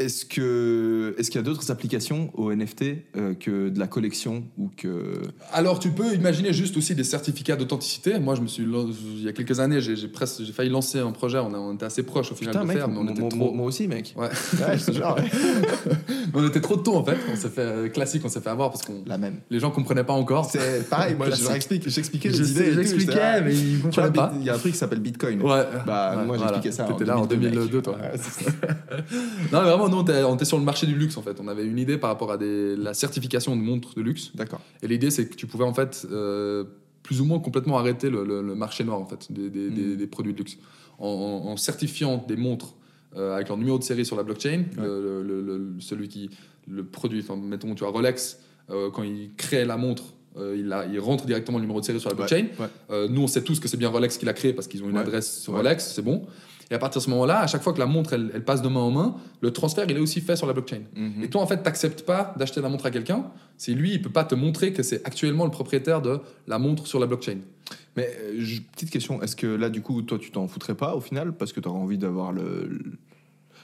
est-ce 0.00 0.24
que 0.24 1.14
est-ce 1.18 1.30
qu'il 1.30 1.38
y 1.40 1.44
a 1.44 1.46
d'autres 1.46 1.70
applications 1.70 2.30
au 2.34 2.52
NFT 2.54 2.84
euh, 3.16 3.34
que 3.34 3.68
de 3.68 3.78
la 3.78 3.86
collection 3.86 4.44
ou 4.58 4.70
que 4.76 5.12
Alors, 5.52 5.78
tu 5.78 5.90
peux 5.90 6.14
imaginer 6.14 6.52
juste 6.52 6.76
aussi 6.76 6.94
des 6.94 7.04
certificats 7.04 7.56
d'authenticité. 7.56 8.18
Moi, 8.18 8.34
je 8.34 8.40
me 8.40 8.46
suis, 8.46 8.64
il 8.64 9.22
y 9.22 9.28
a 9.28 9.32
quelques 9.32 9.60
années, 9.60 9.80
j'ai, 9.80 9.96
j'ai 9.96 10.08
presque, 10.08 10.42
j'ai 10.42 10.52
failli 10.52 10.70
lancer 10.70 10.98
un 10.98 11.12
projet. 11.12 11.38
On, 11.38 11.52
a- 11.54 11.58
on 11.58 11.74
était 11.74 11.84
assez 11.84 12.02
proche 12.02 12.32
au 12.32 12.34
final 12.34 12.54
Putain, 12.54 12.64
de 12.64 12.68
le 12.68 12.74
mec, 12.74 12.78
faire, 12.78 12.88
mais 12.88 12.98
on 12.98 13.02
moi, 13.04 13.12
était 13.12 13.20
moi- 13.20 13.28
trop, 13.30 13.52
moi 13.52 13.66
aussi, 13.66 13.86
mec. 13.88 14.14
Ouais. 14.16 14.28
Ouais, 14.28 14.78
je 14.78 14.84
te 14.86 14.92
jure, 14.92 15.14
ouais. 15.16 15.24
mais 16.34 16.40
on 16.40 16.48
était 16.48 16.60
trop 16.60 16.76
tôt 16.76 16.96
en 16.96 17.04
fait. 17.04 17.16
On 17.30 17.36
s'est 17.36 17.48
fait 17.50 17.60
euh, 17.60 17.88
classique, 17.88 18.22
on 18.24 18.28
s'est 18.28 18.40
fait 18.40 18.50
avoir 18.50 18.70
parce 18.70 18.82
qu'on 18.84 19.02
La 19.06 19.18
même. 19.18 19.34
les 19.50 19.60
gens 19.60 19.70
comprenaient 19.70 20.04
pas 20.04 20.12
encore. 20.14 20.46
C'est 20.50 20.88
pareil, 20.88 21.14
moi 21.14 21.26
je 21.26 21.30
Classique. 21.30 21.46
leur 21.46 21.56
explique, 21.56 21.88
j'expliquais 21.88 22.30
Je 22.32 22.42
sais, 22.42 22.72
j'expliquais, 22.74 23.14
là. 23.14 23.40
mais 23.42 23.54
ils 23.54 23.80
comprenaient 23.80 24.10
pas. 24.12 24.32
Il 24.38 24.44
y 24.44 24.50
a 24.50 24.54
un 24.54 24.58
truc 24.58 24.72
qui 24.72 24.78
s'appelle 24.78 25.00
Bitcoin. 25.00 25.42
Ouais. 25.42 25.64
Bah, 25.86 26.22
moi 26.26 26.38
j'expliquais 26.38 26.72
ça. 26.72 26.84
T'étais 26.84 27.04
là 27.04 27.18
en 27.18 27.26
2002, 27.26 27.60
mec. 27.76 27.82
toi. 27.82 27.98
Non, 29.52 29.62
mais 29.62 29.68
vraiment, 29.68 29.88
nous, 29.90 29.98
on 29.98 30.02
était, 30.02 30.22
on 30.24 30.34
était 30.36 30.44
sur 30.44 30.58
le 30.58 30.64
marché 30.64 30.86
du 30.86 30.94
luxe 30.94 31.16
en 31.16 31.22
fait. 31.22 31.38
On 31.40 31.48
avait 31.48 31.64
une 31.66 31.78
idée 31.78 31.98
par 31.98 32.10
rapport 32.10 32.30
à 32.32 32.38
des, 32.38 32.76
la 32.76 32.94
certification 32.94 33.54
de 33.56 33.60
montres 33.60 33.94
de 33.94 34.02
luxe. 34.02 34.30
D'accord. 34.34 34.60
Et 34.82 34.88
l'idée, 34.88 35.10
c'est 35.10 35.26
que 35.28 35.34
tu 35.36 35.46
pouvais 35.46 35.64
en 35.64 35.74
fait 35.74 36.06
euh, 36.10 36.64
plus 37.02 37.20
ou 37.20 37.24
moins 37.24 37.38
complètement 37.40 37.78
arrêter 37.78 38.08
le, 38.10 38.24
le- 38.24 38.42
le 38.42 38.54
marché 38.54 38.84
noir 38.84 38.98
en 39.00 39.06
fait 39.06 39.30
des, 39.30 39.48
Mm. 39.50 39.96
des 39.96 40.06
produits 40.06 40.32
de 40.32 40.38
luxe 40.38 40.56
en, 40.98 41.08
en- 41.08 41.48
en 41.50 41.56
certifiant 41.56 42.24
des 42.28 42.36
montres 42.36 42.74
euh, 43.16 43.34
avec 43.34 43.48
leur 43.48 43.56
numéro 43.56 43.78
de 43.78 43.82
série 43.84 44.04
sur 44.06 44.16
la 44.16 44.22
blockchain. 44.22 44.64
Ouais. 44.78 44.84
Le, 44.84 45.74
celui 45.80 46.08
qui 46.08 46.30
le 46.68 46.84
produit, 46.84 47.20
enfin 47.20 47.36
mettons, 47.36 47.74
tu 47.74 47.80
vois 47.84 47.90
Rolex 47.92 48.38
euh, 48.70 48.90
quand 48.90 49.02
il 49.02 49.30
crée 49.36 49.64
la 49.64 49.76
montre. 49.76 50.04
euh, 50.36 50.54
il, 50.56 50.72
a- 50.72 50.86
il 50.86 51.00
rentre 51.00 51.26
directement 51.26 51.58
le 51.58 51.62
numéro 51.62 51.80
de 51.80 51.84
série 51.84 51.98
sur 51.98 52.08
la 52.10 52.14
blockchain. 52.14 52.46
Ouais. 52.60 52.66
Euh, 52.90 53.08
nous, 53.08 53.22
on 53.22 53.26
sait 53.26 53.42
tous 53.42 53.58
que 53.58 53.66
c'est 53.66 53.76
bien 53.76 53.88
Rolex 53.88 54.16
qui 54.16 54.26
l'a 54.26 54.32
créé 54.32 54.52
parce 54.52 54.68
qu'ils 54.68 54.84
ont 54.84 54.88
une 54.88 54.94
Ouais. 54.94 55.00
adresse 55.02 55.40
sur. 55.40 55.54
Rolex, 55.54 55.92
c'est 55.94 56.02
bon. 56.02 56.24
Et 56.70 56.74
à 56.74 56.78
partir 56.78 57.00
de 57.00 57.04
ce 57.04 57.10
moment-là, 57.10 57.40
à 57.40 57.46
chaque 57.48 57.62
fois 57.62 57.72
que 57.72 57.80
la 57.80 57.86
montre 57.86 58.12
elle, 58.12 58.30
elle 58.32 58.44
passe 58.44 58.62
de 58.62 58.68
main 58.68 58.80
en 58.80 58.90
main, 58.92 59.16
le 59.40 59.50
transfert 59.52 59.84
il 59.88 59.96
est 59.96 60.00
aussi 60.00 60.20
fait 60.20 60.36
sur 60.36 60.46
la 60.46 60.52
blockchain. 60.52 60.82
Mhm. 60.94 61.24
Et 61.24 61.28
toi, 61.28 61.42
en 61.42 61.46
fait, 61.46 61.62
t'acceptes 61.62 62.02
pas 62.02 62.32
d'acheter 62.38 62.60
la 62.60 62.68
montre 62.68 62.86
à 62.86 62.90
quelqu'un. 62.92 63.24
C'est 63.56 63.72
lui, 63.72 63.92
il 63.94 64.02
peut 64.02 64.10
pas 64.10 64.22
te 64.24 64.34
montrer 64.36 64.72
que 64.72 64.82
c'est 64.84 65.04
actuellement 65.04 65.44
le 65.44 65.50
propriétaire 65.50 66.00
de 66.00 66.20
la 66.46 66.58
montre 66.60 66.86
sur 66.86 67.00
la 67.00 67.06
blockchain. 67.06 67.38
Mais 67.96 68.08
euh, 68.20 68.44
petite 68.72 68.90
question, 68.90 69.20
est-ce 69.20 69.34
que 69.34 69.46
là 69.48 69.68
du 69.68 69.82
coup 69.82 70.00
toi 70.02 70.18
tu 70.18 70.30
t'en 70.30 70.46
foutrais 70.46 70.74
pas 70.76 70.94
au 70.94 71.00
final 71.00 71.32
parce 71.32 71.52
que 71.52 71.58
tu 71.60 71.68
aurais 71.68 71.78
envie 71.80 71.98
d'avoir 71.98 72.30
le. 72.32 72.70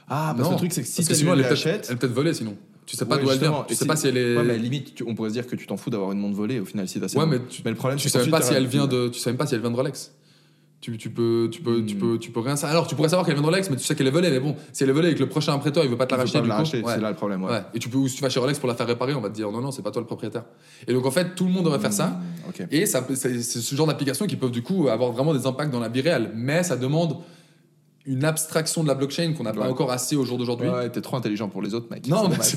Ah, 0.08 0.34
parce 0.36 0.48
que 0.48 0.54
le 0.54 0.58
truc 0.58 0.72
c'est 0.72 0.82
que 0.82 0.88
si 0.88 1.02
que 1.02 1.08
tu 1.08 1.14
sinon 1.14 1.32
elle 1.34 1.40
est 1.40 1.48
peut-être 1.96 2.12
volée 2.12 2.34
sinon. 2.34 2.56
Tu 2.86 2.96
sais 2.96 3.04
pas 3.04 3.16
Ouais, 3.16 3.22
d'où 3.22 3.30
elle 3.30 3.38
vient. 3.38 3.64
Tu 3.66 3.74
sais 3.74 3.82
si- 3.82 3.88
pas 3.88 3.96
si 3.96 4.06
elle 4.06 4.16
est. 4.16 4.36
Ouais, 4.36 4.44
mais 4.44 4.58
limite, 4.58 4.94
tu- 4.94 5.04
on 5.06 5.14
pourrait 5.16 5.30
se 5.30 5.34
dire 5.34 5.46
que 5.46 5.56
tu 5.56 5.66
t'en 5.66 5.76
fous 5.76 5.90
d'avoir 5.90 6.12
une 6.12 6.20
montre 6.20 6.36
volée 6.36 6.60
au 6.60 6.64
final 6.64 6.86
si 6.88 7.00
t'as 7.00 7.06
Ouais, 7.18 7.26
mais 7.26 7.40
tu- 7.48 7.62
le 7.64 7.74
problème, 7.74 7.98
tu 7.98 8.08
sais 8.08 8.18
même 8.18 8.30
pas 8.30 8.42
si 8.42 8.52
elle 8.54 8.66
vient 8.66 8.86
de. 8.86 9.08
Tu 9.08 9.18
sais 9.18 9.30
même 9.30 9.36
pas 9.36 9.46
si 9.46 9.54
elle 9.54 9.60
vient 9.60 9.70
de 9.72 9.76
Rolex. 9.76 10.12
Tu, 10.78 10.98
tu 10.98 11.11
peux, 11.11 11.48
tu 11.51 11.62
peux, 11.62 11.85
tu 11.85 11.94
Hmm. 11.97 11.98
peux, 11.98 12.19
tu 12.19 12.31
peux 12.31 12.40
rien 12.40 12.55
savoir. 12.55 12.73
Alors, 12.73 12.86
tu 12.86 12.94
pourrais 12.94 13.09
savoir 13.09 13.24
qu'elle 13.27 13.35
vient 13.35 13.43
de 13.43 13.47
Rolex, 13.48 13.70
mais 13.70 13.77
tu 13.77 13.82
sais 13.85 13.94
qu'elle 13.97 14.07
est 14.07 14.11
volée. 14.11 14.31
Mais 14.31 14.39
bon, 14.40 14.55
si 14.73 14.85
elle 14.85 14.90
est 14.90 14.93
volée 14.93 15.11
et 15.11 15.15
que 15.15 15.20
le 15.20 15.28
prochain 15.28 15.55
après 15.55 15.73
toi, 15.73 15.82
il 15.82 15.90
veut 15.90 15.97
pas 15.97 16.07
te 16.07 16.12
la 16.15 16.19
racheter, 16.20 16.39
pas 16.39 16.43
du 16.43 16.48
la 16.48 16.55
coup, 16.55 16.61
racheter, 16.61 16.82
ouais. 16.82 16.93
c'est 16.94 17.01
là 17.01 17.09
le 17.11 17.16
problème. 17.16 17.43
Ouais. 17.44 17.51
Ouais. 17.51 17.62
Et 17.74 17.78
tu 17.78 17.89
peux, 17.89 17.97
ou 17.97 18.07
si 18.09 18.16
tu 18.16 18.23
vas 18.23 18.28
chez 18.28 18.39
Rolex 18.39 18.59
pour 18.59 18.69
la 18.69 18.74
faire 18.74 18.86
réparer, 18.86 19.15
on 19.15 19.20
va 19.23 19.31
te 19.31 19.35
dire 19.35 19.51
non, 19.51 19.61
non, 19.62 19.70
c'est 19.73 19.82
pas 19.82 19.90
toi 19.90 20.01
le 20.03 20.07
propriétaire. 20.07 20.44
Et 20.86 20.93
donc 20.93 21.07
en 21.07 21.11
fait, 21.11 21.35
tout 21.35 21.47
le 21.47 21.51
monde 21.51 21.65
devrait 21.65 21.81
faire 21.81 21.94
ça. 21.94 22.09
Hmm. 22.59 22.65
Et 22.70 22.85
ça, 22.86 23.05
c'est 23.15 23.40
c'est 23.43 23.61
ce 23.61 23.74
genre 23.74 23.86
d'applications 23.86 24.27
qui 24.27 24.36
peuvent 24.36 24.51
du 24.51 24.62
coup 24.62 24.89
avoir 24.89 25.12
vraiment 25.12 25.32
des 25.35 25.47
impacts 25.47 25.73
dans 25.73 25.81
la 25.81 25.89
vie 25.89 26.03
réelle. 26.03 26.31
Mais 26.35 26.62
ça 26.62 26.77
demande 26.77 27.16
une 28.06 28.24
abstraction 28.24 28.82
de 28.82 28.88
la 28.88 28.94
blockchain 28.94 29.32
qu'on 29.32 29.42
n'a 29.42 29.52
pas 29.52 29.68
encore 29.68 29.90
assez 29.90 30.14
au 30.16 30.24
jour 30.24 30.38
d'aujourd'hui. 30.38 30.68
Ouais, 30.68 30.88
t'es 30.90 31.00
trop 31.00 31.16
intelligent 31.16 31.48
pour 31.48 31.60
les 31.62 31.74
autres, 31.74 31.86
mec. 31.90 32.06
Non, 32.08 32.28
mais 32.28 32.36
c'est- 32.40 32.56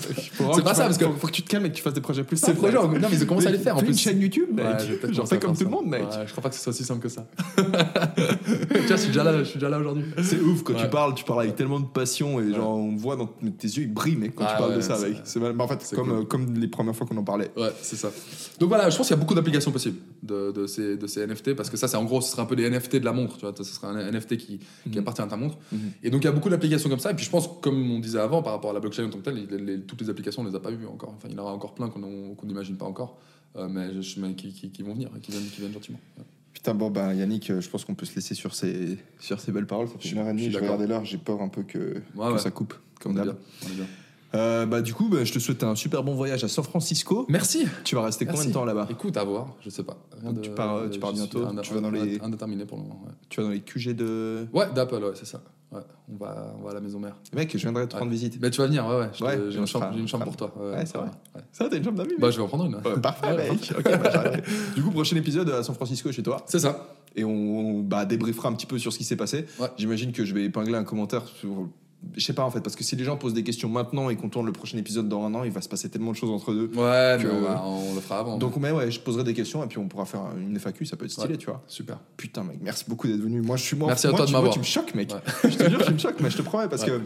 pas 0.63 0.73
ça, 0.75 0.83
parce 0.85 0.97
que- 0.97 1.05
faut, 1.05 1.11
faut 1.13 1.27
que 1.27 1.31
tu 1.31 1.41
te 1.43 1.49
calmes 1.49 1.65
et 1.65 1.69
que 1.71 1.75
tu 1.75 1.81
fasses 1.81 1.93
des 1.93 2.01
projets 2.01 2.23
plus 2.23 2.37
Ces 2.37 2.47
simples. 2.47 2.59
projets, 2.59 2.77
mec. 2.87 3.01
non, 3.01 3.07
mais 3.11 3.17
ils 3.17 3.25
commencé 3.27 3.47
à 3.47 3.51
les 3.51 3.57
faire 3.57 3.75
en 3.75 3.79
plus. 3.79 3.89
une 3.89 3.97
chaîne 3.97 4.21
YouTube, 4.21 4.49
mec. 4.53 4.65
Ouais, 4.65 5.11
J'en 5.13 5.25
fais 5.25 5.39
comme 5.39 5.55
tout 5.57 5.63
le 5.63 5.69
monde, 5.69 5.87
mec. 5.87 6.03
Ouais, 6.03 6.25
je 6.25 6.31
crois 6.31 6.43
pas 6.43 6.49
que 6.49 6.55
ce 6.55 6.61
soit 6.61 6.71
aussi 6.71 6.83
simple 6.83 7.01
que 7.01 7.09
ça. 7.09 7.25
tu 7.57 7.63
vois, 7.63 8.85
je 8.89 8.95
suis 8.95 9.07
déjà 9.07 9.23
là, 9.23 9.37
je 9.39 9.43
suis 9.43 9.59
déjà 9.59 9.69
là 9.69 9.79
aujourd'hui. 9.79 10.05
C'est 10.23 10.39
ouf 10.39 10.63
quand 10.63 10.73
tu 10.75 10.87
parles, 10.87 11.13
tu 11.15 11.23
parles 11.23 11.41
avec 11.41 11.55
tellement 11.55 11.79
de 11.79 11.85
passion 11.87 12.39
et 12.39 12.53
genre 12.53 12.75
on 12.77 12.95
voit 12.95 13.15
dans 13.15 13.27
tes 13.27 13.67
yeux 13.67 13.83
ils 13.83 13.93
brillent 13.93 14.15
mec 14.15 14.35
quand 14.35 14.45
Ah 14.47 14.51
tu 14.53 14.57
parles 14.59 14.71
ouais, 14.71 14.77
de 14.77 14.81
ça 14.81 14.97
mec. 14.99 15.17
C'est 15.23 15.39
en 15.43 15.67
fait 15.67 15.95
comme 15.95 16.11
euh, 16.11 16.23
comme 16.23 16.53
les 16.55 16.67
premières 16.67 16.95
fois 16.95 17.07
qu'on 17.07 17.17
en 17.17 17.23
parlait. 17.23 17.51
Ouais, 17.57 17.71
c'est 17.81 17.95
ça. 17.95 18.11
Donc 18.59 18.69
voilà, 18.69 18.89
je 18.89 18.97
pense 18.97 19.07
qu'il 19.07 19.15
y 19.15 19.19
a 19.19 19.19
beaucoup 19.19 19.35
d'applications 19.35 19.71
possibles 19.71 19.97
de, 20.23 20.65
ces, 20.67 20.97
ces 21.07 21.25
NFT 21.25 21.53
parce 21.55 21.69
que 21.69 21.77
ça, 21.77 21.87
c'est 21.87 21.97
en 21.97 22.03
gros, 22.03 22.21
ce 22.21 22.31
serait 22.31 22.41
un 22.41 22.45
peu 22.45 22.55
des 22.55 22.69
NFT 22.69 22.97
de 22.97 23.05
la 23.05 23.13
montre. 23.13 23.37
Tu 23.37 23.45
vois, 23.45 23.53
ce 23.57 23.63
serait 23.63 23.87
un 23.87 24.11
NFT 24.11 24.37
qui, 24.37 24.59
Mhm. 24.85 24.97
appartient 24.99 25.21
à 25.21 25.25
montre. 25.39 25.57
Mhm. 25.71 25.79
Et 26.03 26.09
donc 26.09 26.21
il 26.21 26.25
y 26.25 26.27
a 26.27 26.31
beaucoup 26.31 26.49
d'applications 26.49 26.89
comme 26.89 26.99
ça. 26.99 27.11
Et 27.11 27.15
puis 27.15 27.25
je 27.25 27.29
pense, 27.31 27.49
comme 27.61 27.91
on 27.91 27.99
disait 27.99 28.19
avant, 28.19 28.41
par 28.43 28.53
rapport 28.53 28.69
à 28.71 28.73
la 28.73 28.79
blockchain 28.79 29.05
en 29.05 29.09
tant 29.09 29.17
que 29.19 29.23
telle, 29.23 29.47
les- 29.49 29.57
les- 29.57 29.81
toutes 29.81 30.01
les 30.01 30.09
applications, 30.09 30.41
on 30.41 30.45
les 30.45 30.55
a 30.55 30.59
pas 30.59 30.71
vues 30.71 30.85
encore. 30.87 31.13
Enfin, 31.15 31.27
il 31.29 31.35
y 31.35 31.39
en 31.39 31.41
aura 31.43 31.53
encore 31.53 31.73
plein 31.73 31.89
qu'on 31.89 32.35
qu'on 32.35 32.45
n'imagine 32.47 32.75
pas 32.77 32.85
encore, 32.85 33.17
euh, 33.55 33.67
mais, 33.69 34.01
je- 34.01 34.19
mais 34.19 34.33
qui, 34.35 34.51
qui- 34.53 34.69
qui 34.69 34.83
vont 34.83 34.93
venir, 34.93 35.09
et 35.17 35.19
qui 35.19 35.31
viennent, 35.31 35.43
qui 35.45 35.61
viennent 35.61 35.73
gentiment. 35.73 35.99
Ouais. 36.17 36.23
Putain 36.53 36.73
bon 36.73 36.89
bah 36.91 37.13
Yannick, 37.13 37.49
euh, 37.51 37.61
je 37.61 37.69
pense 37.69 37.85
qu'on 37.85 37.95
peut 37.95 38.05
se 38.05 38.15
laisser 38.15 38.35
sur 38.35 38.53
ces 38.53 38.97
sur 39.19 39.39
ces 39.39 39.51
belles 39.51 39.67
paroles. 39.67 39.87
Ça 39.87 39.93
fait 39.97 40.09
une 40.09 40.17
heure 40.17 40.27
et 40.27 40.31
Je 40.31 40.43
demie. 40.43 40.51
Je 40.51 40.57
regardais 40.59 40.87
l'heure, 40.87 41.05
j'ai 41.05 41.17
peur 41.17 41.41
un 41.41 41.47
peu 41.47 41.63
que, 41.63 41.77
que 42.13 42.17
ouais. 42.17 42.37
ça 42.39 42.51
coupe 42.51 42.73
comme 42.99 43.13
On 43.13 43.15
est 43.15 43.25
d'hab. 43.25 43.27
bien, 43.27 43.37
on 43.65 43.71
est 43.71 43.75
bien. 43.75 43.85
Euh, 44.35 44.65
bah 44.67 44.81
du 44.81 44.93
coup 44.93 45.09
bah, 45.09 45.23
je 45.23 45.33
te 45.33 45.39
souhaite 45.39 45.63
un 45.63 45.73
super 45.75 46.03
bon 46.03 46.13
voyage 46.13 46.43
à 46.43 46.47
San 46.47 46.63
Francisco. 46.63 47.25
Merci. 47.29 47.65
Tu 47.83 47.95
vas 47.95 48.03
rester 48.03 48.25
combien 48.25 48.45
de 48.45 48.51
temps 48.51 48.65
là-bas? 48.65 48.87
Écoute, 48.91 49.17
à 49.17 49.23
voir, 49.23 49.55
je 49.61 49.69
sais 49.69 49.83
pas. 49.83 49.97
Donc 50.23 50.41
tu 50.41 50.51
pars, 50.51 50.75
euh, 50.75 50.89
tu 50.89 50.99
pars 50.99 51.13
bientôt, 51.13 51.45
tu 51.63 51.73
vas 51.73 51.81
dans 51.81 51.91
les- 51.91 52.19
Indéterminé 52.21 52.65
pour 52.65 52.77
le 52.77 52.83
moment. 52.83 53.01
Ouais, 53.05 53.11
Tu 53.29 53.39
vas 53.41 53.47
dans 53.47 53.53
les 53.53 53.61
QG 53.61 53.93
de. 53.95 54.47
ouais 54.53 54.67
d'Apple, 54.73 54.95
ouais, 54.95 55.11
c'est 55.15 55.25
ça. 55.25 55.41
Ouais, 55.71 55.81
on 56.11 56.17
va, 56.17 56.55
on 56.59 56.63
va 56.63 56.71
à 56.71 56.73
la 56.73 56.81
maison 56.81 56.99
mère. 56.99 57.15
Mec, 57.35 57.51
je 57.53 57.57
viendrai 57.59 57.87
te 57.87 57.93
Ouais. 57.93 57.99
rendre 57.99 58.11
visite. 58.11 58.39
Mais 58.41 58.49
tu 58.49 58.59
vas 58.59 58.65
venir, 58.65 58.85
ouais, 58.87 58.95
ouais. 59.21 59.39
j'ai 59.51 59.59
une 59.59 59.67
chambre, 59.67 59.91
une 59.95 60.07
pour 60.07 60.35
toi. 60.35 60.51
Ouais, 60.59 60.83
c'est 60.85 60.97
vrai. 60.97 61.09
Ça 61.51 61.67
t'as 61.69 61.77
une 61.77 61.83
chambre 61.83 61.97
d'amis. 61.97 62.13
Bah, 62.19 62.31
je 62.31 62.37
vais 62.37 62.43
en 62.43 62.47
prendre 62.47 62.65
une. 62.65 62.79
Parfait, 63.01 63.35
mec. 63.37 63.71
Ok, 63.77 63.83
bah, 63.83 64.31
du 64.75 64.81
coup, 64.83 64.89
prochain 64.91 65.15
épisode 65.15 65.49
à 65.51 65.61
San 65.63 65.75
Francisco 65.75 66.11
chez 66.11 66.23
toi. 66.23 66.37
C'est 66.47 66.59
ça. 66.59 66.87
Et 67.15 67.23
on, 67.23 67.29
on, 67.31 67.79
bah, 67.81 68.05
débriefera 68.05 68.49
un 68.49 68.53
petit 68.53 68.65
peu 68.65 68.77
sur 68.79 68.91
ce 68.93 68.97
qui 68.97 69.03
s'est 69.03 69.15
passé. 69.15 69.45
Ouais. 69.59 69.67
J'imagine 69.77 70.11
que 70.11 70.25
je 70.25 70.33
vais 70.33 70.43
épingler 70.45 70.75
un 70.75 70.83
commentaire 70.83 71.25
sur. 71.27 71.67
Je 72.15 72.23
sais 72.25 72.33
pas 72.33 72.43
en 72.43 72.49
fait, 72.49 72.61
parce 72.61 72.75
que 72.77 72.83
si 72.83 72.95
les 72.95 73.03
gens 73.03 73.17
posent 73.17 73.33
des 73.33 73.43
questions 73.43 73.67
maintenant 73.67 74.09
et 74.09 74.15
qu'on 74.15 74.29
tourne 74.29 74.45
le 74.45 74.51
prochain 74.53 74.77
épisode 74.77 75.09
dans 75.09 75.23
un 75.25 75.33
an, 75.35 75.43
il 75.43 75.51
va 75.51 75.59
se 75.61 75.67
passer 75.67 75.89
tellement 75.89 76.11
de 76.11 76.15
choses 76.15 76.29
entre 76.29 76.53
deux. 76.53 76.67
Ouais, 76.73 77.17
mais 77.17 77.25
on, 77.29 77.41
va- 77.41 77.61
on 77.65 77.93
le 77.93 77.99
fera 77.99 78.19
avant. 78.19 78.37
Donc, 78.37 78.55
mais 78.57 78.71
ouais, 78.71 78.89
je 78.89 78.99
poserai 79.01 79.23
des 79.25 79.33
questions 79.33 79.63
et 79.63 79.67
puis 79.67 79.77
on 79.79 79.87
pourra 79.89 80.05
faire 80.05 80.21
une 80.37 80.57
FAQ, 80.57 80.85
ça 80.85 80.95
peut 80.95 81.05
être 81.05 81.11
stylé, 81.11 81.31
Ouais. 81.31 81.37
tu 81.37 81.47
vois. 81.47 81.61
super. 81.67 81.99
Putain, 82.15 82.43
mec, 82.43 82.59
merci 82.61 82.85
beaucoup 82.87 83.07
d'être 83.07 83.19
venu. 83.19 83.41
Moi, 83.41 83.57
je 83.57 83.63
suis 83.63 83.75
moi. 83.75 83.87
Merci 83.89 84.07
à 84.07 84.11
toi 84.11 84.21
de 84.21 84.25
tu, 84.27 84.31
m'avoir. 84.33 84.53
tu 84.53 84.59
me 84.59 84.63
choques, 84.63 84.95
mec. 84.95 85.11
Ouais. 85.13 85.19
je 85.51 85.57
te 85.57 85.69
jure, 85.69 85.83
tu 85.85 85.93
me 85.93 85.97
choques, 85.99 86.19
mais 86.21 86.29
je 86.29 86.37
te 86.37 86.41
promets, 86.41 86.69
parce 86.69 86.83
Ouais. 86.83 86.87
que 86.89 87.01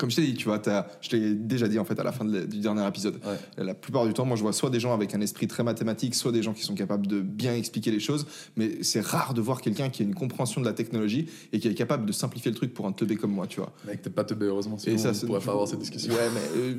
comme 0.00 0.10
je 0.10 0.16
t'ai 0.16 0.22
dit, 0.22 0.34
tu 0.34 0.46
vois, 0.46 0.58
t'as- 0.58 0.86
je 1.02 1.14
l'ai 1.14 1.34
déjà 1.34 1.68
dit 1.68 1.78
en 1.78 1.84
fait 1.84 1.98
à 2.00 2.02
la 2.02 2.10
fin 2.10 2.24
de 2.24 2.40
du 2.46 2.58
dernier 2.60 2.86
épisode. 2.88 3.16
Ouais. 3.16 3.64
La 3.64 3.74
plupart 3.74 4.06
du 4.06 4.14
temps, 4.14 4.24
moi, 4.24 4.34
je 4.36 4.42
vois 4.42 4.54
soit 4.54 4.70
des 4.70 4.80
gens 4.80 4.94
avec 4.94 5.14
un 5.14 5.20
esprit 5.20 5.46
très 5.46 5.62
mathématique, 5.62 6.14
soit 6.14 6.32
des 6.32 6.42
gens 6.42 6.54
qui 6.54 6.62
sont 6.62 6.74
capables 6.74 7.06
de 7.06 7.20
bien 7.20 7.54
expliquer 7.54 7.90
les 7.90 8.00
choses. 8.00 8.26
Mais 8.56 8.82
c'est 8.82 9.04
rare 9.04 9.34
de 9.34 9.42
voir 9.42 9.60
quelqu'un 9.60 9.90
qui 9.90 10.02
a 10.02 10.06
une 10.06 10.14
compréhension 10.14 10.62
de 10.62 10.66
la 10.66 10.72
technologie 10.72 11.26
et 11.52 11.58
qui 11.60 11.68
est 11.68 11.74
capable 11.74 12.06
de 12.06 12.12
simplifier 12.12 12.50
le 12.50 12.56
truc 12.56 12.72
pour 12.72 12.86
un 12.86 12.92
teubé 12.92 13.16
comme 13.16 13.32
moi, 13.32 13.46
tu 13.46 13.60
vois. 13.60 13.72
Mec, 13.86 14.00
t'es 14.00 14.08
pas 14.10 14.24
teubé, 14.24 14.46
heureusement. 14.46 14.78
Sinon, 14.78 14.96
ça, 14.96 15.12
on 15.22 15.26
pourrait 15.26 15.40
pas 15.40 15.52
avoir 15.52 15.68
cette 15.68 15.80
discussion. 15.80 16.12
Ouais, 16.14 16.30
mais, 16.32 16.60
euh, 16.60 16.74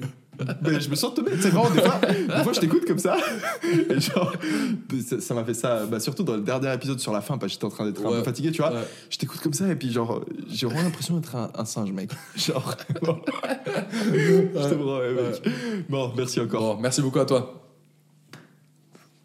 mais 0.62 0.80
je 0.80 0.90
me 0.90 0.96
sens 0.96 1.14
teubé. 1.14 1.32
C'est 1.40 1.50
vraiment 1.50 1.70
des 1.70 1.82
fois, 1.82 2.00
des 2.38 2.44
fois, 2.44 2.54
je 2.54 2.60
t'écoute 2.60 2.86
comme 2.86 3.00
ça. 3.00 3.18
Et 3.90 4.00
genre, 4.00 4.34
ça 5.06 5.20
ça 5.22 5.34
m'a 5.34 5.44
fait 5.44 5.54
ça, 5.54 5.86
bah, 5.86 6.00
surtout 6.00 6.24
dans 6.24 6.36
le 6.36 6.42
dernier 6.42 6.74
épisode 6.74 7.00
sur 7.00 7.12
la 7.14 7.22
fin, 7.22 7.38
parce 7.38 7.52
que 7.52 7.54
j'étais 7.54 7.66
en 7.66 7.70
train 7.70 7.86
d'être 7.86 8.06
un 8.06 8.10
Ouais. 8.10 8.18
peu 8.20 8.24
fatigué, 8.24 8.52
tu 8.52 8.62
vois. 8.62 8.72
Ouais. 8.72 8.84
Je 9.10 9.18
t'écoute 9.18 9.40
comme 9.42 9.54
ça 9.54 9.68
et 9.68 9.76
puis 9.76 9.92
genre, 9.92 10.24
j'ai 10.50 10.66
vraiment 10.66 10.84
l'impression 10.84 11.16
d'être 11.18 11.36
un, 11.36 11.52
un 11.56 11.66
singe, 11.66 11.92
mec. 11.92 12.12
Genre, 12.36 12.76
je 14.14 14.70
te 14.70 14.74
promets, 14.76 15.14
mec. 15.14 15.50
Bon, 15.90 16.12
merci 16.16 16.40
encore. 16.40 16.76
Bon, 16.76 16.82
merci 16.82 17.02
beaucoup 17.02 17.20
à 17.20 17.26
toi. 17.26 17.58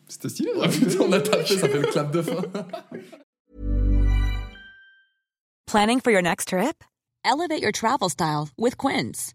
C'était 0.08 0.28
stylé. 0.28 0.50
Ah, 0.62 0.68
putain, 0.68 0.98
on 1.00 1.12
a 1.12 1.20
tapé, 1.20 1.46
ça 1.56 1.68
fait 1.68 1.78
le 1.80 1.86
clap 1.88 2.12
de 2.12 2.22
fin. 2.22 2.42
Planning 5.66 6.00
for 6.00 6.10
your 6.12 6.22
next 6.22 6.48
trip? 6.48 6.84
Elevate 7.24 7.60
your 7.60 7.72
travel 7.72 8.08
style 8.08 8.48
with 8.56 8.76
Quince. 8.76 9.34